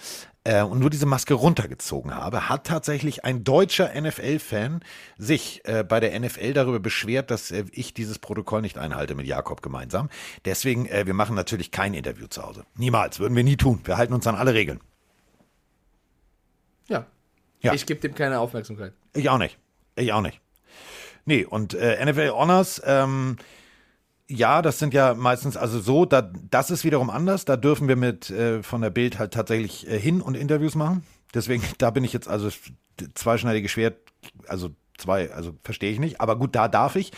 äh, 0.43 0.61
und 0.61 0.79
nur 0.79 0.89
diese 0.89 1.05
Maske 1.05 1.33
runtergezogen 1.33 2.13
habe, 2.13 2.49
hat 2.49 2.67
tatsächlich 2.67 3.25
ein 3.25 3.43
deutscher 3.43 3.89
NFL-Fan 3.99 4.81
sich 5.17 5.61
äh, 5.65 5.83
bei 5.83 5.99
der 5.99 6.19
NFL 6.19 6.53
darüber 6.53 6.79
beschwert, 6.79 7.31
dass 7.31 7.51
äh, 7.51 7.65
ich 7.71 7.93
dieses 7.93 8.19
Protokoll 8.19 8.61
nicht 8.61 8.77
einhalte 8.77 9.15
mit 9.15 9.25
Jakob 9.25 9.61
gemeinsam. 9.61 10.09
Deswegen, 10.45 10.85
äh, 10.87 11.05
wir 11.05 11.13
machen 11.13 11.35
natürlich 11.35 11.71
kein 11.71 11.93
Interview 11.93 12.27
zu 12.27 12.43
Hause. 12.43 12.65
Niemals, 12.75 13.19
würden 13.19 13.35
wir 13.35 13.43
nie 13.43 13.57
tun. 13.57 13.81
Wir 13.85 13.97
halten 13.97 14.13
uns 14.13 14.27
an 14.27 14.35
alle 14.35 14.53
Regeln. 14.53 14.79
Ja. 16.87 17.05
Ja. 17.61 17.73
Ich 17.73 17.85
gebe 17.85 17.99
dem 17.99 18.13
keine 18.13 18.39
Aufmerksamkeit. 18.39 18.93
Ich 19.13 19.29
auch 19.29 19.39
nicht. 19.39 19.57
Ich 19.95 20.13
auch 20.13 20.21
nicht. 20.21 20.41
Nee, 21.27 21.43
und 21.43 21.73
äh, 21.73 22.03
NFL 22.05 22.29
Honors, 22.29 22.81
ähm, 22.85 23.35
ja, 24.29 24.61
das 24.61 24.79
sind 24.79 24.93
ja 24.93 25.13
meistens, 25.13 25.57
also 25.57 25.77
so, 25.81 26.05
da, 26.05 26.21
das 26.21 26.71
ist 26.71 26.85
wiederum 26.85 27.09
anders. 27.09 27.43
Da 27.43 27.57
dürfen 27.57 27.89
wir 27.89 27.97
mit 27.97 28.29
äh, 28.29 28.63
von 28.63 28.79
der 28.81 28.91
Bild 28.91 29.19
halt 29.19 29.33
tatsächlich 29.33 29.85
äh, 29.89 29.99
hin 29.99 30.21
und 30.21 30.35
Interviews 30.35 30.75
machen. 30.75 31.03
Deswegen, 31.33 31.63
da 31.79 31.91
bin 31.91 32.05
ich 32.05 32.13
jetzt 32.13 32.29
also 32.29 32.49
zweischneidiges 33.13 33.71
Schwert, 33.71 33.97
also 34.47 34.69
zwei, 34.97 35.29
also 35.33 35.53
verstehe 35.65 35.91
ich 35.91 35.99
nicht. 35.99 36.21
Aber 36.21 36.37
gut, 36.37 36.55
da 36.55 36.69
darf 36.69 36.95
ich. 36.95 37.11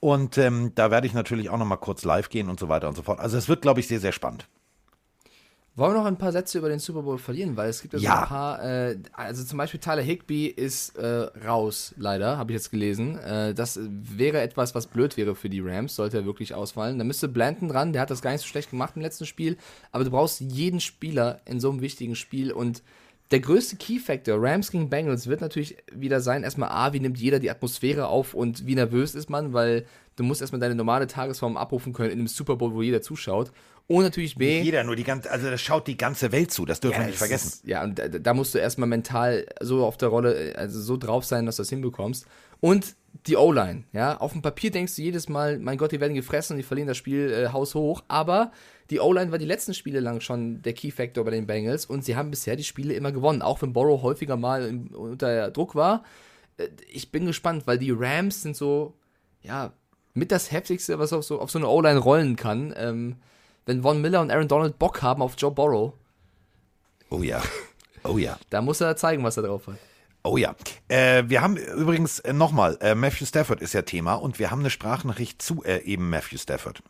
Und 0.00 0.38
ähm, 0.38 0.72
da 0.74 0.90
werde 0.90 1.06
ich 1.06 1.14
natürlich 1.14 1.48
auch 1.48 1.58
noch 1.58 1.64
mal 1.64 1.76
kurz 1.76 2.02
live 2.02 2.30
gehen 2.30 2.48
und 2.48 2.58
so 2.58 2.68
weiter 2.68 2.88
und 2.88 2.96
so 2.96 3.02
fort. 3.02 3.20
Also 3.20 3.38
es 3.38 3.48
wird, 3.48 3.62
glaube 3.62 3.78
ich, 3.78 3.86
sehr, 3.86 4.00
sehr 4.00 4.10
spannend. 4.10 4.48
Wollen 5.74 5.94
wir 5.94 6.00
noch 6.00 6.04
ein 6.06 6.18
paar 6.18 6.32
Sätze 6.32 6.58
über 6.58 6.68
den 6.68 6.78
Super 6.80 7.00
Bowl 7.02 7.16
verlieren? 7.16 7.56
Weil 7.56 7.70
es 7.70 7.80
gibt 7.80 7.94
ja, 7.94 7.98
so 7.98 8.04
Ja. 8.04 8.22
ein 8.22 8.28
paar, 8.28 8.62
äh, 8.62 8.98
also 9.14 9.42
zum 9.42 9.56
Beispiel 9.56 9.80
Tyler 9.80 10.02
Higby 10.02 10.46
ist 10.46 10.96
äh, 10.98 11.06
raus, 11.46 11.94
leider, 11.96 12.36
habe 12.36 12.52
ich 12.52 12.56
jetzt 12.56 12.70
gelesen. 12.70 13.16
Äh, 13.18 13.54
das 13.54 13.80
wäre 13.82 14.42
etwas, 14.42 14.74
was 14.74 14.86
blöd 14.86 15.16
wäre 15.16 15.34
für 15.34 15.48
die 15.48 15.60
Rams, 15.60 15.96
sollte 15.96 16.18
er 16.18 16.24
wirklich 16.26 16.54
ausfallen. 16.54 16.98
Da 16.98 17.04
müsste 17.04 17.26
Blanton 17.26 17.68
dran, 17.70 17.94
der 17.94 18.02
hat 18.02 18.10
das 18.10 18.20
gar 18.20 18.32
nicht 18.32 18.42
so 18.42 18.48
schlecht 18.48 18.68
gemacht 18.70 18.92
im 18.96 19.02
letzten 19.02 19.24
Spiel, 19.24 19.56
aber 19.92 20.04
du 20.04 20.10
brauchst 20.10 20.40
jeden 20.40 20.78
Spieler 20.80 21.40
in 21.46 21.58
so 21.58 21.70
einem 21.70 21.80
wichtigen 21.80 22.16
Spiel 22.16 22.52
und 22.52 22.82
der 23.30 23.40
größte 23.40 23.76
Key-Factor, 23.76 24.36
Rams 24.38 24.70
gegen 24.70 24.90
Bengals, 24.90 25.26
wird 25.26 25.40
natürlich 25.40 25.78
wieder 25.90 26.20
sein, 26.20 26.42
erstmal 26.42 26.68
A, 26.68 26.92
wie 26.92 27.00
nimmt 27.00 27.16
jeder 27.16 27.38
die 27.38 27.50
Atmosphäre 27.50 28.08
auf 28.08 28.34
und 28.34 28.66
wie 28.66 28.74
nervös 28.74 29.14
ist 29.14 29.30
man, 29.30 29.54
weil 29.54 29.86
du 30.16 30.22
musst 30.22 30.42
erstmal 30.42 30.60
deine 30.60 30.74
normale 30.74 31.06
Tagesform 31.06 31.56
abrufen 31.56 31.94
können 31.94 32.10
in 32.10 32.18
einem 32.18 32.26
Super 32.28 32.56
Bowl, 32.56 32.74
wo 32.74 32.82
jeder 32.82 33.00
zuschaut. 33.00 33.50
Und 33.88 34.04
natürlich 34.04 34.36
B, 34.36 34.62
Jeder, 34.62 34.84
nur 34.84 34.96
die 34.96 35.04
ganze, 35.04 35.30
also 35.30 35.50
das 35.50 35.60
schaut 35.60 35.86
die 35.86 35.96
ganze 35.96 36.32
Welt 36.32 36.50
zu. 36.50 36.64
Das 36.64 36.80
dürfen 36.80 37.00
wir 37.00 37.06
nicht 37.06 37.14
es 37.14 37.18
vergessen. 37.18 37.48
Ist, 37.48 37.66
ja, 37.66 37.82
und 37.82 37.98
da, 37.98 38.08
da 38.08 38.34
musst 38.34 38.54
du 38.54 38.58
erstmal 38.58 38.88
mental 38.88 39.46
so 39.60 39.84
auf 39.84 39.96
der 39.96 40.08
Rolle, 40.08 40.54
also 40.56 40.80
so 40.80 40.96
drauf 40.96 41.24
sein, 41.24 41.46
dass 41.46 41.56
du 41.56 41.62
das 41.62 41.70
hinbekommst. 41.70 42.26
Und 42.60 42.94
die 43.26 43.36
O-Line, 43.36 43.84
ja. 43.92 44.16
Auf 44.18 44.32
dem 44.32 44.40
Papier 44.40 44.70
denkst 44.70 44.96
du 44.96 45.02
jedes 45.02 45.28
Mal, 45.28 45.58
mein 45.58 45.76
Gott, 45.76 45.92
die 45.92 46.00
werden 46.00 46.14
gefressen 46.14 46.54
und 46.54 46.58
die 46.58 46.62
verlieren 46.62 46.88
das 46.88 46.96
Spiel 46.96 47.30
äh, 47.32 47.48
haushoch. 47.52 48.02
Aber 48.08 48.52
die 48.88 49.00
O-Line 49.00 49.30
war 49.30 49.38
die 49.38 49.46
letzten 49.46 49.74
Spiele 49.74 50.00
lang 50.00 50.20
schon 50.20 50.62
der 50.62 50.72
Key-Factor 50.72 51.24
bei 51.24 51.30
den 51.32 51.46
Bengals 51.46 51.84
und 51.84 52.04
sie 52.04 52.16
haben 52.16 52.30
bisher 52.30 52.56
die 52.56 52.64
Spiele 52.64 52.94
immer 52.94 53.12
gewonnen, 53.12 53.42
auch 53.42 53.60
wenn 53.62 53.72
Borrow 53.72 54.00
häufiger 54.02 54.36
mal 54.36 54.64
im, 54.66 54.86
unter 54.94 55.50
Druck 55.50 55.74
war. 55.74 56.04
Äh, 56.56 56.68
Ich 56.88 57.10
bin 57.10 57.26
gespannt, 57.26 57.66
weil 57.66 57.78
die 57.78 57.90
Rams 57.90 58.42
sind 58.42 58.56
so, 58.56 58.94
ja, 59.42 59.72
mit 60.14 60.30
das 60.30 60.52
heftigste, 60.52 60.98
was 60.98 61.12
auf 61.12 61.24
so, 61.24 61.40
auf 61.40 61.50
so 61.50 61.58
eine 61.58 61.68
O-Line 61.68 61.98
rollen 61.98 62.36
kann. 62.36 62.72
Ähm, 62.76 63.16
wenn 63.66 63.82
Von 63.82 64.00
Miller 64.00 64.20
und 64.20 64.30
Aaron 64.30 64.48
Donald 64.48 64.78
Bock 64.78 65.02
haben 65.02 65.22
auf 65.22 65.34
Joe 65.38 65.50
Borrow, 65.50 65.94
Oh 67.10 67.22
ja. 67.22 67.42
Oh 68.04 68.18
ja. 68.18 68.38
da 68.50 68.62
muss 68.62 68.80
er 68.80 68.96
zeigen, 68.96 69.22
was 69.22 69.36
er 69.36 69.44
drauf 69.44 69.66
hat. 69.66 69.76
Oh 70.24 70.36
ja. 70.36 70.56
Äh, 70.88 71.24
wir 71.26 71.42
haben 71.42 71.56
übrigens 71.56 72.20
äh, 72.20 72.32
nochmal, 72.32 72.78
äh, 72.80 72.94
Matthew 72.94 73.26
Stafford 73.26 73.60
ist 73.60 73.74
ja 73.74 73.82
Thema 73.82 74.14
und 74.14 74.38
wir 74.38 74.50
haben 74.50 74.60
eine 74.60 74.70
Sprachnachricht 74.70 75.42
zu 75.42 75.62
äh, 75.64 75.82
eben 75.82 76.08
Matthew 76.08 76.38
Stafford. 76.38 76.82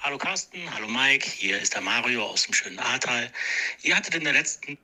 Hallo 0.00 0.18
Carsten, 0.18 0.58
hallo 0.74 0.88
Mike, 0.88 1.28
hier 1.28 1.60
ist 1.60 1.74
der 1.74 1.82
Mario 1.82 2.24
aus 2.24 2.44
dem 2.44 2.54
schönen 2.54 2.78
Ahrtal. 2.80 3.30
Ihr 3.82 3.94
hattet 3.96 4.14
in 4.16 4.24
der 4.24 4.32
letzten 4.32 4.76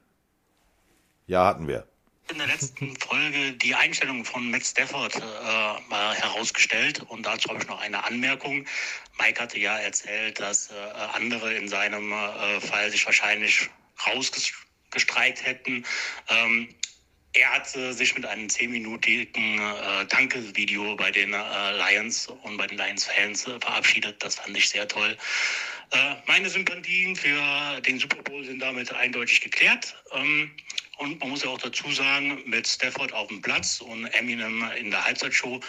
Ja, 1.26 1.46
hatten 1.46 1.66
wir. 1.66 1.87
In 2.30 2.38
der 2.38 2.46
letzten 2.46 2.96
Folge 2.96 3.52
die 3.52 3.74
Einstellung 3.74 4.24
von 4.24 4.50
Matt 4.50 4.64
Stafford 4.64 5.16
äh, 5.16 5.20
mal 5.88 6.14
herausgestellt 6.14 7.00
und 7.08 7.24
dazu 7.24 7.48
habe 7.48 7.60
ich 7.60 7.68
noch 7.68 7.80
eine 7.80 8.04
Anmerkung. 8.04 8.66
Mike 9.18 9.40
hatte 9.40 9.58
ja 9.58 9.78
erzählt, 9.78 10.38
dass 10.38 10.70
äh, 10.70 10.74
andere 11.14 11.54
in 11.54 11.68
seinem 11.68 12.12
äh, 12.12 12.60
Fall 12.60 12.90
sich 12.90 13.04
wahrscheinlich 13.06 13.68
rausgestreikt 14.06 15.44
hätten. 15.44 15.84
Ähm, 16.28 16.68
er 17.34 17.52
hat 17.52 17.68
sich 17.68 18.14
mit 18.14 18.24
einem 18.24 18.48
zehnminütigen 18.48 19.58
äh, 19.58 20.06
Danke-Video 20.06 20.96
bei 20.96 21.10
den 21.10 21.34
äh, 21.34 21.72
Lions 21.76 22.26
und 22.26 22.56
bei 22.56 22.66
den 22.66 22.78
Lions-Fans 22.78 23.46
äh, 23.46 23.60
verabschiedet. 23.60 24.22
Das 24.22 24.36
fand 24.36 24.56
ich 24.56 24.68
sehr 24.68 24.88
toll. 24.88 25.16
Äh, 25.90 26.14
meine 26.26 26.48
Sympathien 26.48 27.14
für 27.14 27.80
den 27.82 27.98
Super 27.98 28.22
Bowl 28.22 28.44
sind 28.44 28.60
damit 28.60 28.92
eindeutig 28.92 29.40
geklärt. 29.40 29.94
Ähm, 30.12 30.50
und 30.98 31.20
man 31.20 31.30
muss 31.30 31.44
ja 31.44 31.50
auch 31.50 31.58
dazu 31.58 31.90
sagen, 31.92 32.38
mit 32.46 32.66
Stafford 32.66 33.12
auf 33.12 33.28
dem 33.28 33.40
Platz 33.40 33.80
und 33.80 34.06
Eminem 34.06 34.64
in 34.78 34.90
der 34.90 35.04
Halbzeitshow 35.04 35.60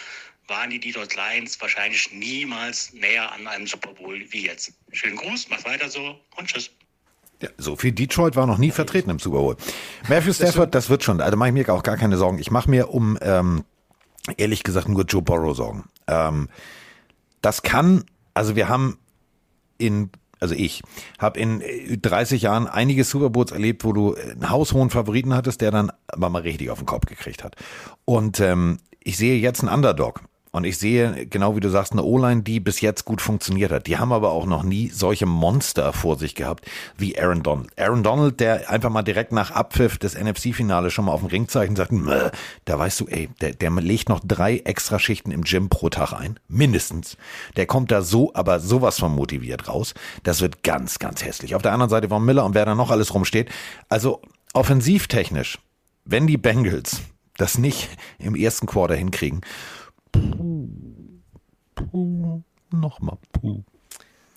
waren 0.48 0.70
die 0.70 0.80
Detroit 0.80 1.14
Lions 1.14 1.60
wahrscheinlich 1.60 2.12
niemals 2.12 2.92
näher 2.92 3.32
an 3.32 3.46
einem 3.46 3.66
Super 3.66 3.92
Bowl 3.94 4.20
wie 4.30 4.46
jetzt. 4.46 4.72
Schönen 4.92 5.16
Gruß, 5.16 5.48
macht 5.48 5.64
weiter 5.64 5.88
so 5.88 6.18
und 6.36 6.48
tschüss. 6.48 6.70
Ja, 7.40 7.48
so 7.56 7.76
viel 7.76 7.92
Detroit 7.92 8.36
war 8.36 8.46
noch 8.46 8.58
nie 8.58 8.70
vertreten 8.70 9.08
im 9.10 9.18
Super 9.18 9.38
Bowl. 9.38 9.56
Matthew 10.08 10.32
Stafford, 10.34 10.74
das 10.74 10.90
wird 10.90 11.04
schon. 11.04 11.20
Also 11.20 11.36
mache 11.36 11.48
ich 11.48 11.54
mir 11.54 11.72
auch 11.72 11.82
gar 11.82 11.96
keine 11.96 12.16
Sorgen. 12.16 12.38
Ich 12.38 12.50
mache 12.50 12.68
mir 12.68 12.90
um, 12.90 13.16
ähm, 13.22 13.64
ehrlich 14.36 14.62
gesagt, 14.62 14.88
nur 14.88 15.04
Joe 15.04 15.22
Burrow 15.22 15.56
Sorgen. 15.56 15.84
Ähm, 16.06 16.48
das 17.40 17.62
kann, 17.62 18.04
also 18.34 18.56
wir 18.56 18.68
haben 18.68 18.98
in, 19.78 20.10
also 20.40 20.54
ich 20.54 20.82
habe 21.18 21.38
in 21.38 21.60
äh, 21.60 21.96
30 21.98 22.42
Jahren 22.42 22.66
einige 22.66 23.04
Super 23.04 23.30
Bowls 23.30 23.52
erlebt, 23.52 23.84
wo 23.84 23.92
du 23.92 24.14
einen 24.14 24.50
haushohen 24.50 24.90
Favoriten 24.90 25.34
hattest, 25.34 25.60
der 25.60 25.70
dann 25.70 25.92
aber 26.08 26.30
mal 26.30 26.42
richtig 26.42 26.70
auf 26.70 26.78
den 26.78 26.86
Kopf 26.86 27.06
gekriegt 27.06 27.44
hat. 27.44 27.56
Und 28.04 28.40
ähm, 28.40 28.78
ich 29.02 29.16
sehe 29.16 29.38
jetzt 29.38 29.60
einen 29.60 29.72
Underdog. 29.72 30.22
Und 30.52 30.64
ich 30.64 30.78
sehe, 30.78 31.26
genau 31.26 31.54
wie 31.54 31.60
du 31.60 31.68
sagst, 31.68 31.92
eine 31.92 32.02
O-Line, 32.02 32.42
die 32.42 32.58
bis 32.58 32.80
jetzt 32.80 33.04
gut 33.04 33.20
funktioniert 33.20 33.70
hat. 33.70 33.86
Die 33.86 33.98
haben 33.98 34.12
aber 34.12 34.32
auch 34.32 34.46
noch 34.46 34.64
nie 34.64 34.88
solche 34.88 35.24
Monster 35.24 35.92
vor 35.92 36.18
sich 36.18 36.34
gehabt 36.34 36.66
wie 36.98 37.16
Aaron 37.16 37.44
Donald. 37.44 37.70
Aaron 37.78 38.02
Donald, 38.02 38.40
der 38.40 38.68
einfach 38.68 38.90
mal 38.90 39.02
direkt 39.02 39.30
nach 39.30 39.52
Abpfiff 39.52 39.96
des 39.98 40.18
NFC-Finales 40.18 40.92
schon 40.92 41.04
mal 41.04 41.12
auf 41.12 41.20
dem 41.20 41.28
Ringzeichen 41.28 41.76
sagt, 41.76 41.92
da 42.64 42.78
weißt 42.78 42.98
du, 42.98 43.06
ey, 43.06 43.28
der, 43.40 43.54
der 43.54 43.70
legt 43.70 44.08
noch 44.08 44.20
drei 44.24 44.58
extra 44.58 44.98
Schichten 44.98 45.30
im 45.30 45.42
Gym 45.42 45.68
pro 45.68 45.88
Tag 45.88 46.12
ein. 46.14 46.40
Mindestens. 46.48 47.16
Der 47.56 47.66
kommt 47.66 47.92
da 47.92 48.02
so, 48.02 48.34
aber 48.34 48.58
sowas 48.58 48.98
von 48.98 49.14
motiviert 49.14 49.68
raus. 49.68 49.94
Das 50.24 50.40
wird 50.40 50.64
ganz, 50.64 50.98
ganz 50.98 51.24
hässlich. 51.24 51.54
Auf 51.54 51.62
der 51.62 51.72
anderen 51.72 51.90
Seite 51.90 52.08
Von 52.08 52.24
Miller 52.24 52.44
und 52.44 52.56
wer 52.56 52.66
da 52.66 52.74
noch 52.74 52.90
alles 52.90 53.14
rumsteht. 53.14 53.50
Also 53.88 54.20
offensivtechnisch, 54.52 55.60
wenn 56.04 56.26
die 56.26 56.38
Bengals 56.38 57.02
das 57.36 57.56
nicht 57.56 57.88
im 58.18 58.34
ersten 58.34 58.66
Quarter 58.66 58.96
hinkriegen, 58.96 59.42
Puh, 60.12 60.68
puh, 61.74 62.42
nochmal 62.72 63.18
puh. 63.32 63.62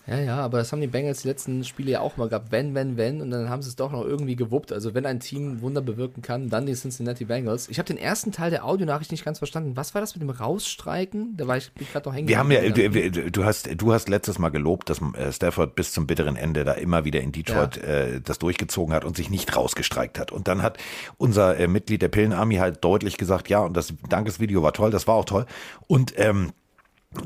Ja, 0.06 0.20
ja, 0.20 0.36
aber 0.36 0.58
das 0.58 0.70
haben 0.70 0.82
die 0.82 0.86
Bengals 0.86 1.22
die 1.22 1.28
letzten 1.28 1.64
Spiele 1.64 1.92
ja 1.92 2.00
auch 2.00 2.18
mal 2.18 2.28
gehabt. 2.28 2.52
Wenn, 2.52 2.74
wenn, 2.74 2.98
wenn. 2.98 3.22
Und 3.22 3.30
dann 3.30 3.48
haben 3.48 3.62
sie 3.62 3.70
es 3.70 3.76
doch 3.76 3.90
noch 3.90 4.04
irgendwie 4.04 4.36
gewuppt. 4.36 4.70
Also 4.70 4.92
wenn 4.92 5.06
ein 5.06 5.18
Team 5.18 5.62
Wunder 5.62 5.80
bewirken 5.80 6.20
kann, 6.20 6.50
dann 6.50 6.66
die 6.66 6.74
Cincinnati 6.74 7.24
Bengals. 7.24 7.68
Ich 7.68 7.78
habe 7.78 7.86
den 7.86 7.96
ersten 7.96 8.30
Teil 8.30 8.50
der 8.50 8.66
Audionachricht 8.66 9.10
nicht 9.12 9.24
ganz 9.24 9.38
verstanden. 9.38 9.76
Was 9.76 9.94
war 9.94 10.02
das 10.02 10.14
mit 10.14 10.20
dem 10.20 10.28
Rausstreiken? 10.28 11.36
Da 11.38 11.46
war 11.46 11.56
ich, 11.56 11.70
ich 11.80 11.90
gerade 11.90 12.06
noch 12.06 12.14
hängen. 12.14 12.28
Wir 12.28 12.38
haben 12.38 12.50
ja, 12.50 12.68
du, 12.68 13.30
du 13.30 13.44
hast, 13.44 13.68
du 13.80 13.92
hast 13.94 14.10
letztes 14.10 14.38
Mal 14.38 14.50
gelobt, 14.50 14.90
dass 14.90 15.00
äh, 15.00 15.32
Stafford 15.32 15.74
bis 15.74 15.92
zum 15.92 16.06
bitteren 16.06 16.36
Ende 16.36 16.64
da 16.64 16.72
immer 16.72 17.06
wieder 17.06 17.22
in 17.22 17.32
Detroit 17.32 17.78
äh, 17.78 18.20
das 18.20 18.38
durchgezogen 18.38 18.94
hat 18.94 19.06
und 19.06 19.16
sich 19.16 19.30
nicht 19.30 19.56
rausgestreikt 19.56 20.18
hat. 20.18 20.32
Und 20.32 20.48
dann 20.48 20.60
hat 20.60 20.76
unser 21.16 21.56
äh, 21.58 21.66
Mitglied 21.66 22.02
der 22.02 22.08
Pillenarmy 22.08 22.56
halt 22.56 22.84
deutlich 22.84 23.16
gesagt, 23.16 23.48
ja, 23.48 23.60
und 23.60 23.74
das 23.74 23.94
Dankesvideo 24.10 24.62
war 24.62 24.74
toll, 24.74 24.90
das 24.90 25.06
war 25.06 25.14
auch 25.14 25.24
toll. 25.24 25.46
Und 25.86 26.12
ähm, 26.18 26.52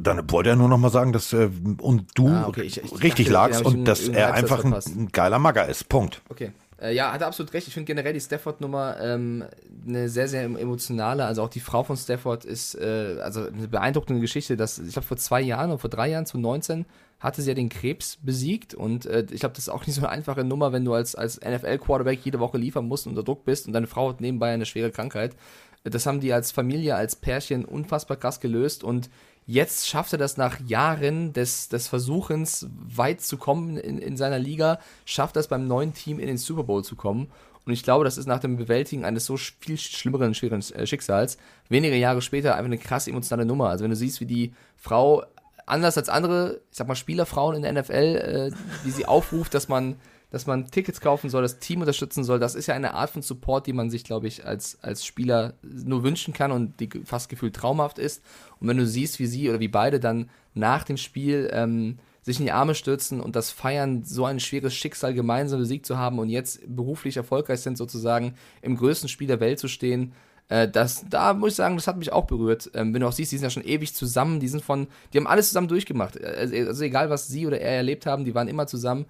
dann 0.01 0.30
wollte 0.30 0.51
er 0.51 0.57
nur 0.57 0.68
noch 0.68 0.78
mal 0.78 0.91
sagen, 0.91 1.12
dass 1.12 1.32
äh, 1.32 1.49
und 1.80 2.07
du 2.14 2.28
Ah, 2.28 2.47
okay, 2.49 2.62
ich- 2.62 2.82
ich 2.82 3.03
richtig 3.03 3.28
dachte, 3.28 3.53
lagst 3.53 3.64
und 3.64 3.84
dass 3.84 4.09
er 4.09 4.34
einfach 4.34 4.64
ein, 4.64 4.72
ein 4.74 5.09
geiler 5.12 5.39
Magger 5.39 5.68
ist. 5.68 5.89
Punkt. 5.89 6.22
Okay. 6.28 6.53
Äh, 6.80 6.95
ja, 6.95 7.11
hat 7.12 7.20
er 7.22 7.26
absolut 7.26 7.53
recht. 7.55 7.66
Ich 7.66 7.74
finde 7.74 7.86
generell 7.86 8.12
die 8.12 8.20
Stafford-Nummer 8.20 8.99
ähm, 9.03 9.45
eine 9.86 10.09
sehr, 10.09 10.28
sehr 10.28 10.45
emotionale. 10.45 11.24
Also 11.24 11.43
auch 11.43 11.49
die 11.49 11.59
Frau 11.61 11.82
von 11.82 11.97
Stafford 11.97 12.45
ist 12.45 12.76
äh, 12.76 13.16
also 13.20 13.47
eine 13.47 13.66
beeindruckende 13.66 14.20
Geschichte. 14.20 14.57
Dass, 14.57 14.78
ich 14.78 14.93
glaube, 14.93 15.07
vor 15.09 15.16
zwei 15.16 15.41
Jahren 15.41 15.70
oder 15.70 15.80
vor 15.80 15.91
drei 15.91 16.09
Jahren, 16.11 16.24
2019, 16.24 16.86
hatte 17.18 17.43
sie 17.43 17.49
ja 17.49 17.55
den 17.55 17.68
Krebs 17.68 18.18
besiegt. 18.22 18.74
Und 18.74 19.07
äh, 19.07 19.26
ich 19.32 19.41
glaube, 19.41 19.57
das 19.57 19.64
ist 19.64 19.70
auch 19.70 19.84
nicht 19.86 19.97
so 19.97 20.03
eine 20.03 20.11
einfache 20.11 20.45
Nummer, 20.45 20.72
wenn 20.72 20.84
du 20.84 20.95
als, 20.95 21.16
als 21.16 21.41
NFL-Quarterback 21.41 22.20
jede 22.22 22.39
Woche 22.39 22.59
liefern 22.59 22.86
musst 22.86 23.07
und 23.07 23.12
unter 23.12 23.24
Druck 23.24 23.45
bist 23.45 23.66
und 23.66 23.72
deine 23.72 23.89
Frau 23.89 24.11
hat 24.11 24.20
nebenbei 24.20 24.53
eine 24.53 24.64
schwere 24.64 24.93
Krankheit. 24.93 25.34
Das 25.82 26.07
haben 26.07 26.20
die 26.20 26.32
als 26.32 26.53
Familie, 26.53 26.95
als 26.95 27.16
Pärchen 27.16 27.64
unfassbar 27.64 28.16
krass 28.18 28.39
gelöst 28.41 28.84
und 28.84 29.11
jetzt 29.49 29.88
schafft 29.88 30.12
er 30.12 30.18
das 30.18 30.36
nach 30.36 30.61
Jahren 30.61 31.32
des, 31.32 31.70
des 31.70 31.88
Versuchens, 31.88 32.68
weit 32.70 33.22
zu 33.22 33.38
kommen 33.38 33.78
in, 33.78 33.99
in 33.99 34.16
seiner 34.16 34.38
Liga, 34.38 34.78
schafft 35.07 35.36
das 35.36 35.49
beim 35.49 35.66
neuen 35.66 35.94
Team 35.94 36.20
in 36.20 36.26
den 36.26 36.36
Super 36.36 36.64
Bowl 36.64 36.84
zu 36.84 36.94
kommen. 36.94 37.28
Und 37.64 37.72
ich 37.72 37.82
glaube, 37.82 38.05
das 38.05 38.18
ist 38.18 38.26
nach 38.26 38.40
dem 38.40 38.59
Bewältigen 38.59 39.07
eines 39.07 39.24
so 39.24 39.38
viel 39.38 39.78
schlimmeren, 39.78 40.34
schweren 40.34 40.62
äh, 40.74 40.86
Schicksals, 40.86 41.38
wenige 41.70 41.96
Jahre 41.96 42.20
später 42.20 42.55
einfach 42.55 42.66
eine 42.66 42.78
krass 42.78 43.09
emotionale 43.09 43.46
Nummer. 43.46 43.70
Also 43.70 43.84
wenn 43.84 43.90
du 43.90 43.96
siehst, 43.96 44.20
wie 44.20 44.26
die 44.26 44.53
Frau 44.76 45.24
anders 45.64 45.96
als 45.96 46.11
andere, 46.11 46.61
ich 46.70 46.76
sag 46.76 46.86
mal, 46.86 46.94
Spielerfrauen 46.94 47.57
in 47.57 47.62
der 47.62 47.72
NFL, 47.72 47.92
äh, 47.92 48.51
wie 48.84 48.90
sie 48.90 49.07
aufruft, 49.07 49.55
dass 49.55 49.68
man, 49.68 49.96
dass 50.31 50.47
man 50.47 50.70
Tickets 50.70 51.01
kaufen 51.01 51.31
soll, 51.31 51.43
das 51.43 51.59
Team 51.59 51.81
unterstützen 51.81 52.24
soll, 52.24 52.39
das 52.39 52.55
ist 52.55 52.66
ja 52.66 52.74
eine 52.74 52.95
Art 52.95 53.11
von 53.11 53.22
Support, 53.22 53.66
die 53.66 53.72
man 53.72 53.91
sich, 53.91 54.05
glaube 54.05 54.26
ich, 54.26 54.45
als, 54.45 54.79
als 54.83 55.05
Spieler 55.05 55.55
nur 55.62 56.03
wünschen 56.03 56.35
kann 56.35 56.53
und 56.53 56.81
die 56.81 56.91
fast 57.05 57.29
gefühlt 57.29 57.57
traumhaft 57.57 57.99
ist. 57.99 58.22
Und 58.61 58.68
wenn 58.68 58.76
du 58.76 58.87
siehst, 58.87 59.18
wie 59.18 59.26
sie 59.26 59.49
oder 59.49 59.61
wie 59.61 59.68
beide 59.68 60.01
dann 60.01 60.29
nach 60.55 60.85
dem 60.85 60.97
Spiel 60.97 61.49
ähm, 61.53 61.99
sich 62.22 62.39
in 62.39 62.45
die 62.45 62.53
Arme 62.53 62.74
stürzen 62.74 63.20
und 63.20 63.37
das 63.37 63.51
feiern, 63.51 64.05
so 64.05 64.26
ein 64.26 64.41
schweres 64.41 64.74
Schicksal 64.74 65.14
gemeinsam 65.14 65.61
besiegt 65.61 65.87
zu 65.87 65.97
haben 65.97 66.18
und 66.18 66.29
jetzt 66.29 66.61
beruflich 66.66 67.16
erfolgreich 67.16 67.61
sind, 67.61 67.79
sozusagen 67.79 68.35
im 68.61 68.76
größten 68.76 69.09
Spiel 69.09 69.29
der 69.29 69.41
Welt 69.41 69.59
zu 69.59 69.68
stehen, 69.68 70.12
äh, 70.49 70.68
das, 70.68 71.05
da 71.09 71.35
muss 71.35 71.51
ich 71.51 71.57
sagen, 71.57 71.76
das 71.76 71.87
hat 71.87 71.97
mich 71.97 72.12
auch 72.12 72.26
berührt. 72.26 72.70
Ähm, 72.74 72.93
wenn 72.93 73.01
du 73.01 73.07
auch 73.07 73.12
siehst, 73.12 73.33
die 73.33 73.37
sind 73.37 73.45
ja 73.45 73.51
schon 73.51 73.64
ewig 73.64 73.95
zusammen, 73.95 74.41
die 74.41 74.49
sind 74.49 74.64
von, 74.64 74.89
die 75.12 75.18
haben 75.18 75.26
alles 75.26 75.49
zusammen 75.49 75.68
durchgemacht. 75.68 76.22
Also, 76.22 76.55
also 76.55 76.85
egal, 76.85 77.11
was 77.11 77.29
sie 77.29 77.47
oder 77.47 77.61
er 77.61 77.76
erlebt 77.76 78.07
haben, 78.07 78.24
die 78.24 78.35
waren 78.35 78.49
immer 78.49 78.66
zusammen. 78.66 79.07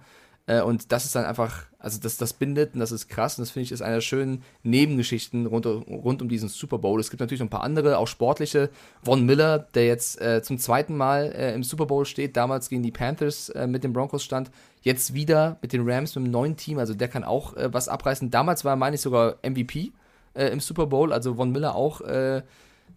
Äh, 0.49 0.61
und 0.61 0.91
das 0.91 1.05
ist 1.05 1.15
dann 1.15 1.25
einfach, 1.25 1.65
also 1.77 1.99
das, 2.01 2.17
das 2.17 2.33
bindet 2.33 2.73
und 2.73 2.79
das 2.79 2.91
ist 2.91 3.07
krass 3.07 3.37
und 3.37 3.43
das 3.43 3.51
finde 3.51 3.65
ich 3.65 3.71
ist 3.71 3.83
eine 3.83 3.95
der 3.95 4.01
schönen 4.01 4.43
Nebengeschichten 4.63 5.45
rund, 5.45 5.67
rund 5.67 6.23
um 6.23 6.27
diesen 6.27 6.49
Super 6.49 6.79
Bowl. 6.79 6.99
Es 6.99 7.11
gibt 7.11 7.19
natürlich 7.19 7.39
noch 7.39 7.47
ein 7.47 7.51
paar 7.51 7.63
andere, 7.63 7.99
auch 7.99 8.07
sportliche. 8.07 8.71
Von 9.03 9.25
Miller, 9.25 9.59
der 9.59 9.85
jetzt 9.85 10.19
äh, 10.19 10.41
zum 10.41 10.57
zweiten 10.57 10.97
Mal 10.97 11.31
äh, 11.35 11.53
im 11.53 11.63
Super 11.63 11.85
Bowl 11.85 12.03
steht, 12.03 12.35
damals 12.35 12.67
gegen 12.69 12.81
die 12.81 12.91
Panthers 12.91 13.49
äh, 13.49 13.67
mit 13.67 13.83
den 13.83 13.93
Broncos 13.93 14.23
stand, 14.23 14.49
jetzt 14.81 15.13
wieder 15.13 15.59
mit 15.61 15.71
den 15.71 15.87
Rams, 15.87 16.15
mit 16.15 16.23
einem 16.23 16.31
neuen 16.31 16.57
Team, 16.57 16.79
also 16.79 16.95
der 16.95 17.09
kann 17.09 17.23
auch 17.23 17.55
äh, 17.55 17.71
was 17.71 17.87
abreißen. 17.87 18.31
Damals 18.31 18.65
war, 18.65 18.75
meine 18.75 18.95
ich, 18.95 19.01
sogar 19.01 19.37
MVP 19.47 19.93
im 20.35 20.59
Super 20.59 20.85
Bowl, 20.85 21.11
also 21.11 21.33
Von 21.33 21.51
Miller 21.51 21.75
auch 21.75 22.01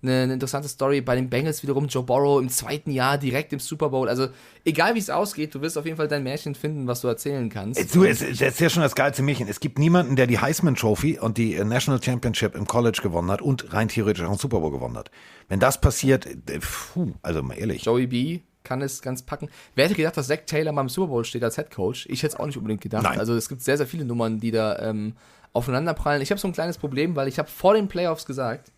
eine, 0.03 0.23
eine 0.23 0.33
interessante 0.35 0.69
Story. 0.69 1.01
Bei 1.01 1.15
den 1.15 1.31
Bengals 1.31 1.63
wiederum 1.63 1.87
Joe 1.87 2.03
Burrow 2.03 2.41
im 2.41 2.49
zweiten 2.49 2.91
Jahr 2.91 3.19
direkt 3.19 3.53
im 3.53 3.61
Super 3.61 3.91
Bowl. 3.91 4.09
Also 4.09 4.29
egal 4.65 4.95
wie 4.95 4.99
es 4.99 5.11
ausgeht, 5.11 5.55
du 5.55 5.61
wirst 5.61 5.79
auf 5.79 5.85
jeden 5.85 5.97
Fall 5.97 6.09
dein 6.09 6.23
Märchen 6.23 6.55
finden, 6.55 6.87
was 6.87 7.01
du 7.01 7.09
erzählen 7.09 7.49
kannst. 7.49 7.95
Du, 7.95 8.05
es, 8.05 8.21
das 8.21 8.41
ist 8.41 8.61
ja 8.61 8.71
schon 8.71 8.83
das 8.83 8.95
geilste 8.95 9.23
Märchen. 9.23 9.49
Es 9.49 9.61
gibt 9.61 9.79
niemanden, 9.79 10.17
der 10.17 10.27
die 10.27 10.39
Heisman 10.39 10.75
Trophy 10.75 11.19
und 11.19 11.39
die 11.39 11.55
äh, 11.55 11.65
National 11.65 12.03
Championship 12.03 12.55
im 12.55 12.67
College 12.67 13.01
gewonnen 13.03 13.31
hat 13.31 13.43
und 13.43 13.73
rein 13.73 13.89
theoretisch 13.89 14.25
auch 14.25 14.31
einen 14.31 14.39
Super 14.39 14.61
Bowl 14.61 14.71
gewonnen 14.71 14.97
hat. 14.97 15.11
Wenn 15.49 15.61
das 15.61 15.81
passiert, 15.81 16.27
äh, 16.27 16.61
puh, 16.61 17.13
also 17.23 17.43
mal 17.43 17.55
ehrlich. 17.55 17.85
Joey 17.85 18.07
B 18.07 18.41
kann 18.65 18.83
es 18.83 19.03
ganz 19.03 19.23
packen. 19.23 19.49
Wer 19.75 19.87
hätte 19.87 19.95
gedacht, 19.95 20.17
dass 20.17 20.29
Zach 20.29 20.41
Taylor 20.47 20.73
mal 20.73 20.83
im 20.83 20.89
Super 20.89 21.09
Bowl 21.09 21.25
steht 21.25 21.43
als 21.43 21.57
Head 21.57 21.71
Coach? 21.71 22.07
Ich 22.09 22.23
hätte 22.23 22.35
es 22.35 22.41
auch 22.41 22.47
nicht 22.47 22.57
unbedingt 22.57 22.81
gedacht. 22.81 23.03
Nein. 23.03 23.19
Also 23.19 23.35
es 23.35 23.49
gibt 23.49 23.63
sehr, 23.63 23.77
sehr 23.77 23.87
viele 23.87 24.05
Nummern, 24.05 24.41
die 24.41 24.51
da 24.51 24.79
ähm, 24.79 25.15
aufeinanderprallen. 25.53 26.23
Ich 26.23 26.31
habe 26.31 26.41
so 26.41 26.49
ein 26.49 26.53
kleines 26.53 26.79
Problem, 26.79 27.17
weil 27.17 27.29
ich 27.29 27.39
habe 27.39 27.49
vor 27.49 27.75
den 27.75 27.89
Playoffs 27.89 28.25
gesagt, 28.25 28.71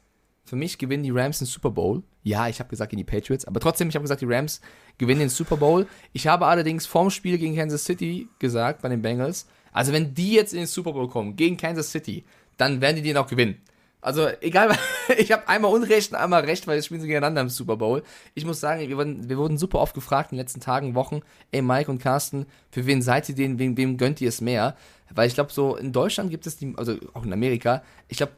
für 0.44 0.56
mich 0.56 0.78
gewinnen 0.78 1.02
die 1.02 1.10
Rams 1.10 1.38
den 1.38 1.46
Super 1.46 1.70
Bowl. 1.70 2.02
Ja, 2.22 2.48
ich 2.48 2.58
habe 2.58 2.70
gesagt 2.70 2.90
gegen 2.90 2.98
die 2.98 3.10
Patriots, 3.10 3.46
aber 3.46 3.60
trotzdem, 3.60 3.88
ich 3.88 3.94
habe 3.94 4.02
gesagt, 4.02 4.20
die 4.20 4.26
Rams 4.26 4.60
gewinnen 4.98 5.20
den 5.20 5.28
Super 5.28 5.56
Bowl. 5.56 5.86
Ich 6.12 6.26
habe 6.26 6.46
allerdings 6.46 6.86
vorm 6.86 7.10
Spiel 7.10 7.38
gegen 7.38 7.56
Kansas 7.56 7.84
City 7.84 8.28
gesagt, 8.38 8.82
bei 8.82 8.88
den 8.88 9.02
Bengals, 9.02 9.46
also 9.72 9.92
wenn 9.92 10.14
die 10.14 10.32
jetzt 10.32 10.52
in 10.52 10.60
den 10.60 10.66
Super 10.66 10.92
Bowl 10.92 11.08
kommen, 11.08 11.36
gegen 11.36 11.56
Kansas 11.56 11.90
City, 11.90 12.24
dann 12.56 12.80
werden 12.80 12.96
die 12.96 13.02
den 13.02 13.16
auch 13.16 13.26
gewinnen. 13.26 13.60
Also 14.04 14.28
egal, 14.42 14.76
ich 15.18 15.32
habe 15.32 15.48
einmal 15.48 15.72
Unrecht 15.72 16.12
und 16.12 16.18
einmal 16.18 16.44
Recht, 16.44 16.66
weil 16.66 16.76
jetzt 16.76 16.86
spielen 16.86 17.00
sie 17.00 17.06
gegeneinander 17.06 17.40
im 17.40 17.48
Super 17.48 17.78
Bowl. 17.78 18.02
Ich 18.34 18.44
muss 18.44 18.60
sagen, 18.60 18.86
wir 18.86 18.96
wurden, 18.98 19.30
wir 19.30 19.38
wurden 19.38 19.56
super 19.56 19.78
oft 19.80 19.94
gefragt 19.94 20.30
in 20.30 20.36
den 20.36 20.42
letzten 20.42 20.60
Tagen, 20.60 20.94
Wochen, 20.94 21.20
ey 21.52 21.62
Mike 21.62 21.90
und 21.90 22.02
Carsten, 22.02 22.44
für 22.70 22.84
wen 22.84 23.00
seid 23.00 23.30
ihr 23.30 23.34
denn, 23.34 23.58
wem, 23.58 23.78
wem 23.78 23.96
gönnt 23.96 24.20
ihr 24.20 24.28
es 24.28 24.42
mehr? 24.42 24.76
Weil 25.14 25.26
ich 25.26 25.34
glaube, 25.34 25.52
so 25.52 25.76
in 25.76 25.92
Deutschland 25.92 26.30
gibt 26.30 26.46
es 26.46 26.58
die, 26.58 26.74
also 26.76 26.96
auch 27.14 27.24
in 27.24 27.32
Amerika, 27.32 27.82
ich 28.08 28.18
glaube, 28.18 28.32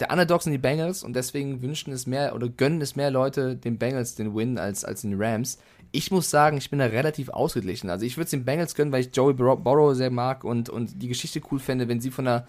der 0.00 0.10
Underdog 0.10 0.42
sind 0.42 0.52
die 0.52 0.58
Bengals 0.58 1.02
und 1.02 1.14
deswegen 1.14 1.62
wünschen 1.62 1.92
es 1.92 2.06
mehr 2.06 2.34
oder 2.34 2.48
gönnen 2.48 2.80
es 2.80 2.96
mehr 2.96 3.10
Leute 3.10 3.56
den 3.56 3.78
Bengals 3.78 4.14
den 4.14 4.34
Win 4.34 4.58
als, 4.58 4.84
als 4.84 5.02
den 5.02 5.20
Rams. 5.20 5.58
Ich 5.92 6.10
muss 6.10 6.30
sagen, 6.30 6.56
ich 6.56 6.70
bin 6.70 6.78
da 6.78 6.86
relativ 6.86 7.28
ausgeglichen. 7.28 7.90
Also 7.90 8.06
ich 8.06 8.16
würde 8.16 8.24
es 8.24 8.30
den 8.30 8.44
Bengals 8.44 8.74
gönnen, 8.74 8.92
weil 8.92 9.02
ich 9.02 9.14
Joey 9.14 9.34
Burrow 9.34 9.94
sehr 9.94 10.10
mag 10.10 10.42
und, 10.44 10.70
und 10.70 11.02
die 11.02 11.08
Geschichte 11.08 11.40
cool 11.50 11.58
fände, 11.58 11.88
wenn 11.88 12.00
sie 12.00 12.10
von 12.10 12.26
einer 12.26 12.46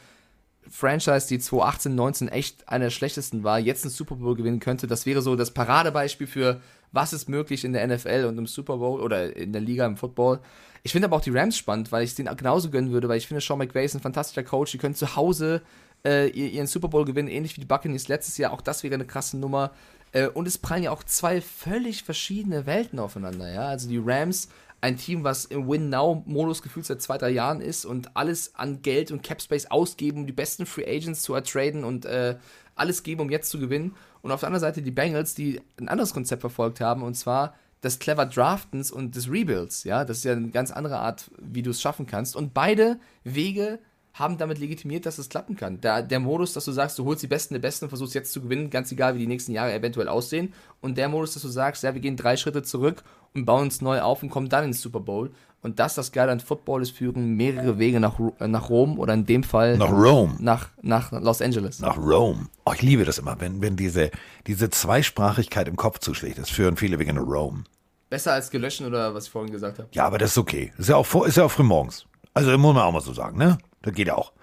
Franchise, 0.70 1.28
die 1.28 1.40
2018, 1.40 1.94
19 1.94 2.28
echt 2.30 2.70
einer 2.70 2.86
der 2.86 2.92
schlechtesten 2.92 3.44
war, 3.44 3.60
jetzt 3.60 3.84
einen 3.84 3.92
Super 3.92 4.16
Bowl 4.16 4.36
gewinnen 4.36 4.60
könnte. 4.60 4.88
Das 4.88 5.06
wäre 5.06 5.22
so 5.22 5.36
das 5.36 5.52
Paradebeispiel 5.52 6.28
für, 6.28 6.62
was 6.92 7.14
ist 7.14 7.28
möglich 7.28 7.66
in 7.66 7.74
der 7.74 7.86
NFL 7.86 8.26
und 8.28 8.38
im 8.38 8.48
Super 8.48 8.78
Bowl 8.78 9.02
oder 9.02 9.36
in 9.36 9.52
der 9.52 9.62
Liga 9.62 9.86
im 9.86 9.98
Football. 9.98 10.40
Ich 10.84 10.92
finde 10.92 11.08
aber 11.08 11.18
auch 11.18 11.22
die 11.22 11.32
Rams 11.32 11.58
spannend, 11.58 11.92
weil 11.92 12.04
ich 12.04 12.12
es 12.12 12.16
denen 12.16 12.36
genauso 12.36 12.70
gönnen 12.70 12.92
würde, 12.92 13.08
weil 13.10 13.18
ich 13.18 13.28
finde, 13.28 13.42
Sean 13.42 13.58
McVay 13.58 13.86
ist 13.86 13.96
ein 13.96 14.02
fantastischer 14.02 14.44
Coach. 14.44 14.72
Die 14.72 14.78
können 14.78 14.96
zu 14.96 15.16
Hause 15.16 15.62
äh, 16.06 16.28
ihr- 16.30 16.52
ihren 16.52 16.68
Super 16.68 16.88
Bowl 16.90 17.06
gewinnen, 17.06 17.28
ähnlich 17.30 17.56
wie 17.56 17.62
die 17.62 17.68
Buccaneers 17.68 18.08
letztes 18.08 18.38
Jahr. 18.38 18.52
Auch 18.54 18.62
das 18.62 18.84
wäre 18.84 18.94
eine 18.96 19.06
krasse 19.06 19.38
Nummer. 19.38 19.72
Äh, 20.12 20.28
und 20.28 20.48
es 20.48 20.58
prallen 20.58 20.84
ja 20.84 20.92
auch 20.92 21.04
zwei 21.04 21.42
völlig 21.42 22.04
verschiedene 22.04 22.66
Welten 22.66 23.00
aufeinander. 23.00 23.52
Ja? 23.52 23.68
Also 23.68 23.88
die 23.90 24.02
Rams, 24.04 24.50
ein 24.82 24.98
Team, 24.98 25.24
was 25.24 25.46
im 25.46 25.68
Win-Now-Modus 25.70 26.62
gefühlt 26.62 26.86
seit 26.86 27.02
zwei, 27.02 27.18
drei 27.18 27.30
Jahren 27.30 27.62
ist 27.62 27.86
und 27.86 28.16
alles 28.18 28.54
an 28.56 28.82
Geld 28.82 29.12
und 29.12 29.24
Cap-Space 29.24 29.68
ausgeben, 29.68 30.20
um 30.22 30.28
die 30.28 30.34
besten 30.34 30.66
Free 30.66 30.86
Agents 30.86 31.22
zu 31.22 31.34
ertraden 31.34 31.84
und 31.86 32.06
äh, 32.06 32.36
alles 32.76 33.04
geben, 33.04 33.22
um 33.22 33.30
jetzt 33.30 33.50
zu 33.50 33.60
gewinnen. 33.60 33.96
Und 34.22 34.32
auf 34.32 34.42
der 34.42 34.48
anderen 34.48 34.62
Seite 34.62 34.82
die 34.82 34.92
Bengals, 34.92 35.36
die 35.36 35.62
ein 35.80 35.88
anderes 35.88 36.14
Konzept 36.14 36.42
verfolgt 36.42 36.82
haben, 36.82 37.02
und 37.02 37.14
zwar 37.16 37.56
des 37.82 38.00
clever 38.00 38.26
Draftens 38.26 38.92
und 38.92 39.16
des 39.16 39.30
Rebuilds. 39.30 39.84
Ja, 39.84 40.06
das 40.06 40.18
ist 40.20 40.24
ja 40.24 40.32
eine 40.34 40.50
ganz 40.50 40.72
andere 40.72 41.00
Art, 41.00 41.30
wie 41.42 41.62
du 41.62 41.72
es 41.72 41.82
schaffen 41.82 42.06
kannst. 42.06 42.36
Und 42.36 42.54
beide 42.54 42.98
Wege 43.24 43.80
haben 44.14 44.38
damit 44.38 44.60
legitimiert, 44.60 45.06
dass 45.06 45.18
es 45.18 45.28
klappen 45.30 45.56
kann. 45.56 45.82
Der, 45.82 46.04
der 46.04 46.20
Modus, 46.20 46.54
dass 46.54 46.66
du 46.66 46.72
sagst, 46.72 47.00
du 47.00 47.06
holst 47.06 47.24
die 47.24 47.28
Besten 47.28 47.56
der 47.56 47.62
Besten 47.62 47.86
und 47.86 47.90
versuchst 47.90 48.14
jetzt 48.14 48.32
zu 48.32 48.42
gewinnen, 48.42 48.70
ganz 48.70 48.92
egal, 48.92 49.16
wie 49.16 49.20
die 49.20 49.28
nächsten 49.28 49.52
Jahre 49.52 49.74
eventuell 49.74 50.08
aussehen. 50.08 50.54
Und 50.82 50.98
der 50.98 51.10
Modus, 51.10 51.34
dass 51.34 51.42
du 51.42 51.50
sagst, 51.50 51.82
ja, 51.84 51.94
wir 51.94 52.02
gehen 52.02 52.16
drei 52.16 52.38
Schritte 52.38 52.62
zurück 52.62 53.04
und 53.34 53.46
bauen 53.46 53.64
uns 53.64 53.82
neu 53.82 54.02
auf 54.02 54.22
und 54.22 54.30
kommen 54.30 54.50
dann 54.50 54.66
ins 54.66 54.82
Super 54.82 55.00
Bowl. 55.00 55.32
Und 55.64 55.80
das, 55.80 55.96
das 55.96 56.12
Geile 56.12 56.32
an 56.32 56.42
Football 56.42 56.82
ist, 56.82 56.92
führen 56.92 57.36
mehrere 57.36 57.80
Wege 57.80 58.00
nach, 58.00 58.20
äh, 58.40 58.48
nach 58.48 58.70
Rom 58.70 59.00
oder 59.00 59.14
in 59.14 59.26
dem 59.26 59.44
Fall 59.44 59.78
Nach 59.78 59.92
Rome. 59.92 60.36
nach, 60.40 60.70
nach 60.82 61.12
Los 61.14 61.42
Angeles. 61.42 61.80
Nach 61.80 61.98
Rome. 61.98 62.48
Oh, 62.66 62.74
ich 62.76 62.82
liebe 62.82 63.06
das 63.06 63.18
immer, 63.18 63.40
wenn, 63.40 63.62
wenn 63.62 63.78
diese, 63.78 64.12
diese 64.46 64.70
Zweisprachigkeit 64.70 65.68
im 65.68 65.78
Kopf 65.78 66.00
zuschlägt. 66.00 66.38
Das 66.38 66.50
führen 66.50 66.76
viele 66.78 67.00
Wege 67.00 67.14
nach 67.14 67.26
Rome. 67.26 67.64
Besser 68.10 68.34
als 68.34 68.52
gelöschen 68.52 68.86
oder 68.86 69.16
was 69.16 69.26
ich 69.26 69.32
vorhin 69.32 69.52
gesagt 69.52 69.80
habe. 69.80 69.88
Ja, 69.94 70.06
aber 70.06 70.18
das 70.20 70.32
ist 70.32 70.38
okay. 70.38 70.72
Ist 70.78 70.90
ja 70.90 70.98
auch, 70.98 71.06
vor, 71.06 71.26
ist 71.26 71.38
ja 71.38 71.46
auch 71.46 71.52
früh 71.52 71.64
morgens. 71.64 72.06
Also 72.36 72.56
muss 72.58 72.76
man 72.76 72.84
auch 72.84 72.92
mal 72.92 73.02
so 73.02 73.14
sagen, 73.14 73.38
ne? 73.38 73.58
Das 73.84 73.94
geht 73.94 74.10
auch. 74.10 74.34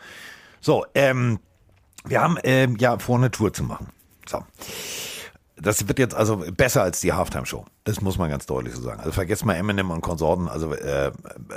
So, 0.60 0.86
ähm, 0.94 1.40
wir 2.04 2.20
haben 2.20 2.38
ähm, 2.44 2.76
ja 2.76 2.98
vor, 2.98 3.18
eine 3.18 3.30
Tour 3.30 3.52
zu 3.52 3.64
machen. 3.64 3.88
So. 4.26 4.44
Das 5.56 5.86
wird 5.88 5.98
jetzt 5.98 6.14
also 6.14 6.38
besser 6.56 6.82
als 6.82 7.00
die 7.00 7.12
Halftime-Show. 7.12 7.66
Das 7.84 8.00
muss 8.00 8.16
man 8.16 8.30
ganz 8.30 8.46
deutlich 8.46 8.74
so 8.74 8.80
sagen. 8.80 9.00
Also 9.00 9.12
vergesst 9.12 9.44
mal 9.44 9.54
Eminem 9.54 9.90
und 9.90 10.00
Konsorten. 10.00 10.48
Also 10.48 10.72
äh, 10.72 11.12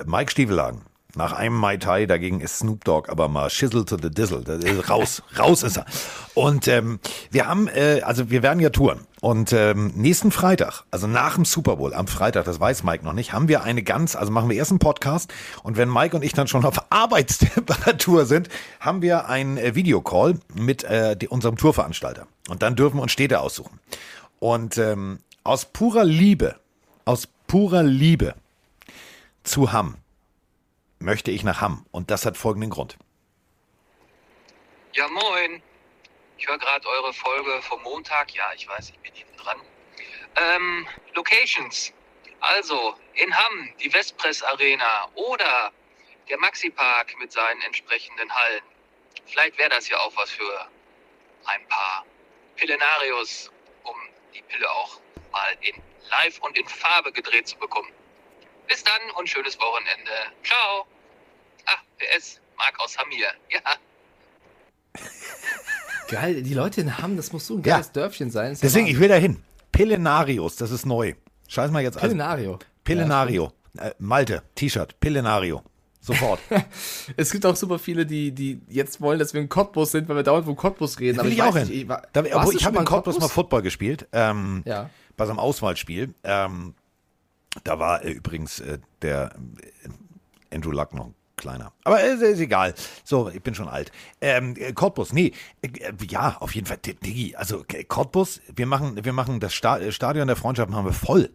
Mike 0.06 0.32
Stiefelhagen, 0.32 0.82
Nach 1.16 1.32
einem 1.32 1.56
Mai 1.56 1.78
Tai, 1.78 2.08
dagegen 2.08 2.40
ist 2.40 2.58
Snoop 2.58 2.84
Dogg 2.86 3.08
aber 3.08 3.28
mal 3.28 3.48
Shizzle 3.52 3.86
to 3.86 3.98
the 4.02 4.10
Dizzle. 4.10 4.40
Ist 4.40 4.90
raus, 4.90 5.22
raus 5.40 5.62
ist 5.62 5.78
er. 5.78 5.86
Und 6.34 6.68
ähm, 6.68 7.00
wir 7.30 7.48
haben, 7.48 7.68
äh, 7.68 8.02
also 8.04 8.32
wir 8.32 8.42
werden 8.42 8.60
ja 8.60 8.72
touren. 8.72 9.02
Und 9.22 9.54
ähm, 9.54 9.94
nächsten 9.96 10.32
Freitag, 10.32 10.84
also 10.90 11.06
nach 11.06 11.36
dem 11.36 11.46
Super 11.46 11.76
Bowl, 11.76 11.94
am 11.94 12.08
Freitag, 12.08 12.46
das 12.46 12.60
weiß 12.60 12.84
Mike 12.84 13.06
noch 13.06 13.14
nicht, 13.14 13.32
haben 13.32 13.48
wir 13.48 13.64
eine 13.64 13.84
ganz, 13.84 14.16
also 14.16 14.32
machen 14.32 14.50
wir 14.50 14.58
erst 14.58 14.72
einen 14.72 14.80
Podcast. 14.80 15.32
Und 15.62 15.78
wenn 15.78 15.88
Mike 15.88 16.16
und 16.16 16.24
ich 16.24 16.34
dann 16.34 16.48
schon 16.48 16.66
auf 16.66 16.78
Arbeitstemperatur 16.90 18.26
sind, 18.26 18.50
haben 18.80 19.04
wir 19.04 19.30
einen 19.30 19.58
äh, 19.58 19.76
Videocall 19.76 20.40
mit 20.56 20.84
äh, 20.84 21.16
die, 21.16 21.28
unserem 21.28 21.58
Tourveranstalter. 21.58 22.26
Und 22.50 22.64
dann 22.64 22.76
dürfen 22.76 22.98
wir 22.98 23.04
uns 23.04 23.12
Städte 23.12 23.40
aussuchen. 23.40 23.80
Und 24.40 24.80
ähm, 24.80 25.20
aus 25.44 25.66
purer 25.66 26.06
Liebe, 26.06 26.56
aus 27.06 27.28
purer 27.46 27.84
Liebe 27.84 28.34
zu 29.44 29.72
Hamm 29.72 29.98
möchte 31.04 31.32
ich 31.32 31.44
nach 31.44 31.62
Hamm. 31.62 31.86
Und 31.92 32.10
das 32.10 32.26
hat 32.26 32.38
folgenden 32.38 32.70
Grund. 32.70 32.98
Ja, 34.94 35.08
moin. 35.08 35.62
Ich 36.38 36.48
höre 36.48 36.58
gerade 36.58 36.88
eure 36.88 37.14
Folge 37.14 37.62
vom 37.62 37.82
Montag. 37.84 38.34
Ja, 38.34 38.52
ich 38.56 38.68
weiß, 38.68 38.90
ich 38.90 39.00
bin 39.00 39.14
hinten 39.14 39.38
dran. 39.38 39.58
Ähm, 40.36 40.88
Locations. 41.14 41.94
Also, 42.40 42.96
in 43.14 43.34
Hamm, 43.36 43.70
die 43.82 43.94
Westpress 43.94 44.44
Arena 44.44 45.08
oder 45.16 45.72
der 46.30 46.38
Maxi 46.40 46.70
Park 46.70 47.14
mit 47.20 47.32
seinen 47.32 47.62
entsprechenden 47.62 48.34
Hallen. 48.34 48.64
Vielleicht 49.26 49.58
wäre 49.58 49.70
das 49.70 49.88
ja 49.90 49.98
auch 50.00 50.16
was 50.16 50.32
für 50.32 50.68
ein 51.46 51.68
paar 51.68 52.06
Pillenarios, 52.56 53.52
um 53.84 53.96
die 54.34 54.42
Pille 54.42 54.70
auch 54.70 55.00
mal 55.32 55.56
in 55.62 55.82
live 56.10 56.40
und 56.40 56.58
in 56.58 56.68
Farbe 56.68 57.12
gedreht 57.12 57.48
zu 57.48 57.58
bekommen. 57.58 57.92
Bis 58.68 58.84
dann 58.84 58.94
und 59.18 59.28
schönes 59.30 59.58
Wochenende. 59.60 60.12
Ciao. 60.44 60.86
Ah, 61.66 61.78
PS, 61.98 62.40
Marc 62.58 62.80
aus 62.80 62.98
Hamm 62.98 63.08
hier. 63.12 63.28
Ja. 63.50 63.60
Geil, 66.10 66.44
die 66.44 66.54
Leute 66.54 66.82
in 66.82 66.98
Hamm, 66.98 67.18
das 67.18 67.32
muss 67.32 67.48
so 67.48 67.56
ein 67.56 67.64
Ja. 67.64 67.76
geiles 67.76 67.92
Dörfchen 67.92 68.30
sein. 68.30 68.54
Ja 68.54 68.60
Deswegen, 68.62 68.88
ich 68.88 69.00
will 69.00 69.08
da 69.08 69.16
hin. 69.16 69.42
Pillenarius, 69.72 70.56
das 70.58 70.72
ist 70.72 70.86
neu. 70.86 71.14
Scheiß 71.48 71.72
mal 71.72 71.82
jetzt. 71.82 71.96
Also, 71.98 72.08
Pillenario. 72.10 72.60
Pillenario. 72.84 73.54
äh, 73.80 73.92
Malte, 74.00 74.44
T-Shirt, 74.56 75.00
Pillenario. 75.00 75.64
Sofort. 76.02 76.40
Es 77.18 77.32
gibt 77.32 77.46
auch 77.46 77.56
super 77.56 77.80
viele, 77.80 78.06
die, 78.06 78.32
die 78.34 78.62
jetzt 78.68 79.00
wollen, 79.02 79.18
dass 79.20 79.34
wir 79.34 79.42
in 79.42 79.48
Cottbus 79.50 79.92
sind, 79.92 80.10
weil 80.10 80.18
wir 80.18 80.24
dauernd 80.24 80.46
von 80.46 80.56
Cottbus 80.56 81.00
reden. 81.00 81.18
Da 81.18 81.24
will 81.24 81.32
ich, 81.32 81.40
weiß 81.40 81.48
auch 81.50 81.58
hin. 81.58 81.68
nicht, 81.70 81.82
ich, 81.84 81.88
war, 81.88 82.02
da, 82.12 82.24
ich 82.24 82.34
habe 82.34 82.50
in 82.78 82.84
mal 82.84 82.84
Cottbus 82.84 83.20
mal 83.20 83.30
Football 83.30 83.62
gespielt. 83.62 84.08
Ähm, 84.12 84.64
Ja. 84.66 84.90
Bei 85.16 85.26
so 85.26 85.32
einem 85.32 85.40
Auswahlspiel. 85.40 86.14
Ähm, 86.24 86.76
da 87.64 87.80
war 87.80 88.04
äh, 88.04 88.12
übrigens 88.12 88.60
äh, 88.60 88.80
der 89.02 89.36
äh, 89.84 90.56
Andrew 90.56 90.72
Luck 90.72 90.94
noch 90.94 91.12
kleiner. 91.38 91.74
Aber 91.84 92.02
äh, 92.02 92.14
ist, 92.14 92.22
ist 92.22 92.40
egal. 92.40 92.74
So, 93.04 93.30
ich 93.30 93.42
bin 93.42 93.56
schon 93.56 93.68
alt. 93.68 93.92
Ähm, 94.22 94.56
äh, 94.58 94.74
Cottbus, 94.74 95.14
nee. 95.14 95.34
Äh, 95.62 95.70
ja, 96.10 96.38
auf 96.40 96.56
jeden 96.56 96.68
Fall. 96.68 96.78
Diggi, 96.78 97.36
also 97.36 97.64
Cottbus, 97.88 98.42
wir 98.56 98.66
machen, 98.66 99.04
wir 99.04 99.14
machen 99.14 99.40
das 99.40 99.54
äh, 99.62 99.92
Stadion 99.92 100.28
der 100.28 100.36
Freundschaft 100.36 100.70
machen 100.70 100.86
wir 100.86 100.94
voll. 100.94 101.30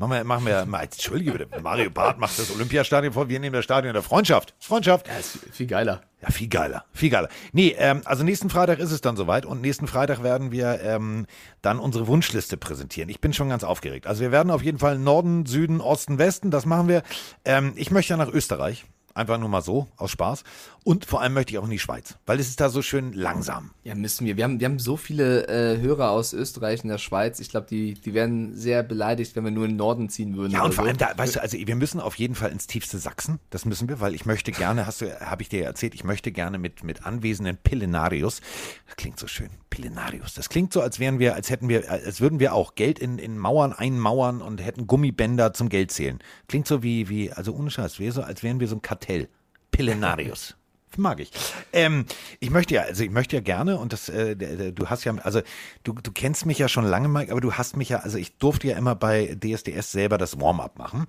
Machen 0.00 0.12
wir, 0.12 0.24
machen 0.24 0.46
wir, 0.46 0.64
mal, 0.66 0.82
entschuldige 0.82 1.32
bitte, 1.32 1.60
Mario 1.60 1.90
Barth 1.90 2.18
macht 2.18 2.38
das 2.38 2.50
Olympiastadion 2.50 3.12
voll, 3.12 3.28
wir 3.28 3.38
nehmen 3.38 3.52
das 3.52 3.64
Stadion 3.64 3.92
der 3.92 4.02
Freundschaft. 4.02 4.54
Freundschaft. 4.58 5.06
Ja, 5.06 5.18
ist 5.18 5.38
viel 5.52 5.66
geiler. 5.66 6.00
Ja, 6.22 6.30
viel 6.30 6.48
geiler, 6.48 6.86
viel 6.94 7.10
geiler. 7.10 7.28
Nee, 7.52 7.76
ähm, 7.78 8.00
also 8.06 8.24
nächsten 8.24 8.48
Freitag 8.48 8.78
ist 8.78 8.92
es 8.92 9.02
dann 9.02 9.16
soweit 9.16 9.44
und 9.44 9.60
nächsten 9.60 9.86
Freitag 9.86 10.22
werden 10.22 10.52
wir 10.52 10.80
ähm, 10.80 11.26
dann 11.60 11.78
unsere 11.78 12.06
Wunschliste 12.06 12.56
präsentieren. 12.56 13.10
Ich 13.10 13.20
bin 13.20 13.34
schon 13.34 13.50
ganz 13.50 13.62
aufgeregt. 13.62 14.06
Also 14.06 14.22
wir 14.22 14.32
werden 14.32 14.50
auf 14.50 14.62
jeden 14.62 14.78
Fall 14.78 14.98
Norden, 14.98 15.44
Süden, 15.44 15.82
Osten, 15.82 16.18
Westen, 16.18 16.50
das 16.50 16.64
machen 16.64 16.88
wir. 16.88 17.02
Ähm, 17.44 17.74
ich 17.76 17.90
möchte 17.90 18.14
ja 18.14 18.16
nach 18.16 18.32
Österreich. 18.32 18.86
Einfach 19.12 19.38
nur 19.38 19.48
mal 19.48 19.62
so, 19.62 19.88
aus 19.96 20.10
Spaß. 20.12 20.44
Und 20.84 21.04
vor 21.04 21.20
allem 21.20 21.34
möchte 21.34 21.52
ich 21.52 21.58
auch 21.58 21.64
in 21.64 21.70
die 21.70 21.78
Schweiz, 21.78 22.16
weil 22.26 22.40
es 22.40 22.48
ist 22.48 22.60
da 22.60 22.68
so 22.70 22.80
schön 22.80 23.12
langsam. 23.12 23.72
Ja, 23.84 23.94
müssen 23.94 24.26
wir. 24.26 24.36
Wir 24.36 24.44
haben, 24.44 24.60
wir 24.60 24.66
haben 24.66 24.78
so 24.78 24.96
viele 24.96 25.46
äh, 25.48 25.80
Hörer 25.80 26.10
aus 26.10 26.32
Österreich 26.32 26.82
und 26.84 26.88
der 26.88 26.98
Schweiz. 26.98 27.40
Ich 27.40 27.50
glaube, 27.50 27.66
die, 27.68 27.94
die 27.94 28.14
wären 28.14 28.54
sehr 28.54 28.82
beleidigt, 28.82 29.36
wenn 29.36 29.44
wir 29.44 29.50
nur 29.50 29.64
in 29.64 29.72
den 29.72 29.76
Norden 29.76 30.08
ziehen 30.08 30.36
würden. 30.36 30.52
Ja, 30.52 30.62
und 30.62 30.74
vor 30.74 30.84
so. 30.84 30.88
allem 30.88 30.96
da, 30.96 31.10
weißt 31.16 31.36
du, 31.36 31.42
also 31.42 31.58
wir 31.58 31.76
müssen 31.76 32.00
auf 32.00 32.14
jeden 32.14 32.34
Fall 32.34 32.50
ins 32.50 32.66
tiefste 32.66 32.98
Sachsen. 32.98 33.40
Das 33.50 33.64
müssen 33.64 33.88
wir, 33.88 34.00
weil 34.00 34.14
ich 34.14 34.26
möchte 34.26 34.52
gerne, 34.52 34.86
hast 34.86 35.02
du, 35.02 35.20
habe 35.20 35.42
ich 35.42 35.48
dir 35.48 35.60
ja 35.60 35.66
erzählt, 35.66 35.94
ich 35.94 36.04
möchte 36.04 36.32
gerne 36.32 36.58
mit, 36.58 36.82
mit 36.82 37.04
anwesenden 37.04 37.56
Pillenarius. 37.56 38.40
Das 38.86 38.96
klingt 38.96 39.18
so 39.18 39.26
schön. 39.26 39.50
Pillenarius. 39.70 40.34
Das 40.34 40.48
klingt 40.48 40.72
so, 40.72 40.80
als 40.80 40.98
wären 40.98 41.18
wir, 41.18 41.34
als 41.34 41.48
hätten 41.50 41.68
wir, 41.68 41.90
als 41.90 42.20
würden 42.20 42.40
wir 42.40 42.54
auch 42.54 42.74
Geld 42.74 42.98
in, 42.98 43.18
in 43.18 43.38
Mauern 43.38 43.72
einmauern 43.72 44.42
und 44.42 44.62
hätten 44.62 44.86
Gummibänder 44.86 45.52
zum 45.52 45.68
Geld 45.68 45.92
zählen. 45.92 46.18
Klingt 46.48 46.66
so 46.66 46.82
wie, 46.82 47.08
wie, 47.08 47.32
also 47.32 47.54
ohne 47.54 47.70
Scheiß, 47.70 47.98
wäre 47.98 48.12
so, 48.12 48.22
als 48.22 48.42
wären 48.42 48.60
wir 48.60 48.68
so 48.68 48.76
ein 48.76 48.82
Kartell. 49.00 49.28
Pillenarius. 49.70 50.56
Mag 50.96 51.20
ich. 51.20 51.30
Ähm, 51.72 52.04
ich 52.40 52.50
möchte 52.50 52.74
ja, 52.74 52.82
also 52.82 53.04
ich 53.04 53.10
möchte 53.10 53.36
ja 53.36 53.42
gerne 53.42 53.78
und 53.78 53.92
das, 53.92 54.08
äh, 54.08 54.34
du 54.36 54.90
hast 54.90 55.04
ja, 55.04 55.14
also 55.18 55.40
du, 55.84 55.92
du 55.92 56.10
kennst 56.10 56.46
mich 56.46 56.58
ja 56.58 56.68
schon 56.68 56.84
lange, 56.84 57.08
Mike, 57.08 57.30
aber 57.30 57.40
du 57.40 57.52
hast 57.54 57.76
mich 57.76 57.90
ja, 57.90 57.98
also 57.98 58.18
ich 58.18 58.36
durfte 58.38 58.66
ja 58.68 58.76
immer 58.76 58.96
bei 58.96 59.36
DSDS 59.36 59.92
selber 59.92 60.18
das 60.18 60.40
Warm-up 60.40 60.78
machen, 60.78 61.06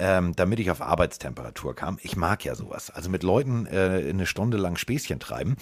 ähm, 0.00 0.34
damit 0.34 0.58
ich 0.58 0.70
auf 0.70 0.82
Arbeitstemperatur 0.82 1.76
kam. 1.76 1.98
Ich 2.02 2.16
mag 2.16 2.44
ja 2.44 2.56
sowas. 2.56 2.90
Also 2.90 3.08
mit 3.08 3.22
Leuten 3.22 3.66
äh, 3.66 4.04
eine 4.10 4.26
Stunde 4.26 4.56
lang 4.56 4.76
Späßchen 4.76 5.20
treiben. 5.20 5.56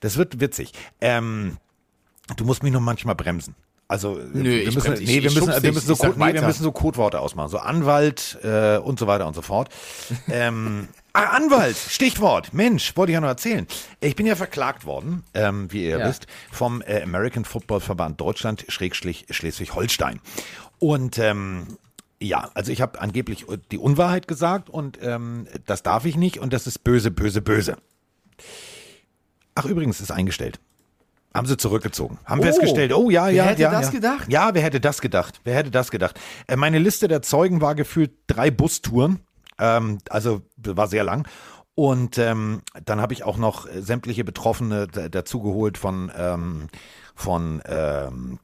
Das 0.00 0.16
wird 0.16 0.40
witzig. 0.40 0.72
Ähm, 1.00 1.58
du 2.36 2.44
musst 2.44 2.62
mich 2.62 2.72
nur 2.72 2.80
manchmal 2.80 3.16
bremsen. 3.16 3.56
Also 3.88 4.14
Nö, 4.32 4.42
wir 4.42 4.64
müssen, 4.72 4.80
bremse- 4.80 5.04
nee, 5.06 5.22
wir 5.22 5.30
müssen, 5.30 5.62
wir 5.62 5.72
müssen 5.72 5.86
so, 5.86 5.94
Code, 5.94 6.18
nee, 6.18 6.34
wir 6.34 6.42
müssen 6.42 6.64
so 6.64 6.72
Codeworte 6.72 7.20
ausmachen, 7.20 7.50
so 7.50 7.58
Anwalt 7.58 8.36
äh, 8.42 8.78
und 8.78 8.98
so 8.98 9.06
weiter 9.06 9.28
und 9.28 9.34
so 9.34 9.42
fort. 9.42 9.68
ähm, 10.28 10.88
ah, 11.12 11.22
Anwalt, 11.36 11.76
Stichwort. 11.76 12.52
Mensch, 12.52 12.96
wollte 12.96 13.12
ich 13.12 13.14
ja 13.14 13.20
noch 13.20 13.28
erzählen. 13.28 13.64
Ich 14.00 14.16
bin 14.16 14.26
ja 14.26 14.34
verklagt 14.34 14.86
worden, 14.86 15.22
ähm, 15.34 15.72
wie 15.72 15.84
ihr 15.84 15.98
Ja. 16.00 16.08
wisst, 16.08 16.26
vom 16.50 16.82
äh, 16.82 17.00
American 17.02 17.44
Football 17.44 17.78
Verband 17.78 18.20
Deutschland 18.20 18.64
Schrägstrich 18.68 19.26
Schleswig-Holstein. 19.30 20.20
Und 20.80 21.18
ähm, 21.18 21.78
ja, 22.20 22.50
also 22.54 22.72
ich 22.72 22.80
habe 22.80 23.00
angeblich 23.00 23.46
die 23.70 23.78
Unwahrheit 23.78 24.26
gesagt 24.26 24.68
und 24.68 24.98
ähm, 25.00 25.46
das 25.66 25.84
darf 25.84 26.06
ich 26.06 26.16
nicht 26.16 26.38
und 26.40 26.52
das 26.52 26.66
ist 26.66 26.82
böse, 26.82 27.12
böse, 27.12 27.40
böse. 27.40 27.76
Ach, 29.54 29.64
übrigens 29.64 30.00
ist 30.00 30.10
eingestellt. 30.10 30.58
Haben 31.36 31.46
sie 31.46 31.56
zurückgezogen. 31.56 32.18
Haben 32.24 32.40
Oh. 32.40 32.44
festgestellt, 32.44 32.92
oh 32.94 33.10
ja, 33.10 33.26
Wer 33.26 33.32
ja, 33.32 33.44
hätte 33.44 33.62
ja. 33.62 33.70
das 33.70 33.86
ja. 33.86 33.90
gedacht? 33.92 34.26
Ja, 34.28 34.54
wer 34.54 34.62
hätte 34.62 34.80
das 34.80 35.00
gedacht? 35.00 35.40
Wer 35.44 35.54
hätte 35.54 35.70
das 35.70 35.90
gedacht? 35.90 36.18
Äh, 36.46 36.56
meine 36.56 36.78
Liste 36.78 37.08
der 37.08 37.22
Zeugen 37.22 37.60
war 37.60 37.74
gefühlt 37.74 38.12
drei 38.26 38.50
Bustouren. 38.50 39.20
Ähm, 39.58 39.98
also 40.08 40.42
war 40.56 40.88
sehr 40.88 41.04
lang. 41.04 41.26
Und 41.74 42.16
ähm, 42.16 42.62
dann 42.84 43.00
habe 43.02 43.12
ich 43.12 43.22
auch 43.24 43.36
noch 43.36 43.66
äh, 43.68 43.82
sämtliche 43.82 44.24
Betroffene 44.24 44.86
dazugeholt 44.86 45.76
von, 45.76 46.10
ähm, 46.16 46.68
von 47.14 47.62
ähm, 47.66 48.38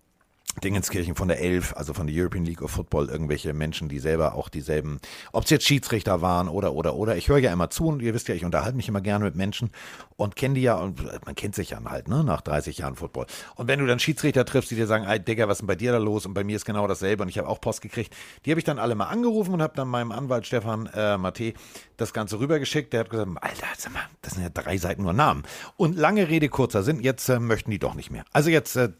Dingenskirchen 0.60 1.14
von 1.14 1.28
der 1.28 1.40
Elf, 1.40 1.74
also 1.76 1.94
von 1.94 2.06
der 2.06 2.16
European 2.16 2.44
League 2.44 2.62
of 2.62 2.72
Football, 2.72 3.08
irgendwelche 3.08 3.52
Menschen, 3.54 3.88
die 3.88 3.98
selber 3.98 4.34
auch 4.34 4.48
dieselben, 4.48 5.00
ob 5.32 5.44
es 5.44 5.50
jetzt 5.50 5.66
Schiedsrichter 5.66 6.20
waren 6.20 6.48
oder, 6.48 6.74
oder, 6.74 6.94
oder. 6.94 7.16
Ich 7.16 7.28
höre 7.28 7.38
ja 7.38 7.52
immer 7.52 7.70
zu 7.70 7.86
und 7.86 8.02
ihr 8.02 8.12
wisst 8.12 8.28
ja, 8.28 8.34
ich 8.34 8.44
unterhalte 8.44 8.76
mich 8.76 8.88
immer 8.88 9.00
gerne 9.00 9.24
mit 9.24 9.34
Menschen 9.34 9.70
und 10.16 10.36
kenne 10.36 10.54
die 10.54 10.62
ja 10.62 10.74
und 10.74 11.02
man 11.24 11.34
kennt 11.34 11.54
sich 11.54 11.70
ja 11.70 11.80
halt, 11.84 12.08
ne, 12.08 12.22
nach 12.22 12.42
30 12.42 12.78
Jahren 12.78 12.96
Football. 12.96 13.26
Und 13.56 13.68
wenn 13.68 13.78
du 13.78 13.86
dann 13.86 13.98
Schiedsrichter 13.98 14.44
triffst, 14.44 14.70
die 14.70 14.76
dir 14.76 14.86
sagen, 14.86 15.04
ey, 15.04 15.18
Digga, 15.18 15.48
was 15.48 15.56
ist 15.56 15.60
denn 15.60 15.66
bei 15.68 15.76
dir 15.76 15.92
da 15.92 15.98
los? 15.98 16.26
Und 16.26 16.34
bei 16.34 16.44
mir 16.44 16.56
ist 16.56 16.64
genau 16.64 16.86
dasselbe 16.86 17.22
und 17.22 17.28
ich 17.28 17.38
habe 17.38 17.48
auch 17.48 17.60
Post 17.60 17.80
gekriegt. 17.80 18.14
Die 18.44 18.50
habe 18.50 18.60
ich 18.60 18.64
dann 18.64 18.78
alle 18.78 18.94
mal 18.94 19.06
angerufen 19.06 19.54
und 19.54 19.62
habe 19.62 19.74
dann 19.74 19.88
meinem 19.88 20.12
Anwalt 20.12 20.46
Stefan 20.46 20.86
äh, 20.94 21.16
Matte 21.16 21.54
das 22.02 22.12
Ganze 22.12 22.38
rübergeschickt. 22.38 22.92
Der 22.92 23.00
hat 23.00 23.10
gesagt, 23.10 23.30
Alter, 23.40 23.66
sag 23.78 23.92
mal, 23.92 24.02
das 24.20 24.34
sind 24.34 24.42
ja 24.42 24.48
drei 24.50 24.76
Seiten 24.76 25.02
nur 25.02 25.12
Namen. 25.12 25.44
Und 25.76 25.96
lange 25.96 26.28
Rede, 26.28 26.48
kurzer 26.48 26.82
Sinn, 26.82 27.00
jetzt 27.00 27.28
äh, 27.28 27.38
möchten 27.38 27.70
die 27.70 27.78
doch 27.78 27.94
nicht 27.94 28.10
mehr. 28.10 28.24
Also 28.32 28.50
jetzt 28.50 28.76
äh, 28.76 28.90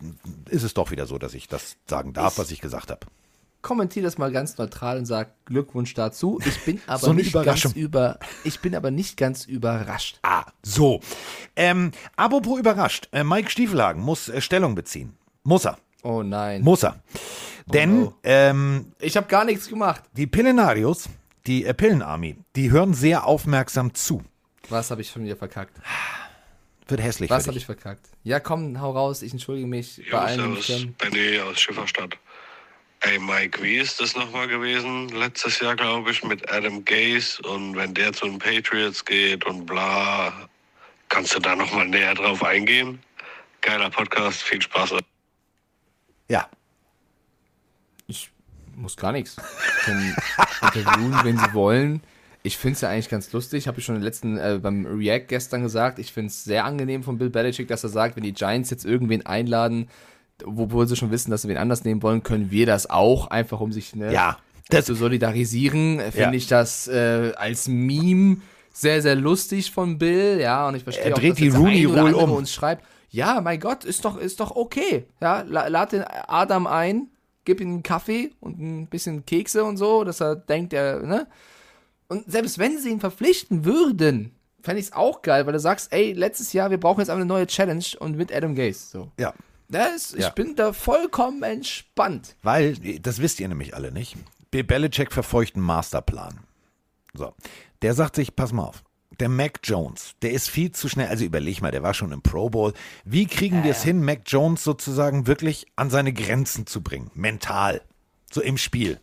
ist 0.48 0.62
es 0.62 0.74
doch 0.74 0.90
wieder 0.90 1.06
so, 1.06 1.18
dass 1.18 1.34
ich 1.34 1.48
das 1.48 1.76
sagen 1.86 2.12
darf, 2.12 2.38
was 2.38 2.50
ich 2.50 2.60
gesagt 2.60 2.90
habe. 2.90 3.00
Kommentier 3.60 4.02
das 4.02 4.18
mal 4.18 4.32
ganz 4.32 4.58
neutral 4.58 4.98
und 4.98 5.06
sag 5.06 5.34
Glückwunsch 5.44 5.94
dazu. 5.94 6.40
Ich 6.44 6.64
bin 6.64 6.80
aber 6.88 6.98
So 6.98 7.12
nicht 7.12 7.32
ganz 7.32 7.64
über, 7.76 8.18
ich 8.42 8.58
bin 8.60 8.74
aber 8.74 8.90
nicht 8.90 9.16
ganz 9.16 9.44
überrascht. 9.44 10.18
Ah, 10.22 10.46
so. 10.62 11.00
Ähm, 11.54 11.92
apropos 12.16 12.58
überrascht, 12.58 13.08
äh, 13.12 13.22
Mike 13.22 13.50
Stiefelhagen 13.50 14.02
muss 14.02 14.28
äh, 14.28 14.40
Stellung 14.40 14.74
beziehen. 14.74 15.16
Muss 15.44 15.64
er. 15.64 15.78
Oh 16.02 16.24
nein. 16.24 16.62
Muss 16.62 16.82
er. 16.82 16.96
Denn 17.66 18.00
no. 18.00 18.14
ähm, 18.24 18.92
Ich 18.98 19.16
habe 19.16 19.28
gar 19.28 19.44
nichts 19.44 19.68
gemacht. 19.68 20.02
die 20.16 20.26
Pillenarios, 20.26 21.08
die 21.46 21.64
äh, 21.64 21.74
Pillenarmee, 21.74 22.36
die 22.56 22.70
hören 22.70 22.94
sehr 22.94 23.26
aufmerksam 23.26 23.94
zu. 23.94 24.22
Was 24.68 24.90
habe 24.90 25.00
ich 25.02 25.10
schon 25.10 25.24
wieder 25.24 25.36
verkackt? 25.36 25.76
Wird 26.88 27.00
hässlich 27.00 27.30
Was 27.30 27.46
habe 27.46 27.56
ich 27.56 27.66
verkackt? 27.66 28.06
Ja, 28.22 28.40
komm, 28.40 28.80
hau 28.80 28.92
raus. 28.92 29.22
Ich 29.22 29.32
entschuldige 29.32 29.66
mich 29.66 29.96
bei 30.10 30.16
Ja, 30.16 30.18
allen. 30.20 30.56
servus. 30.62 30.86
Benny 30.98 31.38
aus 31.40 31.60
Schifferstadt. 31.60 32.16
Ey, 33.00 33.18
Mike, 33.18 33.60
wie 33.62 33.78
ist 33.78 34.00
das 34.00 34.14
nochmal 34.14 34.46
gewesen? 34.46 35.08
Letztes 35.08 35.58
Jahr, 35.58 35.74
glaube 35.74 36.10
ich, 36.12 36.22
mit 36.22 36.48
Adam 36.52 36.84
Gaze 36.84 37.42
und 37.42 37.74
wenn 37.74 37.94
der 37.94 38.12
zu 38.12 38.26
den 38.26 38.38
Patriots 38.38 39.04
geht 39.04 39.44
und 39.44 39.66
bla. 39.66 40.48
Kannst 41.08 41.34
du 41.34 41.40
da 41.40 41.56
nochmal 41.56 41.88
näher 41.88 42.14
drauf 42.14 42.42
eingehen? 42.44 43.00
Geiler 43.60 43.90
Podcast, 43.90 44.42
viel 44.42 44.62
Spaß. 44.62 44.94
Ja. 46.28 46.48
Muss 48.76 48.96
gar 48.96 49.12
nichts. 49.12 49.36
Ich 49.38 49.84
kann 49.84 50.14
interviewen, 50.74 51.14
wenn 51.24 51.38
sie 51.38 51.52
wollen. 51.54 52.00
Ich 52.44 52.56
finde 52.56 52.74
es 52.74 52.80
ja 52.80 52.88
eigentlich 52.88 53.08
ganz 53.08 53.30
lustig, 53.32 53.68
habe 53.68 53.78
ich 53.78 53.84
schon 53.84 53.94
im 53.96 54.02
letzten, 54.02 54.36
äh, 54.36 54.58
beim 54.60 54.84
React 54.86 55.26
gestern 55.28 55.62
gesagt, 55.62 55.98
ich 56.00 56.12
finde 56.12 56.28
es 56.28 56.42
sehr 56.42 56.64
angenehm 56.64 57.02
von 57.04 57.16
Bill 57.18 57.30
Belichick, 57.30 57.68
dass 57.68 57.84
er 57.84 57.90
sagt, 57.90 58.16
wenn 58.16 58.24
die 58.24 58.32
Giants 58.32 58.70
jetzt 58.70 58.84
irgendwen 58.84 59.24
einladen, 59.26 59.88
obwohl 60.44 60.88
sie 60.88 60.96
schon 60.96 61.12
wissen, 61.12 61.30
dass 61.30 61.42
sie 61.42 61.48
wen 61.48 61.56
anders 61.56 61.84
nehmen 61.84 62.02
wollen, 62.02 62.24
können 62.24 62.50
wir 62.50 62.66
das 62.66 62.90
auch, 62.90 63.28
einfach 63.28 63.60
um 63.60 63.70
sich 63.70 63.94
ne, 63.94 64.12
Ja, 64.12 64.38
das 64.70 64.86
zu 64.86 64.94
solidarisieren, 64.96 66.00
finde 66.00 66.18
Ja. 66.20 66.32
ich 66.32 66.48
das 66.48 66.88
äh, 66.88 67.32
als 67.36 67.68
Meme 67.68 68.38
sehr, 68.72 69.02
sehr 69.02 69.14
lustig 69.14 69.70
von 69.70 69.98
Bill, 69.98 70.40
ja, 70.40 70.66
und 70.66 70.74
ich 70.74 70.82
verstehe 70.82 71.04
Er 71.10 71.14
auch, 71.14 71.18
dreht 71.20 71.32
dass 71.32 71.38
die 71.38 71.48
Rooney 71.50 71.84
Rule 71.84 72.16
um. 72.16 72.32
uns 72.32 72.52
schreibt, 72.52 72.84
ja, 73.10 73.40
mein 73.40 73.60
Gott, 73.60 73.84
ist 73.84 74.04
doch, 74.04 74.16
ist 74.16 74.40
doch 74.40 74.50
okay, 74.56 75.04
ja, 75.20 75.42
la- 75.42 75.68
lad 75.68 75.92
den 75.92 76.02
Adam 76.02 76.66
ein, 76.66 77.06
gib 77.44 77.60
ihm 77.60 77.68
einen 77.68 77.82
Kaffee 77.82 78.30
und 78.40 78.58
ein 78.60 78.86
bisschen 78.86 79.24
Kekse 79.26 79.64
und 79.64 79.76
so, 79.76 80.04
dass 80.04 80.20
er 80.20 80.36
denkt, 80.36 80.72
er, 80.72 81.00
ne, 81.00 81.26
und 82.08 82.30
selbst 82.30 82.58
wenn 82.58 82.78
sie 82.78 82.90
ihn 82.90 83.00
verpflichten 83.00 83.64
würden, 83.64 84.32
fände 84.62 84.80
ich 84.80 84.86
es 84.86 84.92
auch 84.92 85.22
geil, 85.22 85.46
weil 85.46 85.52
du 85.54 85.58
sagst, 85.60 85.92
ey, 85.92 86.12
letztes 86.12 86.52
Jahr, 86.52 86.70
wir 86.70 86.78
brauchen 86.78 87.00
jetzt 87.00 87.08
eine 87.10 87.24
neue 87.24 87.46
Challenge 87.46 87.84
und 88.00 88.16
mit 88.16 88.32
Adam 88.32 88.54
Gase, 88.54 88.86
so. 88.90 89.10
Ja. 89.18 89.32
Das, 89.68 90.12
ich 90.12 90.20
Ja. 90.20 90.28
bin 90.30 90.54
da 90.54 90.72
vollkommen 90.74 91.42
entspannt. 91.42 92.36
Weil, 92.42 92.74
das 93.00 93.20
wisst 93.22 93.40
ihr 93.40 93.48
nämlich 93.48 93.74
alle 93.74 93.90
nicht, 93.90 94.16
Belichick 94.50 95.10
verfolgt 95.12 95.56
einen 95.56 95.64
Masterplan. 95.64 96.40
So. 97.14 97.32
Der 97.80 97.94
sagt 97.94 98.16
sich, 98.16 98.36
pass 98.36 98.52
mal 98.52 98.64
auf, 98.64 98.84
der 99.20 99.28
Mac 99.28 99.60
Jones, 99.62 100.14
der 100.22 100.32
ist 100.32 100.48
viel 100.48 100.72
zu 100.72 100.88
schnell, 100.88 101.08
also 101.08 101.24
überleg 101.24 101.60
mal, 101.60 101.70
der 101.70 101.82
war 101.82 101.94
schon 101.94 102.12
im 102.12 102.22
Pro 102.22 102.50
Bowl. 102.50 102.72
Wie 103.04 103.26
kriegen 103.26 103.64
wir 103.64 103.72
es 103.72 103.82
hin, 103.82 104.04
Mac 104.04 104.22
Jones 104.26 104.64
sozusagen 104.64 105.26
wirklich 105.26 105.66
an 105.76 105.90
seine 105.90 106.12
Grenzen 106.12 106.66
zu 106.66 106.82
bringen? 106.82 107.10
Mental. 107.14 107.82
So 108.30 108.40
im 108.40 108.58
Spiel. 108.58 109.00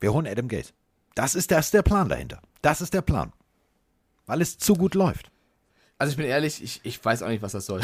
Wir 0.00 0.12
holen 0.12 0.26
Adam 0.26 0.48
Gase. 0.48 0.72
Das 1.14 1.34
ist, 1.34 1.50
das 1.50 1.66
ist 1.66 1.74
der 1.74 1.82
Plan 1.82 2.08
dahinter. 2.08 2.40
Das 2.60 2.80
ist 2.80 2.94
der 2.94 3.02
Plan. 3.02 3.32
Weil 4.26 4.40
es 4.40 4.58
zu 4.58 4.74
gut 4.74 4.94
läuft. 4.94 5.30
Also 5.98 6.10
ich 6.10 6.16
bin 6.16 6.26
ehrlich, 6.26 6.60
ich, 6.62 6.80
ich 6.82 7.04
weiß 7.04 7.22
auch 7.22 7.28
nicht, 7.28 7.42
was 7.42 7.52
das 7.52 7.66
soll. 7.66 7.80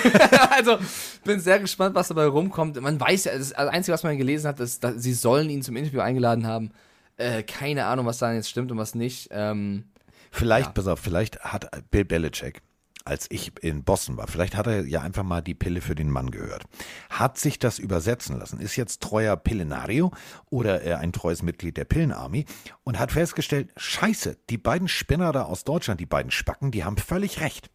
also 0.50 0.76
bin 1.24 1.40
sehr 1.40 1.58
gespannt, 1.58 1.94
was 1.94 2.08
dabei 2.08 2.26
rumkommt. 2.26 2.78
Man 2.80 3.00
weiß 3.00 3.24
ja, 3.24 3.38
das 3.38 3.52
Einzige, 3.54 3.94
was 3.94 4.02
man 4.02 4.18
gelesen 4.18 4.48
hat, 4.48 4.60
ist, 4.60 4.84
dass 4.84 5.02
sie 5.02 5.14
sollen 5.14 5.48
ihn 5.48 5.62
zum 5.62 5.76
Interview 5.76 6.00
eingeladen 6.00 6.46
haben. 6.46 6.72
Äh, 7.16 7.42
keine 7.44 7.86
Ahnung, 7.86 8.04
was 8.04 8.18
da 8.18 8.32
jetzt 8.32 8.50
stimmt 8.50 8.70
und 8.72 8.78
was 8.78 8.94
nicht. 8.94 9.28
Ähm, 9.30 9.84
Vielleicht, 10.32 10.68
Ja. 10.68 10.72
pass 10.72 10.86
auf, 10.88 10.98
vielleicht 10.98 11.40
hat 11.40 11.70
Bill 11.90 12.04
Belichick, 12.04 12.62
als 13.04 13.26
ich 13.30 13.52
in 13.62 13.84
Boston 13.84 14.16
war, 14.16 14.26
vielleicht 14.28 14.56
hat 14.56 14.66
er 14.66 14.86
ja 14.86 15.02
einfach 15.02 15.22
mal 15.24 15.42
die 15.42 15.54
Pille 15.54 15.80
für 15.80 15.94
den 15.94 16.08
Mann 16.10 16.30
gehört. 16.30 16.64
Hat 17.10 17.36
sich 17.36 17.58
das 17.58 17.78
übersetzen 17.78 18.38
lassen, 18.38 18.58
ist 18.58 18.76
jetzt 18.76 19.02
treuer 19.02 19.36
Pillenario 19.36 20.10
oder 20.50 20.84
äh, 20.84 20.94
ein 20.94 21.12
treues 21.12 21.42
Mitglied 21.42 21.76
der 21.76 21.84
Pillenarmy 21.84 22.46
und 22.82 22.98
hat 22.98 23.12
festgestellt, 23.12 23.70
scheiße, 23.76 24.38
die 24.50 24.58
beiden 24.58 24.88
Spinner 24.88 25.32
da 25.32 25.42
aus 25.42 25.64
Deutschland, 25.64 26.00
die 26.00 26.06
beiden 26.06 26.30
Spacken, 26.30 26.70
die 26.70 26.82
haben 26.84 26.96
völlig 26.96 27.40
recht. 27.40 27.70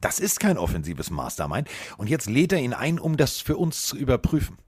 Das 0.00 0.20
ist 0.20 0.40
kein 0.40 0.58
offensives 0.58 1.10
Mastermind 1.10 1.68
und 1.96 2.08
jetzt 2.08 2.28
lädt 2.28 2.52
er 2.52 2.60
ihn 2.60 2.74
ein, 2.74 2.98
um 3.00 3.16
das 3.16 3.38
für 3.38 3.56
uns 3.56 3.82
zu 3.86 3.96
überprüfen. 3.96 4.58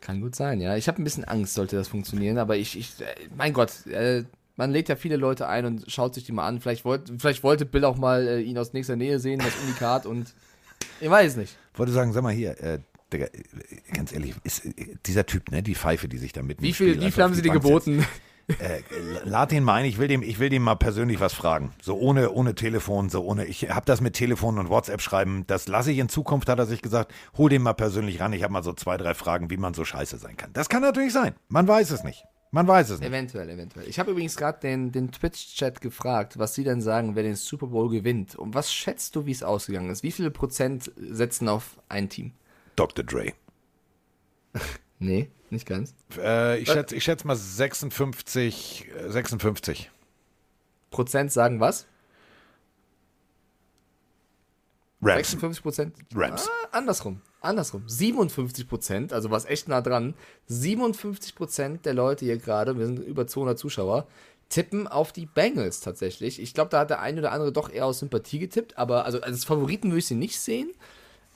kann 0.00 0.20
gut 0.20 0.34
sein, 0.36 0.60
ja. 0.60 0.76
Ich 0.76 0.88
habe 0.88 1.00
ein 1.00 1.04
bisschen 1.04 1.24
Angst, 1.24 1.54
sollte 1.54 1.76
das 1.76 1.88
funktionieren, 1.88 2.38
aber 2.38 2.56
ich, 2.56 2.78
ich 2.78 3.00
äh, 3.00 3.14
mein 3.36 3.52
Gott, 3.52 3.86
äh, 3.86 4.24
man 4.56 4.70
lädt 4.70 4.88
ja 4.88 4.96
viele 4.96 5.16
Leute 5.16 5.48
ein 5.48 5.64
und 5.66 5.84
schaut 5.90 6.14
sich 6.14 6.24
die 6.24 6.32
mal 6.32 6.46
an. 6.46 6.60
Vielleicht, 6.60 6.84
wollt, 6.84 7.12
vielleicht 7.18 7.42
wollte 7.42 7.66
Bill 7.66 7.84
auch 7.84 7.96
mal 7.96 8.26
äh, 8.26 8.40
ihn 8.40 8.58
aus 8.58 8.72
nächster 8.72 8.96
Nähe 8.96 9.20
sehen, 9.20 9.38
das 9.38 9.54
Unikat 9.64 10.06
und 10.06 10.34
ich 11.00 11.10
weiß 11.10 11.36
nicht. 11.36 11.56
Wollte 11.74 11.92
sagen, 11.92 12.12
sag 12.12 12.22
mal 12.22 12.32
hier, 12.32 12.60
äh, 12.62 12.80
Digga, 13.12 13.26
ganz 13.92 14.12
ehrlich, 14.12 14.34
ist 14.42 14.64
äh, 14.64 14.96
dieser 15.06 15.26
Typ, 15.26 15.50
ne, 15.50 15.62
die 15.62 15.74
Pfeife, 15.74 16.08
die 16.08 16.18
sich 16.18 16.32
da 16.32 16.42
mitten 16.42 16.62
Wie 16.62 16.72
viel, 16.72 16.98
wie 16.98 17.04
einfach 17.04 17.14
viel 17.14 17.24
haben 17.24 17.34
sie 17.34 17.42
die 17.42 17.48
dir 17.48 17.54
geboten? 17.54 18.04
Äh, 18.48 18.82
lad 19.24 19.50
den 19.50 19.64
mal 19.64 19.74
ein, 19.74 19.86
ich 19.86 19.98
will 19.98 20.06
dem, 20.06 20.22
ich 20.22 20.38
will 20.38 20.48
dem 20.48 20.62
mal 20.62 20.76
persönlich 20.76 21.18
was 21.18 21.34
fragen. 21.34 21.72
So 21.82 21.96
ohne, 21.96 22.30
ohne 22.30 22.54
Telefon, 22.54 23.08
so 23.08 23.24
ohne, 23.24 23.44
ich 23.44 23.70
habe 23.70 23.86
das 23.86 24.00
mit 24.00 24.14
Telefon 24.14 24.58
und 24.58 24.70
WhatsApp 24.70 25.02
schreiben, 25.02 25.44
das 25.48 25.66
lasse 25.66 25.90
ich 25.90 25.98
in 25.98 26.08
Zukunft, 26.08 26.48
hat 26.48 26.60
er 26.60 26.66
sich 26.66 26.80
gesagt, 26.80 27.12
hol 27.36 27.50
den 27.50 27.62
mal 27.62 27.72
persönlich 27.72 28.20
ran, 28.20 28.32
ich 28.32 28.44
habe 28.44 28.52
mal 28.52 28.62
so 28.62 28.72
zwei, 28.72 28.96
drei 28.96 29.14
Fragen, 29.14 29.50
wie 29.50 29.56
man 29.56 29.74
so 29.74 29.84
scheiße 29.84 30.18
sein 30.18 30.36
kann. 30.36 30.52
Das 30.52 30.68
kann 30.68 30.80
natürlich 30.80 31.12
sein, 31.12 31.34
man 31.48 31.66
weiß 31.66 31.90
es 31.90 32.04
nicht. 32.04 32.24
Man 32.50 32.66
weiß 32.66 32.90
es 32.90 33.00
nicht. 33.00 33.08
Eventuell, 33.08 33.50
eventuell. 33.50 33.88
Ich 33.88 33.98
habe 33.98 34.12
übrigens 34.12 34.36
gerade 34.36 34.60
den, 34.60 34.92
den 34.92 35.10
Twitch-Chat 35.12 35.80
gefragt, 35.80 36.38
was 36.38 36.54
sie 36.54 36.64
denn 36.64 36.80
sagen, 36.80 37.16
wer 37.16 37.22
den 37.22 37.34
Super 37.36 37.66
Bowl 37.66 37.90
gewinnt. 37.90 38.34
Und 38.36 38.54
was 38.54 38.72
schätzt 38.72 39.16
du, 39.16 39.26
wie 39.26 39.32
es 39.32 39.42
ausgegangen 39.42 39.90
ist? 39.90 40.02
Wie 40.02 40.12
viele 40.12 40.30
Prozent 40.30 40.90
setzen 40.96 41.48
auf 41.48 41.78
ein 41.88 42.08
Team? 42.08 42.32
Dr. 42.76 43.04
Dre. 43.04 43.32
Nee, 44.98 45.28
nicht 45.50 45.66
ganz. 45.66 45.94
Äh, 46.16 46.58
ich 46.58 46.70
schätze 46.70 46.96
ich 46.96 47.04
schätz 47.04 47.22
mal 47.24 47.36
56, 47.36 48.88
äh, 48.96 49.10
56. 49.10 49.90
Prozent 50.90 51.30
sagen 51.30 51.60
was? 51.60 51.86
Rams. 55.02 55.28
56 55.28 55.62
Prozent? 55.62 55.96
Rams. 56.14 56.48
Ah, 56.48 56.78
andersrum. 56.78 57.20
Andersrum. 57.46 57.82
57 57.86 58.68
Prozent, 58.68 59.12
also 59.12 59.30
was 59.30 59.44
echt 59.44 59.68
nah 59.68 59.80
dran. 59.80 60.14
57 60.46 61.34
Prozent 61.34 61.86
der 61.86 61.94
Leute 61.94 62.24
hier 62.24 62.38
gerade, 62.38 62.78
wir 62.78 62.86
sind 62.86 62.98
über 62.98 63.26
200 63.26 63.58
Zuschauer, 63.58 64.06
tippen 64.48 64.86
auf 64.86 65.12
die 65.12 65.26
Bengals 65.26 65.80
tatsächlich. 65.80 66.40
Ich 66.40 66.54
glaube, 66.54 66.70
da 66.70 66.80
hat 66.80 66.90
der 66.90 67.00
eine 67.00 67.20
oder 67.20 67.32
andere 67.32 67.52
doch 67.52 67.70
eher 67.70 67.86
aus 67.86 67.98
Sympathie 67.98 68.38
getippt, 68.38 68.78
aber 68.78 69.04
also 69.04 69.20
als 69.20 69.44
Favoriten 69.44 69.88
würde 69.88 69.98
ich 69.98 70.06
sie 70.06 70.14
nicht 70.14 70.38
sehen. 70.38 70.70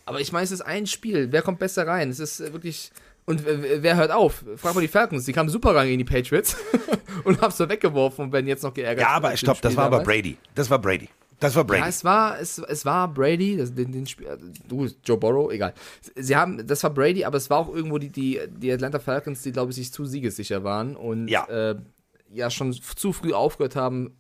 Aber 0.07 0.21
ich 0.21 0.33
meine, 0.33 0.45
es 0.45 0.51
ist 0.51 0.63
ein 0.63 0.87
Spiel. 0.87 1.31
Wer 1.31 1.43
kommt 1.43 1.59
besser 1.59 1.87
rein? 1.87 2.11
Es 2.11 2.19
ist 2.19 2.41
äh, 2.41 2.53
wirklich. 2.53 2.91
Und 3.27 3.45
wer, 3.45 3.83
wer 3.83 3.97
hört 3.97 4.11
auf? 4.11 4.45
Frag 4.57 4.75
mal 4.75 4.81
die 4.81 4.89
Falcons. 4.89 5.25
Die 5.25 5.33
kamen 5.33 5.49
super 5.49 5.75
rein 5.75 5.87
gegen 5.87 5.99
die 5.99 6.05
Patriots 6.05 6.57
und 7.25 7.41
haben 7.41 7.53
sie 7.53 7.69
weggeworfen 7.69 8.25
und 8.25 8.33
werden 8.33 8.49
jetzt 8.49 8.65
noch 8.65 8.75
geärgert. 8.75 9.03
Ja, 9.03 9.11
aber 9.11 9.37
stopp, 9.37 9.61
das 9.61 9.77
war 9.77 9.85
aber. 9.85 10.01
Brady. 10.01 10.37
Das 10.55 10.69
war 10.69 10.81
Brady. 10.81 11.09
Das 11.41 11.57
war 11.57 11.65
Brady. 11.65 11.81
Ja, 11.81 11.89
es 11.89 12.05
war, 12.05 12.39
es, 12.39 12.59
es 12.59 12.85
war 12.85 13.13
Brady, 13.13 13.57
das, 13.57 13.75
den, 13.75 13.93
den 13.93 14.07
Spiel, 14.07 14.29
du, 14.69 14.87
Joe 15.05 15.17
Burrow, 15.17 15.51
egal. 15.51 15.75
Sie 16.15 16.37
haben, 16.37 16.67
das 16.67 16.83
war 16.83 16.91
Brady, 16.91 17.25
aber 17.25 17.39
es 17.39 17.49
war 17.51 17.59
auch 17.59 17.75
irgendwo 17.75 17.99
die, 17.99 18.11
die, 18.11 18.39
die 18.49 18.71
Atlanta 18.73 18.99
Falcons, 18.99 19.43
die, 19.43 19.51
glaube 19.53 19.71
ich, 19.71 19.77
sich 19.77 19.93
zu 19.93 20.05
siegessicher 20.05 20.63
waren 20.65 20.97
und 20.97 21.29
Ja. 21.29 21.47
äh, 21.49 21.77
ja 22.33 22.51
schon 22.51 22.73
zu 22.75 23.13
früh 23.13 23.33
aufgehört 23.33 23.75
haben, 23.75 24.17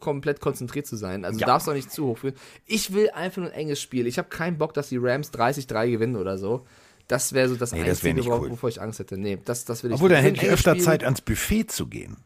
komplett 0.00 0.40
konzentriert 0.40 0.86
zu 0.86 0.96
sein. 0.96 1.24
Also 1.24 1.40
Ja. 1.40 1.46
du 1.46 1.50
darfst 1.52 1.68
auch 1.68 1.74
nicht 1.74 1.90
zu 1.90 2.06
hoch 2.06 2.18
führen. 2.18 2.34
Ich 2.66 2.92
will 2.92 3.10
einfach 3.10 3.38
nur 3.42 3.50
ein 3.50 3.54
enges 3.58 3.82
Spiel. 3.82 4.06
Ich 4.06 4.16
habe 4.18 4.28
keinen 4.28 4.56
Bock, 4.58 4.72
dass 4.74 4.88
die 4.88 4.98
Rams 4.98 5.32
30-3 5.32 5.90
gewinnen 5.90 6.16
oder 6.16 6.38
so. 6.38 6.64
Das 7.08 7.32
wäre 7.32 7.48
so 7.48 7.56
das 7.56 7.72
Nee, 7.72 7.78
das 7.84 8.04
wär 8.04 8.10
Einzige, 8.12 8.14
nicht 8.14 8.28
cool. 8.42 8.50
wovor 8.50 8.68
ich 8.68 8.80
Angst 8.80 9.00
hätte. 9.00 9.18
Nee, 9.18 9.38
das, 9.44 9.64
das 9.64 9.82
will 9.82 9.90
ich 9.90 9.94
Obwohl, 9.96 10.10
dann 10.10 10.22
will 10.22 10.28
ein 10.30 10.34
hätte 10.36 10.46
ich 10.46 10.52
öfter. 10.52 10.78
Zeit, 10.78 11.02
ans 11.02 11.20
Buffet 11.22 11.64
zu 11.64 11.86
gehen. 11.88 12.18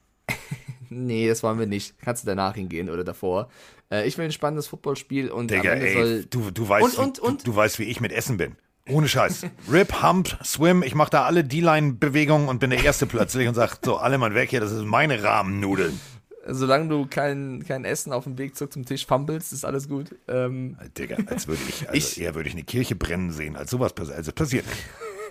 Nee, 0.93 1.29
das 1.29 1.43
wollen 1.43 1.59
wir 1.59 1.67
nicht. 1.67 1.95
Kannst 2.03 2.23
du 2.25 2.27
danach 2.27 2.55
hingehen 2.55 2.89
oder 2.91 3.05
davor. 3.05 3.49
Äh, 3.91 4.07
ich 4.07 4.17
will 4.19 4.25
ein 4.27 4.33
spannendes 4.33 4.67
Footballspiel 4.69 5.31
und 5.31 5.51
Digga, 5.51 5.73
am 5.73 5.79
Ende 5.79 5.87
ey, 5.89 5.95
soll 5.95 6.25
du, 6.27 6.51
du, 6.51 6.69
weißt, 6.69 6.99
Und, 6.99 7.05
und, 7.05 7.19
wie, 7.19 7.21
und? 7.23 7.41
Du, 7.47 7.51
du 7.53 7.57
weißt, 7.57 7.79
wie 7.79 7.85
ich 7.85 8.01
mit 8.01 8.13
Essen 8.13 8.37
bin. 8.37 8.57
Ohne 8.89 9.07
Scheiß. 9.09 9.47
Rip, 9.73 10.03
Hump, 10.03 10.37
Swim, 10.45 10.83
ich 10.83 10.95
mache 10.95 11.11
da 11.11 11.25
alle 11.25 11.45
D-Line-Bewegungen 11.45 12.49
und 12.49 12.59
bin 12.59 12.71
der 12.71 12.83
Erste 12.83 13.07
plötzlich 13.07 13.47
und 13.49 13.55
sag 13.55 13.79
so, 13.85 13.97
alle 13.97 14.19
mal 14.19 14.35
weg 14.35 14.51
hier, 14.51 14.61
das 14.61 14.71
sind 14.71 14.87
meine 14.87 15.23
Rahmennudeln. 15.23 16.01
solange 16.49 16.89
du 16.89 17.07
kein, 17.07 17.65
kein 17.67 17.85
Essen 17.85 18.13
auf 18.13 18.25
dem 18.25 18.39
Weg 18.39 18.57
zurück 18.57 18.73
zum 18.73 18.85
Tisch 18.85 19.07
fummelst, 19.07 19.53
ist 19.53 19.65
alles 19.65 19.89
gut. 19.89 20.15
Ähm, 20.27 20.77
Digga, 20.99 21.17
als 21.27 21.47
würde 21.47 21.61
ich, 21.69 21.89
also 21.89 21.93
Ich- 21.97 22.21
eher 22.21 22.35
würde 22.35 22.49
ich 22.49 22.55
eine 22.57 22.65
Kirche 22.65 22.97
brennen 22.97 23.31
sehen, 23.31 23.55
als 23.57 23.71
sowas 23.71 23.93
passiert. 23.93 24.17
Also 24.17 24.33
passiert 24.33 24.65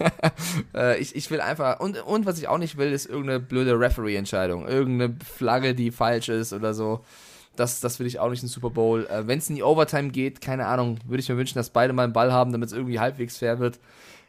ich, 0.99 1.15
ich 1.15 1.29
will 1.31 1.41
einfach, 1.41 1.79
und, 1.79 2.01
und 2.05 2.25
was 2.25 2.37
ich 2.37 2.47
auch 2.47 2.57
nicht 2.57 2.77
will, 2.77 2.91
ist 2.91 3.05
irgendeine 3.05 3.39
blöde 3.39 3.79
Referee-Entscheidung. 3.79 4.67
Irgendeine 4.67 5.15
Flagge, 5.23 5.75
die 5.75 5.91
falsch 5.91 6.29
ist 6.29 6.53
oder 6.53 6.73
so. 6.73 7.03
Das, 7.55 7.79
das 7.81 7.99
will 7.99 8.07
ich 8.07 8.19
auch 8.19 8.29
nicht 8.29 8.43
im 8.43 8.49
Super 8.49 8.69
Bowl. 8.69 9.05
Äh, 9.07 9.27
Wenn 9.27 9.39
es 9.39 9.49
in 9.49 9.55
die 9.55 9.63
Overtime 9.63 10.09
geht, 10.09 10.39
keine 10.41 10.67
Ahnung, 10.67 10.99
würde 11.05 11.21
ich 11.21 11.29
mir 11.29 11.37
wünschen, 11.37 11.57
dass 11.57 11.69
beide 11.69 11.91
mal 11.93 12.03
einen 12.03 12.13
Ball 12.13 12.31
haben, 12.31 12.51
damit 12.51 12.67
es 12.69 12.73
irgendwie 12.73 12.99
halbwegs 12.99 13.37
fair 13.37 13.59
wird. 13.59 13.79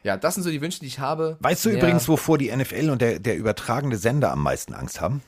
Ja, 0.03 0.17
das 0.17 0.33
sind 0.35 0.43
so 0.43 0.49
die 0.49 0.59
Wünsche, 0.59 0.81
die 0.81 0.87
ich 0.87 0.99
habe. 0.99 1.37
Weißt 1.39 1.63
du 1.63 1.69
Mehr- 1.69 1.77
übrigens, 1.77 2.07
wovor 2.09 2.37
die 2.37 2.53
NFL 2.53 2.89
und 2.89 3.01
der, 3.01 3.19
der 3.19 3.37
übertragende 3.37 3.95
Sender 3.95 4.31
am 4.31 4.43
meisten 4.43 4.73
Angst 4.73 4.99
haben? 4.99 5.21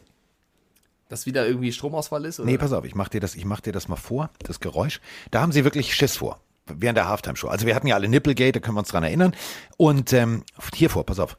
Dass 1.08 1.26
wieder 1.26 1.48
irgendwie 1.48 1.72
Stromausfall 1.72 2.26
ist? 2.26 2.40
Oder? 2.40 2.50
Nee, 2.50 2.58
pass 2.58 2.74
auf, 2.74 2.84
ich 2.84 2.96
mach 2.96 3.08
dir 3.10 3.22
das, 3.22 3.36
ich 3.36 3.46
mach 3.46 3.62
dir 3.62 3.72
das 3.72 3.88
mal 3.88 3.96
vor, 3.96 4.30
das 4.40 4.60
Geräusch. 4.60 5.00
Da 5.32 5.40
haben 5.40 5.52
sie 5.54 5.64
wirklich 5.64 5.94
Schiss 5.96 6.18
vor. 6.18 6.40
Während 6.68 6.98
der 6.98 7.08
Halftime-Show. 7.08 7.48
Also 7.48 7.68
wir 7.68 7.76
hatten 7.76 7.88
ja 7.88 7.96
alle 7.96 8.08
Nipplegate, 8.08 8.54
da 8.54 8.60
können 8.60 8.76
wir 8.76 8.80
uns 8.80 8.90
dran 8.90 9.04
erinnern. 9.04 9.36
Und 9.78 10.14
ähm, 10.14 10.44
hier 10.74 10.90
vor, 10.90 11.06
pass 11.06 11.20
auf. 11.20 11.38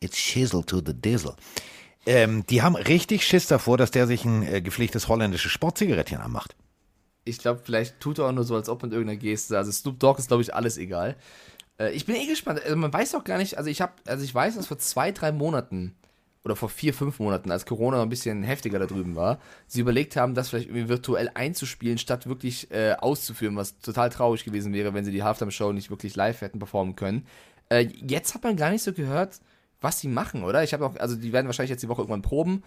It's 0.00 0.18
shizzle 0.18 0.64
to 0.64 0.78
the 0.84 0.94
dizzle. 0.94 1.36
Ähm, 2.06 2.44
die 2.46 2.62
haben 2.62 2.74
richtig 2.74 3.24
Schiss 3.24 3.46
davor, 3.46 3.76
dass 3.78 3.90
der 3.90 4.06
sich 4.06 4.24
ein 4.24 4.42
äh, 4.42 4.60
gepflegtes 4.60 5.08
holländisches 5.08 5.52
Sportzigarettchen 5.52 6.18
anmacht. 6.18 6.56
Ich 7.24 7.38
glaube, 7.38 7.60
vielleicht 7.62 8.00
tut 8.00 8.18
er 8.18 8.26
auch 8.26 8.32
nur 8.32 8.44
so, 8.44 8.56
als 8.56 8.68
ob 8.68 8.82
mit 8.82 8.92
irgendeiner 8.92 9.18
Geste. 9.18 9.56
Also 9.56 9.70
Snoop 9.70 10.00
Dogg 10.00 10.18
ist, 10.18 10.28
glaube 10.28 10.42
ich, 10.42 10.54
alles 10.54 10.78
egal. 10.78 11.16
Äh, 11.78 11.92
ich 11.92 12.06
bin 12.06 12.16
eh 12.16 12.26
gespannt. 12.26 12.60
Also 12.64 12.74
man 12.74 12.92
weiß 12.92 13.14
auch 13.14 13.24
gar 13.24 13.38
nicht, 13.38 13.58
also 13.58 13.70
ich 13.70 13.80
habe, 13.80 13.92
also 14.06 14.24
ich 14.24 14.34
weiß, 14.34 14.56
dass 14.56 14.66
vor 14.66 14.78
zwei, 14.78 15.12
drei 15.12 15.30
Monaten 15.30 15.94
oder 16.44 16.56
vor 16.56 16.68
vier, 16.68 16.92
fünf 16.92 17.18
Monaten, 17.20 17.50
als 17.50 17.66
Corona 17.66 17.98
noch 17.98 18.02
ein 18.02 18.08
bisschen 18.08 18.42
heftiger 18.42 18.78
da 18.78 18.86
drüben 18.86 19.14
war, 19.14 19.38
sie 19.66 19.80
überlegt 19.80 20.16
haben, 20.16 20.34
das 20.34 20.48
vielleicht 20.48 20.68
irgendwie 20.68 20.88
virtuell 20.88 21.30
einzuspielen, 21.34 21.98
statt 21.98 22.26
wirklich 22.26 22.70
äh, 22.72 22.94
auszuführen, 22.98 23.56
was 23.56 23.78
total 23.78 24.10
traurig 24.10 24.44
gewesen 24.44 24.72
wäre, 24.72 24.92
wenn 24.94 25.04
sie 25.04 25.12
die 25.12 25.22
Halftime-Show 25.22 25.72
nicht 25.72 25.90
wirklich 25.90 26.16
live 26.16 26.40
hätten 26.40 26.58
performen 26.58 26.96
können. 26.96 27.26
Äh, 27.68 27.88
jetzt 28.06 28.34
hat 28.34 28.42
man 28.42 28.56
gar 28.56 28.70
nicht 28.70 28.82
so 28.82 28.92
gehört, 28.92 29.40
was 29.80 30.00
sie 30.00 30.08
machen, 30.08 30.44
oder? 30.44 30.62
Ich 30.62 30.72
habe 30.72 30.86
auch, 30.86 30.96
also 30.96 31.16
die 31.16 31.32
werden 31.32 31.46
wahrscheinlich 31.46 31.70
jetzt 31.70 31.82
die 31.82 31.88
Woche 31.88 32.02
irgendwann 32.02 32.22
proben. 32.22 32.62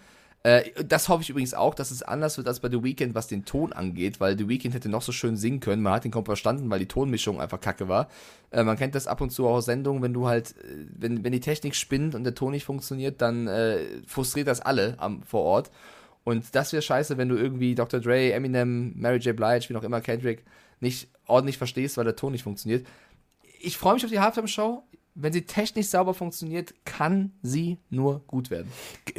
Äh, 0.46 0.84
das 0.84 1.08
hoffe 1.08 1.24
ich 1.24 1.30
übrigens 1.30 1.54
auch, 1.54 1.74
dass 1.74 1.90
es 1.90 2.04
anders 2.04 2.36
wird 2.36 2.46
als 2.46 2.60
bei 2.60 2.70
The 2.70 2.84
Weeknd, 2.84 3.16
was 3.16 3.26
den 3.26 3.44
Ton 3.44 3.72
angeht, 3.72 4.20
weil 4.20 4.38
The 4.38 4.48
Weeknd 4.48 4.74
hätte 4.74 4.88
noch 4.88 5.02
so 5.02 5.10
schön 5.10 5.36
singen 5.36 5.58
können. 5.58 5.82
Man 5.82 5.92
hat 5.92 6.04
den 6.04 6.12
kaum 6.12 6.24
verstanden, 6.24 6.70
weil 6.70 6.78
die 6.78 6.86
Tonmischung 6.86 7.40
einfach 7.40 7.60
kacke 7.60 7.88
war. 7.88 8.08
Äh, 8.52 8.62
man 8.62 8.76
kennt 8.76 8.94
das 8.94 9.08
ab 9.08 9.20
und 9.20 9.30
zu 9.30 9.48
auch 9.48 9.54
aus 9.54 9.64
Sendungen, 9.64 10.04
wenn 10.04 10.12
du 10.14 10.28
halt, 10.28 10.54
äh, 10.58 10.86
wenn, 10.96 11.24
wenn 11.24 11.32
die 11.32 11.40
Technik 11.40 11.74
spinnt 11.74 12.14
und 12.14 12.22
der 12.22 12.36
Ton 12.36 12.52
nicht 12.52 12.64
funktioniert, 12.64 13.20
dann 13.22 13.48
äh, 13.48 13.80
frustriert 14.06 14.46
das 14.46 14.60
alle 14.60 14.94
am, 14.98 15.24
vor 15.24 15.42
Ort. 15.42 15.72
Und 16.22 16.54
das 16.54 16.72
wäre 16.72 16.80
scheiße, 16.80 17.18
wenn 17.18 17.28
du 17.28 17.34
irgendwie 17.34 17.74
Dr. 17.74 17.98
Dre, 17.98 18.30
Eminem, 18.32 18.92
Mary 18.96 19.18
J. 19.18 19.34
Blige, 19.34 19.68
wie 19.68 19.74
auch 19.74 19.82
immer, 19.82 20.00
Kendrick, 20.00 20.44
nicht 20.78 21.08
ordentlich 21.26 21.58
verstehst, 21.58 21.96
weil 21.96 22.04
der 22.04 22.14
Ton 22.14 22.30
nicht 22.30 22.44
funktioniert. 22.44 22.86
Ich 23.60 23.76
freue 23.76 23.94
mich 23.94 24.04
auf 24.04 24.12
die 24.12 24.20
Halftime-Show. 24.20 24.84
Wenn 25.16 25.32
sie 25.32 25.42
technisch 25.42 25.88
sauber 25.88 26.14
funktioniert, 26.14 26.72
kann 26.84 27.32
sie 27.42 27.78
nur 27.90 28.20
gut 28.28 28.50
werden. 28.50 28.70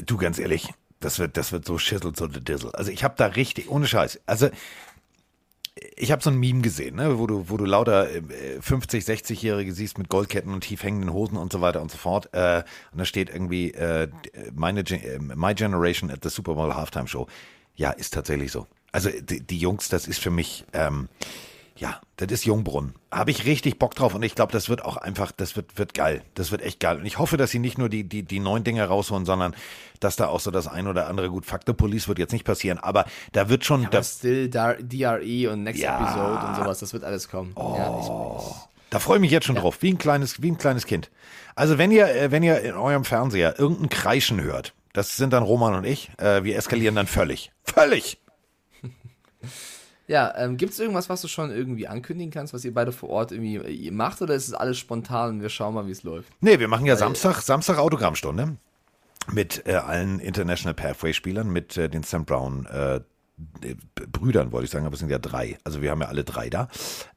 Du, 0.06 0.16
ganz 0.16 0.40
ehrlich, 0.40 0.70
das 1.00 1.20
wird, 1.20 1.38
das 1.38 1.52
wird 1.52 1.66
so 1.66 1.78
schissel, 1.78 2.16
so 2.16 2.28
the 2.28 2.44
dizzle. 2.44 2.74
Also 2.74 2.92
ich 2.92 3.04
habe 3.04 3.16
da 3.18 3.28
richtig, 3.28 3.70
ohne 3.70 3.88
Scheiß. 3.88 4.20
Also 4.26 4.50
ich 5.96 6.12
habe 6.12 6.24
so 6.24 6.30
ein 6.30 6.38
Meme 6.38 6.62
gesehen, 6.62 6.96
ne, 6.96 7.20
wo 7.20 7.28
du, 7.28 7.50
wo 7.50 7.58
du 7.58 7.66
lauter 7.66 8.10
äh, 8.10 8.62
50, 8.62 9.04
60-Jährige 9.04 9.74
siehst 9.74 9.98
mit 9.98 10.10
Goldketten 10.10 10.54
und 10.54 10.62
tief 10.62 10.84
hängenden 10.84 11.14
Hosen 11.14 11.38
und 11.38 11.52
so 11.52 11.62
weiter 11.62 11.82
und 11.82 11.92
so 11.92 11.98
fort. 11.98 12.34
Äh, 12.34 12.64
und 12.92 13.00
da 13.00 13.06
steht 13.06 13.30
irgendwie 13.30 13.72
äh, 13.72 14.08
meine, 14.54 14.82
äh, 14.82 15.20
My 15.20 15.54
Generation 15.54 16.12
at 16.12 16.24
the 16.24 16.30
Super 16.30 16.56
Bowl 16.56 16.74
Halftime 16.74 17.08
Show. 17.08 17.28
Ja, 17.76 17.92
ist 17.92 18.14
tatsächlich 18.14 18.52
so. 18.52 18.68
Also 18.92 19.10
die, 19.10 19.42
die 19.42 19.60
Jungs, 19.60 19.90
das 19.90 20.08
ist 20.08 20.20
für 20.20 20.32
mich, 20.32 20.66
ähm, 20.74 21.10
ja, 21.78 22.02
das 22.18 22.32
ist 22.32 22.46
Jungbrunnen. 22.46 22.94
Habe 23.12 23.32
ich 23.32 23.46
richtig 23.46 23.80
Bock 23.80 23.96
drauf 23.96 24.16
und 24.16 24.24
ich 24.24 24.36
glaube, 24.36 24.52
das 24.52 24.70
wird 24.70 24.84
auch 24.84 24.98
einfach, 24.98 25.32
das 25.32 25.56
wird, 25.56 25.78
wird 25.78 25.94
geil. 25.94 26.24
Das 26.34 26.52
wird 26.52 26.62
echt 26.62 26.80
geil. 26.80 26.98
Und 26.98 27.06
ich 27.06 27.20
hoffe, 27.20 27.38
dass 27.38 27.52
sie 27.52 27.60
nicht 27.60 27.78
nur 27.78 27.90
die, 27.90 28.04
die, 28.04 28.24
die 28.24 28.40
neuen 28.40 28.64
Dinge 28.64 28.84
rausholen, 28.84 29.26
sondern 29.26 29.56
dass 30.00 30.16
da 30.16 30.28
auch 30.28 30.40
so 30.40 30.52
das 30.52 30.68
ein 30.68 30.88
oder 30.88 31.08
andere 31.08 31.30
gut 31.30 31.46
Faktor 31.46 31.76
Police 31.76 32.08
wird 32.08 32.20
jetzt 32.20 32.34
nicht 32.34 32.46
passieren, 32.46 32.78
aber 32.78 33.06
da 33.32 33.50
wird 33.50 33.66
schon, 33.66 33.84
da, 33.84 34.00
Aber 34.00 34.04
still 34.04 34.50
DRE 34.50 35.52
und 35.52 35.64
Next 35.64 35.82
Ja. 35.82 36.00
Episode 36.00 36.48
und 36.48 36.56
sowas, 36.56 36.80
das 36.80 36.94
wird 36.94 37.04
alles 37.04 37.30
kommen. 37.30 37.54
Ja, 37.58 38.00
ich, 38.00 38.10
Da 38.90 39.00
freue 39.00 39.18
ich 39.18 39.22
mich 39.22 39.32
jetzt 39.32 39.46
schon 39.46 39.56
drauf, 39.56 39.82
wie 39.82 39.92
ein 39.94 39.98
kleines, 39.98 40.42
wie 40.42 40.52
ein 40.52 40.58
kleines 40.58 40.86
Kind. 40.86 41.10
Also 41.56 41.78
wenn 41.78 41.92
ihr, 41.92 42.08
äh, 42.08 42.32
wenn 42.32 42.44
ihr 42.44 42.62
in 42.62 42.76
eurem 42.76 43.04
Fernseher 43.06 43.60
irgendein 43.60 43.90
Kreischen 43.90 44.42
hört, 44.42 44.74
das 44.94 45.18
sind 45.18 45.34
dann 45.34 45.44
Roman 45.44 45.76
und 45.76 45.84
ich, 45.86 46.10
äh, 46.18 46.44
wir 46.44 46.56
eskalieren 46.58 46.96
dann 46.96 47.08
völlig. 47.08 47.52
Völlig! 47.64 48.20
Ja, 50.08 50.34
ähm, 50.38 50.56
gibt 50.56 50.74
es 50.74 50.80
irgendwas, 50.80 51.10
was 51.10 51.22
du 51.22 51.28
schon 51.28 51.52
irgendwie 51.52 51.88
ankündigen 51.88 52.32
kannst, 52.32 52.54
was 52.54 52.64
ihr 52.64 52.74
beide 52.74 52.94
vor 52.94 53.10
Ort 53.10 53.32
irgendwie 53.34 53.88
äh, 53.88 53.92
macht, 53.92 54.22
oder 54.22 54.34
ist 54.34 54.48
es 54.48 54.54
alles 54.54 54.78
spontan 54.78 55.36
und 55.36 55.42
wir 55.42 55.50
schauen 55.50 55.74
mal, 55.74 55.86
wie 55.86 55.92
es 55.92 56.04
läuft? 56.04 56.32
Nee, 56.40 56.60
wir 56.60 56.70
machen 56.70 56.86
ja 56.86 56.96
Samstag, 56.96 57.42
Samstag 57.42 57.78
Autogrammstunde 57.78 58.58
mit 59.32 59.68
äh, 59.68 59.74
allen 59.74 60.20
International 60.20 60.74
Pathway 60.74 61.14
Spielern, 61.14 61.50
mit 61.50 61.76
äh, 61.76 61.90
den 61.90 62.04
Sam 62.04 62.24
Brown 62.24 62.66
äh, 62.68 63.02
Brüdern, 64.12 64.52
wollte 64.52 64.66
ich 64.66 64.72
sagen, 64.72 64.86
aber 64.86 64.94
es 64.94 65.00
sind 65.00 65.10
ja 65.10 65.20
drei. 65.20 65.60
Also 65.64 65.82
wir 65.82 65.92
haben 65.92 66.02
ja 66.02 66.08
alle 66.08 66.24
drei 66.24 66.50
da. 66.50 66.70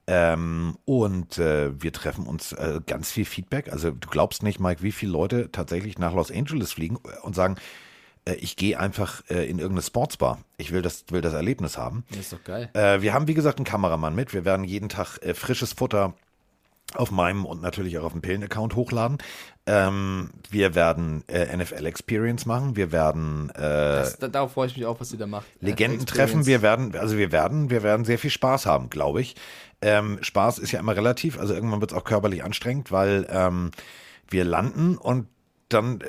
Ähm, 0.06 0.76
und 0.84 1.38
äh, 1.38 1.80
wir 1.80 1.92
treffen 1.92 2.26
uns 2.26 2.52
äh, 2.52 2.80
ganz 2.86 3.10
viel 3.10 3.24
Feedback. 3.24 3.72
Also 3.72 3.90
du 3.92 4.08
glaubst 4.08 4.42
nicht, 4.42 4.60
Mike, 4.60 4.82
wie 4.82 4.92
viele 4.92 5.12
Leute 5.12 5.50
tatsächlich 5.50 5.98
nach 5.98 6.12
Los 6.12 6.30
Angeles 6.30 6.72
fliegen 6.72 6.98
und 7.22 7.34
sagen, 7.34 7.56
ich 8.34 8.56
gehe 8.56 8.78
einfach 8.78 9.22
äh, 9.28 9.44
in 9.44 9.58
irgendeine 9.58 9.82
Sportsbar. 9.82 10.38
Ich 10.56 10.72
will 10.72 10.82
das, 10.82 11.04
will 11.10 11.20
das 11.20 11.34
Erlebnis 11.34 11.78
haben. 11.78 12.04
Das 12.10 12.20
ist 12.20 12.32
doch 12.32 12.44
geil. 12.44 12.70
Äh, 12.74 13.00
wir 13.02 13.12
haben, 13.12 13.28
wie 13.28 13.34
gesagt, 13.34 13.58
einen 13.58 13.64
Kameramann 13.64 14.14
mit. 14.14 14.32
Wir 14.32 14.44
werden 14.44 14.64
jeden 14.64 14.88
Tag 14.88 15.18
äh, 15.22 15.34
frisches 15.34 15.72
Futter 15.72 16.14
auf 16.94 17.10
meinem 17.10 17.44
und 17.44 17.62
natürlich 17.62 17.98
auch 17.98 18.04
auf 18.04 18.12
dem 18.12 18.20
Pillen-Account 18.20 18.74
hochladen. 18.74 19.18
Ähm, 19.66 20.30
wir 20.50 20.74
werden 20.74 21.22
äh, 21.28 21.56
NFL 21.56 21.86
Experience 21.86 22.46
machen. 22.46 22.74
Wir 22.74 22.90
werden 22.90 23.50
äh, 23.50 23.60
Das, 23.60 24.18
da, 24.18 24.28
darauf 24.28 24.52
freue 24.52 24.66
ich 24.66 24.76
mich 24.76 24.86
auch, 24.86 24.98
was 24.98 25.12
ihr 25.12 25.18
da 25.18 25.26
macht. 25.26 25.46
Legenden 25.60 26.06
treffen. 26.06 26.46
Wir 26.46 26.62
werden, 26.62 26.96
also 26.96 27.16
wir 27.16 27.30
werden, 27.30 27.70
wir 27.70 27.82
werden 27.82 28.04
sehr 28.04 28.18
viel 28.18 28.30
Spaß 28.30 28.66
haben, 28.66 28.90
glaube 28.90 29.20
ich. 29.20 29.36
Ähm, 29.82 30.18
Spaß 30.20 30.58
ist 30.58 30.72
ja 30.72 30.80
immer 30.80 30.96
relativ. 30.96 31.38
Also 31.38 31.54
irgendwann 31.54 31.80
wird 31.80 31.92
es 31.92 31.96
auch 31.96 32.04
körperlich 32.04 32.42
anstrengend, 32.42 32.90
weil 32.90 33.26
ähm, 33.30 33.70
wir 34.28 34.44
landen 34.44 34.96
und 34.96 35.28
dann 35.68 36.00
äh, 36.00 36.06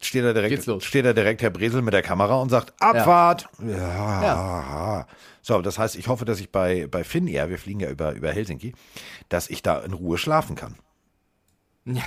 steht 0.00 0.24
da 0.24 0.32
direkt, 0.32 0.82
steht 0.82 1.04
da 1.04 1.12
direkt 1.12 1.42
Herr 1.42 1.50
Bresel 1.50 1.82
mit 1.82 1.94
der 1.94 2.02
Kamera 2.02 2.36
und 2.40 2.50
sagt 2.50 2.74
Abfahrt. 2.80 3.48
Ja. 3.66 5.06
So, 5.42 5.62
das 5.62 5.78
heißt, 5.78 5.96
ich 5.96 6.08
hoffe, 6.08 6.24
dass 6.24 6.40
ich 6.40 6.50
bei 6.50 6.86
bei 6.86 7.04
Finnair, 7.04 7.48
wir 7.50 7.58
fliegen 7.58 7.80
ja 7.80 7.90
über 7.90 8.12
über 8.12 8.32
Helsinki, 8.32 8.74
dass 9.28 9.48
ich 9.48 9.62
da 9.62 9.78
in 9.80 9.92
Ruhe 9.92 10.18
schlafen 10.18 10.56
kann. 10.56 10.74
Ja, 11.84 12.02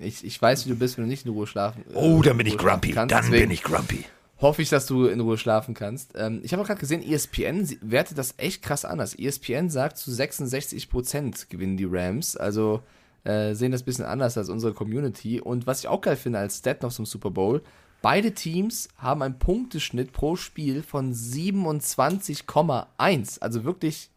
ich, 0.00 0.24
ich 0.24 0.40
weiß, 0.42 0.66
wie 0.66 0.70
du 0.70 0.76
bist, 0.76 0.96
wenn 0.96 1.04
du 1.04 1.08
nicht 1.10 1.24
in 1.26 1.32
Ruhe 1.32 1.46
schlafen 1.46 1.84
Oh, 1.94 2.20
äh, 2.20 2.22
dann 2.24 2.36
bin 2.36 2.46
in 2.46 2.54
ich 2.54 2.58
grumpy. 2.58 2.90
kannst. 2.92 3.12
Dann 3.12 3.22
Deswegen 3.24 3.42
bin 3.44 3.50
ich 3.52 3.62
grumpy. 3.62 4.04
Hoffe 4.40 4.60
ich, 4.62 4.68
dass 4.68 4.86
du 4.86 5.06
in 5.06 5.20
Ruhe 5.20 5.38
schlafen 5.38 5.74
kannst. 5.74 6.14
Ähm, 6.16 6.40
ich 6.42 6.52
habe 6.52 6.62
auch 6.62 6.66
gerade 6.66 6.80
gesehen, 6.80 7.00
ESPN 7.08 7.68
wertet 7.82 8.18
das 8.18 8.34
echt 8.38 8.62
krass 8.62 8.84
anders. 8.84 9.14
ESPN 9.16 9.70
sagt, 9.70 9.98
zu 9.98 10.10
66% 10.10 11.46
gewinnen 11.48 11.76
die 11.76 11.86
Rams. 11.88 12.36
Also 12.36 12.82
äh, 13.24 13.54
sehen 13.54 13.72
das 13.72 13.82
ein 13.82 13.86
bisschen 13.86 14.04
anders 14.04 14.38
als 14.38 14.48
unsere 14.48 14.74
Community. 14.74 15.40
Und 15.40 15.66
was 15.66 15.80
ich 15.80 15.88
auch 15.88 16.00
geil 16.00 16.14
finde 16.16 16.38
als 16.38 16.58
Stat 16.58 16.82
noch 16.82 16.92
zum 16.92 17.06
Super 17.06 17.30
Bowl, 17.30 17.62
beide 18.00 18.34
Teams 18.34 18.88
haben 18.96 19.22
einen 19.22 19.38
Punkteschnitt 19.38 20.12
pro 20.12 20.36
Spiel 20.36 20.82
von 20.82 21.14
27,1. 21.14 23.40
Also 23.40 23.64
wirklich 23.64 24.10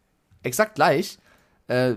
exakt 0.43 0.75
gleich. 0.75 1.17
Äh, 1.67 1.95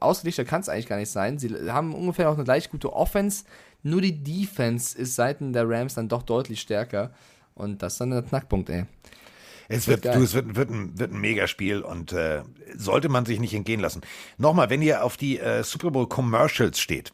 ausgeglichen 0.00 0.46
kann 0.46 0.60
es 0.60 0.68
eigentlich 0.68 0.88
gar 0.88 0.98
nicht 0.98 1.10
sein. 1.10 1.38
Sie 1.38 1.48
haben 1.70 1.94
ungefähr 1.94 2.28
auch 2.30 2.34
eine 2.34 2.44
gleich 2.44 2.70
gute 2.70 2.92
Offense. 2.92 3.44
Nur 3.82 4.00
die 4.00 4.22
Defense 4.22 4.96
ist 4.98 5.14
seitens 5.14 5.52
der 5.52 5.68
Rams 5.68 5.94
dann 5.94 6.08
doch 6.08 6.22
deutlich 6.22 6.60
stärker. 6.60 7.12
Und 7.54 7.82
das 7.82 7.94
ist 7.94 8.00
dann 8.00 8.10
der 8.10 8.22
Knackpunkt, 8.22 8.68
ey. 8.68 8.84
Es 9.68 9.88
Wird 9.88 10.04
wird, 10.04 10.16
du, 10.16 10.22
es 10.22 10.34
wird, 10.34 10.56
wird, 10.56 10.70
ein, 10.70 10.98
wird 10.98 11.12
ein 11.12 11.20
Megaspiel 11.20 11.82
und 11.82 12.12
äh, 12.12 12.42
sollte 12.76 13.08
man 13.08 13.26
sich 13.26 13.40
nicht 13.40 13.54
entgehen 13.54 13.80
lassen. 13.80 14.02
Nochmal, 14.38 14.70
wenn 14.70 14.82
ihr 14.82 15.04
auf 15.04 15.16
die 15.16 15.38
äh, 15.38 15.64
Super 15.64 15.90
Bowl 15.90 16.08
Commercials 16.08 16.78
steht, 16.78 17.12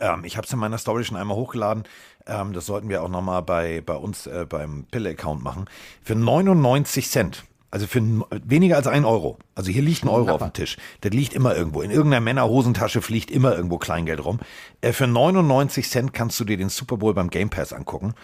ähm, 0.00 0.24
ich 0.24 0.36
habe 0.36 0.46
es 0.46 0.52
in 0.52 0.58
meiner 0.58 0.78
Story 0.78 1.04
schon 1.04 1.16
einmal 1.16 1.36
hochgeladen, 1.36 1.84
ähm, 2.26 2.52
das 2.52 2.66
sollten 2.66 2.88
wir 2.88 3.02
auch 3.02 3.08
nochmal 3.08 3.42
bei, 3.42 3.80
bei 3.80 3.94
uns 3.94 4.26
äh, 4.26 4.46
beim 4.48 4.84
Pille-Account 4.90 5.42
machen, 5.42 5.66
für 6.02 6.14
99 6.14 7.10
Cent. 7.10 7.44
Also 7.70 7.86
für 7.86 8.00
weniger 8.46 8.76
als 8.76 8.86
ein 8.86 9.04
Euro. 9.04 9.38
Also 9.54 9.70
hier 9.70 9.82
liegt 9.82 10.02
ein 10.02 10.08
Euro 10.08 10.30
auf 10.30 10.40
dem 10.40 10.54
Tisch. 10.54 10.78
Das 11.02 11.12
liegt 11.12 11.34
immer 11.34 11.54
irgendwo. 11.54 11.82
In 11.82 11.90
irgendeiner 11.90 12.22
Männerhosentasche 12.22 13.02
fliegt 13.02 13.30
immer 13.30 13.54
irgendwo 13.54 13.76
Kleingeld 13.76 14.24
rum. 14.24 14.40
Äh, 14.80 14.92
für 14.92 15.06
99 15.06 15.90
Cent 15.90 16.14
kannst 16.14 16.40
du 16.40 16.44
dir 16.44 16.56
den 16.56 16.70
Super 16.70 16.96
Bowl 16.96 17.12
beim 17.12 17.28
Game 17.28 17.50
Pass 17.50 17.74
angucken. 17.74 18.14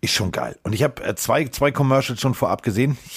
Ist 0.00 0.12
schon 0.12 0.30
geil. 0.30 0.56
Und 0.62 0.74
ich 0.74 0.84
habe 0.84 1.02
äh, 1.04 1.14
zwei, 1.16 1.44
zwei 1.46 1.72
Commercials 1.72 2.20
schon 2.20 2.34
vorab 2.34 2.62
gesehen. 2.62 2.96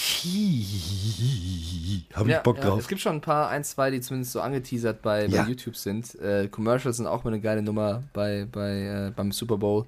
Habe 2.13 2.29
ich 2.29 2.35
Ja, 2.35 2.41
Bock 2.41 2.57
ja, 2.57 2.63
drauf. 2.65 2.79
es 2.79 2.87
gibt 2.87 3.01
schon 3.01 3.13
ein 3.15 3.21
paar, 3.21 3.49
ein, 3.49 3.63
zwei, 3.63 3.91
die 3.91 4.01
zumindest 4.01 4.33
so 4.33 4.41
angeteasert 4.41 5.01
bei, 5.01 5.25
Ja. 5.27 5.43
bei 5.43 5.49
YouTube 5.49 5.75
sind. 5.75 6.15
Äh, 6.19 6.47
Commercials 6.49 6.97
sind 6.97 7.07
auch 7.07 7.23
mal 7.23 7.31
eine 7.31 7.39
geile 7.41 7.61
Nummer 7.61 8.03
bei, 8.13 8.47
bei, 8.51 9.07
äh, 9.07 9.11
beim 9.15 9.31
Super 9.31 9.57
Bowl. 9.57 9.85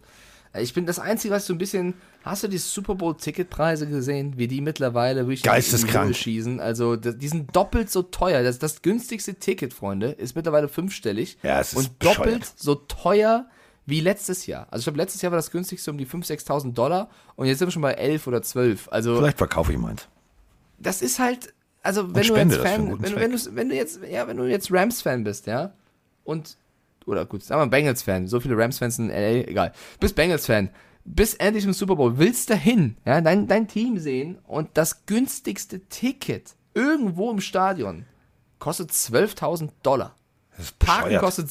Äh, 0.54 0.62
Ich 0.64 0.74
bin 0.74 0.86
das 0.86 1.00
Einzige, 1.00 1.34
was 1.34 1.46
so 1.48 1.54
ein 1.54 1.58
bisschen. 1.58 1.96
Hast 2.24 2.44
du 2.44 2.48
die 2.48 2.58
Super 2.60 2.96
Bowl-Ticketpreise 2.96 3.86
gesehen, 3.88 4.38
wie 4.38 4.48
die 4.48 4.62
mittlerweile 4.62 5.22
wirklich 5.22 5.40
in 5.40 5.44
die 5.44 5.50
Geisteskrank. 5.50 6.08
Höhe 6.08 6.14
schießen? 6.14 6.60
Also, 6.62 6.96
das, 6.96 7.18
die 7.18 7.28
sind 7.28 7.54
doppelt 7.56 7.90
so 7.92 8.02
teuer. 8.04 8.44
Das, 8.44 8.60
das 8.60 8.82
günstigste 8.82 9.34
Ticket, 9.36 9.74
Freunde, 9.74 10.12
ist 10.12 10.36
mittlerweile 10.36 10.70
fünfstellig. 10.70 11.38
Ja, 11.44 11.60
es 11.60 11.74
ist 11.74 11.78
Und 11.80 12.00
bescheuert. 12.00 12.18
doppelt 12.20 12.54
so 12.56 12.76
teuer 12.76 13.46
wie 13.86 14.00
letztes 14.00 14.46
Jahr. 14.46 14.68
Also, 14.72 14.82
ich 14.82 14.86
glaube, 14.86 14.98
letztes 14.98 15.22
Jahr 15.22 15.32
war 15.32 15.38
das 15.38 15.52
günstigste 15.52 15.92
um 15.92 15.98
die 15.98 16.06
5.000, 16.08 16.46
6.000 16.46 16.74
Dollar. 16.74 17.10
Und 17.36 17.48
jetzt 17.48 17.60
sind 17.60 17.68
wir 17.68 17.72
schon 17.72 17.82
bei 17.82 17.94
11 17.94 18.28
oder 18.28 18.42
12. 18.42 18.90
Also, 18.92 19.18
Vielleicht 19.18 19.38
verkaufe 19.38 19.72
ich 19.72 19.78
meins. 19.78 20.08
das 20.80 21.02
ist 21.02 21.20
halt, 21.20 21.54
also 21.82 22.14
wenn 22.16 22.28
du 22.28 22.36
jetzt 22.36 22.56
Fan, 22.58 23.02
wenn, 23.02 23.16
wenn, 23.16 23.32
du, 23.32 23.56
wenn 23.56 23.70
du 23.70 23.76
jetzt, 23.76 24.00
ja, 24.10 24.28
wenn 24.28 24.38
du 24.38 24.46
jetzt 24.46 24.72
Rams-Fan 24.72 25.24
bist, 25.24 25.48
ja, 25.48 25.74
und, 26.24 26.58
oder 27.06 27.26
gut, 27.26 27.44
sagen 27.44 27.62
wir 27.62 27.68
Bengals-Fan, 27.68 28.28
so 28.28 28.40
viele 28.40 28.58
Rams-Fans 28.58 29.00
in 29.00 29.10
LA, 29.10 29.48
egal, 29.48 29.74
bist 30.00 30.16
Bengals-Fan, 30.16 30.70
bist 31.06 31.40
endlich 31.42 31.66
im 31.66 31.74
Super 31.74 31.98
Bowl, 31.98 32.18
willst 32.18 32.50
dahin, 32.50 32.96
ja, 33.06 33.20
dein, 33.20 33.48
dein 33.48 33.68
Team 33.68 34.00
sehen 34.00 34.38
und 34.48 34.70
das 34.76 35.06
günstigste 35.06 35.82
Ticket 35.88 36.56
irgendwo 36.74 37.30
im 37.30 37.42
Stadion 37.42 38.06
kostet 38.60 38.92
12.000 38.92 39.70
Dollar. 39.84 40.16
Das 40.56 40.68
ist 40.68 40.80
Parken 40.80 41.18
kostet, 41.18 41.50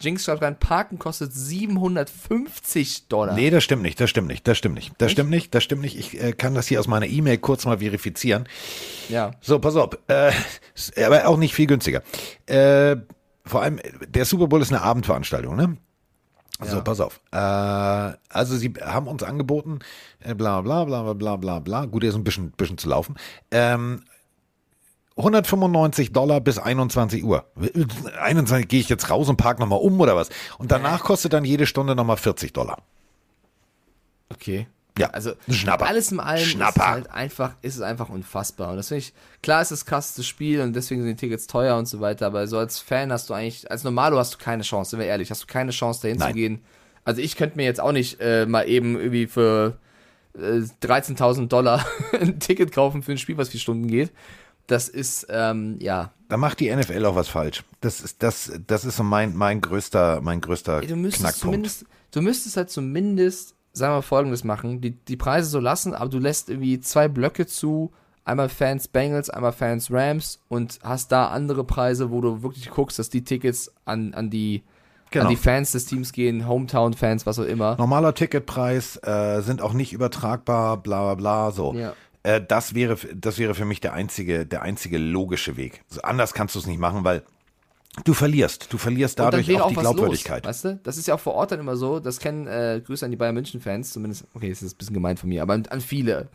Jinx 0.00 0.24
schreibt 0.24 0.42
rein, 0.42 0.58
Parken 0.58 0.98
kostet 0.98 1.32
750 1.34 3.08
Dollar. 3.08 3.34
Nee, 3.34 3.50
das 3.50 3.62
stimmt 3.64 3.82
nicht, 3.82 4.00
das 4.00 4.10
stimmt 4.10 4.28
nicht, 4.28 4.46
das 4.48 4.56
stimmt 4.58 4.74
nicht. 4.74 4.92
Das 4.98 5.12
stimmt 5.12 5.30
nicht, 5.30 5.54
das 5.54 5.62
stimmt 5.62 5.82
nicht. 5.82 5.98
Ich 5.98 6.20
äh, 6.22 6.32
kann 6.32 6.54
das 6.54 6.66
hier 6.66 6.80
aus 6.80 6.88
meiner 6.88 7.06
E-Mail 7.06 7.38
kurz 7.38 7.64
mal 7.66 7.78
verifizieren. 7.78 8.48
Ja. 9.08 9.32
So, 9.40 9.58
pass 9.58 9.76
auf. 9.76 9.98
Äh, 10.08 10.32
aber 11.04 11.26
auch 11.28 11.36
nicht 11.36 11.54
viel 11.54 11.66
günstiger. 11.66 12.02
Äh, 12.46 12.96
vor 13.44 13.62
allem, 13.62 13.80
der 14.08 14.24
Super 14.24 14.46
Bowl 14.46 14.62
ist 14.62 14.72
eine 14.72 14.82
Abendveranstaltung, 14.82 15.56
ne? 15.56 15.76
So, 16.62 16.76
Ja. 16.76 16.82
pass 16.82 17.00
auf. 17.00 17.20
Äh, 17.32 17.36
also 17.36 18.56
sie 18.56 18.74
haben 18.82 19.06
uns 19.08 19.22
angeboten, 19.22 19.78
äh, 20.20 20.34
bla 20.34 20.60
bla 20.60 20.84
bla 20.84 21.02
bla 21.02 21.14
bla 21.14 21.36
bla 21.36 21.58
bla. 21.58 21.84
Gut, 21.86 22.04
er 22.04 22.10
ist 22.10 22.16
ein 22.16 22.24
bisschen, 22.24 22.50
bisschen 22.52 22.76
zu 22.78 22.88
laufen. 22.90 23.16
Ähm, 23.50 24.04
195 25.20 26.12
Dollar 26.12 26.40
bis 26.40 26.58
21 26.58 27.24
Uhr. 27.24 27.44
21 28.20 28.68
gehe 28.68 28.80
ich 28.80 28.88
jetzt 28.88 29.08
raus 29.10 29.28
und 29.28 29.36
park 29.36 29.58
nochmal 29.58 29.80
um 29.80 30.00
oder 30.00 30.16
was? 30.16 30.28
Und 30.58 30.70
danach 30.72 31.02
kostet 31.04 31.32
dann 31.32 31.44
jede 31.44 31.66
Stunde 31.66 31.94
nochmal 31.94 32.16
40 32.16 32.52
Dollar. 32.52 32.82
Okay. 34.32 34.66
Ja, 34.98 35.08
Also 35.10 35.32
Schnapper. 35.48 35.86
alles 35.86 36.12
im 36.12 36.20
allem 36.20 36.40
ist 36.40 36.46
es 36.46 36.52
Schnapper. 36.52 36.86
halt 36.86 37.10
einfach, 37.10 37.52
ist 37.62 37.76
es 37.76 37.80
einfach 37.80 38.08
unfassbar. 38.08 38.70
Und 38.70 38.76
das 38.76 38.88
finde 38.88 38.98
ich, 38.98 39.12
klar 39.42 39.62
ist 39.62 39.70
das 39.72 40.26
Spiel 40.26 40.60
und 40.60 40.74
deswegen 40.74 41.02
sind 41.02 41.10
die 41.18 41.26
Tickets 41.26 41.46
teuer 41.46 41.76
und 41.76 41.86
so 41.86 42.00
weiter, 42.00 42.26
aber 42.26 42.46
so 42.46 42.58
als 42.58 42.80
Fan 42.80 43.12
hast 43.12 43.30
du 43.30 43.34
eigentlich, 43.34 43.70
als 43.70 43.84
Normalo 43.84 44.18
hast 44.18 44.34
du 44.34 44.38
keine 44.38 44.62
Chance, 44.62 44.90
sind 44.90 44.98
wir 44.98 45.06
ehrlich, 45.06 45.30
hast 45.30 45.42
du 45.44 45.46
keine 45.46 45.70
Chance 45.70 46.02
dahin 46.02 46.18
Nein. 46.18 46.28
zu 46.28 46.34
gehen. 46.34 46.60
Also 47.04 47.22
ich 47.22 47.36
könnte 47.36 47.56
mir 47.56 47.64
jetzt 47.64 47.80
auch 47.80 47.92
nicht 47.92 48.20
äh, 48.20 48.44
mal 48.46 48.68
eben 48.68 48.96
irgendwie 48.96 49.26
für 49.26 49.78
äh, 50.34 50.60
13.000 50.82 51.46
Dollar 51.48 51.84
ein 52.20 52.38
Ticket 52.40 52.72
kaufen 52.72 53.02
für 53.02 53.12
ein 53.12 53.18
Spiel, 53.18 53.38
was 53.38 53.48
vier 53.48 53.60
Stunden 53.60 53.86
geht. 53.86 54.10
Das 54.66 54.88
ist, 54.88 55.26
ähm, 55.30 55.76
ja, 55.80 56.12
Da 56.28 56.36
macht 56.36 56.60
die 56.60 56.74
NFL 56.74 57.04
auch 57.06 57.16
was 57.16 57.28
falsch. 57.28 57.64
Das 57.80 58.00
ist, 58.00 58.22
das, 58.22 58.52
das 58.66 58.84
ist 58.84 58.96
so 58.96 59.02
mein, 59.02 59.34
mein 59.36 59.60
größter, 59.60 60.20
mein 60.20 60.40
größter 60.40 60.80
du 60.82 60.96
müsstest 60.96 61.22
Knackpunkt. 61.22 61.40
zumindest, 61.40 61.84
du 62.12 62.22
müsstest 62.22 62.56
halt 62.56 62.70
zumindest, 62.70 63.54
sagen 63.72 63.94
wir 63.94 64.02
folgendes 64.02 64.44
machen, 64.44 64.80
die, 64.80 64.92
die 64.92 65.16
Preise 65.16 65.48
so 65.50 65.58
lassen, 65.60 65.94
aber 65.94 66.08
du 66.10 66.18
lässt 66.18 66.48
irgendwie 66.48 66.78
zwei 66.80 67.08
Blöcke 67.08 67.46
zu, 67.46 67.90
einmal 68.24 68.48
Fans 68.48 68.86
Bengals, 68.86 69.28
einmal 69.30 69.52
Fans 69.52 69.90
Rams 69.90 70.38
und 70.48 70.78
hast 70.84 71.10
da 71.10 71.28
andere 71.28 71.64
Preise, 71.64 72.10
wo 72.12 72.20
du 72.20 72.42
wirklich 72.42 72.70
guckst, 72.70 72.98
dass 73.00 73.10
die 73.10 73.24
Tickets 73.24 73.72
an, 73.84 74.14
an 74.14 74.30
die, 74.30 74.62
Genau. 75.12 75.24
an 75.24 75.30
die 75.30 75.36
Fans 75.36 75.72
des 75.72 75.86
Teams 75.86 76.12
gehen, 76.12 76.46
Hometown-Fans, 76.46 77.26
was 77.26 77.40
auch 77.40 77.44
immer. 77.44 77.74
Normaler 77.78 78.14
Ticketpreis 78.14 78.96
äh, 79.02 79.40
sind 79.40 79.60
auch 79.60 79.72
nicht 79.72 79.92
übertragbar, 79.92 80.76
bla 80.76 81.02
bla 81.02 81.14
bla. 81.16 81.50
So. 81.50 81.74
Ja. 81.74 81.94
Äh, 82.22 82.40
das, 82.46 82.74
wäre, 82.74 82.96
das 83.14 83.38
wäre 83.38 83.54
für 83.54 83.64
mich 83.64 83.80
der 83.80 83.92
einzige, 83.92 84.46
der 84.46 84.62
einzige 84.62 84.98
logische 84.98 85.56
Weg. 85.56 85.82
So, 85.88 86.02
anders 86.02 86.34
kannst 86.34 86.54
du 86.54 86.58
es 86.58 86.66
nicht 86.66 86.78
machen, 86.78 87.04
weil 87.04 87.22
du 88.04 88.14
verlierst. 88.14 88.72
Du 88.72 88.78
verlierst 88.78 89.18
dadurch 89.18 89.48
wäre 89.48 89.64
auch 89.64 89.68
die 89.68 89.76
Glaubwürdigkeit. 89.76 90.44
Los, 90.44 90.48
weißt 90.48 90.64
du? 90.64 90.80
Das 90.82 90.96
ist 90.96 91.08
ja 91.08 91.14
auch 91.14 91.20
vor 91.20 91.34
Ort 91.34 91.52
dann 91.52 91.60
immer 91.60 91.76
so, 91.76 91.98
das 91.98 92.18
kennen 92.18 92.46
äh, 92.46 92.80
Grüße 92.84 93.04
an 93.04 93.10
die 93.10 93.16
Bayern 93.16 93.34
München-Fans, 93.34 93.92
zumindest, 93.92 94.26
okay, 94.34 94.50
das 94.50 94.62
ist 94.62 94.74
ein 94.74 94.78
bisschen 94.78 94.94
gemein 94.94 95.16
von 95.16 95.28
mir, 95.28 95.42
aber 95.42 95.54
an, 95.54 95.66
an 95.66 95.80
viele. 95.80 96.28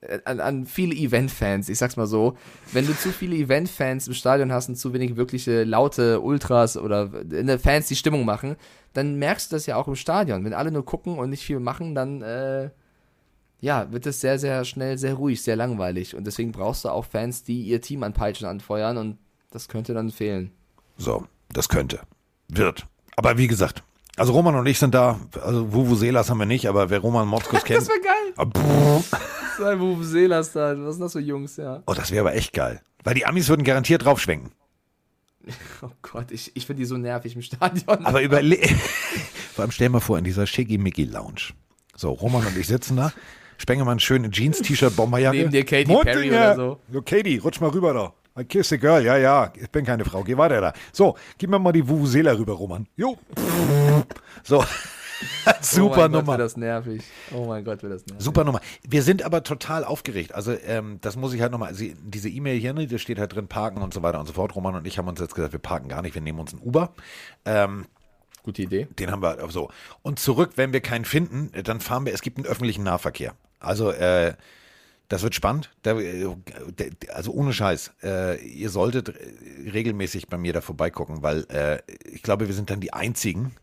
Äh, 0.00 0.18
An, 0.24 0.40
an 0.40 0.66
viele 0.66 0.94
Event-Fans, 0.94 1.68
ich 1.68 1.78
sag's 1.78 1.96
mal 1.96 2.06
so. 2.08 2.36
Wenn 2.72 2.86
du 2.86 2.96
zu 2.96 3.10
viele 3.10 3.36
Event-Fans 3.36 4.08
im 4.08 4.14
Stadion 4.14 4.50
hast 4.50 4.68
und 4.68 4.76
zu 4.76 4.92
wenig 4.92 5.16
wirkliche 5.16 5.64
laute 5.64 6.20
Ultras 6.20 6.76
oder 6.76 7.10
äh, 7.30 7.58
Fans, 7.58 7.86
die 7.86 7.96
Stimmung 7.96 8.24
machen, 8.24 8.56
dann 8.94 9.16
merkst 9.16 9.52
du 9.52 9.56
das 9.56 9.66
ja 9.66 9.76
auch 9.76 9.88
im 9.88 9.94
Stadion. 9.94 10.44
Wenn 10.44 10.54
alle 10.54 10.72
nur 10.72 10.84
gucken 10.84 11.18
und 11.18 11.30
nicht 11.30 11.44
viel 11.44 11.60
machen, 11.60 11.94
dann 11.94 12.22
äh, 12.22 12.70
ja, 13.62 13.90
wird 13.92 14.06
es 14.06 14.20
sehr, 14.20 14.40
sehr 14.40 14.64
schnell 14.64 14.98
sehr 14.98 15.14
ruhig, 15.14 15.40
sehr 15.40 15.54
langweilig. 15.54 16.16
Und 16.16 16.26
deswegen 16.26 16.50
brauchst 16.50 16.84
du 16.84 16.88
auch 16.88 17.04
Fans, 17.04 17.44
die 17.44 17.62
ihr 17.62 17.80
Team 17.80 18.02
an 18.02 18.12
Peitschen 18.12 18.48
anfeuern 18.48 18.98
und 18.98 19.18
das 19.52 19.68
könnte 19.68 19.94
dann 19.94 20.10
fehlen. 20.10 20.50
So, 20.98 21.26
das 21.48 21.68
könnte. 21.68 22.00
Wird. 22.48 22.86
Aber 23.16 23.38
wie 23.38 23.46
gesagt, 23.46 23.84
also 24.16 24.32
Roman 24.32 24.56
und 24.56 24.66
ich 24.66 24.80
sind 24.80 24.94
da, 24.94 25.20
also 25.40 25.72
Vuvuzelas 25.72 26.28
haben 26.28 26.38
wir 26.38 26.46
nicht, 26.46 26.66
aber 26.66 26.90
wer 26.90 26.98
Roman 26.98 27.28
Motzkus 27.28 27.62
kennt. 27.64 27.80
Das 27.80 27.88
wäre 27.88 28.00
geil. 28.00 28.34
Ah. 28.36 29.00
Sei 29.56 29.78
Vuvuzelas 29.78 30.52
da. 30.52 30.74
Was 30.78 30.96
sind 30.96 31.02
das 31.02 31.12
für 31.12 31.20
Jungs, 31.20 31.56
ja? 31.56 31.84
oh, 31.86 31.94
das 31.94 32.10
wäre 32.10 32.22
aber 32.22 32.34
echt 32.34 32.52
geil. 32.52 32.82
Weil 33.04 33.14
die 33.14 33.26
Amis 33.26 33.48
würden 33.48 33.62
garantiert 33.64 34.04
draufschwenken. 34.04 34.50
Oh 35.82 35.90
Gott, 36.02 36.30
ich, 36.30 36.52
ich 36.54 36.66
finde 36.66 36.82
die 36.82 36.86
so 36.86 36.96
nervig 36.96 37.34
im 37.34 37.42
Stadion. 37.42 38.06
Aber 38.06 38.22
überle 38.22 38.56
Vor 39.52 39.62
allem 39.62 39.72
stell 39.72 39.88
mal 39.88 39.98
vor, 39.98 40.16
in 40.16 40.22
dieser 40.22 40.46
Schickimicki 40.46 41.02
Lounge. 41.02 41.52
So, 41.96 42.12
Roman 42.12 42.46
und 42.46 42.56
ich 42.56 42.68
sitzen 42.68 42.96
da. 42.96 43.12
Spengemann 43.62 44.00
schön 44.00 44.24
in 44.24 44.32
Jeans, 44.32 44.60
T-Shirt, 44.60 44.96
Bomberjacke. 44.96 45.36
Neben 45.36 45.52
dir 45.52 45.64
Katy 45.64 45.84
Perry 46.02 46.30
oder 46.30 46.56
so. 46.56 46.80
Jo, 46.92 47.00
Katy, 47.00 47.38
rutsch 47.38 47.60
mal 47.60 47.70
rüber 47.70 47.94
da. 47.94 48.12
I 48.40 48.44
kiss 48.44 48.70
the 48.70 48.78
girl. 48.78 49.04
Ja, 49.04 49.16
ja, 49.16 49.52
ich 49.54 49.70
bin 49.70 49.84
keine 49.84 50.04
Frau. 50.04 50.24
Geh 50.24 50.36
weiter 50.36 50.60
da. 50.60 50.72
So, 50.92 51.16
gib 51.38 51.48
mir 51.48 51.60
mal 51.60 51.70
die 51.70 51.88
Vuvuzela 51.88 52.36
rüber, 52.36 52.54
Roman. 52.54 52.88
Jo. 52.96 53.16
So. 54.42 54.64
Super 55.60 55.92
oh 55.92 55.96
mein 56.00 56.10
Nummer. 56.10 56.22
Gott, 56.24 56.38
wird 56.38 56.40
das 56.40 56.56
nervig. 56.56 57.04
Oh 57.32 57.44
mein 57.46 57.64
Gott, 57.64 57.84
wird 57.84 57.92
das 57.92 58.04
nervig. 58.04 58.24
Super 58.24 58.42
Nummer. 58.42 58.60
Wir 58.82 59.04
sind 59.04 59.22
aber 59.22 59.44
total 59.44 59.84
aufgeregt. 59.84 60.34
Also, 60.34 60.56
ähm, 60.66 60.98
das 61.00 61.14
muss 61.14 61.32
ich 61.32 61.40
halt 61.40 61.52
nochmal, 61.52 61.68
also 61.68 61.84
diese 62.02 62.28
E-Mail 62.28 62.58
hier, 62.58 62.72
ne, 62.72 62.88
da 62.88 62.98
steht 62.98 63.20
halt 63.20 63.32
drin, 63.32 63.46
parken 63.46 63.80
und 63.80 63.94
so 63.94 64.02
weiter 64.02 64.18
und 64.18 64.26
so 64.26 64.32
fort. 64.32 64.56
Roman 64.56 64.74
und 64.74 64.88
ich 64.88 64.98
haben 64.98 65.06
uns 65.06 65.20
jetzt 65.20 65.36
gesagt, 65.36 65.52
wir 65.52 65.60
parken 65.60 65.86
gar 65.86 66.02
nicht, 66.02 66.16
wir 66.16 66.22
nehmen 66.22 66.40
uns 66.40 66.52
ein 66.52 66.58
Uber. 66.60 66.94
Ähm, 67.44 67.86
Gute 68.42 68.62
Idee. 68.62 68.88
den 68.98 69.10
haben 69.10 69.22
wir 69.22 69.38
so. 69.50 69.70
Und 70.02 70.18
zurück, 70.18 70.52
wenn 70.56 70.72
wir 70.72 70.80
keinen 70.80 71.04
finden, 71.04 71.50
dann 71.62 71.80
fahren 71.80 72.06
wir, 72.06 72.12
es 72.12 72.22
gibt 72.22 72.38
einen 72.38 72.46
öffentlichen 72.46 72.82
Nahverkehr. 72.82 73.34
Also, 73.60 73.90
äh, 73.90 74.34
das 75.12 75.22
wird 75.22 75.34
spannend. 75.34 75.70
Äh, 75.84 76.26
also 77.12 77.32
ohne 77.32 77.52
Scheiß. 77.52 77.92
Äh, 78.02 78.42
ihr 78.46 78.70
solltet 78.70 79.10
äh, 79.10 79.70
regelmäßig 79.70 80.28
bei 80.28 80.38
mir 80.38 80.54
da 80.54 80.62
vorbeigucken, 80.62 81.22
weil 81.22 81.46
ich 82.04 82.22
glaube, 82.22 82.48
wir 82.48 82.54
sind 82.54 82.70
dann 82.70 82.80
die 82.80 82.92
einzigen 82.92 83.54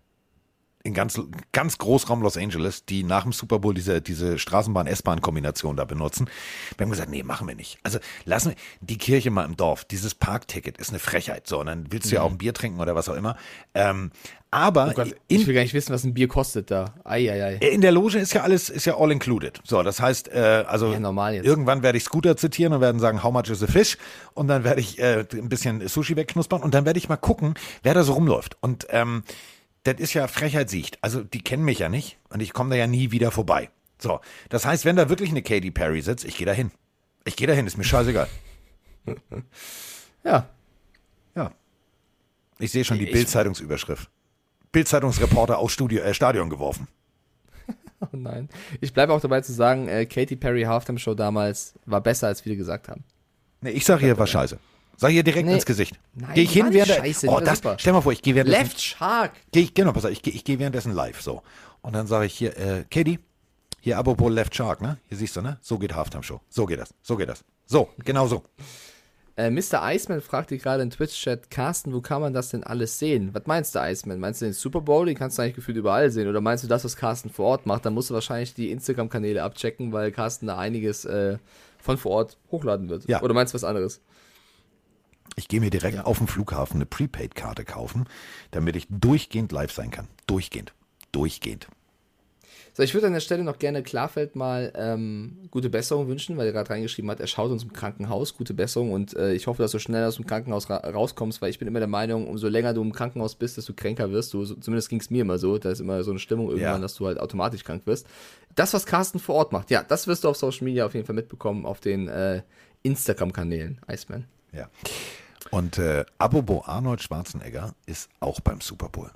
in 0.84 0.94
ganz, 0.94 1.20
ganz 1.52 1.78
Großraum 1.78 2.22
Los 2.22 2.38
Angeles, 2.38 2.86
die 2.86 3.04
nach 3.04 3.24
dem 3.24 3.34
Super 3.34 3.60
Bowl 3.60 3.74
diese, 3.74 4.02
diese 4.02 4.40
Straßenbahn-S-Bahn-Kombination 4.40 5.76
da 5.76 5.84
benutzen. 5.86 6.30
Wir 6.78 6.86
haben 6.86 6.92
gesagt, 6.92 7.10
nee, 7.10 7.24
machen 7.24 7.48
wir 7.48 7.56
nicht. 7.56 7.80
Also 7.84 8.00
lassen 8.26 8.52
wir 8.52 8.56
die 8.82 8.98
Kirche 8.98 9.30
mal 9.30 9.44
im 9.46 9.58
Dorf. 9.58 9.84
Dieses 9.84 10.16
Parkticket 10.16 10.78
ist 10.78 10.90
eine 10.90 11.00
Frechheit. 11.00 11.48
So, 11.48 11.60
und 11.60 11.66
dann 11.66 11.88
willst 11.92 12.10
du 12.12 12.16
ja 12.16 12.22
auch 12.22 12.32
ein 12.32 12.38
Bier 12.38 12.54
trinken 12.54 12.80
oder 12.80 12.96
was 12.96 13.10
auch 13.10 13.16
immer. 13.16 13.36
Ähm, 13.74 14.12
aber 14.52 14.86
Mhm. 14.86 14.92
Oh 14.92 14.96
Gott, 14.96 15.16
in, 15.28 15.42
ich 15.42 15.48
will 15.48 15.54
gar 15.54 15.62
nicht 15.62 15.74
wissen, 15.74 15.94
was 15.94 16.04
ein 16.06 16.14
Bier 16.14 16.28
kostet 16.28 16.72
da. 16.72 16.96
Eieiei. 17.04 17.56
in 17.56 17.82
der 17.82 17.92
Loge 17.92 18.18
ist 18.18 18.34
ja 18.34 18.42
alles, 18.42 18.70
ist 18.70 18.86
ja 18.86 18.98
all 18.98 19.12
included. 19.12 19.60
So, 19.64 19.84
das 19.84 20.00
heißt, 20.02 20.30
äh, 20.30 20.64
also 20.66 20.92
Ja, 20.94 21.00
irgendwann 21.44 21.84
werde 21.84 21.98
ich 21.98 22.04
Scooter 22.06 22.36
zitieren 22.38 22.74
und 22.74 22.82
werden 22.82 23.00
sagen, 23.00 23.22
how 23.22 23.32
much 23.32 23.50
is 23.50 23.62
a 23.62 23.68
fish? 23.68 23.98
Und 24.34 24.48
dann 24.48 24.64
werde 24.64 24.82
ich 24.82 24.98
äh, 24.98 25.26
ein 25.34 25.50
bisschen 25.50 25.88
Sushi 25.88 26.16
wegknuspern 26.16 26.62
und 26.62 26.74
dann 26.74 26.86
werde 26.86 26.98
ich 26.98 27.10
mal 27.10 27.18
gucken, 27.18 27.54
wer 27.84 27.94
da 27.94 28.04
so 28.04 28.14
rumläuft. 28.14 28.58
Und 28.62 28.88
ähm, 28.90 29.24
das 29.84 29.96
ist 30.00 30.14
ja 30.14 30.28
Frechheit 30.28 30.70
siegt. 30.70 30.98
Also 31.04 31.24
die 31.24 31.42
kennen 31.42 31.64
mich 31.64 31.80
ja 31.80 31.90
nicht 31.90 32.18
und 32.30 32.42
ich 32.42 32.54
komme 32.54 32.72
da 32.72 32.76
ja 32.76 32.88
nie 32.88 33.12
wieder 33.12 33.32
vorbei. 33.32 33.70
So, 33.98 34.22
das 34.50 34.66
heißt, 34.66 34.86
wenn 34.86 34.96
da 34.96 35.10
wirklich 35.10 35.30
eine 35.30 35.42
Katy 35.42 35.72
Perry 35.72 36.02
sitzt, 36.02 36.26
ich 36.26 36.38
gehe 36.38 36.46
da 36.46 36.54
hin. 36.54 36.72
Ich 37.26 37.36
gehe 37.36 37.48
da 37.48 37.54
hin, 37.54 37.68
ist 37.68 37.78
mir 37.78 37.84
scheißegal. 37.84 38.28
Ja. 40.24 40.50
Ja. 41.36 41.52
Ich 42.60 42.72
sehe 42.72 42.84
schon 42.84 43.00
die 43.00 43.06
Bild-Zeitungsüberschrift. 43.06 44.10
Bild-Zeitungsreporter 44.72 45.58
aus 45.58 45.72
Studio, 45.72 46.02
äh, 46.02 46.14
Stadion 46.14 46.50
geworfen. 46.50 46.88
Oh 48.02 48.16
nein. 48.16 48.48
Ich 48.80 48.94
bleibe 48.94 49.12
auch 49.12 49.20
dabei 49.20 49.42
zu 49.42 49.52
sagen, 49.52 49.90
äh, 49.90 50.06
Katy 50.06 50.38
Perry 50.38 50.64
Halftime 50.64 50.98
Show 50.98 51.16
damals 51.16 51.74
war 51.86 52.00
besser, 52.00 52.28
als 52.28 52.40
viele 52.40 52.56
gesagt 52.56 52.88
haben. 52.88 53.04
Nee, 53.60 53.72
ich 53.72 53.84
sage 53.84 54.06
hier, 54.06 54.18
war 54.18 54.26
scheiße. 54.26 54.58
Sag 55.00 55.12
hier 55.12 55.24
direkt 55.24 55.46
Nee. 55.48 55.54
ins 55.54 55.66
Gesicht. 55.66 55.98
Nein, 56.14 56.32
Geh 56.36 56.42
ich 56.42 56.52
hin 56.52 56.68
während 56.72 56.90
der, 56.90 56.96
scheiße, 56.98 57.28
oh, 57.30 57.40
das, 57.40 57.60
super. 57.60 57.78
stell 57.80 57.94
mal 57.94 58.02
vor, 58.02 58.12
ich 58.12 58.22
gehe 58.22 58.36
währenddessen, 58.36 58.64
Left 58.64 58.82
Shark. 58.82 59.32
geh 59.54 59.62
ich, 59.62 59.74
genau, 59.74 59.94
pass 59.94 60.04
auf, 60.04 60.12
ich 60.12 60.22
gehe 60.22 60.34
ich 60.34 60.44
geh 60.44 60.60
währenddessen 60.60 60.92
live, 60.94 61.22
so. 61.22 61.42
Und 61.82 61.94
dann 61.94 62.06
sage 62.06 62.26
ich 62.26 62.34
hier, 62.34 62.58
äh, 62.58 62.84
Katie, 62.92 63.20
hier 63.80 63.98
apropos 63.98 64.30
Left 64.30 64.54
Shark, 64.54 64.82
ne? 64.82 64.98
Hier 65.08 65.18
siehst 65.18 65.38
du, 65.38 65.42
ne? 65.42 65.58
So 65.62 65.78
geht 65.80 65.96
Halftime 65.96 66.24
Show. 66.24 66.42
So 66.50 66.66
geht 66.66 66.80
das, 66.80 66.94
so 67.02 67.16
geht 67.16 67.30
das. 67.30 67.46
So, 67.66 67.88
genau 68.04 68.28
so. 68.28 68.44
Äh, 69.38 69.52
Mr. 69.52 69.80
Iceman 69.84 70.20
fragte 70.20 70.58
gerade 70.58 70.84
in 70.84 70.90
Twitch-Chat, 70.90 71.50
Carsten, 71.50 71.94
wo 71.94 72.02
kann 72.02 72.20
man 72.20 72.34
das 72.34 72.50
denn 72.50 72.66
alles 72.66 73.00
sehen? 73.00 73.30
Was 73.32 73.44
meinst 73.46 73.74
du, 73.74 73.80
Iceman? 73.80 74.20
Meinst 74.20 74.42
du 74.42 74.46
den 74.46 74.54
Super 74.54 74.82
Bowl? 74.82 75.06
Den 75.06 75.16
kannst 75.16 75.38
du 75.38 75.44
eigentlich 75.44 75.56
gefühlt 75.56 75.78
überall 75.78 76.12
sehen. 76.12 76.28
Oder 76.28 76.42
meinst 76.42 76.66
du 76.66 76.68
das, 76.68 76.84
was 76.84 76.98
Carsten 76.98 77.30
vor 77.30 77.46
Ort 77.46 77.66
macht? 77.66 77.86
Dann 77.86 77.94
musst 77.94 78.10
du 78.10 78.14
wahrscheinlich 78.16 78.54
die 78.54 78.70
Instagram-Kanäle 78.70 79.42
abchecken, 79.42 79.94
weil 79.94 80.12
Carsten 80.12 80.48
da 80.48 80.58
einiges 80.58 81.06
äh, 81.06 81.38
von 81.78 81.98
vor 81.98 82.12
Ort 82.12 82.38
hochladen 82.52 82.90
wird. 82.90 83.08
Ja. 83.08 83.22
Oder 83.22 83.34
meinst 83.34 83.54
du 83.54 83.56
was 83.56 83.64
anderes? 83.64 84.02
Ich 85.40 85.48
gehe 85.48 85.62
mir 85.62 85.70
direkt 85.70 86.06
auf 86.06 86.18
dem 86.18 86.28
Flughafen 86.28 86.76
eine 86.76 86.86
Prepaid-Karte 86.86 87.64
kaufen, 87.64 88.06
damit 88.52 88.76
ich 88.76 88.88
durchgehend 88.90 89.54
live 89.54 89.72
sein 89.72 89.90
kann. 89.90 90.08
Durchgehend. 90.28 90.74
Durchgehend. 91.14 91.68
So, 92.74 92.84
ich 92.84 92.94
würde 92.94 93.08
an 93.08 93.14
der 93.14 93.22
Stelle 93.22 93.44
noch 93.46 93.58
gerne 93.58 93.82
Klarfeld 93.82 94.36
mal 94.36 94.74
ähm, 94.76 95.38
gute 95.50 95.70
Besserung 95.70 96.08
wünschen, 96.10 96.36
weil 96.38 96.46
er 96.48 96.52
gerade 96.52 96.70
reingeschrieben 96.70 97.10
hat, 97.10 97.22
er 97.22 97.28
schaut 97.28 97.52
uns 97.52 97.64
im 97.64 97.72
Krankenhaus, 97.72 98.36
gute 98.36 98.54
Besserung 98.54 98.92
und 98.92 99.16
äh, 99.16 99.32
ich 99.34 99.48
hoffe, 99.48 99.62
dass 99.64 99.72
du 99.72 99.80
schnell 99.80 100.06
aus 100.06 100.18
dem 100.18 100.26
Krankenhaus 100.28 100.70
ra 100.70 100.78
rauskommst, 100.78 101.42
weil 101.42 101.50
ich 101.52 101.58
bin 101.60 101.68
immer 101.70 101.80
der 101.80 101.88
Meinung, 101.88 102.28
umso 102.28 102.48
länger 102.50 102.74
du 102.74 102.82
im 102.82 102.92
Krankenhaus 102.94 103.36
bist, 103.36 103.56
desto 103.58 103.74
kränker 103.74 104.12
wirst 104.12 104.34
du. 104.34 104.44
So, 104.46 104.56
zumindest 104.56 104.90
ging 104.90 105.00
es 105.00 105.10
mir 105.10 105.22
immer 105.22 105.38
so, 105.40 105.58
da 105.58 105.72
ist 105.72 105.80
immer 105.80 106.04
so 106.04 106.12
eine 106.12 106.20
Stimmung 106.20 106.48
irgendwann, 106.50 106.76
Ja. 106.76 106.80
dass 106.80 106.96
du 106.96 107.08
halt 107.08 107.20
automatisch 107.20 107.64
krank 107.64 107.84
wirst. 107.86 108.06
Das, 108.56 108.74
was 108.74 108.86
Carsten 108.86 109.20
vor 109.20 109.36
Ort 109.36 109.52
macht, 109.54 109.72
ja, 109.72 109.84
das 109.84 110.08
wirst 110.08 110.26
du 110.26 110.30
auf 110.30 110.36
Social 110.38 110.66
Media 110.66 110.86
auf 110.86 110.94
jeden 110.94 111.06
Fall 111.06 111.16
mitbekommen, 111.16 111.66
auf 111.66 111.80
den 111.80 112.08
äh, 112.10 112.44
Instagram-Kanälen, 112.84 113.80
Iceman. 113.90 114.26
Ja. 114.54 114.70
Und 115.52 115.78
äh, 115.78 116.06
Abobo 116.18 116.64
Arnold 116.66 117.02
Schwarzenegger 117.02 117.74
ist 117.86 118.10
auch 118.20 118.40
beim 118.40 118.62
Super 118.62 118.90
Bowl. 118.90 119.12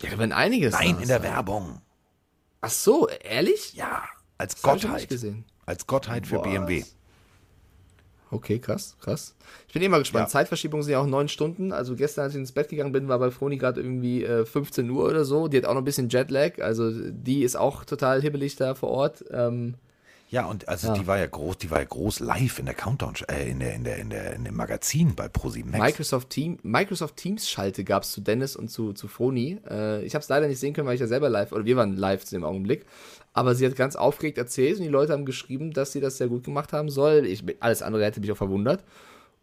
Ja, 0.00 0.16
wenn 0.18 0.32
einiges. 0.32 0.72
Nein, 0.72 0.98
in 1.00 1.08
der 1.08 1.18
ist. 1.18 1.22
Werbung. 1.24 1.80
Ach 2.60 2.70
so, 2.70 3.08
ehrlich? 3.08 3.74
Ja, 3.74 4.04
als 4.38 4.54
Das 4.54 4.62
Gottheit. 4.62 5.08
Als 5.66 5.86
Gottheit 5.86 6.26
für 6.26 6.36
Was? 6.36 6.42
BMW. 6.42 6.84
Okay, 8.32 8.60
krass, 8.60 8.96
krass. 9.00 9.34
Ich 9.66 9.74
bin 9.74 9.82
eh 9.82 9.88
mal 9.88 9.98
gespannt. 9.98 10.26
Ja. 10.26 10.28
Zeitverschiebung 10.28 10.82
sind 10.82 10.92
ja 10.92 11.00
auch 11.00 11.06
neun 11.06 11.28
Stunden. 11.28 11.72
Also 11.72 11.96
gestern, 11.96 12.24
als 12.24 12.34
ich 12.34 12.38
ins 12.38 12.52
Bett 12.52 12.68
gegangen 12.68 12.92
bin, 12.92 13.08
war 13.08 13.18
bei 13.18 13.30
Froni 13.32 13.56
gerade 13.56 13.80
irgendwie 13.80 14.24
äh, 14.24 14.46
15 14.46 14.88
Uhr 14.88 15.04
oder 15.08 15.24
so. 15.24 15.48
Die 15.48 15.56
hat 15.56 15.64
auch 15.64 15.74
noch 15.74 15.80
ein 15.80 15.84
bisschen 15.84 16.08
Jetlag. 16.08 16.60
Also 16.60 16.90
die 16.92 17.42
ist 17.42 17.56
auch 17.56 17.84
total 17.84 18.22
hibbelig 18.22 18.54
da 18.54 18.74
vor 18.76 18.90
Ort. 18.90 19.24
Ähm, 19.32 19.74
Ja, 20.30 20.46
und 20.46 20.68
also 20.68 20.88
Ja. 20.88 20.94
die 20.94 21.08
war 21.08 21.18
ja 21.18 21.26
groß, 21.26 21.58
die 21.58 21.72
war 21.72 21.80
ja 21.80 21.84
groß 21.84 22.20
live 22.20 22.60
in 22.60 22.66
der 22.66 22.74
Countdown, 22.74 23.14
äh, 23.28 23.50
in 23.50 23.58
der, 23.58 23.74
in 23.74 23.82
der, 23.82 23.96
in 23.98 24.10
der, 24.10 24.32
in 24.34 24.44
dem 24.44 24.54
Magazin 24.54 25.16
bei 25.16 25.28
ProSieben 25.28 25.72
Max. 25.72 25.82
Microsoft, 25.82 26.30
Team, 26.30 26.58
Microsoft 26.62 27.16
Teams 27.16 27.48
Schalte 27.50 27.82
gab 27.82 28.04
es 28.04 28.12
zu 28.12 28.20
Dennis 28.20 28.54
und 28.54 28.68
zu, 28.68 28.92
zu 28.92 29.08
Froni. 29.08 29.58
Äh, 29.68 30.04
ich 30.04 30.14
habe 30.14 30.22
es 30.22 30.28
leider 30.28 30.46
nicht 30.46 30.60
sehen 30.60 30.72
können, 30.72 30.86
weil 30.86 30.94
ich 30.94 31.00
ja 31.00 31.08
selber 31.08 31.28
live, 31.28 31.50
oder 31.50 31.64
wir 31.64 31.76
waren 31.76 31.96
live 31.96 32.24
zu 32.24 32.36
dem 32.36 32.44
Augenblick. 32.44 32.86
Aber 33.32 33.56
sie 33.56 33.66
hat 33.66 33.74
ganz 33.74 33.96
aufgeregt 33.96 34.38
erzählt 34.38 34.76
und 34.78 34.84
die 34.84 34.88
Leute 34.88 35.12
haben 35.12 35.24
geschrieben, 35.24 35.72
dass 35.72 35.90
sie 35.92 36.00
das 36.00 36.16
sehr 36.16 36.28
gut 36.28 36.44
gemacht 36.44 36.72
haben 36.72 36.90
soll. 36.90 37.26
Ich, 37.26 37.42
alles 37.58 37.82
andere 37.82 38.04
hätte 38.04 38.20
mich 38.20 38.30
auch 38.30 38.36
verwundert. 38.36 38.84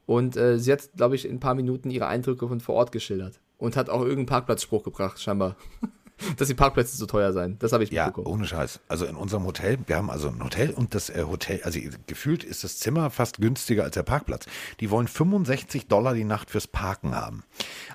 Und 0.05 0.37
äh, 0.37 0.57
sie 0.57 0.71
hat, 0.71 0.89
glaube 0.95 1.15
ich, 1.15 1.25
in 1.25 1.35
ein 1.35 1.39
paar 1.41 1.55
Minuten 1.55 1.89
ihre 1.89 2.07
Eindrücke 2.07 2.47
von 2.47 2.61
vor 2.61 2.75
Ort 2.75 2.93
geschildert. 2.93 3.41
Und 3.57 3.75
hat 3.75 3.89
auch 3.89 4.01
irgendeinen 4.01 4.27
Parkplatzspruch 4.27 4.83
gebracht, 4.83 5.19
scheinbar. 5.21 5.57
dass 6.37 6.47
die 6.47 6.53
Parkplätze 6.53 6.97
so 6.97 7.05
teuer 7.05 7.33
seien. 7.33 7.57
Das 7.59 7.73
habe 7.73 7.83
ich 7.83 7.91
Ja, 7.91 8.05
mitbekommen. 8.07 8.33
ohne 8.35 8.47
Scheiß. 8.47 8.79
Also 8.87 9.05
in 9.05 9.15
unserem 9.15 9.45
Hotel, 9.45 9.77
wir 9.85 9.95
haben 9.95 10.09
also 10.09 10.29
ein 10.29 10.43
Hotel 10.43 10.71
und 10.71 10.95
das 10.95 11.09
äh, 11.09 11.23
Hotel, 11.27 11.61
also 11.63 11.79
gefühlt 12.07 12.43
ist 12.43 12.63
das 12.63 12.79
Zimmer 12.79 13.09
fast 13.09 13.37
günstiger 13.39 13.83
als 13.83 13.93
der 13.93 14.03
Parkplatz. 14.03 14.45
Die 14.79 14.89
wollen 14.91 15.07
65 15.07 15.87
Dollar 15.87 16.13
die 16.13 16.23
Nacht 16.23 16.49
fürs 16.49 16.67
Parken 16.67 17.15
haben. 17.15 17.43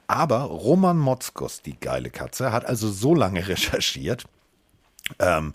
Aber 0.06 0.40
Roman 0.42 0.98
Motzkos, 0.98 1.62
die 1.62 1.78
geile 1.78 2.10
Katze, 2.10 2.52
hat 2.52 2.64
also 2.66 2.90
so 2.90 3.14
lange 3.14 3.46
recherchiert. 3.48 4.24
Ähm, 5.18 5.52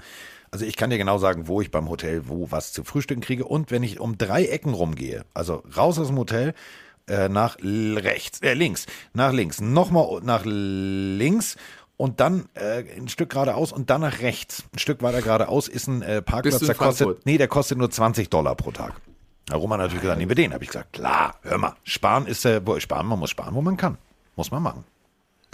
also 0.52 0.66
ich 0.66 0.78
kann 0.78 0.90
dir 0.90 0.98
genau 0.98 1.18
sagen, 1.18 1.48
wo 1.48 1.62
ich 1.62 1.72
beim 1.72 1.90
Hotel 1.90 2.28
wo 2.28 2.52
was 2.52 2.72
zu 2.74 2.84
frühstücken 2.84 3.22
kriege. 3.22 3.46
Und 3.46 3.70
wenn 3.72 3.84
ich 3.84 4.00
um 4.00 4.18
drei 4.18 4.46
Ecken 4.46 4.74
rumgehe, 4.74 5.26
also 5.34 5.64
raus 5.76 6.00
aus 6.00 6.08
dem 6.08 6.18
Hotel, 6.18 6.54
äh, 7.10 7.30
nach 7.30 7.58
rechts, 7.62 8.42
äh, 8.42 8.54
links, 8.54 8.86
nach 9.14 9.32
links, 9.32 9.62
nochmal 9.62 10.20
nach 10.24 10.44
links 10.46 11.56
und 11.98 12.20
dann 12.20 12.48
äh, 12.54 12.84
ein 12.96 13.10
Stück 13.10 13.32
geradeaus 13.32 13.72
und 13.72 13.90
dann 13.90 14.02
nach 14.02 14.22
rechts. 14.22 14.64
Ein 14.74 14.80
Stück 14.80 15.02
weiter 15.02 15.22
geradeaus 15.22 15.68
ist 15.68 15.88
ein 15.88 16.02
äh, 16.04 16.22
Parkplatz, 16.22 16.60
der 16.60 16.76
kostet, 16.76 17.26
nee, 17.26 17.38
der 17.38 17.48
kostet 17.48 17.78
nur 17.78 17.90
20 17.90 18.30
Dollar 18.30 18.56
pro 18.56 18.72
Tag. 18.72 18.94
Da 19.48 19.56
Roman 19.56 19.80
hat 19.80 19.88
natürlich 19.88 20.02
gesagt, 20.02 20.20
nehmen 20.20 20.30
wir 20.30 20.36
den. 20.36 20.54
Habe 20.54 20.64
ich 20.64 20.70
gesagt, 20.70 20.94
klar, 20.94 21.36
hör 21.42 21.58
mal, 21.58 21.74
sparen 21.84 22.28
ist, 22.28 22.46
äh, 22.46 22.62
wo, 22.66 22.80
sparen, 22.80 23.08
man 23.08 23.20
muss 23.20 23.32
sparen, 23.32 23.56
wo 23.56 23.62
man 23.62 23.78
kann. 23.78 23.98
Muss 24.36 24.52
man 24.52 24.62
machen. 24.62 24.84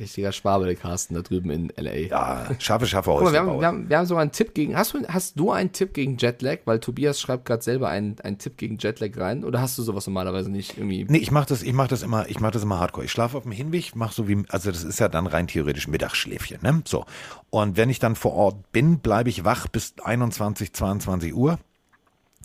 Richtiger 0.02 0.32
Schwabe, 0.32 0.66
der 0.66 0.76
Carsten, 0.76 1.14
da 1.14 1.22
drüben 1.22 1.52
in 1.52 1.70
L.A. 1.78 1.94
Ja, 1.94 2.48
scharfe, 2.58 2.88
scharfe 2.88 3.12
Guck 3.12 3.24
mal, 3.24 3.32
wir, 3.32 3.40
haben, 3.40 3.48
Häuser 3.50 3.60
wir, 3.60 3.68
haben, 3.68 3.90
wir 3.90 3.98
haben 4.00 4.06
sogar 4.08 4.22
einen 4.24 4.32
Tipp 4.32 4.56
gegen. 4.56 4.76
Hast 4.76 4.94
du, 4.94 5.08
hast 5.08 5.40
du 5.40 5.52
einen 5.52 5.72
Tipp 5.72 5.94
gegen 5.94 6.18
Jetlag? 6.18 6.60
Weil 6.66 6.80
Tobias 6.80 7.22
schreibt 7.22 7.46
gerade 7.46 7.62
selber 7.62 7.90
einen, 7.90 8.20
einen 8.22 8.40
Tipp 8.40 8.58
gegen 8.58 8.78
Jetlag 8.80 9.16
rein. 9.18 9.44
Oder 9.44 9.62
hast 9.62 9.78
du 9.78 9.84
sowas 9.84 10.08
normalerweise 10.08 10.50
nicht 10.50 10.78
irgendwie? 10.78 11.06
Nee, 11.08 11.20
ich 11.20 11.30
mache 11.30 11.46
das, 11.46 11.62
ich 11.62 11.74
mach 11.74 11.88
das 11.88 12.02
immer, 12.02 12.28
ich 12.28 12.40
mache 12.40 12.52
das 12.52 12.64
immer 12.64 12.80
hardcore. 12.80 13.06
Ich 13.06 13.12
schlafe 13.12 13.38
auf 13.38 13.44
dem 13.44 13.52
Hinweg, 13.52 13.96
mache 13.96 14.16
so 14.16 14.28
wie, 14.28 14.44
also 14.50 14.72
das 14.72 14.84
ist 14.84 15.00
ja 15.00 15.10
dann 15.10 15.28
rein 15.28 15.46
theoretisch 15.46 15.88
Mittagsschläfchen, 15.88 16.60
ne? 16.64 16.82
So. 16.88 17.06
Und 17.52 17.78
wenn 17.78 17.92
ich 17.92 18.00
dann 18.00 18.16
vor 18.16 18.34
Ort 18.34 18.72
bin, 18.72 19.00
bleibe 19.00 19.30
ich 19.30 19.46
wach 19.46 19.68
bis 19.68 19.94
21, 20.04 20.74
22 20.74 21.36
Uhr. 21.36 21.60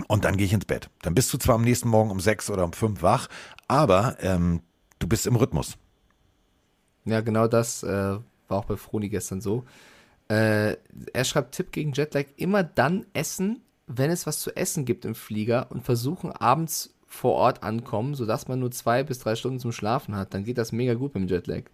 Und 0.06 0.24
dann 0.24 0.36
gehe 0.36 0.46
ich 0.46 0.52
ins 0.52 0.66
Bett. 0.66 0.90
Dann 1.02 1.14
bist 1.14 1.32
du 1.32 1.38
zwar 1.38 1.54
am 1.54 1.62
nächsten 1.62 1.88
Morgen 1.88 2.10
um 2.10 2.20
sechs 2.20 2.50
oder 2.50 2.64
um 2.64 2.72
fünf 2.72 3.02
wach, 3.02 3.28
aber 3.66 4.16
ähm, 4.20 4.60
du 4.98 5.08
bist 5.08 5.26
im 5.26 5.34
Rhythmus. 5.34 5.76
Ja, 7.08 7.20
genau 7.20 7.48
das 7.48 7.82
äh, 7.82 7.86
war 7.86 8.22
auch 8.48 8.64
bei 8.64 8.76
Froni 8.76 9.08
gestern 9.08 9.40
so. 9.40 9.64
Äh, 10.28 10.76
er 11.12 11.24
schreibt 11.24 11.54
Tipp 11.54 11.72
gegen 11.72 11.92
Jetlag: 11.92 12.26
immer 12.36 12.62
dann 12.62 13.06
essen, 13.14 13.62
wenn 13.86 14.10
es 14.10 14.26
was 14.26 14.40
zu 14.40 14.54
essen 14.56 14.84
gibt 14.84 15.04
im 15.04 15.14
Flieger 15.14 15.70
und 15.70 15.84
versuchen 15.84 16.32
abends 16.32 16.94
vor 17.06 17.34
Ort 17.34 17.62
ankommen, 17.62 18.14
sodass 18.14 18.48
man 18.48 18.60
nur 18.60 18.70
zwei 18.70 19.02
bis 19.02 19.18
drei 19.18 19.34
Stunden 19.34 19.58
zum 19.58 19.72
Schlafen 19.72 20.14
hat. 20.14 20.34
Dann 20.34 20.44
geht 20.44 20.58
das 20.58 20.72
mega 20.72 20.94
gut 20.94 21.14
beim 21.14 21.26
Jetlag. 21.26 21.64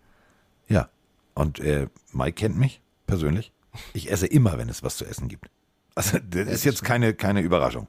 Ja. 0.69 0.89
Und 1.35 1.59
äh, 1.59 1.89
Mike 2.13 2.35
kennt 2.35 2.57
mich 2.57 2.81
persönlich. 3.07 3.53
Ich 3.93 4.11
esse 4.11 4.29
immer, 4.29 4.57
wenn 4.57 4.69
es 4.69 4.85
was 4.85 4.97
zu 4.97 5.05
essen 5.05 5.27
gibt. 5.27 5.51
Also 5.97 6.19
das 6.19 6.49
ist 6.49 6.65
jetzt 6.65 6.85
keine, 6.85 7.15
keine 7.15 7.41
Überraschung. 7.41 7.89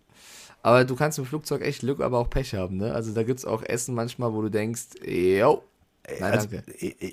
Aber 0.63 0.83
du 0.83 0.95
kannst 0.95 1.19
im 1.19 1.25
Flugzeug 1.25 1.61
echt 1.61 1.81
Glück, 1.81 2.01
aber 2.01 2.17
auch 2.17 2.29
Pech 2.29 2.55
haben, 2.55 2.77
ne? 2.77 2.93
Also 2.93 3.13
da 3.13 3.21
gibt's 3.21 3.45
auch 3.45 3.61
Essen 3.61 3.93
manchmal, 3.93 4.33
wo 4.33 4.41
du 4.41 4.49
denkst, 4.49 4.95
yo, 5.05 5.63
nein, 6.19 6.33
Also, 6.33 6.47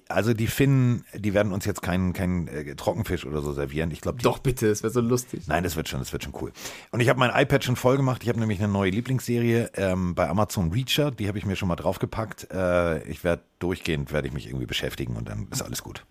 also 0.09 0.35
die 0.35 0.47
Finnen, 0.47 1.05
die 1.14 1.35
werden 1.35 1.52
uns 1.52 1.64
jetzt 1.64 1.82
keinen 1.82 2.12
keinen 2.12 2.48
äh, 2.48 2.74
Trockenfisch 2.74 3.24
oder 3.27 3.40
so 3.43 3.52
servieren. 3.52 3.90
Ich 3.90 4.01
glaube, 4.01 4.23
Doch 4.23 4.39
bitte, 4.39 4.69
es 4.69 4.82
wäre 4.82 4.93
so 4.93 5.01
lustig. 5.01 5.43
Nein, 5.47 5.64
das 5.64 5.77
wird 5.77 5.89
schon, 5.89 6.01
das 6.01 6.12
wird 6.12 6.24
schon 6.24 6.35
cool. 6.40 6.52
Und 6.90 7.01
ich 7.01 7.09
habe 7.09 7.19
mein 7.19 7.31
iPad 7.35 7.64
schon 7.64 7.77
voll 7.77 7.97
gemacht. 7.97 8.23
Ich 8.23 8.28
habe 8.28 8.40
nämlich 8.40 8.59
eine 8.59 8.73
neue 8.73 8.90
Lieblingsserie 8.90 9.70
ähm, 9.74 10.14
bei 10.14 10.28
Amazon 10.28 10.73
Reacher. 10.73 11.10
Die 11.10 11.28
habe 11.28 11.39
ich 11.39 11.47
mir 11.47 11.56
schon 11.56 11.69
mal 11.69 11.77
draufgepackt. 11.77 12.48
Äh, 12.52 13.02
ich 13.09 13.24
werde 13.24 13.43
durchgehend, 13.59 14.12
werde 14.12 14.28
ich 14.28 14.35
mich 14.35 14.47
irgendwie 14.47 14.66
beschäftigen 14.66 15.16
und 15.16 15.28
dann 15.28 15.48
ist 15.51 15.62
alles 15.62 15.82
gut. 15.82 16.05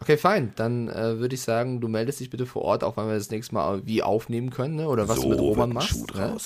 Okay, 0.00 0.16
fein. 0.16 0.52
Dann 0.56 0.88
äh, 0.88 1.20
würde 1.20 1.36
ich 1.36 1.42
sagen, 1.42 1.80
du 1.80 1.86
meldest 1.86 2.18
dich 2.18 2.28
bitte 2.28 2.44
vor 2.44 2.62
Ort, 2.62 2.82
auch 2.82 2.96
wenn 2.96 3.06
wir 3.06 3.14
das 3.14 3.30
nächste 3.30 3.54
Mal 3.54 3.86
wie 3.86 4.02
aufnehmen 4.02 4.50
können, 4.50 4.74
ne? 4.74 4.88
Oder 4.88 5.08
was 5.08 5.16
so 5.16 5.22
du 5.22 5.28
mit 5.28 5.40
Roman 5.40 5.72
machst. 5.72 5.90
Schuh 5.90 6.06
Ne? 6.12 6.36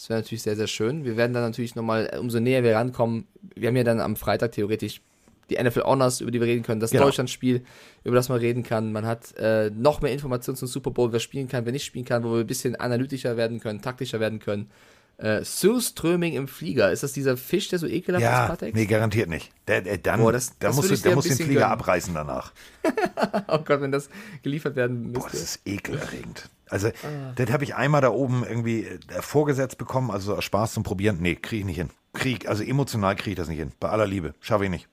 Das 0.00 0.08
wäre 0.08 0.20
natürlich 0.20 0.40
sehr, 0.42 0.56
sehr 0.56 0.66
schön. 0.66 1.04
Wir 1.04 1.18
werden 1.18 1.34
dann 1.34 1.42
natürlich 1.42 1.74
nochmal, 1.74 2.10
umso 2.18 2.40
näher 2.40 2.62
wir 2.64 2.74
rankommen, 2.74 3.26
wir 3.54 3.68
haben 3.68 3.76
ja 3.76 3.84
dann 3.84 4.00
am 4.00 4.16
Freitag 4.16 4.52
theoretisch 4.52 5.02
die 5.50 5.62
NFL 5.62 5.82
Honors, 5.82 6.22
über 6.22 6.30
die 6.30 6.40
wir 6.40 6.46
reden 6.46 6.62
können, 6.62 6.80
das 6.80 6.90
Genau. 6.92 7.04
Deutschlandspiel, 7.04 7.62
über 8.04 8.14
das 8.16 8.30
man 8.30 8.38
reden 8.38 8.62
kann. 8.62 8.92
Man 8.92 9.04
hat 9.04 9.36
äh, 9.36 9.68
noch 9.68 10.00
mehr 10.00 10.10
Informationen 10.12 10.56
zum 10.56 10.68
Super 10.68 10.90
Bowl, 10.90 11.12
wer 11.12 11.20
spielen 11.20 11.48
kann, 11.48 11.66
wer 11.66 11.72
nicht 11.72 11.84
spielen 11.84 12.06
kann, 12.06 12.24
wo 12.24 12.32
wir 12.32 12.40
ein 12.40 12.46
bisschen 12.46 12.76
analytischer 12.76 13.36
werden 13.36 13.60
können, 13.60 13.82
taktischer 13.82 14.20
werden 14.20 14.38
können. 14.38 14.70
Äh, 15.18 15.44
Surströming 15.44 16.32
im 16.32 16.48
Flieger, 16.48 16.90
ist 16.92 17.02
das 17.02 17.12
dieser 17.12 17.36
Fisch, 17.36 17.68
der 17.68 17.78
so 17.78 17.86
ekelhaft 17.86 18.22
ist, 18.24 18.30
Ja, 18.30 18.46
Patek? 18.46 18.74
nee, 18.74 18.86
garantiert 18.86 19.28
nicht. 19.28 19.50
Der, 19.68 19.82
der, 19.82 19.98
dann, 19.98 20.20
Boah, 20.20 20.32
das- 20.32 20.58
da 20.58 20.68
das 20.68 20.76
musst 20.76 21.04
du, 21.04 21.10
musst 21.14 21.28
den 21.28 21.36
Flieger 21.36 21.60
gönnen. 21.60 21.72
abreißen 21.72 22.14
danach. 22.14 22.52
Oh 23.48 23.58
Gott, 23.58 23.82
wenn 23.82 23.92
das 23.92 24.08
geliefert 24.42 24.76
werden 24.76 25.12
Boah, 25.12 25.24
müsste. 25.24 25.32
das 25.32 25.42
ist 25.42 25.60
ekelerregend. 25.66 26.48
Also, 26.70 26.88
Ah. 26.88 27.32
das 27.34 27.50
habe 27.50 27.64
ich 27.64 27.74
einmal 27.74 28.00
da 28.00 28.10
oben 28.10 28.44
irgendwie 28.48 28.84
äh, 28.84 28.98
vorgesetzt 29.20 29.76
bekommen, 29.78 30.10
also 30.10 30.40
Spaß 30.40 30.74
zum 30.74 30.82
Probieren. 30.82 31.18
Nee, 31.20 31.34
kriege 31.34 31.60
ich 31.60 31.66
nicht 31.66 31.76
hin. 31.76 31.90
Krieg, 32.12 32.48
also 32.48 32.62
emotional 32.62 33.14
kriege 33.16 33.30
ich 33.30 33.36
das 33.36 33.48
nicht 33.48 33.58
hin. 33.58 33.72
Bei 33.80 33.88
aller 33.90 34.06
Liebe. 34.06 34.34
Schaffe 34.40 34.64
ich 34.64 34.70
nicht. 34.70 34.88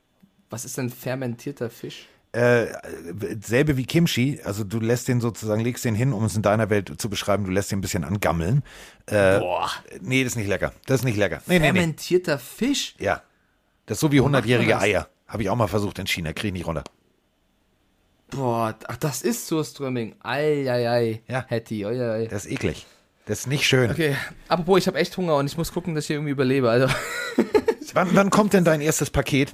Was 0.49 0.65
ist 0.65 0.77
denn 0.77 0.89
fermentierter 0.89 1.69
Fisch? 1.69 2.07
Äh, 2.33 2.67
selbe 3.41 3.77
wie 3.77 3.85
Kimchi, 3.85 4.39
also 4.43 4.63
du 4.63 4.79
lässt 4.79 5.07
den 5.07 5.21
sozusagen, 5.21 5.61
legst 5.61 5.85
den 5.85 5.95
hin, 5.95 6.13
um 6.13 6.25
es 6.25 6.35
in 6.35 6.41
deiner 6.41 6.69
Welt 6.69 6.93
zu 6.99 7.09
beschreiben, 7.09 7.45
du 7.45 7.51
lässt 7.51 7.71
den 7.71 7.79
ein 7.79 7.81
bisschen 7.81 8.03
angammeln. 8.03 8.63
Äh, 9.07 9.39
Boah. 9.39 9.69
Nee, 10.01 10.23
das 10.23 10.33
ist 10.33 10.37
nicht 10.37 10.47
lecker. 10.47 10.73
Das 10.85 10.99
ist 11.01 11.05
nicht 11.05 11.17
lecker. 11.17 11.41
Nee, 11.47 11.57
nee, 11.59 11.71
nee. 11.71 11.79
Fermentierter 11.79 12.37
Fisch? 12.37 12.95
Ja. 12.99 13.21
Das 13.85 13.95
ist 13.97 14.01
so 14.01 14.11
wie 14.11 14.19
macht 14.19 14.31
man 14.31 14.41
100-jährige 14.43 14.71
das? 14.73 14.83
Eier. 14.83 15.07
Habe 15.27 15.43
ich 15.43 15.49
auch 15.49 15.55
mal 15.55 15.67
versucht 15.67 15.99
in 15.99 16.07
China, 16.07 16.33
kriege 16.33 16.47
ich 16.49 16.53
nicht 16.53 16.67
runter. 16.67 16.83
Boah, 18.31 18.75
ach, 18.87 18.97
das 18.97 19.21
ist 19.21 19.47
Surströmming. 19.47 20.15
Eieiei. 20.23 21.21
Ja. 21.27 21.45
Hattie, 21.49 21.85
oi. 21.85 22.27
Das 22.29 22.45
ist 22.45 22.51
eklig. 22.51 22.85
Das 23.25 23.39
ist 23.39 23.47
nicht 23.47 23.65
schön. 23.65 23.91
Okay, 23.91 24.15
apropos, 24.47 24.79
ich 24.79 24.87
habe 24.87 24.97
echt 24.99 25.15
Hunger 25.17 25.35
und 25.35 25.45
ich 25.47 25.57
muss 25.57 25.73
gucken, 25.73 25.95
dass 25.95 26.05
ich 26.05 26.11
irgendwie 26.11 26.31
überlebe. 26.31 26.69
Also, 26.69 26.87
Wann, 27.93 28.09
wann 28.15 28.29
kommt 28.29 28.53
denn 28.53 28.63
dein 28.63 28.79
erstes 28.81 29.09
Paket? 29.09 29.53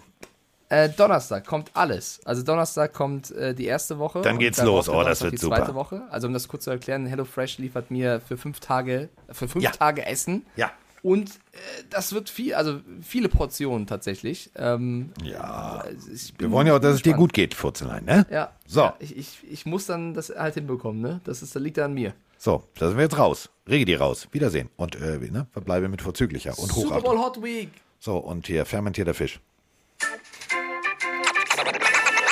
äh, 0.70 0.90
Donnerstag 0.90 1.46
kommt 1.46 1.70
alles. 1.76 2.20
Also 2.26 2.42
Donnerstag 2.44 2.94
kommt 2.94 3.30
äh, 3.32 3.54
die 3.54 3.66
erste 3.68 4.00
Woche. 4.00 4.22
Dann 4.22 4.40
geht's 4.40 4.58
darauf 4.58 4.88
los. 4.88 4.90
Oh, 4.90 5.04
das 5.04 5.22
wird 5.22 5.34
die 5.34 5.38
zweite 5.38 5.68
super. 5.68 5.76
Woche. 5.76 6.02
Also 6.10 6.28
um 6.28 6.34
das 6.34 6.48
kurz 6.48 6.64
zu 6.64 6.72
erklären, 6.72 7.06
HelloFresh 7.06 7.60
liefert 7.60 7.92
mir 7.92 8.22
für 8.28 8.38
fünf 8.38 8.60
Tage, 8.60 9.10
für 9.32 9.48
fünf 9.48 9.64
Ja. 9.64 9.72
Tage 9.72 10.06
Essen. 10.06 10.46
Ja. 10.56 10.72
Und 11.04 11.30
äh, 11.30 11.84
das 11.90 12.14
wird 12.14 12.30
viel, 12.30 12.56
also 12.56 12.80
viele 13.02 13.28
Portionen 13.30 13.86
tatsächlich. 13.88 14.50
Ähm, 14.56 15.12
Ja. 15.22 15.84
ich 16.14 16.34
bin 16.34 16.48
Wir 16.48 16.52
wollen 16.56 16.66
ja 16.68 16.76
auch, 16.76 16.80
dass 16.80 16.96
es 16.96 17.02
dir 17.02 17.14
gut 17.14 17.34
geht, 17.34 17.54
Furzelein, 17.54 18.06
ne? 18.06 18.26
Ja. 18.32 18.54
So. 18.66 18.82
Ja, 18.82 18.96
ich, 19.00 19.16
ich, 19.18 19.38
ich 19.52 19.66
muss 19.66 19.86
dann 19.86 20.14
das 20.14 20.30
halt 20.30 20.54
hinbekommen, 20.56 21.02
ne? 21.02 21.20
Das, 21.26 21.42
ist, 21.44 21.56
das 21.56 21.62
liegt 21.62 21.76
ja 21.78 21.86
an 21.86 21.94
mir. 21.94 22.14
So, 22.38 22.64
da 22.80 22.88
sind 22.88 22.98
wir 22.98 23.04
jetzt 23.04 23.18
raus. 23.18 23.50
Rege 23.68 23.86
die 23.86 23.94
raus. 23.96 24.28
Wiedersehen. 24.32 24.70
Und 24.78 24.96
äh, 24.96 25.18
ne, 25.30 25.48
verbleibe 25.52 25.88
mit 25.90 26.02
vorzüglicher 26.02 26.58
und 26.58 26.72
Super 26.72 27.02
Bowl. 27.02 27.18
Hot 27.18 27.42
Week. 27.44 27.70
So, 28.00 28.18
und 28.18 28.48
hier 28.48 28.66
fermentierter 28.66 29.14
Fisch. 29.14 29.40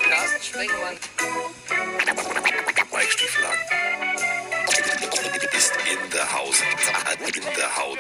Carsten 0.09 0.43
Sprengemann. 0.43 0.95
Mike 2.91 3.11
Stieflagen. 3.11 3.61
Ist 5.57 5.73
in 5.91 6.09
der 6.11 6.31
Haus. 6.33 6.61
In 6.61 6.77
der 6.87 6.97
Haut. 7.05 7.35
In 7.35 7.43
der 7.57 7.77
Haut. 7.77 7.99